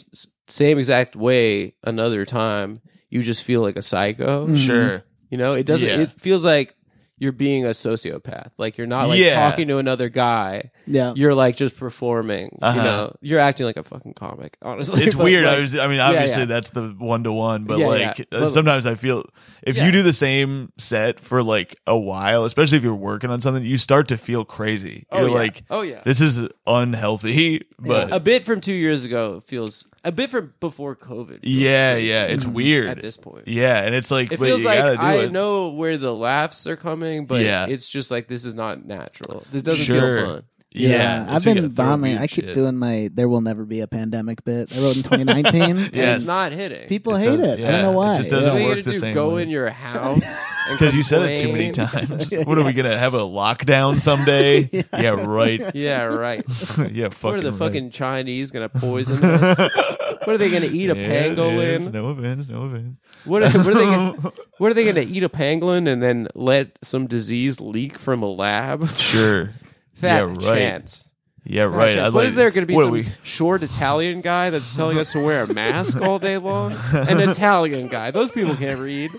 same 0.48 0.78
exact 0.78 1.16
way 1.16 1.74
another 1.84 2.26
time, 2.26 2.78
you 3.10 3.24
just 3.24 3.44
feel 3.46 3.62
like 3.62 3.78
a 3.78 3.82
psycho. 3.82 4.54
Sure. 4.58 5.04
You 5.30 5.38
know, 5.38 5.54
it 5.54 5.66
doesn't. 5.66 5.88
Yeah. 5.88 6.00
It 6.02 6.14
feels 6.14 6.44
like 6.46 6.76
you're 7.22 7.34
being 7.34 7.66
a 7.66 7.72
sociopath. 7.72 8.52
Like 8.58 8.78
you're 8.78 8.88
not 8.88 9.10
like 9.10 9.20
Yeah. 9.20 9.36
talking 9.50 9.68
to 9.68 9.78
another 9.78 10.08
guy. 10.08 10.72
Yeah. 10.88 11.12
You're 11.18 11.36
like 11.36 11.58
just 11.58 11.76
performing. 11.76 12.58
Uh-huh. 12.62 12.78
You 12.78 12.84
know, 12.86 13.16
you're 13.22 13.40
acting 13.42 13.66
like 13.66 13.76
a 13.76 13.84
fucking 13.84 14.14
comic. 14.14 14.56
Honestly, 14.62 15.04
It's 15.04 15.16
But, 15.16 15.26
weird. 15.26 15.46
like- 15.46 15.58
I 15.58 15.60
was. 15.60 15.78
I 15.78 15.88
mean, 15.88 16.00
obviously 16.00 16.44
yeah. 16.44 16.46
that's 16.46 16.70
the 16.70 16.96
one 16.98 17.26
to 17.26 17.34
one, 17.34 17.66
but 17.66 17.78
Yeah, 17.78 17.88
like 17.88 18.18
yeah. 18.20 18.26
uh, 18.32 18.40
But- 18.40 18.50
sometimes 18.52 18.86
I 18.86 18.96
feel 18.96 19.26
if 19.64 19.76
Yeah. 19.76 19.88
you 19.88 19.92
do 19.92 20.02
the 20.02 20.14
same 20.14 20.72
set 20.78 21.20
for 21.20 21.44
like 21.44 21.76
a 21.86 22.00
while, 22.00 22.46
especially 22.46 22.78
if 22.78 22.84
you're 22.86 22.96
working 22.96 23.30
on 23.32 23.42
something, 23.42 23.66
you 23.66 23.78
start 23.78 24.08
to 24.08 24.18
feel 24.18 24.46
crazy. 24.46 25.06
Oh, 25.12 25.20
You're 25.20 25.28
yeah. 25.30 25.36
like, 25.36 25.64
Oh, 25.70 25.82
yeah. 25.82 26.02
this 26.06 26.22
is 26.22 26.48
unhealthy. 26.66 27.64
But 27.88 28.12
a 28.14 28.20
bit 28.20 28.44
from 28.44 28.62
two 28.62 28.74
years 28.74 29.06
ago 29.06 29.42
feels 29.42 29.88
a 30.04 30.12
bit 30.12 30.30
from 30.30 30.54
before 30.60 30.96
COVID. 30.96 31.40
yeah, 31.44 31.94
crazy 31.94 32.08
yeah, 32.08 32.26
it's 32.26 32.46
weird 32.46 32.88
At 32.90 33.02
this 33.02 33.18
point, 33.18 33.48
Yeah, 33.48 33.82
and 33.84 33.94
it's 33.96 34.12
like, 34.12 34.32
it 34.32 34.40
feels 34.40 34.62
you 34.62 34.66
like 34.68 35.00
I 35.00 35.16
it. 35.24 35.32
know 35.32 35.70
where 35.70 35.98
the 35.98 36.14
laughs 36.14 36.66
are 36.68 36.76
coming, 36.76 37.26
but 37.26 37.42
Yeah. 37.42 37.68
it's 37.68 37.90
just 37.90 38.12
like 38.12 38.28
this 38.28 38.46
is 38.46 38.54
not 38.56 38.86
natural. 38.86 39.44
This 39.52 39.64
doesn't 39.64 39.86
Sure. 39.86 40.18
feel 40.20 40.34
fun. 40.36 40.44
Yeah, 40.72 41.26
I've 41.28 41.44
been 41.44 41.56
gotta 41.56 41.70
bombing. 41.70 42.18
I 42.20 42.28
keep 42.28 42.46
shit. 42.46 42.54
doing 42.54 42.78
my 42.78 43.10
"There 43.12 43.28
will 43.28 43.42
never 43.42 43.66
be 43.66 43.80
a 43.82 43.88
pandemic" 43.88 44.44
bit. 44.44 44.72
I 44.76 44.82
wrote 44.82 44.98
in 44.98 45.02
2019. 45.04 45.90
Yes. 45.94 46.20
It's 46.20 46.28
not 46.28 46.52
hitting. 46.52 46.88
People 46.88 47.16
It 47.16 47.20
hate 47.22 47.38
does- 47.38 47.60
it. 47.60 47.66
I 47.66 47.72
don't 47.72 47.82
know 47.82 47.92
why. 47.92 48.06
it 48.06 48.12
why. 48.12 48.18
just 48.18 48.30
doesn't 48.30 48.52
what 48.54 48.58
are 48.58 48.62
you 48.64 48.68
work 48.76 48.84
the 48.84 48.92
do? 48.92 49.00
same 49.00 49.14
Go 49.16 49.36
way. 49.36 49.42
in 49.44 49.50
your 49.50 49.72
house 49.72 50.40
because 50.72 50.94
you 50.94 51.02
said 51.02 51.24
it 51.24 51.38
too 51.38 51.52
many 51.52 51.72
complain? 51.72 52.06
times. 52.08 52.32
what 52.46 52.58
are 52.60 52.64
we 52.64 52.74
gonna 52.74 52.96
have 52.98 53.16
a 53.16 53.20
lockdown 53.20 54.00
someday? 54.00 54.70
yeah. 54.94 55.10
right. 55.10 55.74
Yeah, 55.74 56.04
right. 56.04 56.44
yeah, 56.92 57.10
fucking. 57.10 57.30
what 57.30 57.40
are 57.40 57.42
the 57.42 57.50
right. 57.52 57.58
fucking 57.58 57.90
Chinese 57.90 58.52
gonna 58.52 58.70
poison 58.70 59.24
us? 59.26 59.58
what 59.58 60.30
are 60.30 60.38
they 60.38 60.52
gonna 60.52 60.68
eat 60.68 60.92
a 60.92 60.96
Yeah, 60.96 61.30
pangolin? 61.30 61.92
No 61.92 62.10
offense, 62.10 62.48
no 62.48 62.62
offense. 62.62 62.96
What 63.26 63.42
are, 63.42 63.50
what 63.58 63.68
are 63.70 63.74
they? 63.74 63.86
Gonna, 63.86 64.32
what 64.60 64.70
are 64.70 64.74
they 64.76 64.86
gonna 64.86 65.00
eat 65.02 65.24
a 65.24 65.30
pangolin 65.30 65.92
and 65.92 66.00
then 66.04 66.28
let 66.36 66.78
some 66.84 67.08
disease 67.08 67.60
leak 67.60 67.98
from 67.98 68.22
a 68.22 68.28
lab? 68.30 68.88
Sure. 68.90 69.52
Fat 70.00 70.18
yeah, 70.18 70.22
right. 70.24 70.42
chance. 70.42 71.09
Yeah, 71.46 71.70
Fat 71.70 71.78
right. 71.78 71.94
chance. 71.94 72.02
I'd 72.08 72.14
What 72.14 72.20
like- 72.22 72.28
is 72.28 72.36
there 72.36 72.52
going 72.52 72.64
to 72.64 72.68
be 72.68 72.76
what 72.76 72.84
some 72.86 72.92
we- 72.92 73.08
short 73.24 73.64
Italian 73.64 74.22
guy 74.22 74.50
that's 74.50 74.76
telling 74.76 74.98
us 74.98 75.12
to 75.14 75.24
wear 75.24 75.44
a 75.44 75.54
mask 75.54 76.00
all 76.02 76.20
day 76.20 76.38
long? 76.38 76.74
An 76.94 77.20
Italian 77.20 77.88
guy. 77.88 78.12
Those 78.12 78.30
people 78.32 78.56
can't 78.56 78.80
read. 78.80 79.12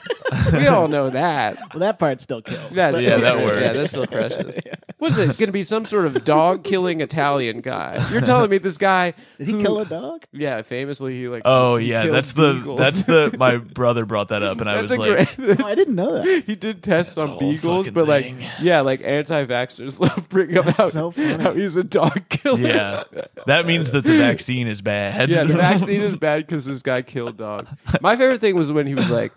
We 0.52 0.66
all 0.66 0.86
know 0.88 1.10
that. 1.10 1.56
Well, 1.72 1.80
that 1.80 1.98
part 1.98 2.20
still 2.20 2.42
kills. 2.42 2.70
That's 2.72 3.00
Yeah, 3.02 3.16
that 3.18 3.38
works. 3.38 3.60
Yeah, 3.62 3.72
that's 3.72 3.90
still 3.90 4.06
precious. 4.06 4.58
What 5.00 5.12
is 5.12 5.18
it 5.18 5.26
going 5.38 5.46
to 5.48 5.52
be? 5.52 5.62
Some 5.62 5.86
sort 5.86 6.04
of 6.04 6.24
dog 6.26 6.62
killing 6.62 7.00
Italian 7.00 7.62
guy? 7.62 8.06
You're 8.12 8.20
telling 8.20 8.50
me 8.50 8.58
this 8.58 8.76
guy? 8.76 9.14
Did 9.38 9.46
he 9.46 9.52
who- 9.54 9.62
kill 9.62 9.80
a 9.80 9.86
dog? 9.86 10.24
Yeah, 10.30 10.60
famously 10.60 11.14
he 11.18 11.26
like. 11.28 11.40
Oh 11.46 11.76
he 11.78 11.90
yeah, 11.90 12.02
killed 12.02 12.14
that's 12.16 12.34
the 12.34 12.52
beagles. 12.52 12.78
that's 12.78 13.02
the 13.04 13.34
my 13.38 13.56
brother 13.56 14.04
brought 14.04 14.28
that 14.28 14.42
up, 14.42 14.60
and 14.60 14.68
I 14.68 14.82
was 14.82 14.94
like, 14.94 15.36
great. 15.36 15.58
Oh, 15.58 15.66
I 15.66 15.74
didn't 15.74 15.94
know 15.94 16.16
that. 16.22 16.44
he 16.46 16.54
did 16.54 16.82
tests 16.82 17.14
That's 17.14 17.26
on 17.30 17.38
beagles, 17.38 17.86
fucking 17.86 17.94
but 17.94 18.08
like, 18.08 18.34
yeah, 18.60 18.82
like 18.82 19.00
anti-vaxxers 19.02 19.98
love 19.98 20.28
bringing 20.28 20.58
up 20.58 20.66
how, 20.66 20.90
so 20.90 21.10
funny. 21.12 21.42
how 21.42 21.54
he's 21.54 21.76
a 21.76 21.82
dog 21.84 22.09
killer. 22.28 22.60
yeah, 22.60 23.02
that 23.46 23.66
means 23.66 23.90
that 23.92 24.04
the 24.04 24.18
vaccine 24.18 24.66
is 24.66 24.82
bad. 24.82 25.28
Yeah, 25.28 25.44
the 25.44 25.54
vaccine 25.68 26.02
is 26.02 26.16
bad 26.16 26.46
because 26.46 26.64
this 26.64 26.82
guy 26.82 27.02
killed 27.02 27.36
dog. 27.36 27.68
My 28.00 28.16
favorite 28.16 28.40
thing 28.40 28.56
was 28.56 28.72
when 28.72 28.86
he 28.86 28.94
was 28.94 29.10
like, 29.10 29.32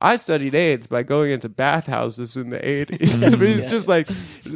I 0.00 0.16
studied 0.16 0.54
AIDS 0.54 0.86
by 0.86 1.02
going 1.02 1.30
into 1.30 1.48
bathhouses 1.48 2.36
in 2.36 2.50
the 2.50 2.58
80s. 2.58 3.30
but 3.38 3.48
he's 3.48 3.70
just 3.70 3.88
like 3.88 4.06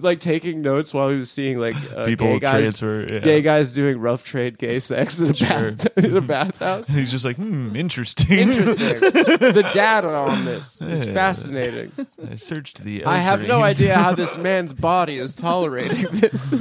like 0.03 0.21
taking 0.21 0.61
notes 0.61 0.93
while 0.93 1.09
he 1.09 1.17
was 1.17 1.31
seeing 1.31 1.59
like 1.59 1.75
uh, 1.97 2.05
People 2.05 2.27
gay 2.35 2.39
guys, 2.39 2.63
transfer. 2.79 3.07
Yeah. 3.11 3.19
gay 3.21 3.41
guys 3.41 3.73
doing 3.73 3.99
rough 3.99 4.25
trade 4.25 4.59
gay 4.59 4.79
sex 4.79 5.19
in 5.21 5.31
a, 5.31 5.33
bath, 5.33 5.99
in 5.99 6.17
a 6.17 6.21
bathhouse. 6.21 6.89
He's 6.99 7.11
just 7.11 7.25
like, 7.25 7.37
hmm, 7.37 7.75
interesting. 7.75 8.39
Interesting. 8.41 9.01
the 9.01 9.71
data 9.73 10.15
on 10.15 10.45
this 10.45 10.83
is 10.83 11.07
Yeah. 11.07 11.15
fascinating. 11.15 11.93
I 12.31 12.37
searced 12.37 12.85
the. 12.85 13.07
I 13.07 13.19
have 13.19 13.47
no 13.47 13.63
idea 13.63 13.95
how 13.97 14.15
this 14.15 14.37
man's 14.49 14.75
body 14.75 15.17
is 15.19 15.35
tolerating 15.35 16.07
this. 16.11 16.51
Who 16.51 16.59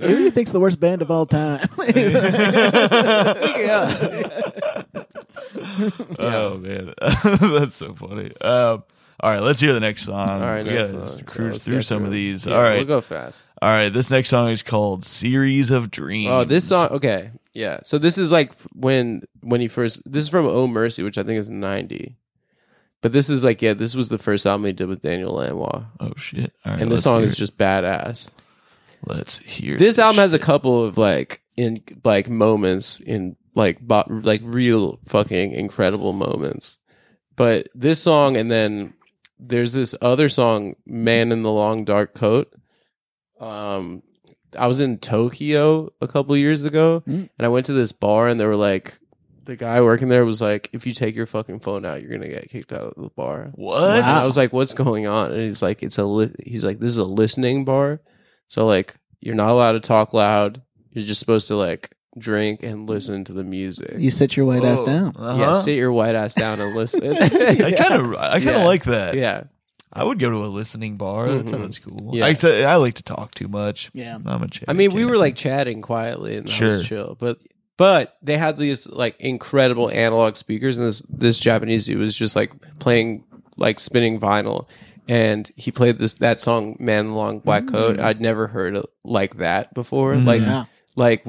do 0.00 0.22
you 0.22 0.30
think's 0.30 0.50
the 0.52 0.60
worst 0.60 0.78
band 0.78 1.02
of 1.02 1.10
all 1.10 1.26
time? 1.26 1.68
Oh 6.18 6.58
man, 6.58 6.94
that's 7.00 7.76
so 7.76 7.94
funny. 7.94 8.30
Um, 8.40 8.84
all 9.20 9.30
right, 9.30 9.40
let's 9.42 9.60
hear 9.60 9.72
the 9.72 9.80
next 9.80 10.02
song. 10.04 10.28
All 10.28 10.40
right, 10.40 10.64
we 10.64 10.72
next 10.72 10.92
gotta 10.92 11.08
song. 11.08 11.24
cruise 11.24 11.52
Let's 11.54 11.64
through 11.64 11.76
get 11.78 11.86
some 11.86 11.98
through 11.98 12.06
of 12.08 12.12
it. 12.12 12.16
these. 12.16 12.46
Yeah, 12.46 12.54
all 12.56 12.62
right, 12.62 12.76
we'll 12.76 12.84
go 12.84 13.00
fast. 13.00 13.42
all 13.62 13.68
right. 13.70 13.88
This 13.88 14.10
next 14.10 14.28
song 14.28 14.50
is 14.50 14.62
called 14.62 15.04
"Series 15.04 15.70
of 15.70 15.90
Dreams." 15.90 16.28
Oh, 16.30 16.44
this 16.44 16.68
song. 16.68 16.88
Okay, 16.88 17.30
yeah. 17.54 17.80
So 17.84 17.98
this 17.98 18.18
is 18.18 18.30
like 18.32 18.52
when 18.74 19.22
when 19.40 19.60
he 19.60 19.68
first. 19.68 20.02
This 20.10 20.24
is 20.24 20.28
from 20.28 20.46
Oh 20.46 20.66
Mercy, 20.66 21.02
which 21.02 21.18
I 21.18 21.22
think 21.22 21.38
is 21.38 21.48
ninety. 21.48 22.16
But 23.02 23.12
this 23.12 23.30
is 23.30 23.44
like 23.44 23.62
yeah, 23.62 23.74
this 23.74 23.94
was 23.94 24.08
the 24.08 24.18
first 24.18 24.46
album 24.46 24.66
he 24.66 24.72
did 24.72 24.88
with 24.88 25.00
Daniel 25.02 25.34
Lanois, 25.34 25.84
Oh 26.00 26.12
shit! 26.16 26.52
All 26.64 26.72
right, 26.72 26.82
and 26.82 26.90
this 26.90 26.98
let's 26.98 27.02
song 27.04 27.18
hear 27.20 27.26
is 27.26 27.32
it. 27.34 27.36
just 27.36 27.56
badass. 27.58 28.32
Let's 29.04 29.38
hear 29.38 29.76
This 29.76 29.98
album 29.98 30.18
has 30.18 30.32
a 30.34 30.38
couple 30.38 30.84
of 30.84 30.98
like 30.98 31.42
in 31.56 31.82
like 32.04 32.28
moments 32.28 32.98
in 33.00 33.36
like 33.56 33.80
bo- 33.80 34.04
like 34.08 34.42
real 34.44 35.00
fucking 35.06 35.50
incredible 35.52 36.12
moments. 36.12 36.78
But 37.34 37.68
this 37.74 38.00
song 38.00 38.36
and 38.36 38.48
then 38.50 38.94
there's 39.38 39.72
this 39.72 39.94
other 40.00 40.28
song, 40.28 40.76
Man 40.86 41.32
in 41.32 41.42
the 41.42 41.50
Long 41.50 41.84
Dark 41.84 42.14
Coat. 42.14 42.52
Um 43.40 44.02
I 44.56 44.68
was 44.68 44.80
in 44.80 44.98
Tokyo 44.98 45.90
a 46.00 46.06
couple 46.08 46.36
years 46.36 46.62
ago 46.62 47.02
Mm. 47.06 47.28
and 47.36 47.44
I 47.44 47.48
went 47.48 47.66
to 47.66 47.72
this 47.72 47.92
bar 47.92 48.28
and 48.28 48.38
they 48.40 48.46
were 48.46 48.56
like 48.56 48.98
the 49.44 49.56
guy 49.56 49.80
working 49.80 50.08
there 50.08 50.24
was 50.24 50.40
like, 50.42 50.70
if 50.72 50.86
you 50.86 50.92
take 50.92 51.14
your 51.14 51.26
fucking 51.26 51.60
phone 51.60 51.84
out, 51.84 52.02
you're 52.02 52.10
gonna 52.10 52.28
get 52.28 52.48
kicked 52.50 52.72
out 52.72 52.94
of 52.96 53.02
the 53.02 53.10
bar. 53.10 53.52
What? 53.54 53.98
And 53.98 54.04
I 54.06 54.26
was 54.26 54.36
like, 54.36 54.52
"What's 54.52 54.74
going 54.74 55.06
on?" 55.06 55.30
And 55.30 55.40
he's 55.40 55.62
like, 55.62 55.84
"It's 55.84 55.98
a 55.98 56.04
li-. 56.04 56.34
he's 56.44 56.64
like, 56.64 56.80
this 56.80 56.90
is 56.90 56.98
a 56.98 57.04
listening 57.04 57.64
bar, 57.64 58.00
so 58.48 58.66
like 58.66 58.96
you're 59.20 59.36
not 59.36 59.50
allowed 59.50 59.72
to 59.72 59.80
talk 59.80 60.12
loud. 60.12 60.62
You're 60.90 61.04
just 61.04 61.20
supposed 61.20 61.46
to 61.48 61.54
like 61.54 61.94
drink 62.18 62.62
and 62.62 62.88
listen 62.88 63.24
to 63.24 63.32
the 63.32 63.44
music. 63.44 63.94
you 63.98 64.10
sit 64.10 64.36
your 64.36 64.46
white 64.46 64.64
ass 64.64 64.80
down. 64.80 65.14
Uh-huh. 65.16 65.38
Yeah, 65.38 65.60
sit 65.60 65.76
your 65.76 65.92
white 65.92 66.14
ass 66.14 66.34
down 66.34 66.60
and 66.60 66.74
listen. 66.74 67.02
I 67.16 67.72
kind 67.72 67.94
of, 67.94 68.14
I 68.14 68.32
kind 68.40 68.48
of 68.48 68.54
Yeah. 68.56 68.64
like 68.64 68.84
that. 68.84 69.14
yeah, 69.16 69.44
I 69.92 70.04
would 70.04 70.18
go 70.18 70.30
to 70.30 70.36
a 70.44 70.48
listening 70.48 70.96
bar. 70.96 71.30
That 71.30 71.46
Mhm. 71.46 71.50
sounds 71.50 71.78
cool. 71.78 72.10
Yeah. 72.14 72.26
I, 72.26 72.62
I 72.72 72.76
like 72.76 72.94
to 72.94 73.02
talk 73.02 73.34
too 73.34 73.48
much. 73.48 73.90
Yeah. 73.94 74.18
I'm 74.24 74.42
a 74.42 74.48
chatty 74.48 74.66
I 74.68 74.72
mean, 74.72 74.92
we 74.94 75.02
cat. 75.02 75.10
were 75.10 75.18
like 75.18 75.36
chatting 75.36 75.82
quietly 75.82 76.36
and 76.36 76.46
that 76.46 76.50
Sure. 76.52 76.68
was 76.68 76.84
chill, 76.86 77.16
but 77.18 77.38
but 77.78 78.16
they 78.22 78.38
had 78.38 78.56
these 78.56 78.88
like 78.88 79.20
incredible 79.20 79.90
analog 79.90 80.36
speakers, 80.36 80.78
and 80.78 80.86
this 80.88 81.00
this 81.10 81.38
Japanese 81.38 81.84
dude 81.84 81.98
was 81.98 82.16
just 82.16 82.34
like 82.34 82.50
playing 82.78 83.24
like 83.58 83.78
spinning 83.80 84.18
vinyl. 84.18 84.66
And 85.08 85.48
he 85.56 85.70
played 85.70 85.98
this 85.98 86.14
that 86.14 86.40
song 86.40 86.76
"Man 86.80 87.00
in 87.04 87.10
the 87.12 87.16
Long 87.16 87.38
Black 87.40 87.66
Coat." 87.68 88.00
I'd 88.00 88.20
never 88.20 88.46
heard 88.48 88.76
it 88.76 88.86
like 89.04 89.36
that 89.38 89.72
before. 89.74 90.16
Like 90.16 90.40
Yeah. 90.40 90.64
like 90.96 91.24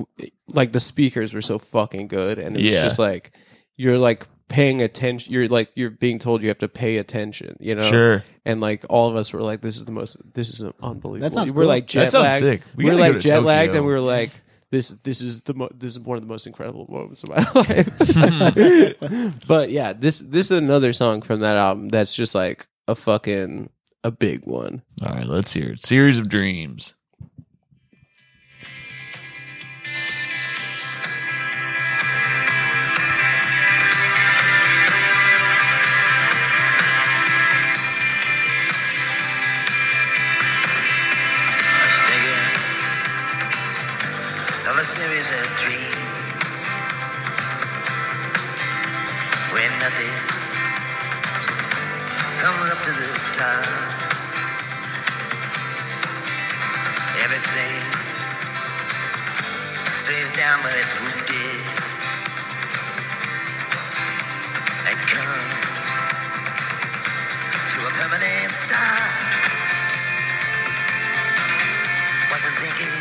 like 0.48 0.72
the 0.72 0.80
speakers 0.80 1.34
were 1.34 1.42
so 1.42 1.60
fucking 1.60 2.08
good 2.08 2.40
and 2.40 2.56
it 2.56 2.62
was 2.64 2.72
Yeah. 2.74 2.84
just 2.84 3.00
like 3.00 3.32
you're 3.76 3.98
like 3.98 4.28
paying 4.48 4.82
attention 4.82 5.34
you're 5.34 5.48
like 5.50 5.70
you're 5.76 5.90
being 5.90 6.20
told 6.20 6.42
you 6.42 6.48
have 6.48 6.58
to 6.60 6.70
pay 6.70 6.98
attention 6.98 7.58
you 7.60 7.76
know 7.76 7.90
sure. 7.90 8.24
and 8.46 8.62
like 8.62 8.86
all 8.90 9.10
of 9.10 9.16
us 9.18 9.34
were 9.34 9.42
like 9.42 9.60
this 9.62 9.76
is 9.76 9.84
the 9.86 9.92
most 9.92 10.16
this 10.34 10.50
is 10.50 10.62
unbelievable 10.82 11.20
That 11.30 11.34
sounds 11.34 11.52
we're 11.52 11.64
cool. 11.64 11.68
like 11.68 11.88
That 11.88 11.92
jet 11.92 12.12
sounds 12.12 12.24
lagged 12.24 12.44
sick. 12.46 12.62
We 12.78 12.86
we 12.86 12.90
are 12.92 12.94
gotta 12.94 13.08
go 13.10 13.14
like 13.14 13.22
to 13.22 13.28
jet 13.28 13.44
lagged 13.44 13.68
Tokyo. 13.74 13.80
and 13.80 13.88
we 13.88 13.94
were 13.94 14.00
like 14.00 14.30
this 14.72 14.90
this 15.04 15.22
is 15.22 15.42
the 15.42 15.54
mo- 15.54 15.70
this 15.76 15.92
is 15.94 16.00
one 16.00 16.16
of 16.18 16.22
the 16.24 16.28
most 16.30 16.48
incredible 16.48 16.88
moments 16.90 17.24
of 17.24 17.30
my 17.30 17.36
life 17.62 19.38
but 19.48 19.70
yeah 19.70 19.94
this 19.94 20.20
this 20.20 20.46
is 20.46 20.52
another 20.52 20.94
song 20.94 21.22
from 21.22 21.42
that 21.42 21.56
album 21.58 21.90
that's 21.90 22.16
just 22.16 22.34
like 22.36 22.68
a 22.88 22.96
fucking 22.96 23.70
a 24.04 24.12
big 24.12 24.46
one 24.46 24.82
All 25.06 25.14
right, 25.14 25.26
let's 25.26 25.52
hear 25.52 25.72
it. 25.72 25.82
Series 25.86 26.18
of 26.20 26.30
Dreams. 26.30 26.94
Stays 60.08 60.32
down 60.38 60.64
when 60.64 60.72
it's 60.80 60.96
wounded 61.04 61.64
and 64.88 65.00
come 65.04 65.52
to 67.76 67.80
a 67.84 67.92
permanent 68.00 68.52
stop. 68.56 69.12
Wasn't 72.32 72.56
thinking 72.56 72.96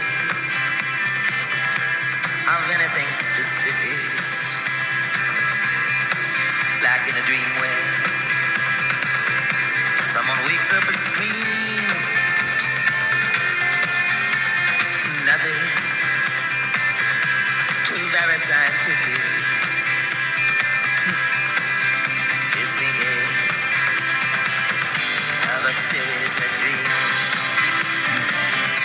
of 2.51 2.63
anything 2.75 3.09
specific, 3.15 4.03
like 6.83 7.07
in 7.07 7.15
a 7.15 7.25
dream 7.31 7.51
where 7.63 7.87
someone 10.03 10.39
wakes 10.51 10.75
up 10.75 10.89
and 10.89 10.99
screams. 10.99 11.56
Too 18.37 18.43
very 18.43 18.49
scientific. 18.49 19.23
Is 22.61 22.73
thinking 22.73 23.29
of 25.55 25.65
a 25.65 25.73
series 25.73 26.37
of 26.39 26.51
dreams. 26.61 26.93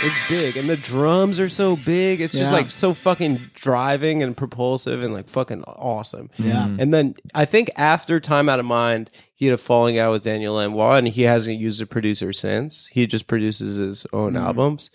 It's 0.04 0.30
big, 0.30 0.58
and 0.58 0.68
the 0.70 0.78
drums 0.78 1.40
are 1.40 1.50
so 1.50 1.76
big. 1.76 2.22
It's 2.22 2.34
just 2.34 2.52
Yeah. 2.52 2.58
like 2.58 2.72
so 2.72 2.94
fucking 2.94 3.40
driving 3.54 4.24
and 4.24 4.36
propulsive 4.36 5.04
and 5.04 5.14
like 5.14 5.28
fucking 5.30 5.64
awesome. 5.64 6.30
Yeah. 6.38 6.68
And 6.80 6.92
then 6.94 7.14
I 7.36 7.46
think 7.46 7.70
after 7.76 8.20
Time 8.20 8.50
Out 8.50 8.60
of 8.60 8.66
Mind, 8.66 9.10
he 9.36 9.46
had 9.48 9.54
a 9.54 9.58
falling 9.58 10.00
out 10.00 10.12
with 10.12 10.24
Daniel 10.24 10.56
Lanois, 10.56 10.96
and 10.98 11.08
he 11.10 11.22
hasn't 11.24 11.60
used 11.60 11.82
a 11.82 11.86
producer 11.86 12.34
since. 12.34 12.88
He 12.88 13.06
just 13.06 13.28
produces 13.28 13.76
his 13.76 14.06
own 14.14 14.36
albums. 14.38 14.90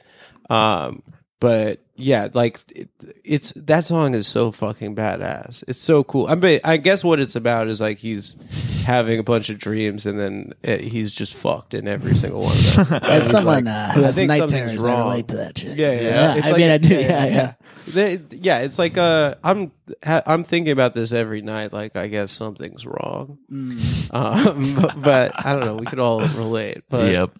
Um, 0.50 1.02
but 1.40 1.80
yeah, 1.96 2.28
like 2.34 2.60
it, 2.74 2.88
it's 3.24 3.52
that 3.52 3.84
song 3.84 4.14
is 4.14 4.26
so 4.26 4.52
fucking 4.52 4.94
badass. 4.94 5.64
It's 5.66 5.80
so 5.80 6.04
cool. 6.04 6.26
I 6.28 6.34
mean, 6.34 6.60
I 6.64 6.76
guess 6.76 7.02
what 7.02 7.20
it's 7.20 7.36
about 7.36 7.68
is 7.68 7.80
like 7.80 7.98
he's 7.98 8.36
having 8.84 9.18
a 9.18 9.22
bunch 9.22 9.50
of 9.50 9.58
dreams, 9.58 10.06
and 10.06 10.18
then 10.18 10.52
uh 10.66 10.76
he's 10.76 11.14
just 11.14 11.34
fucked 11.34 11.74
in 11.74 11.88
every 11.88 12.14
single 12.14 12.42
one 12.42 12.52
of 12.56 12.88
them. 12.88 13.00
As 13.02 13.24
He's 13.24 13.32
someone 13.32 13.64
like, 13.64 13.74
uh, 13.74 13.92
who 13.92 14.02
I 14.02 14.06
has 14.06 14.16
think 14.16 14.28
night 14.28 14.38
something's 14.38 14.70
terrors, 14.70 14.84
I 14.84 14.88
wrong. 14.88 15.08
relate 15.10 15.28
to 15.28 15.36
that 15.36 15.58
shit. 15.58 15.76
Yeah, 15.78 15.92
yeah. 15.92 16.00
yeah. 16.00 16.34
It's 16.36 16.46
I 16.46 16.50
like- 16.50 16.58
mean, 16.58 16.70
I 16.70 16.78
do. 16.78 16.94
Yeah, 16.94 17.24
yeah. 17.26 17.54
They- 17.88 18.20
yeah, 18.30 18.58
it's 18.58 18.78
like 18.78 18.98
uh, 18.98 19.36
I'm 19.44 19.72
ha- 20.04 20.22
I'm 20.26 20.44
thinking 20.44 20.72
about 20.72 20.92
this 20.94 21.12
every 21.12 21.40
night. 21.42 21.72
Like, 21.72 21.96
I 21.96 22.08
guess 22.08 22.32
something's 22.32 22.84
wrong. 22.84 23.38
Mm. 23.50 24.14
Um, 24.14 24.74
but, 24.82 25.00
but 25.02 25.32
I 25.46 25.52
don't 25.52 25.64
know. 25.64 25.76
We 25.76 25.86
could 25.86 26.00
all 26.00 26.20
relate. 26.20 26.82
But 26.88 27.10
yep. 27.12 27.30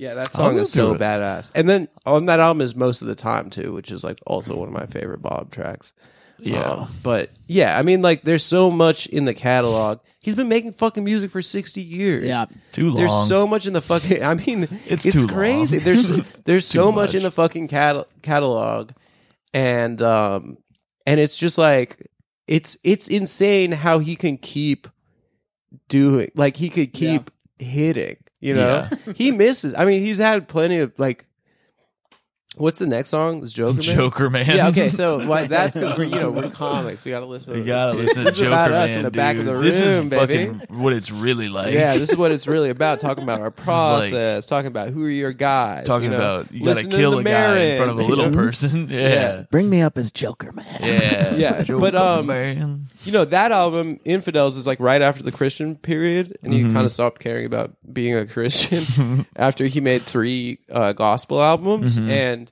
Yeah, 0.00 0.14
that 0.14 0.32
song 0.32 0.58
is 0.58 0.72
so 0.72 0.94
it. 0.94 1.00
badass. 1.00 1.50
And 1.54 1.68
then 1.68 1.88
on 2.06 2.24
that 2.26 2.40
album 2.40 2.62
is 2.62 2.74
most 2.74 3.02
of 3.02 3.08
the 3.08 3.14
time 3.14 3.50
too, 3.50 3.72
which 3.72 3.90
is 3.90 4.02
like 4.02 4.18
also 4.26 4.56
one 4.56 4.66
of 4.68 4.72
my 4.74 4.86
favorite 4.86 5.20
Bob 5.20 5.50
tracks. 5.50 5.92
Yeah. 6.38 6.62
Um, 6.62 6.88
but 7.02 7.28
yeah, 7.48 7.78
I 7.78 7.82
mean, 7.82 8.00
like, 8.00 8.22
there's 8.22 8.42
so 8.42 8.70
much 8.70 9.06
in 9.08 9.26
the 9.26 9.34
catalog. 9.34 9.98
He's 10.22 10.34
been 10.34 10.48
making 10.48 10.72
fucking 10.72 11.04
music 11.04 11.30
for 11.30 11.42
60 11.42 11.82
years. 11.82 12.24
Yeah. 12.24 12.46
Too 12.72 12.86
long. 12.88 12.96
There's 12.96 13.28
so 13.28 13.46
much 13.46 13.66
in 13.66 13.74
the 13.74 13.82
fucking. 13.82 14.22
I 14.22 14.32
mean, 14.34 14.62
It's 14.86 15.04
it's, 15.04 15.20
too 15.20 15.28
crazy. 15.28 15.76
long. 15.76 15.84
There's 15.84 16.08
there's 16.46 16.66
so 16.66 16.90
Too 16.90 16.96
much. 16.96 17.14
in 17.14 17.22
the 17.22 17.30
fucking 17.30 17.68
cat- 17.68 18.06
catalog, 18.22 18.92
and 19.52 20.00
um, 20.00 20.56
and 21.06 21.20
it's 21.20 21.36
just 21.36 21.58
like 21.58 22.06
it's 22.46 22.78
it's 22.82 23.08
insane 23.08 23.72
how 23.72 23.98
he 23.98 24.16
can 24.16 24.38
keep 24.38 24.88
doing 25.88 26.30
like 26.34 26.56
he 26.56 26.70
could 26.70 26.94
keep 26.94 27.30
hitting. 27.58 28.16
You 28.40 28.54
know, 28.54 28.88
he 29.14 29.32
misses. 29.32 29.74
I 29.74 29.84
mean, 29.84 30.02
he's 30.02 30.18
had 30.18 30.48
plenty 30.48 30.78
of 30.78 30.98
like. 30.98 31.26
What's 32.56 32.80
the 32.80 32.86
next 32.86 33.10
song? 33.10 33.42
Is 33.44 33.52
Joker 33.52 33.74
Man? 33.74 33.82
Joker 33.96 34.28
man. 34.30 34.44
Yeah. 34.46 34.68
Okay. 34.68 34.88
So 34.88 35.24
why, 35.28 35.46
that's 35.46 35.76
because 35.76 35.96
we're 35.96 36.04
you 36.04 36.16
know 36.16 36.30
we're 36.32 36.50
comics. 36.50 37.04
We 37.04 37.12
got 37.12 37.20
to 37.20 37.26
listen. 37.26 37.52
To 37.52 37.58
You 37.60 37.64
this. 37.64 37.70
gotta 37.70 37.96
listen 37.96 38.16
to 38.16 38.24
This 38.24 38.32
is 38.34 38.38
Joker 38.38 38.48
about 38.50 38.70
Man, 38.72 38.80
us 38.90 38.96
in 38.96 39.02
the 39.04 39.10
back 39.12 39.36
of 39.36 39.44
the 39.44 39.52
dude. 39.52 39.62
This 39.62 39.80
is 39.80 39.98
room, 40.00 40.08
baby. 40.08 40.46
fucking 40.58 40.78
what 40.80 40.92
it's 40.92 41.12
really 41.12 41.48
like. 41.48 41.72
Yeah, 41.72 41.96
this 41.96 42.10
is 42.10 42.16
what 42.16 42.32
it's 42.32 42.46
really 42.48 42.70
about. 42.70 42.98
Talking 42.98 43.22
about 43.22 43.38
our 43.38 43.46
like- 43.46 43.56
process, 43.56 44.46
talking 44.46 44.66
about 44.66 44.88
who 44.88 45.04
are 45.04 45.08
your 45.10 45.32
guys. 45.32 45.86
talking 45.86 46.04
you 46.06 46.10
know? 46.10 46.16
about 46.16 46.52
you 46.52 46.60
gotta 46.64 46.70
Listen 46.74 46.90
to 46.90 46.96
kill 46.96 47.10
the 47.12 47.18
a 47.18 47.22
guy 47.24 47.58
in 47.58 47.76
front 47.76 47.90
of 47.92 47.96
a 47.96 48.00
Marin, 48.00 48.10
little 48.10 48.24
you 48.26 48.30
know? 48.32 48.36
person. 48.42 48.88
Yeah. 48.90 49.44
Bring 49.52 49.70
me 49.70 49.80
up 49.82 49.96
as 49.96 50.10
Joker, 50.10 50.50
man. 50.52 50.78
Yeah. 50.82 51.34
Yeah, 51.36 51.62
Joker 51.62 51.80
but, 51.80 51.94
um, 51.94 52.26
man. 52.26 52.86
You 53.04 53.12
know 53.12 53.24
that 53.26 53.52
album, 53.52 54.00
Infidels, 54.04 54.56
is 54.56 54.66
like 54.66 54.80
right 54.80 55.00
after 55.00 55.22
the 55.22 55.32
Christian 55.32 55.76
period, 55.76 56.36
and 56.42 56.52
Mm-hmm. 56.52 56.66
he 56.68 56.72
kind 56.74 56.84
of 56.84 56.90
stopped 56.90 57.20
caring 57.20 57.46
about 57.46 57.72
being 57.90 58.14
a 58.16 58.26
Christian 58.26 59.24
after 59.36 59.66
he 59.66 59.80
made 59.80 60.02
three 60.02 60.58
uh, 60.70 60.92
gospel 60.92 61.40
albums, 61.40 61.98
Mm-hmm. 61.98 62.10
and 62.10 62.49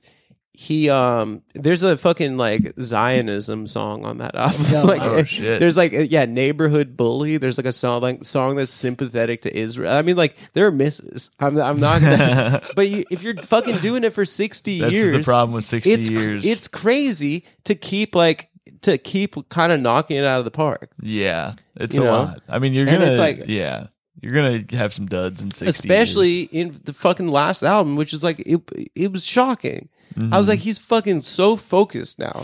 he 0.61 0.89
um 0.89 1.41
there's 1.53 1.83
a 1.83 1.95
fucking 1.95 2.35
like 2.35 2.73
Zionism 2.81 3.65
song 3.65 4.03
on 4.03 4.17
that 4.17 4.35
album. 4.35 4.65
Oh, 4.75 4.83
like, 4.87 5.01
oh, 5.01 5.23
shit. 5.23 5.57
There's 5.57 5.77
like 5.77 5.93
yeah, 5.93 6.25
neighborhood 6.25 6.97
bully. 6.97 7.37
There's 7.37 7.57
like 7.57 7.65
a 7.65 7.71
song 7.71 8.01
like 8.01 8.25
song 8.25 8.57
that's 8.57 8.73
sympathetic 8.73 9.43
to 9.43 9.57
Israel. 9.57 9.93
I 9.95 10.01
mean, 10.01 10.17
like 10.17 10.35
there 10.55 10.67
are 10.67 10.71
misses. 10.71 11.31
I'm 11.39 11.57
I'm 11.61 11.77
not, 11.79 12.01
gonna, 12.01 12.61
but 12.75 12.89
you, 12.89 13.05
if 13.09 13.23
you're 13.23 13.35
fucking 13.35 13.77
doing 13.77 14.03
it 14.03 14.11
for 14.11 14.25
sixty 14.25 14.81
That's 14.81 14.93
years, 14.93 15.15
the 15.15 15.23
problem 15.23 15.53
with 15.53 15.63
sixty 15.63 15.93
it's 15.93 16.09
years. 16.09 16.45
it's 16.45 16.67
crazy 16.67 17.45
to 17.63 17.73
keep 17.73 18.13
like 18.13 18.49
to 18.81 18.97
keep 18.97 19.47
kind 19.47 19.71
of 19.71 19.79
knocking 19.79 20.17
it 20.17 20.25
out 20.25 20.39
of 20.39 20.45
the 20.45 20.51
park. 20.51 20.91
yeah, 21.01 21.53
it's 21.77 21.95
You 21.95 22.01
a 22.01 22.05
know? 22.05 22.11
lot. 22.11 22.41
I 22.49 22.59
mean, 22.59 22.73
you're 22.73 22.85
gonna 22.85 23.05
it's 23.05 23.17
like- 23.17 23.43
yeah, 23.47 23.87
you're 24.21 24.33
gonna 24.33 24.65
have 24.77 24.93
some 24.93 25.05
duds 25.05 25.41
in 25.41 25.51
sixty. 25.51 25.69
especially 25.69 26.29
years. 26.31 26.49
in 26.51 26.79
the 26.83 26.91
fucking 26.91 27.29
last 27.29 27.63
album, 27.63 27.95
which 27.95 28.11
is 28.13 28.25
like 28.25 28.39
it. 28.39 28.59
It 28.93 29.13
was 29.13 29.25
shocking. 29.25 29.87
I 30.19 30.21
Mm-hmm. 30.21 30.35
was 30.37 30.49
like, 30.49 30.59
he's 30.59 30.77
fucking 30.77 31.21
so 31.21 31.55
focused 31.55 32.19
now. 32.19 32.43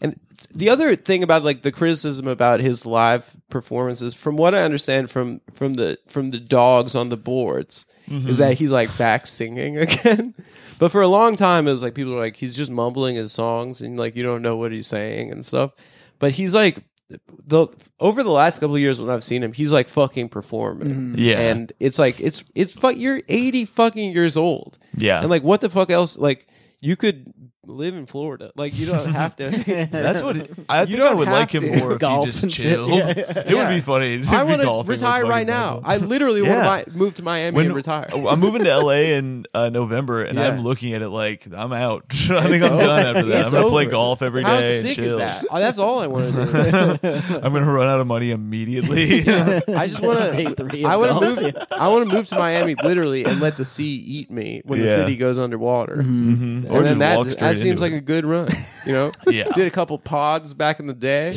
And 0.00 0.18
the 0.50 0.68
other 0.68 0.94
thing 0.94 1.22
about 1.22 1.42
like 1.42 1.62
the 1.62 1.72
criticism 1.72 2.28
about 2.28 2.60
his 2.60 2.84
live 2.84 3.34
performances, 3.48 4.12
from 4.14 4.36
what 4.36 4.54
I 4.54 4.62
understand 4.62 5.10
from 5.10 5.40
from 5.52 5.74
the 5.74 5.98
from 6.06 6.30
the 6.30 6.38
dogs 6.40 6.94
on 6.94 7.08
the 7.08 7.16
boards, 7.16 7.86
Mm-hmm. 8.10 8.28
is 8.28 8.36
that 8.36 8.58
he's 8.58 8.70
like 8.70 8.94
back 8.98 9.26
singing 9.26 9.78
again. 9.86 10.34
But 10.78 10.90
for 10.92 11.00
a 11.00 11.08
long 11.08 11.36
time, 11.36 11.66
it 11.66 11.72
was 11.72 11.82
like 11.82 11.94
people 11.94 12.12
were 12.12 12.20
like, 12.20 12.36
he's 12.36 12.54
just 12.54 12.70
mumbling 12.70 13.14
his 13.16 13.32
songs 13.32 13.80
and 13.80 13.98
like 13.98 14.14
you 14.16 14.22
don't 14.22 14.42
know 14.42 14.56
what 14.56 14.72
he's 14.72 14.86
saying 14.86 15.30
and 15.32 15.44
stuff. 15.44 15.72
But 16.18 16.32
he's 16.32 16.52
like. 16.54 16.78
The 17.46 17.68
over 18.00 18.22
the 18.22 18.30
last 18.30 18.58
couple 18.60 18.74
of 18.74 18.80
years 18.80 18.98
when 18.98 19.10
I've 19.10 19.22
seen 19.22 19.42
him, 19.42 19.52
he's 19.52 19.70
like 19.72 19.88
fucking 19.90 20.30
performing. 20.30 21.14
Yeah. 21.18 21.38
and 21.38 21.70
it's 21.78 21.98
like 21.98 22.18
it's 22.18 22.42
it's 22.54 22.72
fuck. 22.72 22.96
You're 22.96 23.20
eighty 23.28 23.66
fucking 23.66 24.12
years 24.12 24.36
old. 24.38 24.78
yeah, 24.96 25.20
And 25.20 25.28
like, 25.28 25.42
what 25.42 25.60
the 25.60 25.68
fuck 25.68 25.90
else? 25.90 26.16
Like, 26.16 26.48
you 26.84 26.96
could 26.96 27.32
live 27.68 27.94
in 27.94 28.06
Florida. 28.06 28.52
Like, 28.56 28.76
you 28.78 28.86
don't 28.86 29.12
have 29.14 29.36
to. 29.36 29.50
That's 29.90 30.22
what 30.22 30.36
I 30.68 30.80
You 30.82 30.86
think. 30.86 30.98
don't 30.98 31.12
I 31.12 31.14
would 31.14 31.28
have 31.28 31.36
like 31.38 31.50
him 31.54 31.62
to. 31.62 31.76
more 31.78 31.92
if 31.92 31.98
Golf 31.98 32.26
he 32.26 32.32
just 32.32 32.56
shit. 32.56 32.66
chilled. 32.74 32.90
Yeah, 32.90 33.08
It 33.08 33.50
Yeah. 33.50 33.54
would 33.68 33.74
be 33.74 33.80
funny. 33.80 34.22
to 34.22 34.28
I 34.28 34.44
be 34.44 34.50
want 34.50 34.62
to 34.86 34.90
retire 34.90 35.26
right 35.26 35.46
now. 35.46 35.80
I 35.84 35.96
literally 35.98 36.42
Yeah. 36.42 36.66
want 36.66 36.86
to 36.86 36.90
move 36.92 37.14
to 37.16 37.22
Miami 37.22 37.66
and 37.66 37.74
retire. 37.74 38.08
I'm 38.14 38.40
moving 38.40 38.64
to 38.64 38.70
LA 38.78 38.90
in 39.16 39.46
uh, 39.54 39.68
November, 39.70 40.22
and 40.22 40.38
Yeah. 40.38 40.48
I'm 40.48 40.60
looking 40.60 40.94
at 40.94 41.02
it 41.02 41.08
like 41.10 41.46
I'm 41.54 41.72
out. 41.72 42.04
I 42.10 42.40
think 42.48 42.62
I'm 42.62 42.78
done 42.78 43.06
after 43.16 43.22
that. 43.28 43.40
It's 43.46 43.52
I'm 43.52 43.60
gonna 43.60 43.68
play 43.70 43.84
over. 43.84 43.90
golf 43.92 44.22
every 44.22 44.42
How 44.42 44.58
day 44.60 44.74
and 44.74 44.82
sick 44.82 44.96
chill. 44.96 45.04
is 45.06 45.16
that? 45.16 45.44
Oh, 45.50 45.58
that's 45.58 45.78
all 45.78 46.00
I 46.00 46.06
want 46.06 46.34
to 46.34 46.98
do. 47.02 47.34
I'm 47.36 47.52
gonna 47.52 47.70
run 47.70 47.88
out 47.88 48.00
of 48.00 48.06
money 48.06 48.30
immediately. 48.30 49.20
I 49.28 49.86
just 49.86 50.00
want 50.00 50.32
Day 50.32 50.44
to. 50.44 50.54
three 50.54 50.84
of 50.84 50.90
I 50.90 50.96
want 50.96 51.12
to 51.12 51.42
move. 51.42 51.54
I 51.70 51.88
want 51.88 52.08
to 52.08 52.14
move 52.14 52.26
to 52.28 52.36
Miami, 52.38 52.74
literally, 52.82 53.24
and 53.24 53.40
let 53.40 53.56
the 53.56 53.64
sea 53.64 53.94
eat 54.06 54.30
me 54.30 54.62
when 54.64 54.80
the 54.80 54.86
Yeah. 54.86 54.94
city 54.94 55.16
goes 55.16 55.38
underwater. 55.38 55.96
Mhm. 55.96 56.64
And 56.64 56.70
Or 56.70 56.82
then 56.82 56.98
just 56.98 57.16
walk 57.16 57.26
that, 57.26 57.32
straight 57.32 57.53
that 57.54 57.60
seems 57.62 57.80
like 57.80 57.92
it. 57.92 57.96
a 57.96 58.00
good 58.00 58.24
run, 58.24 58.48
you 58.86 58.92
know. 58.92 59.10
Yeah. 59.26 59.44
did 59.54 59.66
a 59.66 59.70
couple 59.70 59.98
pods 59.98 60.54
back 60.54 60.80
in 60.80 60.86
the 60.86 60.94
day. 60.94 61.32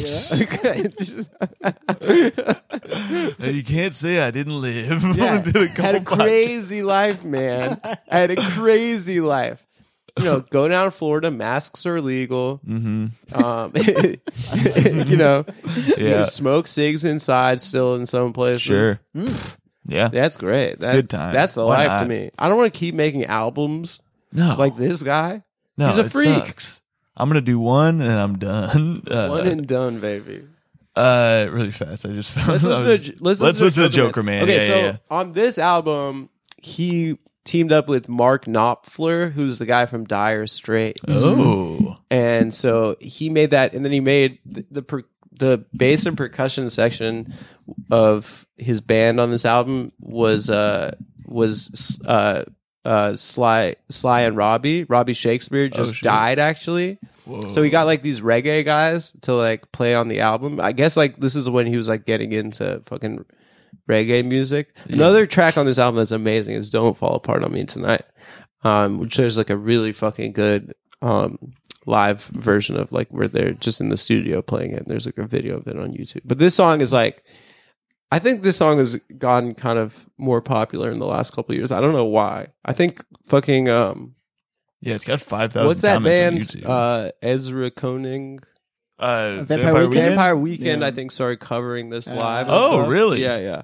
Now, 3.39 3.45
you 3.47 3.63
can't 3.63 3.95
say 3.95 4.19
I 4.19 4.31
didn't 4.31 4.59
live. 4.61 5.03
Yeah. 5.17 5.41
Did 5.41 5.55
a 5.55 5.67
had 5.67 5.95
a 5.95 5.99
couple 5.99 6.25
crazy 6.25 6.83
life, 6.83 7.23
man. 7.25 7.79
I 7.83 7.97
had 8.19 8.31
a 8.31 8.35
crazy 8.51 9.19
life. 9.21 9.63
You 10.17 10.25
know, 10.25 10.39
go 10.41 10.67
down 10.67 10.85
to 10.85 10.91
Florida, 10.91 11.29
masks 11.31 11.85
are 11.85 11.97
illegal. 11.97 12.59
Mm-hmm. 12.67 13.43
Um, 13.43 13.71
you 15.07 15.15
know, 15.15 15.45
Yeah. 15.97 16.23
can 16.23 16.25
smoke 16.27 16.67
cigs 16.67 17.03
inside 17.03 17.61
still 17.61 17.95
in 17.95 18.05
some 18.05 18.33
places. 18.33 18.61
Sure. 18.61 18.99
Yeah. 19.85 20.07
That's 20.09 20.37
great. 20.37 20.79
That, 20.79 20.93
good 20.93 21.09
time. 21.09 21.33
That's 21.33 21.53
the 21.53 21.65
Why 21.65 21.85
life 21.87 22.01
to 22.01 22.07
me. 22.07 22.29
I 22.37 22.49
don't 22.49 22.57
want 22.57 22.73
to 22.73 22.79
keep 22.79 22.93
making 22.95 23.25
albums 23.25 24.01
No. 24.33 24.55
like 24.57 24.75
this 24.75 25.03
guy. 25.03 25.43
No, 25.77 25.87
he's 25.87 25.97
a 25.97 26.01
it 26.01 26.11
freak. 26.11 26.27
sucks. 26.29 26.81
I'm 27.15 27.29
gonna 27.29 27.41
do 27.41 27.59
one 27.59 28.01
and 28.01 28.11
I'm 28.11 28.37
done. 28.37 29.03
Uh, 29.09 29.27
One 29.29 29.47
and 29.47 29.67
done, 29.67 29.99
baby. 29.99 30.43
uh, 30.95 31.47
really 31.49 31.71
fast. 31.71 32.05
I 32.05 32.09
just 32.09 32.31
found. 32.31 32.47
Let's 32.49 32.65
I 32.65 32.67
listen, 32.69 32.87
was- 32.87 33.03
to, 33.03 33.15
let's 33.23 33.41
let's 33.41 33.61
listen 33.61 33.83
to 33.83 33.89
Joker 33.89 34.23
Man. 34.23 34.43
Okay, 34.43 34.57
yeah, 34.59 34.65
so 34.67 34.75
yeah, 34.75 34.85
yeah. 34.85 34.97
on 35.09 35.31
this 35.31 35.57
album, 35.57 36.29
he 36.61 37.17
teamed 37.45 37.71
up 37.71 37.87
with 37.87 38.09
Mark 38.09 38.45
Knopfler, 38.45 39.31
who's 39.31 39.57
the 39.57 39.65
guy 39.65 39.85
from 39.85 40.03
Dire 40.05 40.47
Straits. 40.47 41.01
Oh. 41.07 41.97
and 42.11 42.53
so 42.53 42.95
he 42.99 43.29
made 43.29 43.51
that 43.51 43.73
and 43.73 43.83
then 43.85 43.91
he 43.93 43.99
made 44.01 44.39
the, 44.45 44.65
the 44.69 44.81
pro- 44.81 45.03
the 45.31 45.65
bass 45.75 46.05
and 46.05 46.17
percussion 46.17 46.69
section 46.69 47.33
of 47.91 48.45
his 48.57 48.81
band 48.81 49.19
on 49.19 49.29
this 49.31 49.45
album 49.45 49.91
was 49.99 50.49
uh 50.49 50.93
was 51.25 52.01
uh 52.05 52.43
uh 52.87 53.15
Sly 53.17 53.75
Sly 53.89 54.21
and 54.21 54.37
Robbie 54.37 54.85
Robbie 54.85 55.13
Shakespeare 55.13 55.67
just 55.67 55.95
shit. 55.95 56.03
died 56.03 56.39
actually. 56.39 56.97
So 57.49 57.61
he 57.61 57.69
got 57.69 57.87
like 57.87 58.01
these 58.03 58.21
reggae 58.21 58.63
guys 58.63 59.11
to 59.23 59.33
like 59.33 59.69
play 59.73 59.93
on 59.93 60.07
the 60.07 60.21
album. 60.21 60.61
I 60.61 60.71
guess 60.71 60.95
like 60.95 61.17
this 61.17 61.35
is 61.35 61.49
when 61.49 61.67
he 61.67 61.75
was 61.75 61.89
like 61.89 62.05
getting 62.05 62.31
into 62.31 62.79
fucking 62.85 63.25
reggae 63.89 64.23
music. 64.23 64.73
Another 64.87 65.25
track 65.25 65.57
on 65.57 65.65
this 65.65 65.77
album 65.77 65.97
that's 65.97 66.11
amazing 66.11 66.55
is 66.55 66.69
"Don't 66.69 66.95
Fall 66.95 67.15
Apart 67.15 67.43
on 67.43 67.51
Me 67.51 67.65
Tonight," 67.65 68.05
um, 68.63 68.99
which 68.99 69.17
there's 69.17 69.37
like 69.37 69.49
a 69.49 69.57
really 69.57 69.91
fucking 69.91 70.31
good 70.31 70.73
um, 71.01 71.37
live 71.85 72.23
version 72.23 72.77
of 72.77 72.93
like 72.93 73.11
where 73.11 73.27
they're 73.27 73.53
just 73.53 73.81
in 73.81 73.89
the 73.89 73.97
studio 73.97 74.41
playing 74.41 74.71
it. 74.71 74.83
And 74.83 74.87
there's 74.87 75.05
like 75.05 75.17
a 75.17 75.27
video 75.27 75.57
of 75.57 75.67
it 75.67 75.77
on 75.77 75.91
YouTube. 75.91 76.21
But 76.23 76.37
this 76.37 76.55
song 76.55 76.79
is 76.79 76.93
like, 76.93 77.25
I 78.11 78.19
think 78.19 78.41
this 78.41 78.55
song 78.57 78.77
has 78.77 78.95
gotten 79.17 79.53
kind 79.53 79.77
of 79.77 80.07
more 80.17 80.41
popular 80.41 80.89
in 80.91 80.99
the 80.99 81.05
last 81.05 81.31
couple 81.33 81.51
of 81.53 81.57
years. 81.57 81.71
I 81.71 81.81
don't 81.81 81.91
know 81.93 82.05
why. 82.05 82.47
I 82.63 82.71
think 82.73 83.03
fucking 83.25 83.67
um, 83.69 84.15
Yeah, 84.79 84.95
it's 84.95 85.03
got 85.03 85.19
five 85.21 85.51
thousand. 85.53 85.67
what's 85.67 85.81
that 85.81 86.01
band? 86.03 86.39
YouTube. 86.39 86.65
Uh, 86.67 87.11
Ezra 87.21 87.69
Koenig. 87.71 88.45
Uh, 88.99 89.43
Vampire 89.43 89.45
Vampire 89.45 89.73
Weekend? 89.73 89.89
Weekend. 89.89 90.05
Vampire 90.07 90.35
Weekend, 90.37 90.81
Yeah. 90.81 90.87
I 90.87 90.91
think, 90.91 91.11
started 91.11 91.39
covering 91.39 91.89
this 91.89 92.07
live. 92.07 92.47
and 92.47 92.55
Oh, 92.55 92.71
stuff. 92.79 92.89
really? 92.89 93.21
Yeah, 93.21 93.37
yeah. 93.39 93.61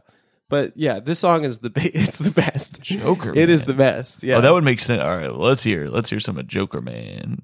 But 0.49 0.73
yeah, 0.75 0.99
this 0.99 1.17
song 1.19 1.45
is 1.45 1.59
the 1.59 1.71
ba- 1.71 1.81
it's 1.97 2.19
the 2.19 2.29
best. 2.29 2.81
Joker. 2.83 3.33
It 3.35 3.49
is 3.49 3.61
Man. 3.61 3.67
the 3.67 3.73
best. 3.81 4.21
Yeah. 4.23 4.35
Oh, 4.37 4.41
that 4.41 4.53
would 4.53 4.63
make 4.63 4.79
sense. 4.79 5.01
All 5.01 5.15
right, 5.15 5.31
well, 5.31 5.39
let's 5.47 5.63
hear. 5.63 5.87
Let's 5.87 6.09
hear 6.11 6.19
some 6.19 6.37
of 6.37 6.45
Joker 6.47 6.81
Man. 6.81 7.37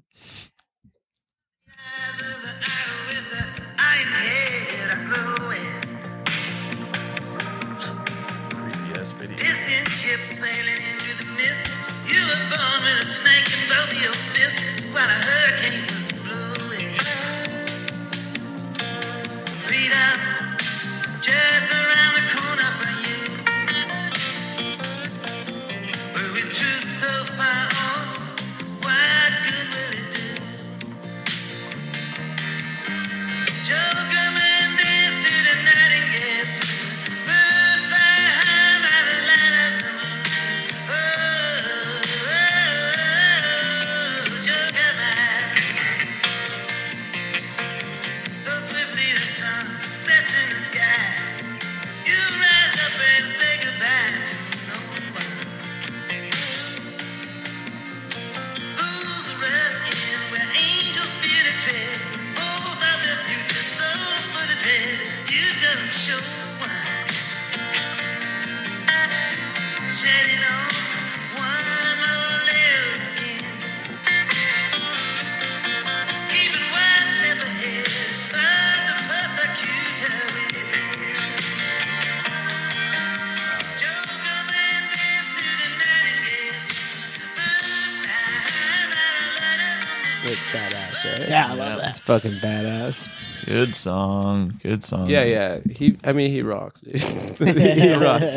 Fucking 92.10 92.38
badass. 92.38 93.46
Good 93.46 93.72
song. 93.72 94.58
Good 94.60 94.82
song. 94.82 95.08
Yeah, 95.08 95.22
yeah. 95.22 95.60
He, 95.70 95.96
I 96.02 96.12
mean, 96.12 96.32
he 96.32 96.42
rocks. 96.42 96.80
dude. 96.80 97.00
he 97.56 97.94
rocks. 97.94 98.36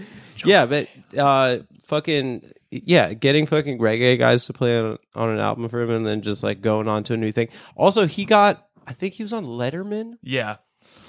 yeah, 0.44 0.66
but 0.66 0.88
uh, 1.18 1.58
fucking 1.82 2.48
yeah, 2.70 3.12
getting 3.14 3.46
fucking 3.46 3.78
reggae 3.78 4.16
guys 4.18 4.46
to 4.46 4.52
play 4.52 4.78
on, 4.78 4.98
on 5.16 5.30
an 5.30 5.40
album 5.40 5.66
for 5.66 5.82
him, 5.82 5.90
and 5.90 6.06
then 6.06 6.22
just 6.22 6.44
like 6.44 6.60
going 6.60 6.86
on 6.86 7.02
to 7.04 7.14
a 7.14 7.16
new 7.16 7.32
thing. 7.32 7.48
Also, 7.74 8.06
he 8.06 8.24
got. 8.24 8.68
I 8.86 8.92
think 8.92 9.14
he 9.14 9.24
was 9.24 9.32
on 9.32 9.44
Letterman. 9.44 10.14
Yeah. 10.22 10.56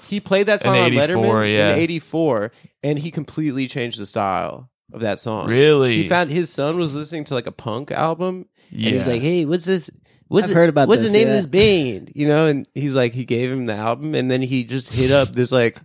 He 0.08 0.18
played 0.18 0.46
that 0.46 0.62
song 0.62 0.76
on 0.76 0.92
84, 0.92 1.06
Letterman 1.06 1.52
yeah. 1.54 1.72
in 1.74 1.78
'84, 1.78 2.50
and 2.82 2.98
he 2.98 3.12
completely 3.12 3.68
changed 3.68 4.00
the 4.00 4.06
style 4.06 4.68
of 4.92 5.00
that 5.00 5.20
song. 5.20 5.48
Really? 5.48 5.94
He 5.94 6.08
found 6.08 6.30
his 6.30 6.50
son 6.50 6.76
was 6.76 6.96
listening 6.96 7.24
to 7.26 7.34
like 7.34 7.46
a 7.46 7.52
punk 7.52 7.92
album, 7.92 8.46
and 8.70 8.80
he 8.80 8.96
was 8.96 9.06
like, 9.06 9.22
"Hey, 9.22 9.44
what's 9.44 9.64
this? 9.64 9.90
What's 10.30 10.44
I've 10.46 10.50
it- 10.52 10.54
heard 10.54 10.68
about 10.70 10.88
what's 10.88 11.02
this, 11.02 11.12
the 11.12 11.18
name 11.18 11.28
yeah. 11.28 11.34
of 11.34 11.38
this 11.38 11.46
band?" 11.46 12.12
You 12.14 12.26
know, 12.28 12.46
and 12.46 12.66
he's 12.74 12.96
like, 12.96 13.12
he 13.12 13.24
gave 13.24 13.50
him 13.52 13.66
the 13.66 13.74
album, 13.74 14.14
and 14.14 14.30
then 14.30 14.40
he 14.42 14.64
just 14.64 14.92
hit 14.94 15.10
up 15.10 15.28
this 15.32 15.52
like, 15.52 15.78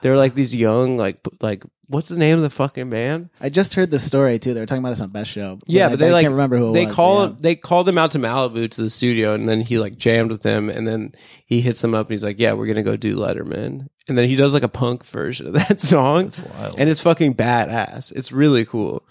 they're 0.00 0.16
like 0.16 0.34
these 0.34 0.54
young 0.54 0.96
like 0.96 1.18
like 1.40 1.64
what's 1.86 2.08
the 2.08 2.16
name 2.16 2.36
of 2.36 2.42
the 2.42 2.50
fucking 2.50 2.88
band? 2.88 3.28
I 3.40 3.50
just 3.50 3.74
heard 3.74 3.90
this 3.90 4.02
story 4.02 4.38
too. 4.38 4.54
They 4.54 4.60
were 4.60 4.66
talking 4.66 4.82
about 4.82 4.90
this 4.90 5.00
on 5.02 5.10
Best 5.10 5.30
Show. 5.30 5.58
Yeah, 5.66 5.86
I- 5.86 5.90
but 5.90 5.98
they 5.98 6.08
I 6.08 6.12
like 6.12 6.22
can't 6.24 6.32
remember 6.32 6.56
who 6.56 6.70
it 6.70 6.72
they 6.74 6.86
was, 6.86 6.94
call 6.94 7.16
but 7.18 7.30
him. 7.30 7.36
They 7.40 7.56
called 7.56 7.86
them 7.86 7.98
out 7.98 8.12
to 8.12 8.18
Malibu 8.18 8.70
to 8.70 8.82
the 8.82 8.90
studio, 8.90 9.34
and 9.34 9.48
then 9.48 9.60
he 9.60 9.78
like 9.78 9.96
jammed 9.96 10.30
with 10.30 10.42
them, 10.42 10.70
and 10.70 10.86
then 10.88 11.12
he 11.44 11.60
hits 11.60 11.82
them 11.82 11.94
up, 11.94 12.06
and 12.06 12.12
he's 12.12 12.24
like, 12.24 12.38
"Yeah, 12.38 12.52
we're 12.54 12.66
gonna 12.66 12.82
go 12.82 12.96
do 12.96 13.16
Letterman," 13.16 13.88
and 14.08 14.16
then 14.16 14.28
he 14.28 14.36
does 14.36 14.54
like 14.54 14.62
a 14.62 14.68
punk 14.68 15.04
version 15.04 15.48
of 15.48 15.52
that 15.68 15.80
song, 15.80 16.24
That's 16.26 16.38
wild. 16.38 16.74
and 16.78 16.88
it's 16.88 17.00
fucking 17.00 17.34
badass. 17.34 18.12
It's 18.12 18.30
really 18.32 18.64
cool. 18.64 19.02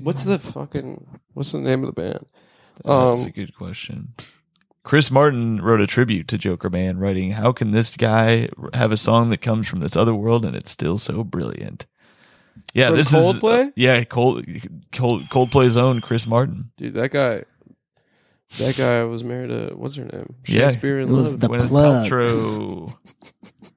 What's 0.00 0.24
the 0.24 0.38
fucking 0.38 1.06
What's 1.34 1.52
the 1.52 1.58
name 1.58 1.84
of 1.84 1.94
the 1.94 2.00
band? 2.00 2.24
That's 2.84 3.22
Um, 3.22 3.28
a 3.28 3.30
good 3.30 3.54
question. 3.56 4.14
Chris 4.82 5.10
Martin 5.10 5.60
wrote 5.60 5.80
a 5.80 5.86
tribute 5.86 6.28
to 6.28 6.38
Joker 6.38 6.70
Man, 6.70 6.98
writing, 6.98 7.32
How 7.32 7.52
can 7.52 7.72
this 7.72 7.96
guy 7.96 8.48
have 8.72 8.92
a 8.92 8.96
song 8.96 9.30
that 9.30 9.40
comes 9.40 9.66
from 9.66 9.80
this 9.80 9.96
other 9.96 10.14
world 10.14 10.44
and 10.44 10.54
it's 10.54 10.70
still 10.70 10.96
so 10.98 11.24
brilliant? 11.24 11.86
Yeah, 12.72 12.88
From 12.88 12.96
this 12.96 13.12
Coldplay? 13.12 13.68
is. 13.68 13.72
yeah, 13.76 14.04
Cold, 14.04 14.44
Cold, 14.92 15.28
Coldplay's 15.28 15.76
own 15.76 16.00
Chris 16.00 16.26
Martin. 16.26 16.70
Dude, 16.76 16.94
that 16.94 17.10
guy. 17.10 17.44
That 18.58 18.76
guy 18.76 19.02
was 19.02 19.24
married 19.24 19.48
to 19.48 19.74
what's 19.74 19.96
her 19.96 20.04
name? 20.04 20.34
Yeah, 20.46 20.68
Shakespeare 20.68 21.00
in 21.00 21.08
it 21.08 21.12
was 21.12 21.32
Love. 21.32 21.40
The 21.40 21.48
Gwyneth 21.48 21.68
Plugz. 21.68 22.08
Paltrow. 22.08 22.96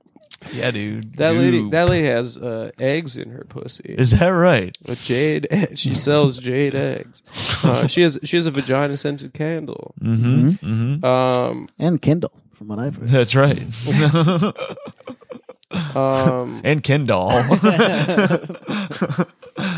yeah, 0.53 0.71
dude. 0.71 1.15
that 1.17 1.34
lady. 1.35 1.59
Goop. 1.61 1.71
That 1.71 1.89
lady 1.89 2.07
has 2.07 2.38
uh, 2.38 2.71
eggs 2.80 3.17
in 3.17 3.30
her 3.31 3.43
pussy. 3.47 3.95
Is 3.97 4.11
that 4.19 4.27
right? 4.30 4.77
A 4.88 4.95
jade. 4.95 5.47
She 5.76 5.95
sells 5.95 6.38
jade 6.38 6.76
eggs. 6.76 7.23
Uh, 7.63 7.88
she 7.88 8.01
has. 8.01 8.19
She 8.23 8.35
has 8.38 8.45
a 8.47 8.51
vagina 8.51 8.97
scented 8.97 9.34
candle. 9.34 9.93
Mm-hmm. 10.01 10.49
Mm-hmm. 10.65 11.05
Um. 11.05 11.67
and 11.80 12.01
Kindle, 12.01 12.31
from 12.51 12.67
what 12.69 12.80
I've 12.80 12.95
heard. 12.95 13.07
That's 13.09 13.35
right. 13.35 13.61
Um. 15.95 16.61
and 16.65 16.84
Ken 16.84 17.05
doll. 17.05 17.30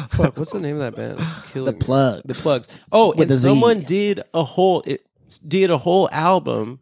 fuck. 0.10 0.38
What's 0.38 0.52
the 0.54 0.60
name 0.62 0.80
of 0.80 0.82
that 0.82 0.96
band? 0.96 1.20
It's 1.20 1.38
killing 1.52 1.66
The 1.66 1.74
me. 1.74 1.80
Plugz. 1.80 2.22
The 2.24 2.34
Plugz. 2.34 2.68
Oh, 2.92 3.10
With 3.10 3.22
and 3.24 3.32
a 3.32 3.36
Z. 3.36 3.48
someone 3.50 3.82
did 3.82 4.22
a 4.34 4.44
whole. 4.44 4.84
It 4.86 5.06
did 5.48 5.70
a 5.72 5.78
whole 5.78 6.10
album 6.12 6.80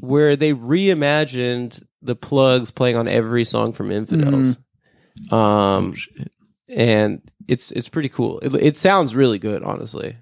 where 0.00 0.36
they 0.36 0.52
reimagined 0.52 1.82
the 2.02 2.16
Plugz 2.16 2.74
playing 2.74 2.96
on 2.96 3.08
every 3.08 3.44
song 3.44 3.72
from 3.72 3.90
Infidels. 3.90 4.58
Um. 5.32 5.94
and 6.68 7.22
it's 7.48 7.70
it's 7.72 7.88
pretty 7.88 8.08
cool. 8.08 8.38
It, 8.40 8.54
it 8.54 8.76
sounds 8.76 9.16
really 9.16 9.38
good, 9.38 9.62
honestly. 9.62 10.16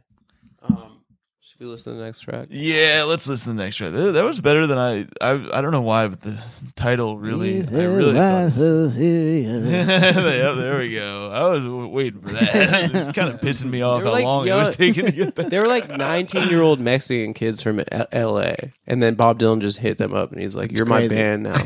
Should 1.58 1.64
we 1.64 1.70
listen 1.70 1.92
to 1.94 1.98
the 1.98 2.04
next 2.04 2.20
track? 2.20 2.48
Yeah, 2.50 3.04
let's 3.06 3.26
listen 3.26 3.52
to 3.52 3.56
the 3.56 3.64
next 3.64 3.76
track. 3.76 3.92
That, 3.92 4.12
that 4.12 4.24
was 4.24 4.42
better 4.42 4.66
than 4.66 4.76
I, 4.76 5.06
I. 5.22 5.48
I 5.54 5.60
don't 5.62 5.70
know 5.70 5.80
why, 5.80 6.06
but 6.06 6.20
the 6.20 6.38
title 6.74 7.18
really. 7.18 7.56
I 7.62 7.84
really. 7.84 8.12
Thought, 8.12 8.52
yeah, 8.98 10.52
there 10.52 10.78
we 10.78 10.92
go. 10.94 11.30
I 11.32 11.48
was 11.48 11.66
waiting 11.92 12.20
for 12.20 12.28
that. 12.30 12.90
It 12.94 13.06
was 13.06 13.14
kind 13.14 13.32
of 13.32 13.40
pissing 13.40 13.70
me 13.70 13.80
off 13.80 14.00
They 14.00 14.04
were 14.04 14.08
how 14.10 14.12
like 14.12 14.24
long 14.24 14.44
it 14.44 14.48
young- 14.48 14.58
was 14.66 14.76
taking 14.76 15.06
to 15.06 15.12
get 15.12 15.34
back. 15.34 15.46
They 15.46 15.58
were 15.58 15.66
like 15.66 15.88
19 15.88 16.50
year 16.50 16.60
old 16.60 16.78
Mexican 16.78 17.32
kids 17.32 17.62
from 17.62 17.80
L- 17.90 18.06
L.A. 18.12 18.72
And 18.86 19.02
then 19.02 19.14
Bob 19.14 19.38
Dylan 19.38 19.60
just 19.62 19.78
hit 19.78 19.96
them 19.96 20.12
up 20.12 20.32
and 20.32 20.40
he's 20.42 20.54
like, 20.56 20.76
"You're 20.76 20.84
my 20.86 21.00
crazy. 21.00 21.14
band 21.14 21.42
now." 21.44 21.56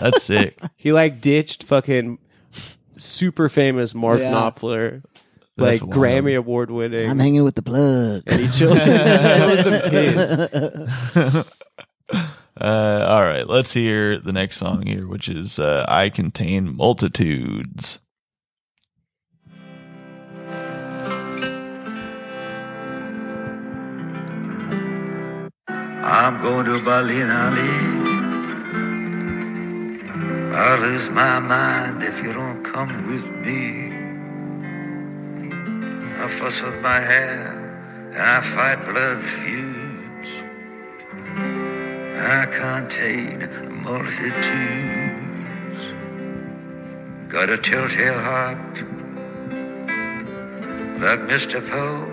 That's 0.00 0.22
sick. 0.22 0.58
he 0.76 0.92
like 0.92 1.20
ditched 1.20 1.64
fucking 1.64 2.18
super 2.96 3.50
famous 3.50 3.94
Mark 3.94 4.20
Yeah. 4.20 4.32
Knopfler, 4.32 5.02
That's 5.56 5.80
like 5.82 5.90
wild. 5.90 6.02
Grammy 6.02 6.36
award 6.36 6.70
winning. 6.70 7.08
I'm 7.08 7.18
hanging 7.18 7.44
with 7.44 7.54
the 7.54 7.62
Plugz. 7.62 8.22
and 8.26 8.40
he 8.40 8.46
chose, 8.48 8.78
chose 9.38 9.62
some 9.64 9.80
kids. 9.90 11.50
Uh, 12.56 13.04
all 13.08 13.22
right, 13.22 13.48
let's 13.48 13.72
hear 13.72 14.16
the 14.20 14.32
next 14.32 14.58
song 14.58 14.86
here, 14.86 15.08
which 15.08 15.28
is 15.28 15.58
uh, 15.58 15.84
"I 15.88 16.08
Contain 16.08 16.76
Multitudes." 16.76 17.98
I'm 25.66 26.40
going 26.42 26.66
to 26.66 26.78
Berlin, 26.80 27.28
Ali. 27.30 27.74
I'll 30.56 30.80
lose 30.80 31.10
my 31.10 31.40
mind 31.40 32.02
if 32.04 32.22
you 32.22 32.32
don't 32.32 32.62
come 32.62 33.08
with 33.08 33.26
me. 33.44 33.83
I 36.22 36.28
fuss 36.28 36.62
with 36.62 36.80
my 36.80 37.00
hair 37.00 37.64
and 38.12 38.16
I 38.16 38.40
fight 38.40 38.84
blood 38.84 39.22
feuds. 39.22 40.42
I 42.16 42.46
contain 42.46 43.48
multitudes. 43.82 44.44
Got 47.28 47.50
a 47.50 47.58
telltale 47.58 48.20
heart 48.20 48.82
like 51.00 51.20
Mr. 51.28 51.60
Poe. 51.68 52.10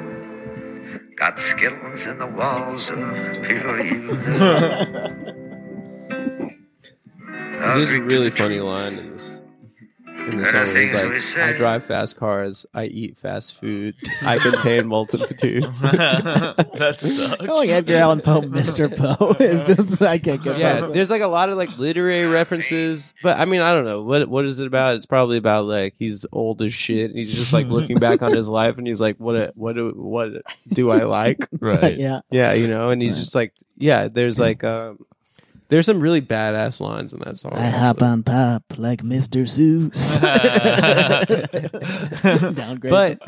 Got 1.15 1.37
skeletons 1.37 2.07
in 2.07 2.17
the 2.17 2.27
walls 2.27 2.89
of 2.89 2.97
people 3.43 3.79
you. 3.79 4.17
I'll 7.61 7.75
There's 7.75 7.91
a 7.91 8.01
really 8.01 8.31
funny 8.31 8.59
line 8.59 8.93
in 8.95 9.11
this. 9.11 9.40
In 10.27 10.37
the 10.37 10.45
song, 10.45 10.65
things 10.65 10.93
we 10.93 11.15
it's 11.15 11.25
say. 11.25 11.41
like, 11.41 11.55
I 11.55 11.57
drive 11.57 11.85
fast 11.85 12.15
cars, 12.17 12.65
I 12.73 12.85
eat 12.85 13.17
fast 13.17 13.55
foods, 13.55 14.07
I 14.21 14.37
contain 14.37 14.87
multitudes. 14.87 15.81
that 15.81 16.97
sucks. 16.99 17.45
Calling 17.45 17.69
Edgar 17.69 17.95
Allan 17.95 18.21
Poe 18.21 18.41
Mr. 18.43 18.95
Poe 18.95 19.35
is 19.43 19.63
just 19.63 20.01
I 20.01 20.19
can't 20.19 20.43
get 20.43 20.59
yeah, 20.59 20.85
it. 20.85 20.93
there's 20.93 21.09
like 21.09 21.23
a 21.23 21.27
lot 21.27 21.49
of 21.49 21.57
like 21.57 21.75
literary 21.77 22.27
references, 22.27 23.13
but 23.23 23.39
I 23.39 23.45
mean, 23.45 23.61
I 23.61 23.73
don't 23.73 23.85
know 23.85 24.03
what 24.03 24.29
what 24.29 24.45
is 24.45 24.59
it 24.59 24.67
about. 24.67 24.95
It's 24.95 25.07
probably 25.07 25.37
about 25.37 25.65
like 25.65 25.95
he's 25.97 26.25
old 26.31 26.61
as 26.61 26.73
shit. 26.73 27.09
And 27.09 27.17
he's 27.17 27.33
just 27.33 27.51
like 27.51 27.67
looking 27.67 27.97
back 27.97 28.21
on 28.21 28.35
his 28.35 28.47
life, 28.47 28.77
and 28.77 28.85
he's 28.85 29.01
like, 29.01 29.17
what 29.17 29.55
what 29.57 29.75
do 29.75 29.91
what 29.95 30.29
do 30.67 30.91
I 30.91 31.03
like? 31.03 31.47
right. 31.59 31.97
yeah. 31.97 32.21
Yeah, 32.29 32.53
you 32.53 32.67
know, 32.67 32.89
and 32.89 33.01
he's 33.01 33.19
just 33.19 33.33
like, 33.33 33.53
yeah. 33.77 34.07
There's 34.07 34.39
like 34.47 34.63
um, 34.63 35.03
there's 35.71 35.85
some 35.85 36.01
really 36.01 36.21
badass 36.21 36.81
lines 36.81 37.13
in 37.13 37.19
that 37.19 37.37
song. 37.37 37.53
I 37.53 37.69
hop 37.69 38.03
on 38.03 38.23
top 38.23 38.63
like 38.75 39.03
Mr. 39.03 39.47
Seuss. 39.47 40.19
Downgrade. 42.55 42.91
But 42.91 43.19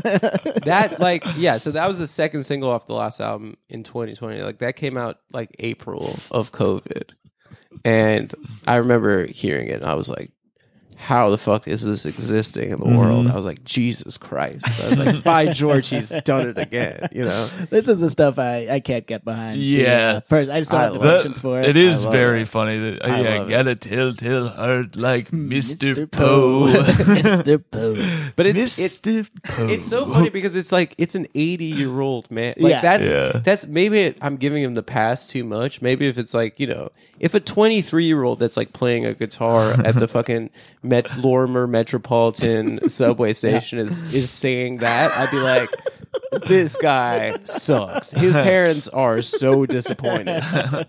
that 0.66 1.00
like 1.00 1.24
yeah, 1.38 1.58
so 1.58 1.72
that 1.72 1.88
was 1.88 2.00
the 2.00 2.08
second 2.08 2.44
single 2.44 2.70
off 2.70 2.86
the 2.86 2.96
last 2.96 3.22
album 3.22 3.56
in 3.70 3.84
2020. 3.84 4.42
Like 4.42 4.60
that 4.60 4.76
came 4.76 4.98
out 4.98 5.20
like 5.32 5.56
April 5.60 6.20
of 6.32 6.52
COVID. 6.52 7.12
And 7.86 8.36
I 8.68 8.76
remember 8.76 9.26
hearing 9.26 9.68
it 9.68 9.76
and 9.76 9.86
I 9.86 9.94
was 9.94 10.10
like 10.10 10.34
how 11.04 11.30
the 11.30 11.38
fuck 11.38 11.68
is 11.68 11.82
this 11.84 12.06
existing 12.06 12.70
in 12.72 12.78
the 12.78 12.88
world? 12.98 13.28
I 13.28 13.36
was 13.36 13.46
like, 13.46 13.64
Jesus 13.66 14.18
Christ. 14.18 14.66
I 14.82 14.88
was 14.90 15.00
like, 15.00 15.24
by 15.24 15.48
George, 15.54 15.90
he's 15.90 16.10
done 16.24 16.48
it 16.48 16.58
again, 16.58 17.10
you 17.12 17.24
know? 17.24 17.48
this 17.70 17.90
is 17.90 18.00
the 18.00 18.10
stuff 18.10 18.40
I, 18.40 18.68
I 18.70 18.80
can't 18.80 19.06
get 19.06 19.26
behind. 19.26 19.58
Yeah. 19.60 20.22
First, 20.22 20.50
I 20.50 20.60
just 20.62 20.70
don't 20.70 20.80
I 20.80 20.84
have 20.86 20.94
the 20.94 21.00
patience 21.00 21.40
for 21.40 21.60
it. 21.60 21.66
It 21.68 21.76
is 21.76 22.06
very 22.06 22.44
it. 22.44 22.48
funny 22.48 22.78
that 22.78 23.04
uh, 23.04 23.08
I 23.08 23.20
yeah, 23.22 23.38
love 23.40 23.50
got 23.50 23.68
a 23.68 23.76
telltale 23.76 24.48
heart 24.48 24.96
like 24.96 25.30
Mr. 25.32 25.94
Mr. 25.94 26.10
Poe. 26.10 26.68
Mr. 26.68 27.62
Poe. 27.70 27.94
But 28.36 28.46
it's 28.48 28.80
it's 28.80 29.02
Mr. 29.02 29.30
Poe. 29.44 29.68
It's 29.68 29.86
so 29.86 30.06
funny 30.06 30.30
because 30.30 30.56
it's 30.56 30.72
like 30.72 30.96
it's 30.98 31.16
an 31.16 31.28
80 31.36 31.66
year 31.66 32.00
old 32.00 32.32
man. 32.32 32.56
Like 32.58 32.72
Yeah. 32.72 32.82
that's 32.82 33.06
Yeah. 33.08 33.42
that's 33.44 33.68
maybe 33.68 34.00
it, 34.00 34.18
I'm 34.22 34.38
giving 34.38 34.64
him 34.64 34.74
the 34.74 34.82
pass 34.84 35.28
too 35.28 35.44
much. 35.44 35.82
Maybe 35.82 36.08
if 36.08 36.18
it's 36.18 36.34
like 36.34 36.60
you 36.60 36.68
know, 36.68 36.90
if 37.20 37.34
a 37.34 37.40
23 37.40 38.06
year 38.06 38.24
old 38.24 38.40
that's 38.40 38.58
like 38.58 38.74
playing 38.74 39.06
a 39.06 39.14
guitar 39.14 39.74
at 39.86 39.96
the 39.96 40.08
fucking 40.08 40.50
Met 40.94 41.18
Lorimer 41.18 41.66
Metropolitan 41.66 42.88
subway 42.88 43.34
station 43.34 43.80
is 43.80 44.14
is 44.14 44.30
saying 44.30 44.78
that, 44.78 45.12
I'd 45.18 45.32
be 45.32 45.40
like. 45.40 45.70
This 46.48 46.78
guy 46.78 47.38
sucks. 47.44 48.12
His 48.12 48.34
parents 48.34 48.88
are 48.88 49.22
so 49.22 49.66
disappointed. 49.66 50.44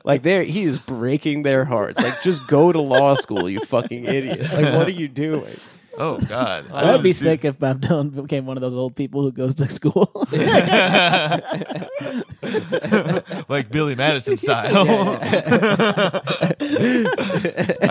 Like 0.05 0.23
they're 0.23 0.43
he 0.43 0.65
is 0.65 0.79
breaking 0.79 1.43
their 1.43 1.65
hearts. 1.65 2.03
Like 2.03 2.21
just 2.23 2.47
go 2.47 2.73
to 2.73 2.81
law 2.81 3.15
school, 3.15 3.49
you 3.49 3.61
fucking 3.61 4.05
idiot. 4.05 4.41
Like 4.53 4.75
what 4.75 4.87
are 4.87 4.91
you 4.91 5.09
doing? 5.09 5.57
Oh 5.99 6.19
God, 6.19 6.65
That 6.69 6.93
would 6.93 7.03
be 7.03 7.13
sick 7.13 7.45
if 7.45 7.59
Bob 7.59 7.81
Dylan 7.81 8.15
became 8.15 8.47
one 8.47 8.57
of 8.57 8.61
those 8.61 8.75
old 8.75 8.97
people 8.97 9.23
who 9.23 9.33
goes 9.33 9.55
to 9.57 9.69
school. 9.69 10.11
like 13.49 13.71
Billy 13.71 13.95
Madison 13.95 14.39
style. 14.39 15.19
I 15.21 16.21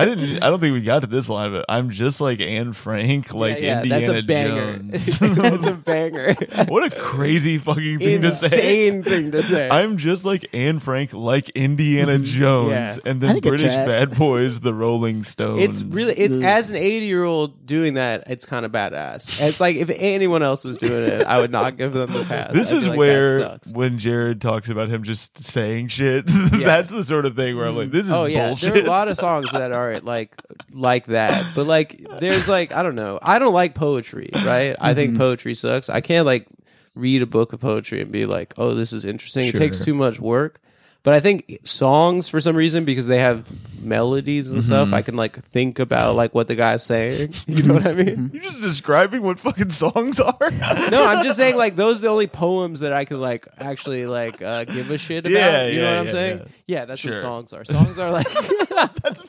didn't. 0.05 0.43
I 0.43 0.49
don't 0.49 0.59
think 0.59 0.73
we 0.73 0.81
got 0.81 1.01
to 1.01 1.07
this 1.07 1.29
line, 1.29 1.51
but 1.51 1.65
I'm 1.69 1.89
just 1.89 2.21
like 2.21 2.41
Anne 2.41 2.73
Frank, 2.73 3.33
like 3.33 3.59
yeah, 3.59 3.81
Indiana 3.81 4.05
that's 4.05 4.19
a 4.19 4.23
banger. 4.23 4.77
Jones. 4.77 5.19
that's 5.19 5.65
a 5.65 5.73
banger. 5.73 6.33
what 6.67 6.91
a 6.91 6.95
crazy 6.95 7.57
fucking 7.57 7.99
thing 7.99 8.21
to 8.21 8.31
say. 8.33 8.87
Insane 8.87 9.03
thing 9.03 9.31
to 9.31 9.43
say. 9.43 9.69
I'm 9.69 9.97
just 9.97 10.25
like 10.25 10.45
Anne 10.53 10.79
Frank, 10.79 11.13
like 11.13 11.49
Indiana 11.51 12.13
mm-hmm. 12.13 12.23
Jones, 12.25 12.71
Yeah. 12.71 12.95
and 13.05 13.23
I 13.23 13.27
then 13.27 13.33
think 13.35 13.45
it 13.45 13.49
British 13.49 13.73
tracks. 13.73 13.87
Bad 13.87 14.17
Boys, 14.17 14.59
the 14.59 14.73
Rolling 14.73 15.23
Stones. 15.23 15.61
it's 15.61 15.83
really 15.83 16.13
it's 16.13 16.37
as 16.37 16.69
an 16.69 16.77
80 16.77 17.05
year 17.05 17.23
old 17.23 17.65
doing 17.65 17.92
that 17.95 18.23
it's 18.27 18.45
kind 18.45 18.65
of 18.65 18.71
badass 18.71 19.41
it's 19.41 19.59
like 19.59 19.75
if 19.75 19.89
anyone 19.95 20.41
else 20.43 20.63
was 20.63 20.77
doing 20.77 21.03
it 21.09 21.23
i 21.25 21.39
would 21.39 21.51
not 21.51 21.77
give 21.77 21.93
them 21.93 22.11
the 22.13 22.23
pass 22.25 22.51
This 22.53 22.71
I'd 22.71 22.77
is 22.81 22.87
like, 22.87 22.97
where 22.97 23.57
when 23.71 23.99
Jared 23.99 24.41
talks 24.41 24.69
about 24.69 24.89
him 24.89 25.03
just 25.03 25.43
saying 25.43 25.87
shit, 25.89 26.25
that's 26.27 26.89
the 26.91 27.03
sort 27.03 27.25
of 27.25 27.35
thing 27.35 27.55
where 27.57 27.65
I'm 27.67 27.75
like, 27.75 27.91
this 27.91 28.05
is 28.07 28.11
Oh 28.11 28.25
yeah, 28.25 28.47
bullshit. 28.47 28.73
there 28.73 28.83
are 28.83 28.85
a 28.85 28.89
lot 28.89 29.07
of 29.07 29.17
songs 29.17 29.51
that 29.51 29.71
are 29.71 29.99
like 29.99 30.33
like 30.71 31.05
that, 31.07 31.45
but 31.55 31.65
like 31.67 32.03
there's 32.19 32.47
like 32.47 32.73
I 32.73 32.83
don't 32.83 32.95
know. 32.95 33.19
I 33.21 33.39
don't 33.39 33.53
like 33.53 33.75
poetry, 33.75 34.29
right? 34.33 34.75
I 34.79 34.89
Mm-hmm. 34.89 34.95
think 34.95 35.17
poetry 35.17 35.53
sucks. 35.55 35.89
I 35.89 36.01
can't 36.01 36.25
like 36.25 36.47
read 36.95 37.21
a 37.21 37.25
book 37.25 37.53
of 37.53 37.59
poetry 37.61 38.01
and 38.01 38.11
be 38.11 38.25
like, 38.25 38.53
"Oh, 38.57 38.73
this 38.73 38.93
is 38.93 39.05
interesting." 39.05 39.45
It 39.45 39.55
takes 39.55 39.83
too 39.83 39.93
much 39.95 40.19
work. 40.19 40.59
But 41.03 41.13
I 41.15 41.19
think 41.19 41.59
songs, 41.65 42.29
for 42.29 42.39
some 42.39 42.55
reason, 42.55 42.85
because 42.85 43.07
they 43.07 43.19
have 43.19 43.45
melodies 43.83 44.49
and 44.51 44.63
stuff, 44.63 44.85
Mm-hmm. 44.87 44.93
I 44.93 45.01
can 45.01 45.15
like 45.17 45.43
think 45.43 45.77
about 45.79 46.15
like 46.15 46.33
what 46.33 46.47
the 46.47 46.55
guy's 46.55 46.83
saying. 46.83 47.33
You 47.47 47.63
know 47.63 47.73
what 47.73 47.85
I 47.85 47.91
mean? 47.93 48.31
You're 48.33 48.41
just 48.43 48.61
describing 48.61 49.21
what 49.21 49.37
fucking 49.37 49.71
songs 49.71 50.21
are. 50.21 50.37
No, 50.91 51.05
I'm 51.05 51.21
just 51.25 51.35
saying 51.35 51.57
like 51.57 51.75
those 51.75 51.97
are 51.97 52.01
the 52.03 52.07
only 52.07 52.27
poems 52.27 52.79
that 52.79 52.93
I 52.93 53.03
can 53.03 53.19
like 53.19 53.47
actually 53.57 54.05
like 54.05 54.41
uh, 54.41 54.63
give 54.63 54.89
a 54.91 54.97
shit 54.97 55.25
about. 55.25 55.31
Yeah, 55.33 55.67
you 55.67 55.81
know 55.81 55.83
yeah, 55.83 55.91
what 55.91 55.99
I'm 55.99 56.05
yeah, 56.05 56.11
saying? 56.13 56.49
yeah. 56.67 56.85
That's 56.85 57.01
Sure. 57.01 57.11
what 57.11 57.21
songs 57.21 57.51
are. 57.53 57.65
Songs 57.65 57.99
are 57.99 58.09
like 58.11 58.27
That's 59.03 59.23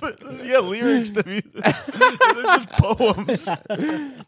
yeah, 0.45 0.61
lyrics 0.61 1.11
to 1.11 1.27
music. 1.27 1.53
They're 1.53 2.43
just 2.45 2.71
poems. 2.71 3.49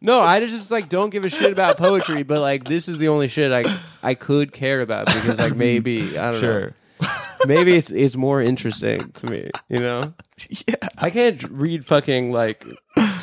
no, 0.01 0.21
I 0.21 0.41
just 0.41 0.73
like 0.73 0.89
don't 0.89 1.11
give 1.11 1.25
a 1.25 1.31
shit 1.31 1.53
about 1.53 1.77
poetry, 1.77 2.25
but 2.25 2.41
like 2.41 2.65
this 2.65 2.89
is 2.89 2.99
the 2.99 3.07
only 3.09 3.29
shit 3.29 3.53
I 3.53 3.79
I 4.03 4.15
could 4.15 4.53
care 4.53 4.81
about 4.81 5.07
because 5.07 5.39
like 5.39 5.55
maybe 5.55 6.19
I 6.19 6.33
don't 6.33 6.41
know. 6.43 6.49
Sure. 6.61 6.75
Maybe 7.47 7.75
it's 7.77 7.91
it's 7.93 8.17
more 8.17 8.41
interesting 8.41 9.11
to 9.13 9.27
me, 9.27 9.51
you 9.69 9.81
know? 9.81 10.15
Yeah. 10.69 10.89
I 10.99 11.09
can't 11.09 11.43
read 11.45 11.87
fucking 11.87 12.31
like 12.31 12.63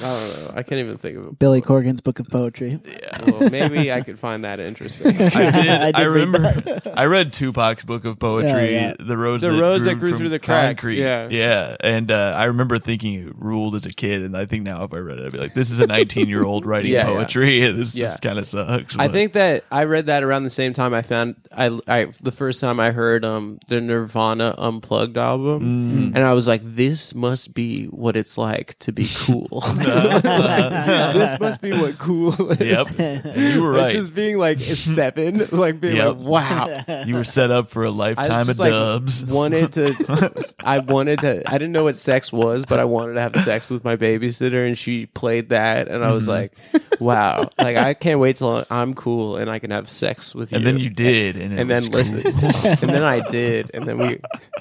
don't 0.04 0.44
know. 0.44 0.52
I 0.56 0.64
can't 0.64 0.80
even 0.80 0.98
think 0.98 1.18
of 1.18 1.28
it. 1.28 1.40
Billy 1.40 1.62
Corgan's 1.62 2.02
Book 2.02 2.20
of 2.20 2.28
Poetry. 2.30 2.80
Well, 3.28 3.50
maybe 3.50 3.92
I 3.92 4.02
could 4.02 4.20
find 4.20 4.44
that 4.44 4.60
interesting. 4.60 5.08
I 5.20 5.52
did. 5.52 5.68
I, 5.70 5.88
I 5.88 5.92
did 5.92 6.08
read 6.08 6.28
remember. 6.28 6.82
I 6.96 7.06
read 7.06 7.32
Tupac's 7.34 7.84
book 7.84 8.06
of 8.06 8.20
poetry, 8.20 8.74
Yeah, 8.74 8.88
yeah. 8.90 8.94
"The 9.00 9.18
Roads, 9.18 9.44
The 9.44 9.50
that, 9.50 9.62
Roads 9.62 9.84
grew 9.84 9.94
That 9.94 10.00
Grew 10.00 10.10
from 10.12 10.20
Through 10.20 10.30
the 10.30 10.40
Cracks, 10.40 10.82
Concrete." 10.82 11.00
yeah. 11.00 11.28
yeah. 11.32 11.76
And 11.80 12.12
uh, 12.12 12.34
I 12.36 12.46
remember 12.46 12.78
thinking 12.78 13.28
it 13.28 13.34
ruled 13.38 13.76
as 13.76 13.86
a 13.86 13.94
kid, 13.94 14.22
and 14.24 14.36
I 14.36 14.46
think 14.46 14.64
now 14.64 14.84
if 14.84 14.94
I 14.94 14.98
read 14.98 15.20
it, 15.20 15.26
I'd 15.28 15.32
be 15.32 15.38
like, 15.40 15.54
"This 15.54 15.72
is 15.72 15.80
a 15.80 15.88
19 15.88 16.28
year 16.30 16.44
old 16.44 16.66
writing 16.68 16.92
Yeah, 16.92 17.00
yeah. 17.00 17.06
poetry. 17.06 17.60
This 17.72 17.96
Yeah. 17.96 18.16
kind 18.22 18.40
of 18.40 18.48
sucks." 18.48 18.98
I 18.98 19.08
think 19.08 19.34
that 19.34 19.64
I 19.72 19.84
read 19.86 20.08
that 20.08 20.24
around 20.24 20.44
the 20.44 20.50
same 20.50 20.74
time 20.74 20.94
I 20.94 21.02
found 21.02 21.36
I, 21.56 21.80
I 21.88 22.08
the 22.22 22.32
first 22.32 22.60
time 22.62 22.80
I 22.80 22.92
heard 22.92 23.24
um 23.26 23.60
the 23.68 23.80
Nirvana 23.82 24.56
Unplugged 24.58 25.18
album, 25.18 26.12
and 26.16 26.20
I 26.24 26.34
was 26.34 26.48
like, 26.48 26.62
this 26.64 27.14
must 27.16 27.54
be 27.54 27.86
what 27.86 28.16
it's 28.18 28.38
like 28.38 28.78
to 28.80 28.92
be 28.92 29.08
cool. 29.26 29.62
this 31.14 31.40
must 31.40 31.62
be 31.62 31.72
what 31.72 31.98
cool 31.98 32.52
is. 32.52 32.60
Yep, 32.60 33.00
And 33.00 33.54
you 33.56 33.62
were 33.62 33.74
Like, 33.74 33.84
right. 33.84 33.92
Just 33.94 34.14
being 34.14 34.38
like 34.38 34.60
seven, 34.60 35.48
like 35.52 35.80
being 35.80 35.98
Yep. 35.98 36.18
like, 36.18 36.20
wow. 36.26 36.84
You 37.06 37.16
were 37.16 37.24
set 37.24 37.52
up 37.52 37.70
for 37.70 37.84
a 37.84 37.90
I 37.90 37.92
lifetime 37.92 38.42
of 38.42 38.48
just 38.48 38.60
like 38.60 38.72
dubs. 38.72 39.26
wanted 39.26 39.74
to. 39.74 40.54
I 40.64 40.80
wanted 40.80 41.20
to. 41.20 41.44
I 41.48 41.54
didn't 41.54 41.72
know 41.72 41.84
what 41.84 41.96
sex 41.96 42.32
was, 42.32 42.66
but 42.66 42.80
I 42.80 42.86
wanted 42.86 43.14
to 43.14 43.22
have 43.22 43.36
sex 43.38 43.70
with 43.70 43.84
my 43.84 43.96
babysitter, 43.96 44.66
and 44.66 44.78
she 44.78 45.06
played 45.08 45.50
that, 45.50 45.88
and 45.88 46.04
I 46.04 46.12
was 46.12 46.28
mm-hmm. 46.28 46.78
like, 46.78 47.00
"Wow! 47.00 47.50
Like 47.58 47.78
I 47.78 47.94
can't 47.94 48.20
wait 48.20 48.38
till 48.38 48.66
I'm 48.70 48.94
cool 48.94 49.38
and 49.38 49.50
I 49.50 49.60
can 49.60 49.72
have 49.72 49.90
sex 49.90 50.36
with 50.36 50.52
you." 50.52 50.58
and 50.58 50.68
then 50.68 50.78
you 50.78 50.90
did, 50.90 51.36
and, 51.38 51.54
it 51.54 51.60
and 51.60 51.70
was 51.70 51.84
then 51.84 51.92
listen, 51.92 52.22
and 52.26 52.90
then 52.90 53.04
I 53.04 53.28
did, 53.30 53.72
and 53.74 53.86
then 53.86 53.98
we, 53.98 54.20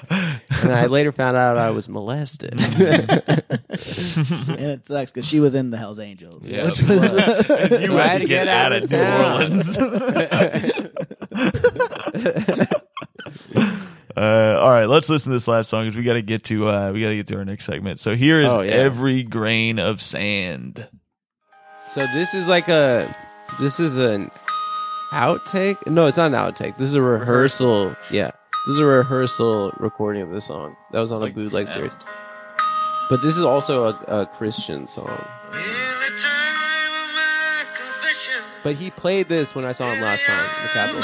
and 0.09 0.73
I 0.73 0.85
later 0.87 1.11
found 1.11 1.37
out 1.37 1.57
I 1.57 1.71
was 1.71 1.89
molested. 1.89 2.53
and 2.53 2.61
it 4.59 4.87
sucks 4.87 5.11
because 5.11 5.22
she 5.23 5.39
was 5.39 5.55
in 5.55 5.71
the 5.71 5.77
Hell's 5.77 5.99
Angels, 5.99 6.49
Yeah. 6.49 6.65
which 6.65 6.81
was 6.83 7.03
And 7.49 7.71
you 7.81 7.87
So 7.87 7.97
had 7.97 8.21
to 8.21 8.27
get, 8.27 8.47
out 8.47 8.71
of 8.73 8.81
New 8.83 8.87
town. 8.97 9.33
Orleans. 9.33 9.77
uh, 9.77 10.75
Uh, 14.15 14.59
all 14.61 14.69
right, 14.69 14.85
let's 14.87 15.09
listen 15.09 15.31
to 15.31 15.35
this 15.35 15.47
last 15.47 15.71
song 15.71 15.85
because 15.85 15.97
we 15.97 16.03
got 16.03 16.13
to 16.13 16.21
get 16.21 16.43
to 16.43 16.67
uh, 16.67 16.91
we 16.93 17.01
got 17.01 17.07
to 17.09 17.15
get 17.15 17.25
to 17.25 17.35
our 17.35 17.43
next 17.43 17.65
segment. 17.65 17.99
So 17.99 18.13
here 18.13 18.39
is 18.41 18.53
Oh, 18.53 18.61
yeah. 18.61 18.69
every 18.73 19.23
grain 19.23 19.79
of 19.79 20.03
sand. 20.03 20.87
So 21.89 22.05
this 22.13 22.35
is 22.35 22.47
like 22.47 22.69
a 22.69 23.11
this 23.59 23.79
is 23.79 23.97
an 23.97 24.29
outtake. 25.11 25.87
No, 25.87 26.05
it's 26.05 26.17
not 26.17 26.27
an 26.27 26.33
outtake. 26.33 26.77
This 26.77 26.89
is 26.89 26.93
a 26.93 27.01
rehearsal. 27.01 27.95
Yeah, 28.11 28.29
this 28.67 28.73
is 28.73 28.77
a 28.79 28.85
rehearsal 28.85 29.71
recording 29.79 30.21
of 30.21 30.29
this 30.29 30.45
song 30.45 30.75
that 30.91 30.99
was 30.99 31.11
on 31.11 31.23
a 31.27 31.31
bootleg 31.33 31.67
series. 31.67 31.91
But 33.09 33.21
this 33.21 33.37
is 33.37 33.43
also 33.43 33.89
a, 33.89 34.21
a 34.21 34.25
Christian 34.25 34.87
song. 34.87 35.07
In 35.07 35.53
the 35.53 36.13
time 36.17 36.91
of 36.91 37.13
my 37.13 37.63
confession, 37.75 38.41
But 38.63 38.75
he 38.75 38.89
played 38.91 39.27
this 39.29 39.53
when 39.53 39.65
I 39.65 39.71
saw 39.71 39.85
him 39.85 40.01
last 40.01 40.25
time. 40.25 40.39
in 40.39 40.63
The 40.63 40.69
Capitol 40.73 41.01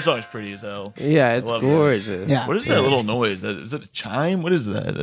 That 0.00 0.04
song's 0.04 0.24
pretty 0.24 0.54
as 0.54 0.62
hell. 0.62 0.79
Yeah, 0.96 1.34
it's 1.34 1.50
Love 1.50 1.62
it. 1.62 1.66
gorgeous. 1.66 2.28
Yeah. 2.28 2.46
What 2.46 2.56
is 2.56 2.64
that 2.66 2.82
little 2.82 3.02
noise? 3.04 3.40
That 3.42 3.56
is 3.58 3.70
that 3.72 3.82
a 3.84 3.88
chime? 3.88 4.42
What 4.42 4.52
is 4.52 4.66
that? 4.66 4.96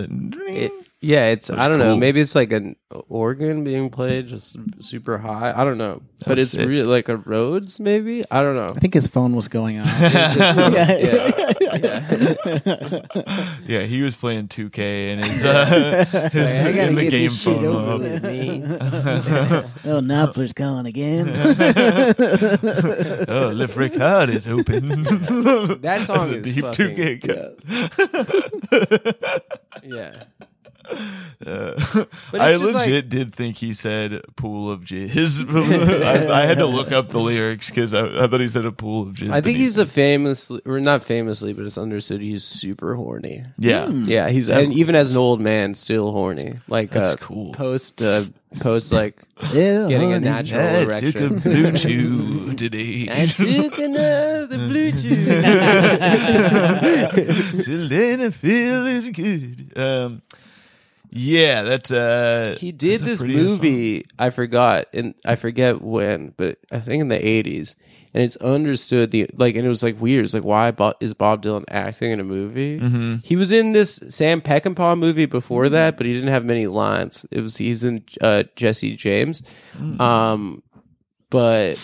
It, 0.50 0.72
yeah, 1.00 1.26
it's 1.26 1.48
That's 1.50 1.60
I 1.60 1.68
don't 1.68 1.78
know. 1.80 1.90
cool. 1.92 1.98
Maybe 1.98 2.22
it's 2.22 2.34
like 2.34 2.52
an 2.52 2.76
organ 3.08 3.64
being 3.64 3.90
played 3.92 4.28
just 4.28 4.58
super 4.80 5.20
high. 5.20 5.54
I 5.56 5.64
don't 5.64 5.78
know, 5.78 6.02
but 6.26 6.38
was 6.38 6.44
it's 6.46 6.52
sick. 6.54 6.68
really 6.68 6.88
like 6.88 7.08
a 7.08 7.18
Rhodes. 7.18 7.80
Maybe 7.80 8.24
I 8.32 8.42
don't 8.42 8.56
know. 8.56 8.66
I 8.76 8.80
think 8.80 8.96
his 8.96 9.06
phone 9.06 9.36
was 9.36 9.48
going 9.48 9.78
off. 9.80 9.88
yeah, 10.02 11.28
yeah, 13.68 13.82
he 13.84 14.02
was 14.02 14.16
playing 14.16 14.48
2K 14.48 14.80
and 15.14 15.24
his, 15.24 15.46
uh, 15.46 16.30
his 16.32 16.56
I 16.58 16.72
gotta 16.72 16.88
in 16.88 16.96
the 16.96 17.02
get 17.04 17.12
game 17.12 17.24
this 17.30 17.42
shit 17.42 17.56
phone 17.56 17.66
over 17.66 17.92
up. 17.94 18.00
with. 18.00 18.24
Me. 18.24 18.64
oh, 18.66 20.02
Knopfler's 20.02 20.54
calling 20.54 20.86
again. 20.88 21.28
Oh, 23.30 23.52
Le 23.54 23.68
Fricard 23.68 24.30
is 24.30 24.48
open. 24.48 25.04
That 25.82 26.02
song 26.06 26.18
That's 26.18 26.30
a 26.30 26.36
is 26.36 26.54
deep 26.56 26.64
fucking- 26.66 26.95
2K 26.95 27.22
cut. 29.28 29.84
Yeah. 29.84 30.24
Uh, 31.45 31.74
I 32.34 32.56
legit 32.56 32.74
like- 32.74 33.10
did 33.10 33.36
think 33.36 33.58
he 33.58 33.74
said 33.74 34.22
pool 34.38 34.72
of 34.72 34.86
jizz. 34.86 35.45
I, 36.02 36.34
I 36.44 36.45
had 36.45 36.60
to 36.60 36.66
look 36.66 36.94
up 36.94 37.10
the 37.10 37.20
lyrics 37.20 37.70
because 37.70 37.94
I, 37.94 38.24
I 38.24 38.28
thought 38.28 38.40
he 38.40 38.48
said 38.48 38.64
a 38.64 38.72
pool 38.72 39.02
of 39.02 39.10
jizz. 39.10 39.30
I 39.30 39.41
think 39.41 39.58
but 39.58 39.62
he's 39.62 39.78
a 39.78 39.86
famously, 39.86 40.62
or 40.66 40.80
not 40.80 41.04
famously, 41.04 41.52
but 41.52 41.66
it's 41.66 41.78
understood 41.78 42.22
he's 42.22 42.45
super 42.45 42.95
horny. 42.95 43.44
yeah. 43.58 43.90
Yeah, 43.90 44.30
he's 44.30 44.48
and 44.49 44.72
even 44.74 44.95
as 44.95 45.12
an 45.12 45.18
old 45.18 45.41
man, 45.41 45.76
still 45.76 46.10
horny. 46.14 46.54
Like 46.70 46.91
That's 46.91 47.16
uh, 47.16 47.18
cool. 47.18 47.52
post 47.54 48.02
uh, 48.02 48.24
post 48.62 48.94
like 48.94 49.22
Yeah, 49.54 49.90
getting 49.90 50.12
a 50.12 50.14
honey. 50.14 50.26
natural 50.26 50.62
I 50.62 51.02
took 51.02 51.16
a 51.16 51.26
erection. 51.26 51.40
BlueChew 51.41 52.58
today. 52.58 53.10
I 53.12 53.26
took 53.26 53.78
another 53.78 54.56
BlueChew. 54.58 55.44
Selena 57.64 58.31
feel 58.31 58.88
is 58.88 59.10
good. 59.10 59.73
Um, 59.76 60.22
yeah, 61.10 61.61
that's 61.64 61.91
uh. 61.91 62.57
he 62.60 62.72
did 62.72 63.02
this 63.02 63.22
movie. 63.22 64.06
I 64.19 64.30
forgot, 64.30 64.85
and 64.94 65.15
I 65.26 65.35
forget 65.35 65.81
when, 65.81 66.34
but 66.38 66.60
I 66.72 66.80
think 66.80 67.02
in 67.02 67.07
the 67.10 67.26
eighties. 67.27 67.76
And 68.14 68.23
it's 68.23 68.38
understood 68.38 69.11
the 69.11 69.30
like, 69.35 69.56
and 69.56 69.65
it 69.65 69.69
was 69.69 69.84
like 69.84 70.02
weird. 70.02 70.26
It's 70.26 70.34
like, 70.34 70.45
why 70.45 70.72
Bo- 70.72 70.95
is 70.99 71.14
Bob 71.14 71.44
Dylan 71.44 71.65
acting 71.69 72.10
in 72.11 72.19
a 72.19 72.23
movie? 72.23 72.80
Mm-hmm. 72.80 73.15
He 73.23 73.35
was 73.35 73.52
in 73.52 73.73
this 73.73 73.98
Sam 74.10 74.41
Peckinpah 74.41 74.98
movie 74.98 75.27
before 75.27 75.69
that, 75.69 75.98
but 75.98 76.06
he 76.07 76.14
didn't 76.14 76.30
have 76.30 76.44
many 76.44 76.65
lines. 76.65 77.27
It 77.31 77.41
was 77.41 77.57
he's 77.57 77.84
in 77.84 78.03
uh, 78.22 78.44
Jesse 78.56 78.95
James, 78.95 79.44
Mm. 79.77 79.99
um, 80.02 80.64
but 81.30 81.76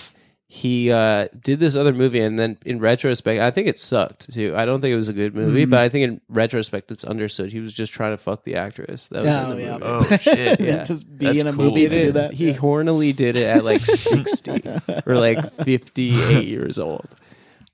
he 0.56 0.92
uh, 0.92 1.30
did 1.42 1.60
this 1.60 1.76
other 1.76 1.92
movie, 1.94 2.20
and 2.20 2.38
then 2.38 2.60
in 2.64 2.78
retrospect, 2.80 3.42
I 3.42 3.50
think 3.50 3.68
it 3.68 3.80
sucked 3.80 4.32
too. 4.32 4.54
I 4.56 4.66
don't 4.66 4.82
think 4.82 4.94
it 4.94 4.96
was 4.96 5.10
a 5.10 5.14
good 5.14 5.34
movie, 5.34 5.64
Mm-hmm. 5.64 5.72
but 5.72 5.80
I 5.82 5.90
think 5.90 6.04
in 6.04 6.22
retrospect, 6.30 6.92
it's 6.92 7.04
understood 7.04 7.52
he 7.52 7.60
was 7.60 7.74
just 7.74 7.92
trying 7.92 8.12
to 8.12 8.18
fuck 8.20 8.44
the 8.44 8.54
actress 8.54 9.08
that 9.08 9.24
was 9.26 9.36
Oh, 9.36 9.52
in 9.52 9.58
the 9.58 9.64
yeah. 9.64 9.72
movie. 9.80 9.84
Oh 9.84 10.18
shit! 10.18 10.60
Yeah. 10.60 10.84
Just 10.84 11.18
be 11.18 11.26
That's 11.26 11.40
in 11.40 11.48
a 11.48 11.54
cool. 11.54 11.66
movie 11.72 11.82
He 11.82 11.88
to 11.90 11.94
do 11.96 12.12
that. 12.12 12.34
He 12.36 12.54
hornily 12.54 13.16
did 13.16 13.36
it 13.36 13.46
at 13.46 13.64
like 13.64 13.82
sixty 13.82 14.62
or 15.08 15.16
like 15.16 15.54
fifty-eight 15.66 16.46
years 16.46 16.78
old. 16.78 17.16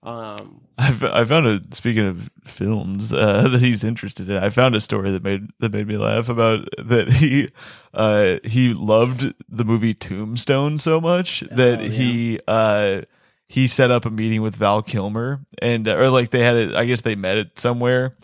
Um, 0.02 0.62
I 0.80 1.26
found 1.26 1.46
a 1.46 1.62
speaking 1.76 2.06
of 2.06 2.30
films 2.46 3.12
uh, 3.12 3.48
that 3.52 3.62
he's 3.62 3.84
interested 3.84 4.30
in. 4.30 4.38
I 4.38 4.50
found 4.50 4.76
a 4.76 4.82
story 4.82 5.12
that 5.12 5.24
made 5.24 5.50
that 5.60 5.74
made 5.74 5.88
me 5.88 5.98
laugh 5.98 6.30
about 6.30 6.68
that 6.78 7.10
he 7.10 7.50
uh, 7.94 8.38
he 8.44 8.74
loved 8.74 9.34
the 9.50 9.66
movie 9.66 9.94
Tombstone 9.94 10.78
so 10.78 11.02
much 11.02 11.42
that 11.52 11.82
he 11.82 12.40
uh, 12.48 13.02
he 13.48 13.68
set 13.68 13.92
up 13.92 14.06
a 14.06 14.10
meeting 14.10 14.42
with 14.42 14.56
Val 14.56 14.82
Kilmer 14.82 15.42
and 15.62 15.88
uh, 15.88 15.98
or 15.98 16.10
like 16.10 16.30
they 16.30 16.40
had 16.40 16.56
it. 16.56 16.76
I 16.76 16.86
guess 16.86 17.02
they 17.02 17.16
met 17.16 17.38
it 17.38 17.60
somewhere 17.60 18.16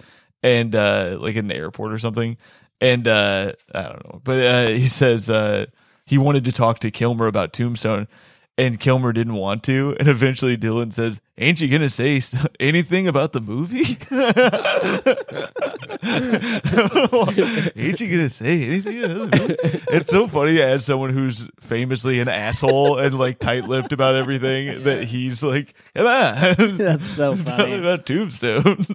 and 0.42 0.76
uh, 0.76 1.18
like 1.20 1.36
in 1.36 1.52
an 1.52 1.58
airport 1.58 1.92
or 1.92 2.00
something. 2.00 2.38
And 2.80 3.08
uh, 3.08 3.54
I 3.74 3.84
don't 3.84 4.06
know, 4.06 4.22
but 4.24 4.40
uh, 4.40 4.68
he 4.68 4.88
says 4.88 5.30
uh, 5.30 5.66
he 6.06 6.18
wanted 6.18 6.46
to 6.46 6.52
talk 6.52 6.80
to 6.80 6.92
Kilmer 6.92 7.28
about 7.28 7.52
Tombstone, 7.54 8.08
and 8.58 8.80
Kilmer 8.80 9.14
didn't 9.14 9.36
want 9.36 9.64
to. 9.66 9.96
And 10.00 10.08
eventually, 10.08 10.58
Dylan 10.58 10.92
says, 10.94 11.22
"Ain't 11.38 11.62
you 11.62 11.68
gonna 11.68 11.90
say 11.90 12.22
anything 12.60 13.08
about 13.08 13.34
the 13.34 13.42
movie? 13.42 13.98
Ain't 17.76 18.02
you 18.02 18.10
gonna 18.10 18.30
say 18.30 18.64
anything?" 18.64 19.04
About 19.04 19.32
the 19.32 19.40
movie? 19.40 19.56
It's 19.92 20.10
so 20.10 20.28
funny 20.28 20.62
as 20.62 20.86
someone 20.86 21.12
who's 21.12 21.50
famously 21.60 22.20
an 22.20 22.28
asshole 22.28 22.98
and 22.98 23.18
like 23.18 23.40
tight-lipped 23.40 23.94
about 23.94 24.16
everything 24.16 24.84
that 24.84 25.04
he's 25.06 25.44
like, 25.44 25.74
"Come 25.96 26.08
on." 26.08 26.78
That's 26.78 27.06
so 27.06 27.36
Tell 27.36 27.58
me 27.58 27.64
funny. 27.64 27.78
about 27.80 28.06
Tombstone. 28.06 28.86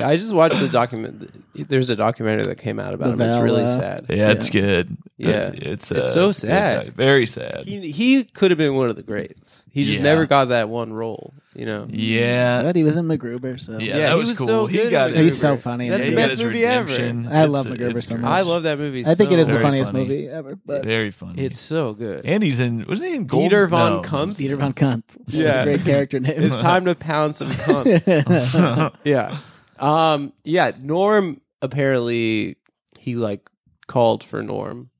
Yeah, 0.00 0.08
I 0.08 0.16
just 0.16 0.32
watched 0.32 0.58
the 0.60 0.68
document. 0.68 1.30
There's 1.54 1.90
a 1.90 1.96
documentary 1.96 2.44
that 2.44 2.56
came 2.58 2.78
out 2.80 2.94
about 2.94 3.16
The 3.16 3.24
him. 3.24 3.30
It's 3.30 3.42
really 3.42 3.62
Val, 3.64 3.70
uh, 3.76 3.80
sad. 3.80 4.06
Yeah, 4.08 4.30
it's 4.30 4.50
good. 4.50 4.96
Yeah. 5.16 5.50
it's 5.54 5.90
It's 5.90 6.00
uh, 6.00 6.10
so 6.12 6.32
sad. 6.32 6.86
yeah, 6.86 6.90
very 6.96 7.26
sad. 7.26 7.64
He 7.66 7.90
he 7.92 8.24
could 8.24 8.50
have 8.50 8.58
been 8.58 8.74
one 8.74 8.88
of 8.90 8.96
the 8.96 9.02
greats. 9.02 9.64
He 9.70 9.84
just 9.84 9.98
Yeah. 9.98 10.04
never 10.04 10.26
got 10.26 10.48
that 10.48 10.68
one 10.68 10.92
role. 10.92 11.34
You 11.52 11.66
know. 11.66 11.88
yeah, 11.90 12.62
But 12.62 12.76
he 12.76 12.84
was 12.84 12.94
in 12.96 13.06
MacGruber, 13.06 13.60
so 13.60 13.72
yeah, 13.72 13.78
Yeah, 13.80 13.96
that 13.98 14.12
he 14.14 14.20
was, 14.20 14.28
was 14.30 14.38
cool. 14.38 14.46
so 14.46 14.66
he 14.66 14.78
good 14.78 14.90
got 14.92 15.10
it. 15.10 15.16
He's 15.16 15.38
so 15.38 15.56
funny. 15.56 15.88
That's 15.90 16.04
in 16.04 16.10
the 16.10 16.16
that 16.16 16.20
He 16.22 16.28
movie. 16.28 16.28
best 16.28 16.32
his 16.38 16.44
movie 16.44 16.64
ever. 16.64 16.86
redemption. 16.92 17.26
I 17.32 17.44
love 17.46 17.66
It's- 17.66 17.78
MacGruber 17.92 17.98
it's 17.98 18.06
so 18.06 18.14
great. 18.14 18.22
much. 18.22 18.30
I 18.30 18.40
love 18.42 18.62
that 18.62 18.78
movie. 18.78 19.00
I 19.00 19.14
think 19.14 19.30
so 19.30 19.34
it 19.34 19.38
is 19.40 19.46
the 19.48 19.52
Very 19.54 19.64
funniest 19.64 19.90
funny. 19.92 20.04
movie 20.04 20.28
ever. 20.28 20.56
But 20.64 20.84
Very 20.84 21.10
funny. 21.10 21.42
It's 21.42 21.58
so 21.60 21.92
good. 21.94 22.24
and 22.24 22.42
he's 22.44 22.60
in. 22.60 22.86
Wasn't 22.88 23.06
he 23.08 23.14
in 23.16 23.26
Gold? 23.26 23.50
Dieter 23.50 23.68
von 23.68 23.92
no. 23.94 24.02
Kumpf. 24.02 24.36
Dieter 24.38 24.56
von 24.58 24.72
Kunt. 24.72 25.16
Yeah. 25.26 25.64
great 25.64 25.84
character 25.84 26.20
name. 26.20 26.34
It's 26.40 26.60
time 26.62 26.84
to 26.84 26.94
pound 26.94 27.34
some 27.34 27.50
cunt. 27.50 28.92
yeah. 29.04 29.36
Um. 29.80 30.32
Yeah. 30.44 30.72
Norm 30.80 31.40
apparently 31.62 32.56
he 32.98 33.16
like 33.16 33.48
called 33.86 34.22
for 34.24 34.42
Norm, 34.42 34.90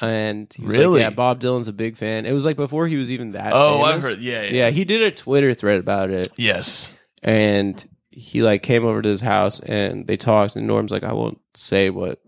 and 0.00 0.52
he 0.54 0.64
was 0.64 0.76
Really? 0.76 1.00
like, 1.02 1.10
yeah, 1.10 1.14
Bob 1.14 1.40
Dylan's 1.40 1.68
a 1.68 1.72
big 1.72 1.96
fan. 1.96 2.26
It 2.26 2.32
was 2.32 2.44
like 2.44 2.56
before 2.56 2.86
he 2.86 2.96
was 2.96 3.10
even 3.12 3.32
that. 3.32 3.52
Oh, 3.54 3.82
I've 3.82 3.94
famous. 4.02 4.04
heard. 4.16 4.18
Yeah, 4.20 4.42
yeah. 4.42 4.50
Yeah, 4.50 4.70
he 4.70 4.84
did 4.84 5.02
a 5.02 5.10
Twitter 5.10 5.54
thread 5.54 5.80
about 5.80 6.10
it, 6.10 6.28
Yes. 6.36 6.92
and 7.22 7.84
he 8.10 8.42
like 8.42 8.62
came 8.62 8.84
over 8.84 9.00
to 9.00 9.08
his 9.08 9.22
house 9.22 9.58
and 9.60 10.06
they 10.06 10.16
talked. 10.18 10.54
And 10.56 10.66
Norm's 10.66 10.92
like, 10.92 11.02
I 11.02 11.14
won't 11.14 11.40
say 11.54 11.88
what 11.88 12.20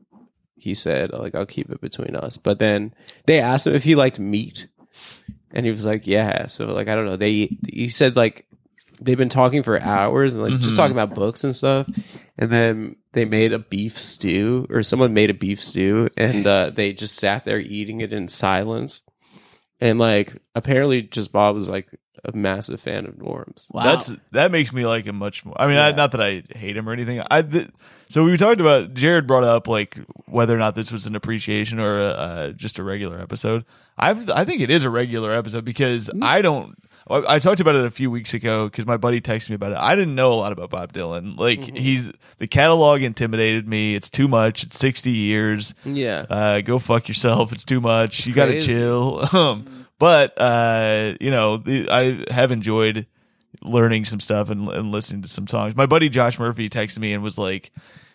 he 0.57 0.75
said. 0.75 1.13
Like, 1.13 1.35
I'll 1.35 1.45
keep 1.45 1.71
it 1.71 1.81
between 1.83 2.17
us. 2.17 2.39
But 2.39 2.59
then 2.59 2.95
they 3.27 3.39
asked 3.39 3.67
him 3.67 3.75
if 3.75 3.85
he 3.85 3.95
liked 3.95 4.19
meat. 4.19 4.69
And 5.51 5.65
he 5.67 5.71
was 5.71 5.85
like, 5.87 6.07
"Yeah." 6.07 6.47
So 6.47 6.67
like 6.67 6.89
I 6.89 6.97
don't 6.97 7.05
know. 7.07 7.17
They 7.17 7.57
he 7.71 7.89
said 7.89 8.17
like 8.17 8.45
they've 9.05 9.19
been 9.19 9.29
talking 9.29 9.63
for 9.63 9.81
hours 9.81 10.35
and 10.35 10.43
like 10.43 10.61
just 10.61 10.77
talking 10.77 10.97
about 10.97 11.15
books 11.15 11.45
and 11.45 11.55
stuff. 11.55 11.89
And 12.39 12.51
then 12.51 12.97
they 13.13 13.25
made 13.25 13.53
a 13.53 13.59
beef 13.61 13.97
stew, 13.97 14.67
or 14.71 14.83
someone 14.83 15.15
made 15.15 15.31
a 15.31 15.35
beef 15.35 15.63
stew, 15.63 16.09
and 16.17 16.47
uh, 16.47 16.71
they 16.71 16.93
just 16.93 17.15
sat 17.17 17.45
there 17.45 17.61
eating 17.61 18.01
it 18.01 18.13
in 18.13 18.29
silence. 18.29 19.03
And 19.81 19.99
like 19.99 20.35
apparently, 20.55 21.03
just 21.03 21.33
Bob 21.33 21.55
was 21.55 21.69
like 21.69 21.89
a 22.25 22.33
massive 22.35 22.81
fan 22.81 23.07
of 23.07 23.19
Norms. 23.19 23.69
Wow. 23.73 23.85
That's 23.85 24.13
that 24.33 24.51
makes 24.51 24.73
me 24.73 24.87
like 24.87 25.05
him 25.07 25.17
much 25.17 25.45
more. 25.45 25.55
I 25.61 25.67
mean, 25.67 25.77
I, 25.77 25.93
not 25.93 26.13
that 26.13 26.21
I 26.23 26.43
hate 26.57 26.77
him 26.77 26.89
or 26.89 26.93
anything. 26.93 27.23
I 27.31 27.43
th- 27.43 27.69
so 28.09 28.25
we 28.25 28.37
talked 28.37 28.61
about 28.61 28.95
Jared 28.95 29.27
brought 29.27 29.45
up 29.45 29.69
like 29.69 29.99
whether 30.27 30.55
or 30.55 30.59
not 30.59 30.75
this 30.75 30.91
was 30.91 31.07
an 31.07 31.15
appreciation 31.17 31.79
or 31.81 31.97
a, 31.97 32.05
uh, 32.07 32.53
just 32.53 32.79
a 32.79 32.83
regular 32.83 33.21
episode. 33.21 33.65
I 33.99 34.11
I 34.35 34.45
think 34.45 34.61
it 34.61 34.71
is 34.71 34.85
a 34.85 34.91
regular 34.91 35.33
episode 35.33 35.65
because 35.65 36.09
Mm. 36.09 36.25
I 36.25 36.41
don't. 36.43 36.77
I 37.09 37.35
I 37.37 37.39
talked 37.39 37.61
about 37.61 37.75
it 37.77 37.85
a 37.85 37.91
few 37.91 38.11
weeks 38.11 38.35
ago 38.35 38.67
because 38.67 38.87
my 38.87 38.97
buddy 38.97 39.21
texted 39.21 39.51
me 39.51 39.57
about 39.57 39.73
it. 39.73 39.79
I 39.79 39.95
didn't 39.95 40.15
know 40.15 40.33
a 40.33 40.35
lot 40.35 40.53
about 40.53 40.71
Bob 40.71 40.93
Dylan. 40.93 41.37
Like 41.39 41.61
Mm-hmm. 41.61 41.77
he's 41.77 42.13
the 42.39 42.47
catalog 42.47 43.03
intimidated 43.03 43.69
me. 43.69 43.95
It's 43.95 44.11
too 44.11 44.29
much. 44.29 44.63
It's 44.63 44.79
sixty 44.79 45.11
years. 45.13 45.75
Yeah. 45.85 46.25
Uh, 46.29 46.61
go 46.61 46.79
fuck 46.79 47.09
yourself. 47.09 47.53
It's 47.53 47.65
too 47.65 47.81
much. 47.81 48.27
you 48.27 48.35
got 48.35 48.47
to 48.47 48.61
chill. 48.61 49.23
Um, 49.35 49.87
but 49.99 50.35
uh, 50.41 51.15
you 51.21 51.31
know, 51.31 51.57
the, 51.59 51.89
I 51.91 52.33
have 52.33 52.51
enjoyed 52.51 53.07
learning 53.63 54.05
some 54.05 54.21
stuff 54.21 54.51
and, 54.51 54.69
and 54.69 54.91
listening 54.91 55.23
to 55.23 55.29
some 55.29 55.47
songs. 55.47 55.75
My 55.77 55.87
buddy 55.87 56.09
Josh 56.09 56.39
Murphy 56.39 56.69
texted 56.69 56.99
me 56.99 57.13
and 57.15 57.23
was 57.23 57.39
like, 57.39 57.71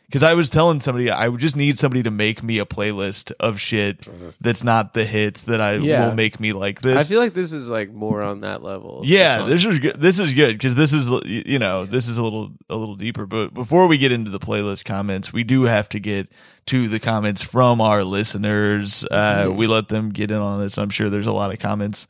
because 0.09 0.23
I 0.23 0.33
was 0.33 0.49
telling 0.49 0.81
somebody 0.81 1.11
I 1.11 1.27
would 1.27 1.39
just 1.39 1.55
need 1.55 1.77
somebody 1.77 2.01
to 2.01 2.09
make 2.09 2.41
me 2.41 2.57
a 2.57 2.65
playlist 2.65 3.31
of 3.39 3.59
shit 3.59 4.07
that's 4.41 4.63
not 4.63 4.95
the 4.95 5.05
hits 5.05 5.43
that 5.43 5.61
I 5.61 5.73
Yeah. 5.75 6.07
will 6.07 6.15
make 6.15 6.39
me 6.39 6.51
like 6.51 6.81
this. 6.81 6.97
I 6.97 7.03
feel 7.03 7.19
like 7.21 7.35
this 7.35 7.53
is 7.53 7.69
like 7.69 7.91
more 7.93 8.23
on 8.23 8.41
that 8.41 8.63
level. 8.63 9.03
Yeah, 9.05 9.43
this 9.43 9.63
is 9.63 9.77
good. 9.77 10.01
This 10.01 10.17
is 10.17 10.33
good 10.33 10.53
because 10.55 10.73
this 10.75 10.93
is 10.93 11.07
you 11.25 11.43
you 11.45 11.59
know 11.59 11.85
this 11.85 12.07
is 12.07 12.17
a 12.17 12.23
little 12.23 12.51
a 12.69 12.75
little 12.75 12.95
deeper. 12.95 13.25
But 13.27 13.53
before 13.53 13.85
we 13.87 13.97
get 13.99 14.11
into 14.11 14.31
the 14.31 14.39
playlist 14.39 14.83
comments, 14.85 15.31
we 15.31 15.43
do 15.43 15.63
have 15.63 15.87
to 15.89 15.99
get 15.99 16.27
to 16.67 16.87
the 16.87 16.99
comments 16.99 17.43
from 17.43 17.79
our 17.81 18.03
listeners. 18.03 19.03
Uh, 19.09 19.51
we 19.55 19.67
let 19.67 19.87
them 19.89 20.09
get 20.09 20.31
in 20.31 20.37
on 20.37 20.59
this. 20.59 20.77
I'm 20.77 20.89
sure 20.89 21.09
there's 21.09 21.25
a 21.27 21.31
lot 21.31 21.51
of 21.53 21.59
comments 21.59 22.07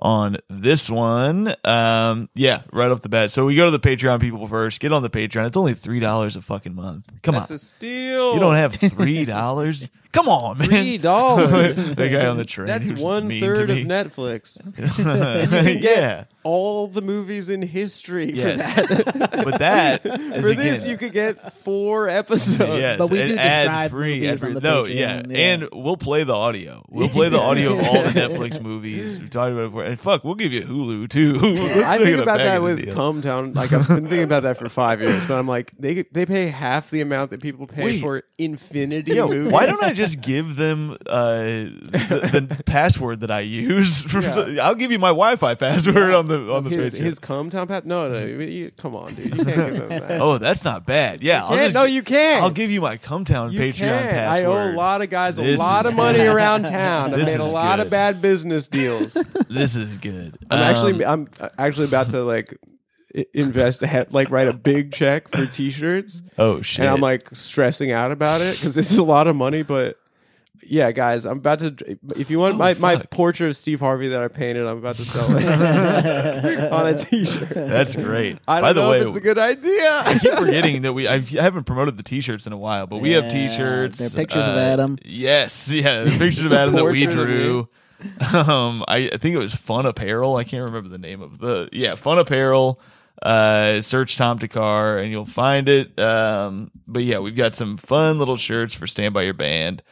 on 0.00 0.38
this 0.48 0.88
one. 0.90 1.54
Um, 1.64 2.28
yeah, 2.34 2.62
right 2.72 2.90
off 2.90 3.02
the 3.02 3.08
bat. 3.08 3.30
So 3.30 3.46
we 3.46 3.54
go 3.54 3.66
to 3.66 3.70
the 3.70 3.78
Patreon 3.78 4.20
people 4.20 4.46
first. 4.48 4.80
Get 4.80 4.92
on 4.92 5.02
the 5.02 5.10
Patreon. 5.10 5.46
It's 5.46 5.56
only 5.56 5.74
three 5.74 6.00
dollars 6.00 6.36
a 6.36 6.42
fucking 6.42 6.74
month. 6.74 7.06
Come 7.22 7.34
That's 7.34 7.50
on, 7.50 7.54
a 7.54 7.58
steal. 7.58 8.34
you 8.34 8.40
don't 8.40 8.54
have 8.56 8.74
three 8.74 9.24
dollars. 9.24 9.88
Come 10.12 10.28
on, 10.28 10.58
man. 10.58 10.68
three 10.68 10.98
dollars. 11.10 11.94
the 11.94 12.08
guy 12.08 12.26
on 12.26 12.36
the 12.36 12.44
train. 12.44 12.66
That's 12.66 12.88
who's 12.88 13.00
one 13.00 13.28
mean 13.28 13.40
to 13.42 13.54
third 13.54 13.70
of 13.70 13.76
me. 13.76 13.84
Netflix. 13.84 14.60
yeah. 15.82 16.24
All 16.42 16.86
the 16.86 17.02
movies 17.02 17.50
in 17.50 17.60
history. 17.62 18.32
Yes. 18.32 18.62
For 18.74 18.86
that. 19.12 19.30
but 19.44 19.58
that 19.58 20.06
is 20.06 20.40
For 20.42 20.54
this, 20.54 20.80
again- 20.84 20.90
you 20.90 20.96
could 20.96 21.12
get 21.12 21.52
four 21.52 22.08
episodes. 22.08 22.58
Yes, 22.80 22.98
But 22.98 23.10
we 23.10 23.20
and 23.20 23.28
do 23.28 23.34
describe 23.36 23.68
ad-free, 23.68 24.14
movies 24.14 24.30
ad-free. 24.30 24.48
on 24.48 24.54
the 24.54 24.60
no, 24.60 24.82
Patreon, 24.84 24.94
yeah. 24.94 25.22
yeah. 25.28 25.38
and 25.52 25.68
we'll 25.72 25.96
play 25.98 26.24
the 26.24 26.34
audio. 26.34 26.82
We'll 26.88 27.08
play 27.10 27.28
the 27.28 27.38
audio 27.38 27.78
of 27.78 27.86
all 27.86 28.02
the 28.02 28.08
Netflix 28.10 28.60
movies 28.60 29.20
we've 29.20 29.28
talked 29.30 29.52
about 29.52 29.64
it 29.64 29.68
before, 29.68 29.84
and 29.84 30.00
fuck, 30.00 30.24
we'll 30.24 30.34
give 30.34 30.52
you 30.52 30.62
Hulu 30.62 31.08
too. 31.10 31.36
I 31.84 31.98
think 31.98 32.20
about 32.20 32.38
that 32.38 32.62
with 32.62 32.84
deal. 32.84 33.12
Like 33.52 33.72
I've 33.72 33.86
been 33.86 34.02
thinking 34.04 34.22
about 34.22 34.42
that 34.44 34.56
for 34.58 34.68
five 34.68 35.00
years, 35.00 35.26
but 35.26 35.38
I'm 35.38 35.46
like, 35.46 35.72
they 35.78 36.02
they 36.10 36.24
pay 36.26 36.46
half 36.48 36.90
the 36.90 37.00
amount 37.02 37.30
that 37.32 37.42
people 37.42 37.66
pay 37.66 37.84
Wait. 37.84 38.00
for 38.00 38.22
Infinity 38.38 39.12
Yo, 39.12 39.28
movies. 39.28 39.52
why 39.52 39.66
don't 39.66 39.82
I 39.82 39.92
just 40.00 40.20
give 40.20 40.56
them 40.56 40.96
uh, 41.06 41.34
the, 41.42 42.48
the 42.56 42.62
password 42.66 43.20
that 43.20 43.30
I 43.30 43.40
use? 43.40 44.00
For, 44.00 44.20
Yeah. 44.20 44.58
I'll 44.66 44.74
give 44.74 44.90
you 44.92 44.98
my 44.98 45.08
Wi-Fi 45.08 45.54
password 45.54 46.14
on 46.14 46.28
the 46.28 46.52
on 46.52 46.64
the 46.64 46.70
his, 46.70 46.92
his 46.92 47.18
Cumtown 47.20 47.68
pat? 47.68 47.86
No, 47.86 48.08
no, 48.10 48.18
you, 48.24 48.70
come 48.76 48.94
on, 48.96 49.14
dude. 49.14 49.36
You 49.36 49.44
can't 49.44 49.72
give 49.74 49.88
that. 49.88 50.10
oh, 50.20 50.38
that's 50.38 50.64
not 50.64 50.86
bad. 50.86 51.22
Yeah, 51.22 51.42
I'll 51.44 51.56
just, 51.56 51.74
No, 51.74 51.84
you 51.84 52.02
can't. 52.02 52.42
I'll 52.42 52.50
give 52.50 52.70
you 52.70 52.80
my 52.80 52.96
Cumtown 52.96 53.52
You 53.52 53.60
Patreon 53.60 53.78
can't. 53.78 54.06
I 54.28 54.40
password. 54.40 54.46
owe 54.46 54.72
a 54.72 54.76
lot 54.76 55.02
of 55.02 55.10
guys 55.10 55.38
a 55.38 55.56
lot 55.56 55.86
of 55.86 55.94
money 55.94 56.20
around 56.20 56.64
town. 56.64 57.14
I 57.14 57.16
This 57.18 57.26
made 57.26 57.40
a 57.40 57.44
lot 57.44 57.76
good. 57.76 57.86
of 57.86 57.90
bad 57.90 58.20
business 58.22 58.68
deals. 58.68 59.16
This 59.50 59.74
is 59.76 59.98
good. 59.98 60.38
I'm 60.50 60.58
actually 60.60 61.04
Um, 61.04 61.26
I'm 61.40 61.50
actually 61.58 61.86
about 61.86 62.10
to 62.10 62.22
like 62.22 62.54
i- 62.54 62.56
invest 63.34 63.82
ahead, 63.82 64.12
like 64.12 64.30
write 64.30 64.48
a 64.48 64.52
big 64.52 64.92
check 64.92 65.28
for 65.28 65.46
T-shirts, 65.46 66.22
oh 66.38 66.62
shit. 66.62 66.80
and 66.80 66.88
I'm 66.88 67.00
like 67.00 67.28
stressing 67.34 67.92
out 67.92 68.12
about 68.12 68.40
it 68.40 68.56
because 68.56 68.76
it's 68.78 68.96
a 68.96 69.02
lot 69.02 69.26
of 69.26 69.36
money. 69.36 69.62
But 69.62 69.96
yeah, 70.62 70.92
guys, 70.92 71.24
I'm 71.26 71.38
about 71.38 71.58
to. 71.60 71.98
If 72.16 72.30
you 72.30 72.38
want 72.38 72.56
my, 72.56 72.74
my 72.74 72.92
Oh, 72.94 72.96
fuck. 72.98 73.10
portrait 73.10 73.48
of 73.48 73.56
Steve 73.56 73.80
Harvey 73.80 74.08
that 74.08 74.22
I 74.22 74.28
painted, 74.28 74.66
I'm 74.66 74.76
about 74.78 74.96
to 74.96 75.04
sell 75.04 75.26
it 75.36 76.72
on 76.72 76.86
a 76.86 76.96
T-shirt. 76.98 77.48
that's 77.48 77.96
great. 77.96 78.38
I 78.46 78.56
don't 78.60 78.62
By 78.62 78.72
the 78.74 78.80
know 78.82 78.90
way, 78.90 79.00
if 79.00 79.06
it's 79.08 79.16
a 79.16 79.20
good 79.20 79.38
idea. 79.38 80.02
I 80.04 80.18
keep 80.20 80.34
forgetting 80.34 80.82
that 80.82 80.92
we 80.92 81.08
I 81.08 81.18
haven't 81.18 81.64
promoted 81.64 81.96
the 81.96 82.02
t-shirts 82.04 82.46
in 82.46 82.52
a 82.52 82.58
while, 82.58 82.86
but 82.86 82.98
we 83.00 83.12
have 83.12 83.28
t-shirts. 83.30 83.98
they're 83.98 84.10
pictures 84.10 84.42
of 84.44 84.54
uh, 84.56 84.60
Adam. 84.60 84.98
Yes, 85.04 85.70
yeah, 85.72 86.04
pictures 86.18 86.40
of 86.42 86.52
Adam 86.52 86.74
that 86.74 86.84
we 86.84 87.06
drew. 87.06 87.68
Um, 88.32 88.82
I, 88.88 89.10
I 89.12 89.16
think 89.18 89.34
it 89.34 89.38
was 89.38 89.54
Fun 89.54 89.84
Apparel. 89.86 90.36
I 90.36 90.44
can't 90.44 90.66
remember 90.66 90.88
the 90.88 90.98
name 90.98 91.20
of 91.20 91.38
the 91.38 91.68
yeah 91.72 91.96
Fun 91.96 92.18
Apparel. 92.18 92.80
Uh, 93.22 93.82
search 93.82 94.16
Tom 94.16 94.38
Thakkar 94.38 95.02
and 95.02 95.10
you'll 95.10 95.26
find 95.26 95.68
it. 95.68 95.98
Um, 95.98 96.70
but 96.86 97.02
yeah, 97.04 97.18
we've 97.18 97.36
got 97.36 97.54
some 97.54 97.76
fun 97.76 98.18
little 98.18 98.36
shirts 98.36 98.74
for 98.74 98.86
Stand 98.86 99.12
by 99.14 99.22
Your 99.22 99.34
Band. 99.34 99.82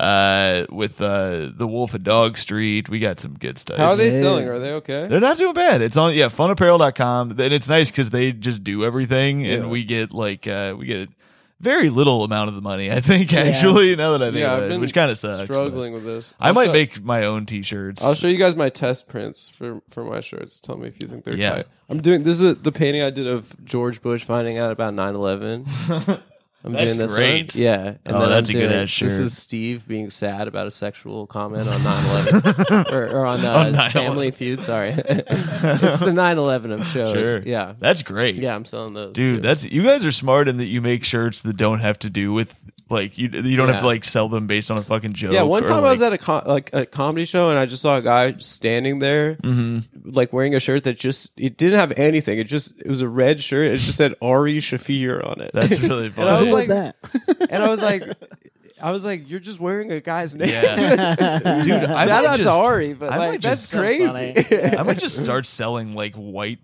Uh, 0.00 0.66
with 0.70 1.00
uh 1.00 1.50
the 1.56 1.68
Wolf 1.68 1.94
of 1.94 2.02
Dog 2.02 2.36
Street, 2.36 2.88
we 2.88 2.98
got 2.98 3.20
some 3.20 3.34
good 3.38 3.58
stuff. 3.58 3.76
How 3.78 3.90
are 3.90 3.96
they 3.96 4.10
Yeah. 4.10 4.20
selling? 4.20 4.48
Are 4.48 4.58
they 4.58 4.72
okay? 4.72 5.06
They're 5.06 5.20
not 5.20 5.38
doing 5.38 5.54
bad. 5.54 5.82
It's 5.82 5.96
on 5.96 6.14
yeah, 6.14 6.26
funapparel.com. 6.30 7.30
And 7.38 7.40
it's 7.54 7.68
nice 7.68 7.92
because 7.92 8.10
they 8.10 8.32
just 8.32 8.64
do 8.64 8.84
everything 8.84 9.46
and 9.46 9.70
we 9.70 9.84
get 9.84 10.12
like 10.12 10.48
uh 10.48 10.74
we 10.76 10.86
get 10.86 11.08
a 11.08 11.12
very 11.60 11.88
little 11.88 12.24
amount 12.24 12.48
of 12.48 12.54
the 12.54 12.60
money, 12.60 12.90
I 12.90 13.00
think, 13.00 13.32
actually, 13.32 13.96
now 13.96 14.12
that 14.12 14.22
I 14.22 14.26
think 14.26 14.38
yeah, 14.40 14.56
about 14.56 14.70
it, 14.70 14.80
which 14.80 14.92
kind 14.92 15.10
of 15.10 15.16
sucks. 15.18 15.44
struggling 15.44 15.92
with 15.92 16.04
this. 16.04 16.34
I 16.38 16.48
I'll 16.48 16.54
might 16.54 16.66
show- 16.66 16.72
make 16.72 17.02
my 17.02 17.24
own 17.24 17.46
t 17.46 17.62
shirts. 17.62 18.04
I'll 18.04 18.14
show 18.14 18.28
you 18.28 18.36
guys 18.38 18.54
my 18.56 18.68
test 18.68 19.08
prints 19.08 19.48
for 19.48 19.80
for 19.88 20.04
my 20.04 20.20
shirts. 20.20 20.60
Tell 20.60 20.76
me 20.76 20.88
if 20.88 20.96
you 21.00 21.08
think 21.08 21.24
they're 21.24 21.36
Yeah. 21.36 21.50
tight. 21.56 21.66
I'm 21.88 22.00
doing 22.02 22.22
this 22.22 22.40
is 22.40 22.56
the 22.62 22.72
painting 22.72 23.02
I 23.02 23.10
did 23.10 23.26
of 23.26 23.54
George 23.64 24.02
Bush 24.02 24.24
finding 24.24 24.58
out 24.58 24.72
about 24.72 24.94
9/11. 24.94 26.20
I'm 26.64 26.72
That's 26.72 26.84
doing 26.96 26.98
this 26.98 27.10
one. 27.10 27.16
great. 27.18 27.54
Yeah, 27.54 27.94
and 28.06 28.16
Oh, 28.16 28.26
that's 28.26 28.48
I'm 28.48 28.56
a 28.56 28.58
good 28.58 28.72
ass 28.72 28.88
shirt. 28.88 29.10
This 29.10 29.18
is 29.18 29.36
Steve 29.36 29.86
being 29.86 30.08
sad 30.08 30.48
about 30.48 30.66
a 30.66 30.70
sexual 30.70 31.26
comment 31.26 31.68
on 31.68 31.78
9/11 31.80 32.90
or, 32.92 33.06
or 33.18 33.26
on, 33.26 33.44
uh, 33.44 33.52
On 33.76 33.90
Family 33.90 34.30
Feud. 34.30 34.64
Sorry, 34.64 34.90
it's 34.96 35.98
the 35.98 36.10
9/11 36.10 36.72
of 36.72 36.86
shows. 36.86 37.12
Sure. 37.26 37.42
Yeah, 37.42 37.74
That's 37.78 38.02
great. 38.02 38.36
yeah, 38.36 38.54
I'm 38.54 38.64
selling 38.64 38.94
those, 38.94 39.12
Dude, 39.12 39.36
too. 39.36 39.40
that's 39.42 39.64
you 39.64 39.82
guys 39.82 40.06
are 40.06 40.12
smart 40.12 40.48
in 40.48 40.56
that 40.56 40.66
you 40.68 40.80
make 40.80 41.04
shirts 41.04 41.42
that 41.42 41.56
don't 41.58 41.80
have 41.80 41.98
to 42.00 42.08
do 42.10 42.32
with 42.32 42.58
like 42.90 43.16
you 43.18 43.28
you 43.32 43.56
don't 43.56 43.68
have 43.68 43.80
to 43.80 43.86
like 43.86 44.04
sell 44.04 44.28
them 44.28 44.46
based 44.46 44.70
on 44.70 44.76
a 44.78 44.82
fucking 44.82 45.14
joke. 45.14 45.32
Yeah, 45.32 45.42
one 45.42 45.62
or, 45.62 45.66
time 45.66 45.84
I 45.84 45.90
was 45.90 46.02
at 46.02 46.12
a 46.12 46.18
com- 46.18 46.44
like 46.46 46.70
a 46.74 46.84
comedy 46.86 47.24
show 47.24 47.50
and 47.50 47.58
I 47.58 47.66
just 47.66 47.82
saw 47.82 47.96
a 47.96 48.02
guy 48.02 48.34
standing 48.38 48.98
there, 48.98 49.36
Mm-hmm. 49.36 50.10
like 50.10 50.32
wearing 50.32 50.54
a 50.54 50.60
shirt 50.60 50.84
that 50.84 50.98
just 50.98 51.32
it 51.40 51.56
didn't 51.56 51.78
have 51.80 51.92
anything. 51.96 52.38
It 52.38 52.44
just 52.46 52.80
it 52.82 52.88
was 52.88 53.00
a 53.00 53.08
red 53.08 53.40
shirt. 53.42 53.72
It 53.72 53.76
just 53.78 53.96
said 53.96 54.14
Ari 54.20 54.58
Shaffir 54.58 55.26
on 55.26 55.40
it. 55.40 55.50
That's 55.54 55.80
really 55.82 56.06
And 56.06 56.18
I 56.18 56.24
funny. 56.26 56.52
was 56.52 56.68
like- 56.68 56.68
was 56.68 56.76
that? 57.38 57.46
and 57.50 57.62
I 57.62 57.68
was 57.70 57.82
like, 57.82 58.02
I 58.82 58.90
was 58.90 59.04
like, 59.06 59.30
you're 59.30 59.40
just 59.40 59.58
wearing 59.60 59.90
a 59.90 60.00
guy's 60.00 60.36
name. 60.36 60.50
Yeah. 60.50 61.16
Dude, 61.64 61.72
I 61.72 62.04
Shout 62.04 62.08
might 62.08 62.10
out 62.10 62.36
just, 62.36 62.42
to 62.42 62.50
Ari, 62.50 62.92
but 62.94 63.12
I 63.12 63.16
might 63.18 63.28
like 63.28 63.40
that's 63.40 63.62
just- 63.62 63.70
So 63.70 63.78
crazy. 63.80 64.76
I 64.76 64.82
might 64.82 64.98
just 64.98 65.22
start 65.22 65.46
selling 65.46 65.94
like 65.94 66.14
white 66.16 66.58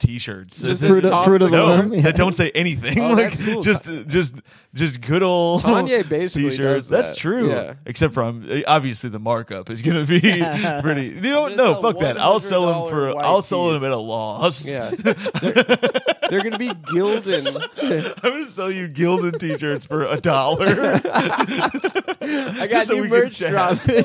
t-shirts 0.00 0.62
Just 0.62 0.80
that- 0.80 0.88
fruit 0.88 1.04
of, 1.04 1.24
fruit 1.24 1.42
of 1.42 1.50
no, 1.50 1.66
loom. 1.76 1.92
Yeah. 1.92 2.00
that 2.02 2.16
don't 2.16 2.34
say 2.34 2.50
anything. 2.54 2.98
Oh, 3.00 3.12
like 3.14 3.38
cool. 3.38 3.62
just, 3.62 3.84
just, 4.08 4.34
just 4.74 5.00
good 5.00 5.22
old 5.22 5.62
Kanye 5.62 6.08
basically 6.08 6.50
t-shirts. 6.50 6.88
does 6.88 6.88
That's 6.88 7.16
true. 7.18 7.50
Yeah. 7.50 7.74
Except 7.86 8.14
for 8.14 8.22
um, 8.24 8.48
obviously 8.66 9.10
the 9.10 9.18
markup 9.20 9.70
is 9.70 9.82
going 9.82 10.04
to 10.04 10.20
be 10.20 10.20
pretty. 10.82 11.06
You 11.08 11.20
know, 11.20 11.48
no, 11.48 11.80
fuck 11.82 11.98
that. 12.00 12.18
I'll 12.18 12.40
sell 12.40 12.66
them 12.66 12.90
for. 12.90 13.16
I'll 13.22 13.42
sell 13.42 13.70
tees. 13.70 13.80
them 13.80 13.90
at 13.92 13.96
a 13.96 14.00
loss. 14.00 14.66
Yeah, 14.68 14.90
they're, 14.98 15.64
they're 16.28 16.42
gonna 16.42 16.58
be 16.58 16.72
gilded. 16.92 17.46
I'm 17.46 17.52
going 18.22 18.44
to 18.44 18.50
sell 18.50 18.70
you 18.70 18.88
Gildan 18.88 19.38
t-shirts 19.38 19.86
for 19.86 20.04
a 20.04 20.20
dollar. 20.20 21.00
I 21.02 22.66
got 22.70 22.84
so 22.84 22.94
new 22.94 23.02
we 23.02 23.08
can 23.08 23.18
merch 23.18 23.38
dropping. 23.38 24.04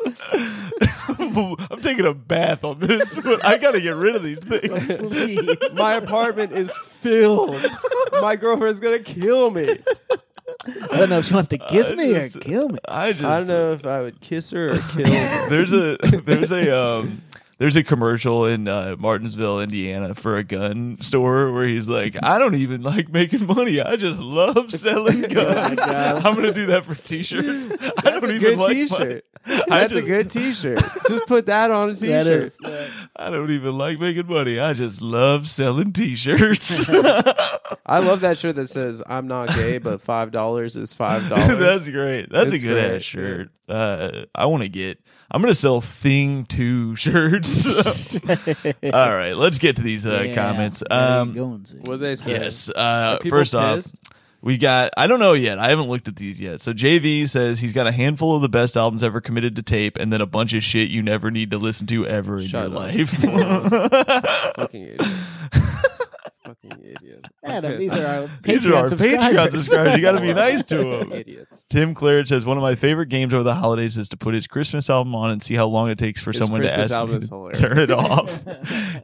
I'm 1.70 1.80
taking 1.80 2.06
a 2.06 2.14
bath 2.14 2.64
on 2.64 2.78
this, 2.80 3.18
but 3.18 3.44
I 3.44 3.58
got 3.58 3.72
to 3.72 3.80
get 3.80 3.94
rid 3.96 4.16
of 4.16 4.22
these 4.22 4.38
things. 4.38 4.86
Please. 4.98 5.56
My 5.74 5.94
apartment 5.94 6.52
is 6.52 6.76
filled. 6.76 7.56
My 8.20 8.36
girlfriend's 8.36 8.80
gonna 8.80 8.98
kill 8.98 9.50
me. 9.50 9.78
I 10.66 10.96
don't 10.98 11.08
know 11.10 11.18
if 11.18 11.26
she 11.26 11.34
wants 11.34 11.48
to 11.48 11.58
kiss 11.58 11.90
I 11.90 11.94
me 11.94 12.12
just- 12.12 12.36
or 12.36 12.40
kill 12.40 12.68
me. 12.68 12.78
I 12.88 13.12
just 13.12 13.24
I 13.24 13.38
don't 13.38 13.46
know 13.48 13.72
if 13.72 13.86
I 13.86 14.02
would 14.02 14.20
kiss 14.20 14.50
her 14.50 14.72
or 14.74 14.78
kill 14.78 15.06
her. 15.12 15.48
there's 15.48 15.72
a 15.72 15.96
there's 15.96 16.52
a 16.52 16.76
um 16.76 17.22
there's 17.60 17.76
a 17.76 17.84
commercial 17.84 18.46
in 18.46 18.68
uh, 18.68 18.96
Martinsville, 18.98 19.60
Indiana, 19.60 20.14
for 20.14 20.38
a 20.38 20.42
gun 20.42 20.96
store 21.02 21.52
where 21.52 21.66
he's 21.66 21.90
like, 21.90 22.16
"I 22.24 22.38
don't 22.38 22.54
even 22.54 22.80
like 22.82 23.10
making 23.12 23.44
money. 23.46 23.82
I 23.82 23.96
just 23.96 24.18
love 24.18 24.70
selling 24.72 25.20
guns. 25.20 25.78
I'm 25.84 26.34
gonna 26.34 26.54
do 26.54 26.66
that 26.66 26.86
for 26.86 26.94
t-shirts. 26.94 27.66
I 27.98 28.10
don't 28.12 28.24
a 28.24 28.28
even 28.32 28.40
good 28.40 28.58
like 28.58 28.72
T-shirt. 28.72 29.24
money. 29.46 29.62
That's 29.68 29.92
a 29.92 30.00
good 30.00 30.30
T-shirt. 30.30 30.80
Just 31.06 31.28
put 31.28 31.46
that 31.46 31.70
on 31.70 31.90
a 31.90 31.94
T-shirt. 31.94 32.44
Is. 32.44 32.58
I 33.14 33.28
don't 33.28 33.50
even 33.50 33.76
like 33.76 34.00
making 34.00 34.26
money. 34.26 34.58
I 34.58 34.72
just 34.72 35.02
love 35.02 35.46
selling 35.46 35.92
t-shirts. 35.92 36.88
I 36.88 37.98
love 37.98 38.20
that 38.22 38.38
shirt 38.38 38.56
that 38.56 38.70
says 38.70 39.02
"I'm 39.06 39.28
not 39.28 39.48
gay, 39.50 39.76
but 39.76 40.00
five 40.00 40.30
dollars 40.30 40.76
is 40.78 40.94
five 40.94 41.28
dollars." 41.28 41.58
That's 41.58 41.90
great. 41.90 42.30
That's 42.30 42.54
It's 42.54 42.64
a 42.64 42.66
good 42.66 42.94
ass 42.96 43.02
shirt. 43.02 43.50
Uh, 43.68 44.24
I 44.34 44.46
want 44.46 44.62
to 44.62 44.70
get. 44.70 44.98
I'm 45.30 45.40
gonna 45.42 45.54
sell 45.54 45.80
Thing 45.80 46.44
Two 46.44 46.96
shirts. 46.96 48.16
All 48.66 48.90
right, 48.92 49.32
let's 49.36 49.58
get 49.58 49.76
to 49.76 49.82
these 49.82 50.04
uh, 50.06 50.24
Yeah. 50.26 50.34
comments. 50.34 50.82
Where 50.88 50.98
are 51.00 51.14
you 51.14 51.20
Um, 51.20 51.34
going 51.34 51.62
to? 51.64 51.76
what 51.90 52.00
they 52.00 52.16
say. 52.16 52.32
yes. 52.32 52.68
Uh, 52.74 53.18
people 53.22 53.38
first 53.38 53.54
off, 53.54 53.84
we 54.42 54.56
got. 54.58 54.90
I 54.96 55.06
don't 55.06 55.20
know 55.20 55.34
yet. 55.34 55.58
I 55.58 55.68
haven't 55.68 55.88
looked 55.88 56.08
at 56.08 56.16
these 56.16 56.40
yet. 56.40 56.60
So 56.62 56.72
JV 56.72 57.28
says 57.28 57.58
he's 57.60 57.72
got 57.72 57.86
a 57.86 57.92
handful 57.92 58.34
of 58.34 58.42
the 58.42 58.48
best 58.48 58.76
albums 58.76 59.02
ever 59.02 59.20
committed 59.20 59.54
to 59.56 59.62
tape, 59.62 59.98
and 59.98 60.12
then 60.12 60.20
a 60.20 60.26
bunch 60.26 60.52
of 60.54 60.62
shit 60.64 60.90
you 60.90 61.02
never 61.02 61.30
need 61.30 61.50
to 61.52 61.58
listen 61.58 61.86
to 61.88 62.06
ever 62.06 62.38
in 62.38 62.46
Shut 62.46 62.70
your 62.70 62.78
up. 62.78 62.84
life. 62.94 63.10
Fucking 64.56 64.82
idiot. 64.82 65.00
Fucking 66.62 66.84
idiot. 66.84 67.26
Adam, 67.44 67.78
these 67.78 67.94
are 67.96 68.06
our 68.06 68.28
These 68.42 68.66
are 68.66 68.74
our 68.74 68.86
Patreon 68.88 69.50
subscribers. 69.50 69.96
You 69.96 70.02
got 70.02 70.12
to 70.12 70.20
be 70.20 70.32
nice 70.34 70.64
to 70.66 70.76
them. 70.78 71.12
Idiots. 71.12 71.64
Tim 71.70 71.94
Claridge 71.94 72.28
says 72.28 72.44
one 72.44 72.56
of 72.56 72.62
my 72.62 72.74
favorite 72.74 73.08
games 73.08 73.32
over 73.32 73.42
the 73.42 73.54
holidays 73.54 73.96
is 73.96 74.08
to 74.10 74.16
put 74.16 74.34
his 74.34 74.46
Christmas 74.46 74.90
album 74.90 75.14
on 75.14 75.30
and 75.30 75.42
see 75.42 75.54
how 75.54 75.66
long 75.66 75.88
it 75.90 75.98
takes 75.98 76.20
for 76.20 76.32
His 76.32 76.40
someone 76.40 76.60
Christmas 76.60 76.88
to 76.88 76.94
ask 76.94 76.94
album 76.94 77.14
me 77.16 77.20
to 77.20 77.26
hilarious. 77.28 77.60
turn 77.60 77.78
it 77.78 77.90
off. 77.90 78.44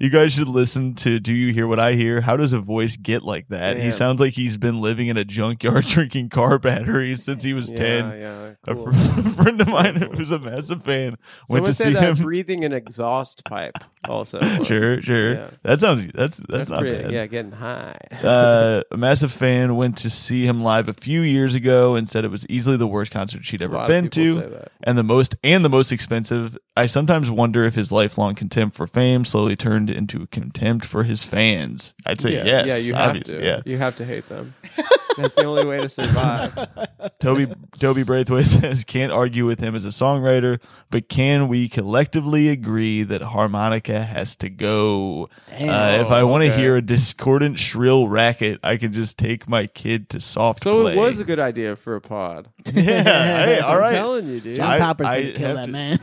you 0.00 0.10
guys 0.10 0.34
should 0.34 0.48
listen 0.48 0.94
to 0.96 1.18
"Do 1.18 1.32
You 1.32 1.52
Hear 1.52 1.66
What 1.66 1.80
I 1.80 1.92
Hear?" 1.94 2.20
How 2.20 2.36
does 2.36 2.52
a 2.52 2.60
voice 2.60 2.96
get 2.96 3.22
like 3.22 3.48
that? 3.48 3.78
He 3.78 3.90
sounds 3.90 4.20
like 4.20 4.34
he's 4.34 4.56
been 4.58 4.80
living 4.80 5.08
in 5.08 5.16
a 5.16 5.24
junkyard 5.24 5.84
drinking 5.86 6.28
car 6.28 6.58
batteries 6.58 7.22
since 7.22 7.42
he 7.42 7.54
was 7.54 7.70
Yeah, 7.70 7.76
ten. 7.76 8.20
yeah. 8.20 8.50
A 8.68 8.74
cool. 8.74 8.92
fr- 8.92 9.28
friend 9.42 9.60
of 9.60 9.68
mine 9.68 9.94
who's 9.96 10.32
a 10.32 10.38
massive 10.38 10.82
fan 10.82 11.16
went 11.48 11.64
to 11.66 11.72
said 11.72 11.92
see 11.92 11.96
uh, 11.96 12.12
him. 12.14 12.16
breathing 12.16 12.64
an 12.64 12.72
exhaust 12.72 13.44
pipe. 13.44 13.78
Also, 14.08 14.40
Sure, 14.64 15.00
sure. 15.02 15.32
Yeah. 15.34 15.50
That 15.62 15.80
sounds 15.80 16.12
that's 16.12 16.36
that's, 16.36 16.46
That's 16.48 16.70
not 16.70 16.80
pretty, 16.80 17.02
bad. 17.02 17.12
Yeah, 17.12 17.26
getting 17.26 17.52
high. 17.56 17.96
uh, 18.22 18.82
a 18.90 18.96
massive 18.96 19.32
fan 19.32 19.76
went 19.76 19.98
to 19.98 20.10
see 20.10 20.46
him 20.46 20.62
live 20.62 20.88
a 20.88 20.92
few 20.92 21.20
years 21.22 21.54
ago 21.54 21.96
and 21.96 22.08
said 22.08 22.24
it 22.24 22.30
was 22.30 22.46
easily 22.48 22.76
the 22.76 22.86
worst 22.86 23.10
concert 23.10 23.44
she'd 23.44 23.60
A 23.60 23.64
ever 23.64 23.74
lot 23.74 23.88
been 23.88 24.04
people 24.08 24.40
to 24.40 24.40
say 24.42 24.48
that. 24.48 24.72
and 24.84 24.96
the 24.96 25.02
most 25.02 25.34
and 25.42 25.64
the 25.64 25.68
most 25.68 25.90
expensive. 25.92 26.56
I 26.76 26.86
sometimes 26.86 27.30
wonder 27.30 27.64
if 27.64 27.74
his 27.74 27.90
lifelong 27.90 28.34
contempt 28.34 28.76
for 28.76 28.86
fame 28.86 29.24
slowly 29.24 29.56
turned 29.56 29.90
into 29.90 30.26
contempt 30.28 30.84
for 30.84 31.04
his 31.04 31.24
fans. 31.24 31.94
I'd 32.04 32.20
say 32.20 32.34
yeah, 32.34 32.44
yes. 32.44 32.66
yeah, 32.66 32.76
you 32.76 32.94
have 32.94 33.08
obviously, 33.08 33.38
to. 33.38 33.44
Yeah. 33.44 33.60
You 33.64 33.78
have 33.78 33.96
to 33.96 34.04
hate 34.04 34.28
them. 34.28 34.54
That's 35.16 35.34
the 35.34 35.44
only 35.44 35.64
way 35.64 35.80
to 35.80 35.88
survive. 35.88 36.54
Toby 37.20 37.46
Toby 37.78 38.02
Braithwaite 38.02 38.46
says 38.46 38.84
can't 38.84 39.12
argue 39.12 39.46
with 39.46 39.58
him 39.60 39.74
as 39.74 39.84
a 39.84 39.88
songwriter, 39.88 40.60
but 40.90 41.08
can 41.08 41.48
we 41.48 41.68
collectively 41.68 42.48
agree 42.48 43.02
that 43.04 43.22
harmonica 43.22 44.02
has 44.02 44.36
to 44.36 44.48
go? 44.50 45.28
Uh, 45.50 45.98
if 46.00 46.10
I 46.10 46.24
want 46.24 46.44
to 46.44 46.50
okay. 46.52 46.60
hear 46.60 46.76
a 46.76 46.82
discordant 46.82 47.58
shrill 47.58 48.08
racket, 48.08 48.60
I 48.62 48.76
can 48.76 48.92
just 48.92 49.18
take 49.18 49.48
my 49.48 49.66
kid 49.66 50.08
to 50.10 50.20
soft 50.20 50.62
So 50.62 50.82
play. 50.82 50.92
it 50.94 50.98
was 50.98 51.20
a 51.20 51.24
good 51.24 51.38
idea 51.38 51.76
for 51.76 51.96
a 51.96 52.00
pod. 52.00 52.48
yeah. 52.72 53.02
Hey, 53.44 53.60
all 53.64 53.74
I'm 53.74 53.80
right. 53.80 53.90
telling 53.92 54.26
you, 54.28 54.40
dude. 54.40 54.56
John 54.56 54.70
I- 54.70 54.78
Popper 54.78 55.04
I 55.04 55.22
could 55.22 55.34
kill 55.36 55.54
that 55.54 55.64
to- 55.64 55.70
man. 55.70 55.98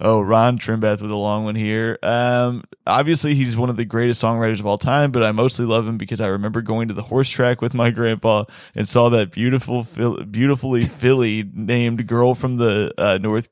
Oh, 0.00 0.20
Ron 0.20 0.58
Trimbeth 0.58 1.00
with 1.02 1.10
a 1.10 1.16
long 1.16 1.44
one 1.44 1.54
here. 1.54 1.98
Um, 2.02 2.62
obviously, 2.86 3.34
he's 3.34 3.56
one 3.56 3.70
of 3.70 3.76
the 3.76 3.84
greatest 3.84 4.22
songwriters 4.22 4.60
of 4.60 4.66
all 4.66 4.78
time, 4.78 5.10
but 5.10 5.22
I 5.22 5.32
mostly 5.32 5.64
love 5.66 5.86
him 5.86 5.96
because 5.98 6.20
I 6.20 6.28
remember 6.28 6.62
going 6.66 6.88
to 6.88 6.94
the 6.94 7.02
horse 7.02 7.30
track 7.30 7.60
with 7.62 7.74
my 7.74 7.90
grandpa 7.90 8.44
and 8.76 8.86
saw 8.86 9.08
that 9.10 9.30
beautiful, 9.30 9.86
beautifully 10.30 10.82
filly 10.82 11.48
named 11.52 12.06
girl 12.06 12.34
from 12.34 12.56
the 12.56 12.92
uh, 12.98 13.18
North 13.18 13.48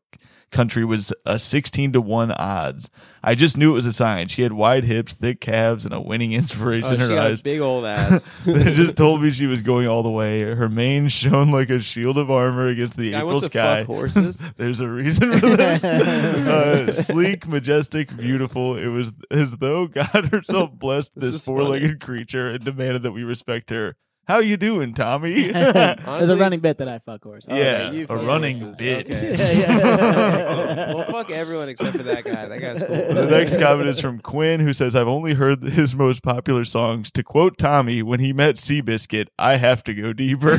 Country 0.55 0.85
was 0.85 1.13
a 1.27 1.39
16 1.39 1.93
to 1.93 2.01
1 2.01 2.31
odds. 2.33 2.89
I 3.23 3.35
just 3.35 3.57
knew 3.59 3.73
it 3.73 3.75
was 3.75 3.87
a 3.87 3.93
sign. 3.93 4.29
She 4.29 4.43
had 4.43 4.53
wide 4.53 4.85
hips, 4.85 5.13
thick 5.13 5.41
calves, 5.41 5.85
and 5.85 5.93
a 5.93 6.01
winning 6.01 6.33
inspiration 6.33 6.89
Oh, 6.91 6.95
in 6.95 7.01
her 7.01 7.19
eyes. 7.19 7.41
a 7.41 7.45
big 7.45 7.61
old 7.61 7.85
ass. 7.87 8.31
it 8.47 8.75
just 8.75 8.97
told 8.97 9.21
me 9.21 9.31
she 9.31 9.47
was 9.47 9.63
going 9.63 9.89
all 9.89 10.03
the 10.05 10.11
way. 10.11 10.43
Her 10.43 10.69
mane 10.69 11.09
shone 11.09 11.51
like 11.51 11.71
a 11.71 11.81
shield 11.81 12.17
of 12.19 12.31
armor 12.31 12.69
against 12.69 12.97
the 12.97 13.11
Guy 13.11 13.19
April 13.19 13.41
sky. 13.41 13.83
horses. 13.83 14.41
There's 14.57 14.81
a 14.81 14.89
reason 14.89 15.33
for 15.41 15.57
this. 15.57 15.85
uh, 15.85 16.93
sleek, 16.93 17.49
majestic, 17.49 18.17
beautiful. 18.17 18.77
It 18.77 18.87
was 18.89 19.13
as 19.31 19.57
though 19.59 19.89
God 19.89 20.29
herself 20.31 20.71
blessed 20.73 21.13
This 21.17 21.33
this, 21.33 21.45
four-legged 21.45 22.01
creature 22.01 22.49
and 22.51 22.65
demanded 22.65 23.03
that 23.03 23.13
we 23.13 23.25
respect 23.25 23.71
her. 23.71 23.97
How 24.27 24.39
you 24.39 24.57
doing, 24.57 24.95
Tommy? 24.95 25.49
There's 25.53 26.31
a 26.31 26.37
running 26.37 26.61
bit 26.61 26.79
that 26.79 26.89
I 26.89 26.99
fuck 26.99 27.23
horse. 27.23 27.47
Yeah, 27.49 27.55
Okay, 27.89 27.97
you 27.97 28.05
a 28.05 28.07
fuck 28.07 28.23
running 28.23 28.59
horses. 28.59 28.79
bit. 28.79 29.07
Okay. 29.07 29.35
Yeah, 29.45 29.79
yeah. 29.79 30.95
well, 30.95 31.05
fuck 31.11 31.31
everyone 31.31 31.69
except 31.69 31.97
for 31.97 32.03
that 32.05 32.25
guy. 32.25 32.47
That 32.49 32.61
guy's 32.61 32.83
cool. 32.83 32.97
the 32.97 33.27
next 33.31 33.59
comment 33.61 33.89
is 33.89 34.01
from 34.01 34.21
Quinn, 34.21 34.61
who 34.61 34.73
says, 34.73 34.97
"I've 34.97 35.09
only 35.09 35.35
heard 35.35 35.63
his 35.63 35.95
most 35.95 36.23
popular 36.23 36.65
songs. 36.65 37.11
To 37.13 37.23
quote 37.23 37.59
Tommy, 37.59 38.03
when 38.03 38.21
he 38.21 38.33
met 38.33 38.57
Seabiscuit, 38.57 39.27
I 39.39 39.57
have 39.57 39.83
to 39.85 39.95
go 39.95 40.13
deeper." 40.13 40.57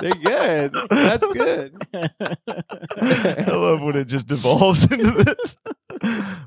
They're 0.00 0.10
good. 0.10 0.74
That's 0.90 1.26
good. 1.32 1.74
I 1.94 3.44
love 3.48 3.80
when 3.82 3.96
it 3.96 4.04
just 4.06 4.28
devolves 4.28 4.84
into 4.84 5.10
this. 5.10 5.56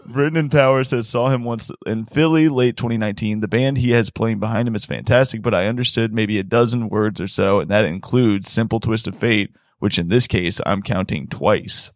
Brendan 0.06 0.50
Power 0.50 0.84
says 0.84 1.08
saw 1.08 1.30
him 1.30 1.44
once 1.44 1.72
in 1.86 2.06
Philly 2.06 2.50
late 2.50 2.78
2019. 2.78 3.40
The 3.40 3.48
band 3.48 3.78
he 3.78 3.92
has 3.92 4.10
playing 4.10 4.40
behind 4.40 4.68
him 4.68 4.76
is 4.76 4.86
fantastic, 4.86 5.42
but 5.42 5.54
I 5.54 5.66
understood 5.66 6.14
maybe 6.14 6.40
a 6.40 6.44
dozen 6.44 6.90
words 6.90 7.20
or 7.20 7.28
so, 7.28 7.60
and 7.60 7.70
that 7.70 7.86
includes 7.86 8.52
"Simple 8.52 8.80
Twist 8.80 9.08
of 9.08 9.16
Fate," 9.16 9.52
which 9.80 9.98
in 10.00 10.08
this 10.08 10.28
case 10.28 10.62
I'm 10.66 10.82
counting 10.82 11.28
twice. 11.28 11.92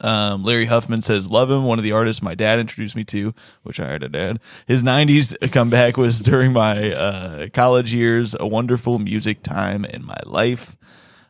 Um, 0.00 0.44
Larry 0.44 0.66
Huffman 0.66 1.00
says, 1.00 1.28
love 1.30 1.50
him. 1.50 1.64
One 1.64 1.78
of 1.78 1.84
the 1.84 1.92
artists 1.92 2.22
my 2.22 2.34
dad 2.34 2.58
introduced 2.58 2.96
me 2.96 3.04
to, 3.04 3.32
which 3.62 3.80
I 3.80 3.88
had 3.88 4.02
a 4.02 4.08
dad. 4.08 4.40
His 4.66 4.82
nineties 4.82 5.36
comeback 5.52 5.96
was 5.96 6.20
during 6.20 6.52
my, 6.52 6.92
uh, 6.92 7.48
college 7.52 7.92
years, 7.94 8.34
a 8.38 8.46
wonderful 8.46 8.98
music 8.98 9.42
time 9.42 9.84
in 9.84 10.04
my 10.04 10.18
life. 10.26 10.76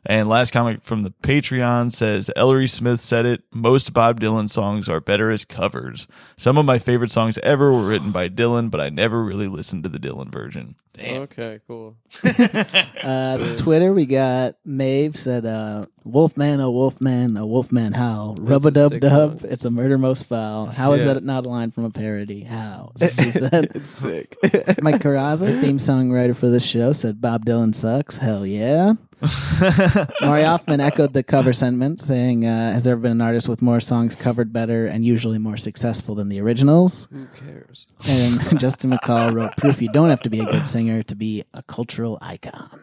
And 0.08 0.28
last 0.28 0.52
comment 0.52 0.84
from 0.84 1.02
the 1.02 1.10
Patreon 1.10 1.92
says, 1.92 2.30
Ellery 2.36 2.68
Smith 2.68 3.00
said 3.00 3.26
it. 3.26 3.42
Most 3.52 3.92
Bob 3.92 4.20
Dylan 4.20 4.48
songs 4.48 4.88
are 4.88 5.00
better 5.00 5.30
as 5.32 5.44
covers. 5.44 6.06
Some 6.36 6.56
of 6.58 6.64
my 6.64 6.78
favorite 6.78 7.10
songs 7.10 7.38
ever 7.38 7.72
were 7.72 7.86
written 7.88 8.12
by 8.12 8.28
Dylan, 8.28 8.70
but 8.70 8.80
I 8.80 8.88
never 8.88 9.24
really 9.24 9.48
listened 9.48 9.82
to 9.82 9.88
the 9.88 9.98
Dylan 9.98 10.30
version. 10.30 10.76
Damn. 10.92 11.22
Okay, 11.22 11.60
cool. 11.66 11.96
Uh, 13.06 13.36
so 13.36 13.56
Twitter, 13.58 13.92
we 13.92 14.04
got 14.04 14.56
Maeve 14.64 15.16
said, 15.16 15.46
uh, 15.46 15.84
Wolfman, 16.02 16.58
a 16.58 16.68
wolfman, 16.68 17.36
a 17.36 17.46
wolfman 17.46 17.92
howl. 17.92 18.34
Rub 18.40 18.64
a 18.64 18.68
a 18.68 18.70
dub 18.72 18.90
sick 18.92 19.00
dub, 19.00 19.44
it's 19.44 19.64
a 19.64 19.70
murder 19.70 19.96
most 19.96 20.24
foul. 20.24 20.66
How 20.66 20.92
is 20.94 21.04
Yeah. 21.04 21.14
that 21.14 21.22
not 21.24 21.46
a 21.46 21.48
line 21.48 21.70
from 21.70 21.84
a 21.84 21.90
parody? 21.90 22.42
How? 22.42 22.90
That's 22.96 23.14
she 23.22 23.30
said. 23.30 23.70
It's 23.76 23.88
sick. 23.88 24.36
Mike 24.82 25.00
Carrazza, 25.02 25.60
theme 25.60 25.78
songwriter 25.78 26.34
for 26.34 26.48
this 26.48 26.64
show, 26.64 26.92
said 26.92 27.20
Bob 27.20 27.44
Dylan 27.44 27.74
sucks. 27.76 28.16
Hell 28.18 28.44
yeah. 28.44 28.94
Maury 30.20 30.42
Hoffman 30.42 30.80
echoed 30.80 31.12
the 31.12 31.22
cover 31.22 31.52
sentiment, 31.52 32.00
saying, 32.00 32.44
uh, 32.44 32.72
Has 32.72 32.84
there 32.84 32.92
ever 32.92 33.00
been 33.00 33.12
an 33.12 33.20
artist 33.20 33.48
with 33.48 33.62
more 33.62 33.80
songs 33.80 34.14
covered 34.14 34.52
better 34.52 34.86
and 34.86 35.04
usually 35.04 35.38
more 35.38 35.56
successful 35.56 36.14
than 36.14 36.28
the 36.28 36.40
originals? 36.40 37.08
Who 37.10 37.26
cares? 37.26 37.86
And 38.06 38.58
Justin 38.60 38.90
McCall 38.90 39.34
wrote, 39.34 39.56
Proof 39.56 39.80
you 39.80 39.90
don't 39.90 40.10
have 40.10 40.20
to 40.22 40.30
be 40.30 40.40
a 40.40 40.44
good 40.44 40.66
singer 40.66 41.02
to 41.04 41.14
be 41.14 41.44
a 41.54 41.62
cultural 41.62 42.18
icon. 42.20 42.80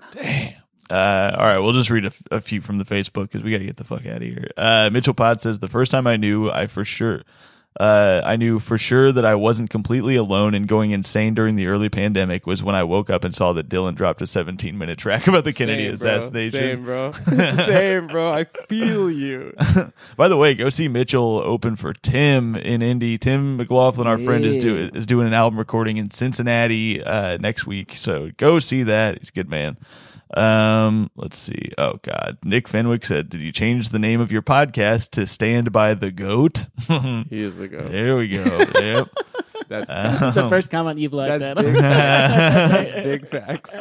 Uh, 0.90 1.36
all 1.38 1.46
right, 1.46 1.60
we'll 1.60 1.74
just 1.74 1.90
read 1.90 2.06
a, 2.06 2.12
a 2.32 2.42
few 2.42 2.62
from 2.62 2.78
the 2.78 2.84
Facebook 2.86 3.24
because 3.24 3.44
we 3.44 3.52
got 3.52 3.60
to 3.60 3.66
get 3.66 3.78
the 3.78 3.84
fuck 3.84 4.06
out 4.06 4.18
of 4.18 4.24
here. 4.24 4.50
Uh, 4.58 4.90
Mitchell 4.92 5.14
Pod 5.14 5.40
says 5.40 5.60
the 5.60 5.68
first 5.68 5.92
time 5.92 6.08
I 6.08 6.18
knew, 6.18 6.50
I 6.50 6.68
for 6.68 6.84
sure, 6.84 7.22
uh, 7.80 8.22
I 8.24 8.36
knew 8.36 8.60
for 8.60 8.78
sure 8.78 9.12
that 9.12 9.26
I 9.26 9.36
wasn't 9.36 9.70
completely 9.70 10.16
alone 10.16 10.54
and 10.54 10.68
going 10.68 10.92
insane 10.92 11.34
during 11.34 11.56
the 11.56 11.68
early 11.68 11.90
pandemic 11.90 12.46
was 12.46 12.62
when 12.62 12.76
I 12.76 12.84
woke 12.84 13.10
up 13.10 13.24
and 13.24 13.34
saw 13.34 13.54
that 13.54 13.68
Dylan 13.68 13.96
dropped 13.96 14.22
a 14.22 14.28
17 14.28 14.78
minute 14.78 14.98
track 15.00 15.28
about 15.28 15.44
the 15.44 15.54
Kennedy 15.54 15.86
Same, 15.86 15.96
assassination. 15.96 16.60
Same, 16.60 16.84
bro. 16.84 17.12
Same, 17.66 18.08
bro. 18.08 18.32
I 18.32 18.44
feel 18.68 19.10
you. 19.10 19.56
By 20.18 20.28
the 20.28 20.38
way, 20.38 20.54
go 20.54 20.70
see 20.70 20.88
Mitchell 20.88 21.38
open 21.38 21.76
for 21.76 21.94
Tim 21.94 22.56
in 22.56 22.82
Indy. 22.82 23.18
Tim 23.18 23.58
McLaughlin, 23.58 24.08
our 24.08 24.20
friend, 24.20 24.46
is 24.46 24.58
do 24.58 24.76
is 24.94 25.06
doing 25.06 25.28
an 25.28 25.34
album 25.34 25.58
recording 25.58 25.98
in 25.98 26.12
Cincinnati 26.12 27.04
uh, 27.04 27.38
next 27.38 27.66
week. 27.66 27.94
So 27.94 28.32
go 28.38 28.60
see 28.60 28.84
that. 28.84 29.20
He's 29.20 29.30
a 29.30 29.34
good 29.34 29.50
man. 29.50 29.78
Um, 30.36 31.12
let's 31.16 31.38
see. 31.38 31.72
Oh 31.78 32.00
God, 32.02 32.38
Nick 32.44 32.68
Fenwick 32.68 33.06
said, 33.06 33.30
"Did 33.30 33.42
you 33.42 33.52
change 33.52 33.90
the 33.90 34.00
name 34.00 34.20
of 34.20 34.32
your 34.32 34.42
podcast 34.42 35.12
to 35.12 35.28
Stand 35.28 35.72
by 35.72 35.94
the 35.94 36.12
Goat?" 36.12 36.68
He 37.30 37.44
is 37.44 37.56
the 37.56 37.68
go. 37.68 37.82
there 37.88 38.18
we 38.18 38.28
go. 38.30 38.44
Yep. 38.76 39.10
That's 39.70 39.88
That's 39.88 40.36
the 40.36 40.50
first 40.50 40.70
comment 40.72 41.00
you've 41.00 41.14
liked, 41.14 41.40
that's 41.40 41.44
Adam. 41.44 41.64
big. 41.64 41.76
Facts. 41.82 42.92
That's 42.92 42.92
big 42.94 43.28
facts. 43.28 43.78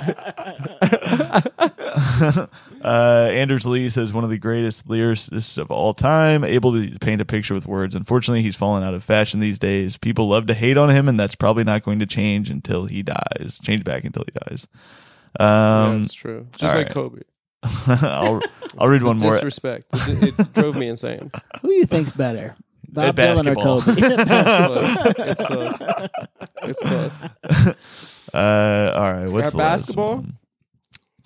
uh, 2.83 3.29
Anders 3.33 3.67
Lee 3.67 3.91
says 3.91 4.13
one 4.13 4.25
of 4.25 4.31
the 4.31 4.39
greatest 4.39 4.87
lyricists 4.89 5.59
of 5.59 5.71
all 5.71 5.93
time, 5.93 6.45
able 6.45 6.73
to 6.73 6.99
paint 7.01 7.21
a 7.21 7.25
picture 7.25 7.53
with 7.55 7.67
words. 7.67 7.95
Unfortunately, 7.95 8.43
he's 8.43 8.57
fallen 8.57 8.83
out 8.83 8.95
of 8.95 9.03
fashion 9.05 9.41
these 9.41 9.59
days. 9.59 9.97
People 9.99 10.29
love 10.29 10.47
to 10.47 10.55
hate 10.55 10.79
on 10.79 10.89
him, 10.91 11.09
and 11.09 11.19
that's 11.19 11.35
probably 11.35 11.65
not 11.65 11.83
going 11.83 11.99
to 11.99 12.07
change 12.07 12.49
until 12.49 12.87
he 12.87 13.03
dies. 13.03 13.59
Change 13.63 13.85
back 13.85 14.05
until 14.05 14.25
he 14.25 14.39
dies. 14.49 14.67
Um, 15.41 16.03
That's 16.03 16.15
true. 16.15 16.47
Just 16.57 16.75
like 16.75 16.87
right. 16.87 16.95
Kobe. 16.95 17.23
I'll 17.87 18.41
I'll 18.79 18.89
read 18.89 19.03
one 19.03 19.19
more. 19.19 19.33
Disrespect. 19.33 19.87
It, 19.95 20.39
it 20.39 20.53
drove 20.55 20.77
me 20.77 20.89
insane. 20.89 21.31
Who 21.63 21.71
you 21.73 21.87
think's 21.87 22.13
better, 22.13 22.57
Bob 22.89 23.15
Dylan 23.17 23.47
or. 23.47 23.55
Kobe? 23.55 23.95
It's 23.97 25.43
close. 25.43 25.81
It's 26.63 26.83
close. 26.83 27.21
It's 27.21 27.29
close. 27.59 27.75
Uh, 28.35 28.93
all 28.97 29.13
right, 29.13 29.29
what's 29.29 29.47
At 29.49 29.53
the 29.53 29.57
last 29.59 29.81
basketball? 29.87 30.15
one? 30.17 30.39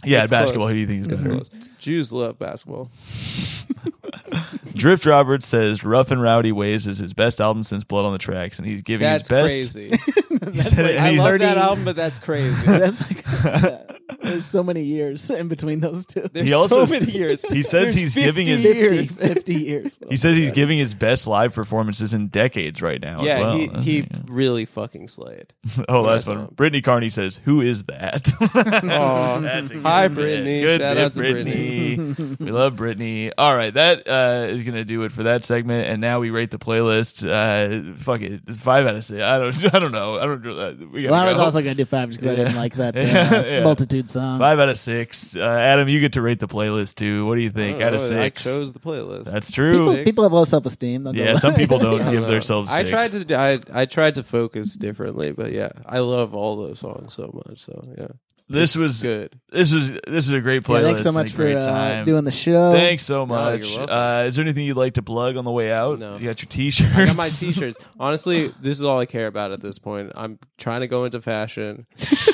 Yeah, 0.04 0.22
It's 0.24 0.30
basketball. 0.30 0.68
close. 0.68 0.70
Who 0.72 0.86
do 0.86 0.92
you 0.94 1.04
think 1.04 1.12
is 1.12 1.24
better? 1.24 1.66
Jews 1.78 2.12
love 2.12 2.38
basketball. 2.38 2.90
Drift 4.76 5.06
Roberts 5.06 5.46
says 5.46 5.82
"Rough 5.84 6.10
and 6.10 6.20
Rowdy 6.22 6.52
Ways" 6.52 6.86
is 6.86 6.98
his 6.98 7.14
best 7.14 7.40
album 7.40 7.64
since 7.64 7.84
Blood 7.84 8.04
on 8.04 8.12
the 8.12 8.18
Tracks, 8.18 8.58
and 8.58 8.66
he's 8.66 8.82
giving 8.82 9.04
That's 9.06 9.28
his 9.28 9.72
best. 9.72 9.74
crazy. 9.74 9.98
He 10.52 10.62
said 10.62 10.84
it, 10.84 10.96
and 10.96 11.04
I 11.04 11.10
he's- 11.12 11.22
love 11.24 11.38
that 11.40 11.56
album, 11.58 11.84
but 11.86 11.96
that's 11.96 12.18
crazy. 12.18 12.54
That's 12.66 13.00
like 13.00 13.24
there's 14.22 14.46
so 14.46 14.62
many 14.62 14.82
years 14.82 15.28
in 15.30 15.48
between 15.48 15.80
those 15.80 16.04
two. 16.06 16.28
There's 16.32 16.46
He 16.46 16.52
also 16.52 16.84
so 16.86 16.92
many 17.00 17.10
years. 17.10 17.42
he 17.42 17.62
says 17.62 17.94
he's 17.94 18.14
giving 18.14 18.46
his 18.46 18.62
50 18.62 18.78
years. 18.78 19.16
50 19.16 19.54
years. 19.54 19.98
he 20.08 20.16
says 20.16 20.36
he's 20.36 20.52
giving 20.52 20.78
his 20.78 20.94
best 20.94 21.26
live 21.26 21.54
performances 21.54 22.12
in 22.14 22.28
decades 22.28 22.80
right 22.82 23.00
now. 23.00 23.20
as 23.20 23.26
Yeah, 23.26 23.40
well. 23.40 23.56
he 23.58 23.66
he 24.02 24.08
really 24.26 24.66
fucking 24.66 25.08
slayed. 25.08 25.52
oh, 25.88 26.02
last 26.02 26.26
that's 26.26 26.38
one. 26.38 26.48
Brittany 26.54 26.82
Carney 26.82 27.10
says, 27.10 27.40
"Who 27.44 27.60
is 27.62 27.84
that?" 27.84 28.28
Aw. 28.90 29.40
That's 29.40 29.72
Hi. 29.72 30.08
Brittany. 30.08 30.60
Good 30.60 30.80
Shout 30.80 30.96
bit, 30.96 31.04
out 31.04 31.12
to 31.14 31.18
Brittany. 31.20 31.96
we 32.38 32.50
love 32.50 32.76
Brittany. 32.76 33.32
All 33.36 33.56
right, 33.56 33.72
that 33.74 34.06
uh, 34.06 34.46
is 34.48 34.62
gonna 34.66 34.84
do 34.84 35.02
it 35.04 35.12
for 35.12 35.22
that 35.22 35.42
segment. 35.44 35.88
And 35.88 36.00
now 36.02 36.20
we 36.20 36.28
rate 36.30 36.50
the 36.50 36.58
playlist. 36.58 37.24
Uh, 37.26 37.96
fuck 37.96 38.20
it, 38.20 38.42
it's 38.46 38.58
five 38.58 38.86
out 38.86 38.94
of 38.94 39.04
six. 39.04 39.22
I 39.22 39.38
don't. 39.38 39.74
I 39.74 39.78
don't 39.78 39.92
know. 39.92 40.18
I 40.18 40.26
don't. 40.26 40.46
Uh, 40.46 40.74
we 40.92 41.06
Well, 41.06 41.14
I 41.14 41.24
was 41.28 41.36
go. 41.38 41.44
also 41.44 41.62
going 41.62 41.74
to 41.76 41.82
do 41.82 41.86
five 41.86 42.10
just 42.10 42.20
because 42.20 42.38
I 42.38 42.42
didn't 42.44 42.56
like 42.56 42.74
that 42.74 42.96
uh, 42.96 43.00
Yeah. 43.46 43.62
multitude 43.62 44.10
song. 44.10 44.38
five 44.38 44.58
out 44.58 44.68
of 44.68 44.78
six. 44.78 45.34
Uh, 45.34 45.40
Adam, 45.40 45.88
you 45.88 46.00
get 46.00 46.12
to 46.12 46.20
rate 46.22 46.40
the 46.40 46.48
playlist 46.48 46.96
too. 46.96 47.26
What 47.26 47.36
do 47.36 47.40
you 47.40 47.50
think? 47.50 47.80
out 47.80 47.94
of 47.94 48.02
six, 48.02 48.46
I 48.46 48.50
chose 48.56 48.72
the 48.74 48.80
playlist. 48.80 49.24
That's 49.24 49.50
true. 49.50 49.94
Six. 49.94 50.04
people 50.04 50.24
have 50.24 50.32
low 50.32 50.44
self 50.44 50.66
esteem. 50.66 51.06
Yeah, 51.14 51.36
some 51.36 51.54
people 51.54 51.78
don't 51.78 52.02
I 52.02 52.10
give 52.12 52.22
know. 52.22 52.28
themselves. 52.30 52.70
I 52.70 52.82
tried 52.84 53.12
to 53.12 53.38
I 53.38 53.58
I 53.72 53.84
tried 53.86 54.16
to 54.16 54.22
focus 54.22 54.74
differently, 54.74 55.32
but 55.32 55.52
yeah, 55.52 55.70
I 55.86 56.00
love 56.00 56.34
all 56.34 56.56
those 56.56 56.80
songs 56.80 57.14
so 57.14 57.30
much. 57.46 57.62
So 57.62 57.86
yeah, 57.96 58.08
This 58.48 58.76
It's 58.76 58.80
was 58.82 59.02
good. 59.02 59.40
This 59.50 59.72
was 59.72 59.92
this 60.06 60.28
is 60.28 60.30
a 60.30 60.40
great 60.40 60.62
playlist. 60.62 60.82
Yeah, 60.82 60.86
thanks 60.88 61.02
so 61.02 61.12
much 61.12 61.32
for 61.32 61.46
uh, 61.46 62.04
doing 62.04 62.24
the 62.24 62.30
show. 62.30 62.72
Thanks 62.72 63.04
so 63.04 63.26
much. 63.26 63.76
welcome. 63.76 63.94
uh, 63.94 64.24
is 64.26 64.36
there 64.36 64.44
anything 64.44 64.64
you'd 64.66 64.76
like 64.76 64.94
to 64.94 65.02
plug 65.02 65.36
on 65.36 65.44
the 65.44 65.50
way 65.50 65.72
out? 65.72 65.98
No. 65.98 66.16
You 66.16 66.26
got 66.26 66.42
your 66.42 66.48
t-shirts. 66.48 66.94
I 66.94 67.06
got 67.06 67.16
my 67.16 67.28
t-shirts. 67.28 67.76
Honestly, 67.98 68.52
this 68.60 68.76
is 68.76 68.82
all 68.84 69.00
I 69.00 69.06
care 69.06 69.26
about 69.26 69.50
at 69.52 69.60
this 69.60 69.78
point. 69.78 70.12
I'm 70.14 70.38
trying 70.58 70.82
to 70.82 70.86
go 70.86 71.04
into 71.04 71.20
fashion. 71.22 71.86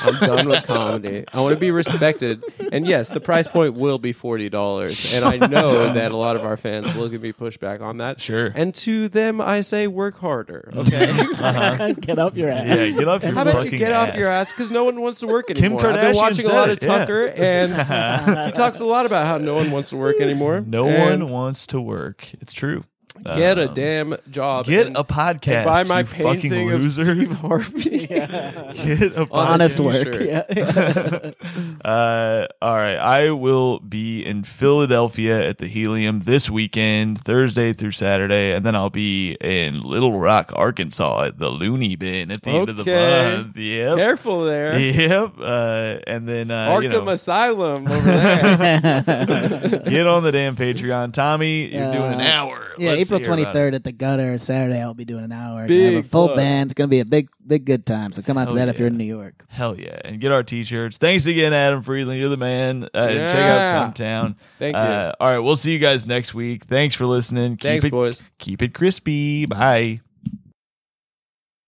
I'm 0.02 0.18
done 0.20 0.48
with 0.48 0.64
comedy. 0.64 1.24
I 1.32 1.40
want 1.40 1.54
to 1.54 1.60
be 1.60 1.70
respected. 1.70 2.44
And 2.72 2.86
yes, 2.86 3.08
the 3.08 3.20
price 3.20 3.46
point 3.48 3.74
will 3.74 3.98
be 3.98 4.12
forty 4.12 4.48
dollars. 4.50 5.14
And 5.14 5.24
I 5.24 5.46
know 5.46 5.92
that 5.94 6.12
a 6.12 6.16
lot 6.16 6.36
of 6.36 6.42
our 6.44 6.56
fans 6.58 6.94
will 6.94 7.08
give 7.08 7.22
me 7.22 7.32
pushback 7.32 7.80
on 7.80 7.98
that. 7.98 8.20
Sure. 8.20 8.52
And 8.54 8.74
to 8.76 9.08
them, 9.08 9.40
I 9.40 9.60
say 9.62 9.86
work 9.86 10.18
harder. 10.18 10.70
Okay. 10.82 11.94
Get 12.00 12.18
off 12.18 12.36
your 12.36 12.50
ass. 12.50 12.66
yeah, 12.66 12.98
get 12.98 13.08
off 13.08 13.22
your 13.22 13.32
How 13.34 13.42
about 13.42 13.64
you 13.70 13.78
get 13.78 13.92
ass. 13.92 14.10
off 14.10 14.16
your 14.16 14.28
ass? 14.28 14.50
Because 14.50 14.70
no 14.70 14.84
one 14.84 15.00
wants 15.00 15.20
to 15.20 15.26
work 15.26 15.46
Kim 15.46 15.56
anymore. 15.56 15.80
I've 15.86 15.94
Kardashian 15.94 16.01
been 16.02 16.16
watching 16.16 16.46
a 16.46 16.48
lot 16.48 16.70
it, 16.70 16.82
of 16.82 16.88
yeah. 16.88 16.98
Tucker, 16.98 17.26
and 17.36 18.46
he 18.46 18.52
talks 18.52 18.78
a 18.80 18.84
lot 18.84 19.06
about 19.06 19.26
how 19.26 19.38
no 19.38 19.54
one 19.54 19.70
wants 19.70 19.90
to 19.90 19.96
work 19.96 20.20
anymore. 20.20 20.60
No 20.60 20.88
And 20.88 21.22
one 21.22 21.32
wants 21.32 21.66
to 21.68 21.80
work. 21.80 22.28
It's 22.40 22.52
true. 22.52 22.84
Get 23.36 23.58
a 23.58 23.68
Um, 23.68 23.74
damn 23.74 24.16
job. 24.30 24.66
Get 24.66 24.86
and- 24.88 24.96
a 24.96 25.04
podcast. 25.04 25.56
and 25.56 25.64
buy 25.66 25.82
my 25.84 26.00
you 26.00 26.04
fucking 26.06 26.40
painting 26.50 26.70
of 26.72 26.80
loser. 26.80 27.04
Steve 27.04 27.30
Harvey. 27.40 28.06
Get 28.06 28.30
a 28.32 29.20
On 29.20 29.28
a 29.30 29.34
Honest 29.52 29.78
work. 29.78 29.92
t-shirt. 30.12 30.22
Yeah, 30.22 30.44
yeah. 30.56 31.30
Uh, 31.84 32.46
all 32.62 32.74
right. 32.74 32.96
I 32.96 33.30
will 33.30 33.80
be 33.80 34.24
in 34.24 34.44
Philadelphia 34.44 35.46
at 35.46 35.58
the 35.58 35.66
Helium 35.66 36.20
this 36.20 36.48
weekend, 36.48 37.20
Thursday 37.20 37.72
through 37.72 37.90
Saturday, 37.92 38.52
and 38.54 38.64
then 38.64 38.74
I'll 38.74 38.90
be 38.90 39.36
in 39.40 39.82
Little 39.82 40.18
Rock, 40.18 40.52
Arkansas 40.56 41.24
at 41.26 41.38
the 41.38 41.50
Loony 41.50 41.96
Bin 41.96 42.30
at 42.30 42.42
the 42.42 42.50
end 42.50 42.68
of 42.70 42.76
the 42.76 42.82
Okay. 42.82 43.36
month. 43.36 43.56
Yep. 43.56 43.96
Careful 43.98 44.44
there. 44.44 44.78
Yep. 44.78 45.32
Uh, 45.40 45.96
and 46.06 46.28
then 46.28 46.50
uh, 46.50 46.78
you 46.80 46.88
Arkham 46.88 47.04
know, 47.04 47.10
Asylum 47.10 47.86
over 47.88 48.00
there. 48.00 49.02
get 49.88 50.06
on 50.06 50.22
the 50.22 50.32
damn 50.32 50.56
Patreon. 50.56 51.12
Tommy, 51.12 51.66
you're 51.74 51.84
Uh, 51.84 51.92
doing 51.92 52.12
an 52.14 52.20
hour. 52.20 52.58
Yeah, 52.78 52.90
Let's 52.92 53.01
April 53.02 53.18
hear 53.20 53.26
twenty 53.26 53.42
about 53.42 53.56
it. 53.56 53.74
at 53.74 53.84
the 53.84 53.92
Gutter. 53.92 54.38
Saturday 54.38 54.80
I'll 54.80 54.94
be 54.94 55.04
doing 55.04 55.24
an 55.24 55.32
hour. 55.32 55.66
Gonna 55.66 55.80
have 55.82 55.94
a 56.04 56.08
full 56.08 56.28
plug. 56.28 56.36
band. 56.36 56.68
It's 56.68 56.74
gonna 56.74 56.88
be 56.88 57.00
a 57.00 57.04
big, 57.04 57.28
big 57.46 57.64
good 57.64 57.84
time. 57.86 58.12
So 58.12 58.22
come 58.22 58.38
out 58.38 58.46
Hell 58.46 58.54
to 58.54 58.60
that 58.60 58.68
if 58.68 58.78
you're 58.78 58.88
yeah. 58.88 58.92
in 58.92 58.98
New 58.98 59.04
York. 59.04 59.44
Hell 59.48 59.78
yeah. 59.78 60.00
And 60.04 60.20
get 60.20 60.32
our 60.32 60.42
t 60.42 60.64
shirts. 60.64 60.98
Thanks 60.98 61.26
again, 61.26 61.52
Adam 61.52 61.82
Friedland. 61.82 62.18
You're 62.20 62.28
the 62.28 62.36
man. 62.36 62.84
Uh, 62.84 62.88
and 63.10 63.18
Check 63.18 63.36
Yeah. 63.36 63.82
out 63.86 63.94
Cumtown. 63.94 64.34
Thank 64.58 64.74
you. 64.76 64.80
Uh, 64.82 65.12
all 65.20 65.28
right. 65.28 65.38
We'll 65.38 65.56
see 65.56 65.72
you 65.72 65.78
guys 65.78 66.06
next 66.06 66.34
week. 66.34 66.64
Thanks 66.64 66.94
for 66.94 67.06
listening. 67.06 67.52
Keep 67.52 67.60
Thanks, 67.62 67.84
it, 67.86 67.90
boys. 67.90 68.22
Keep 68.38 68.62
it 68.62 68.74
crispy. 68.74 69.46
Bye. 69.46 70.00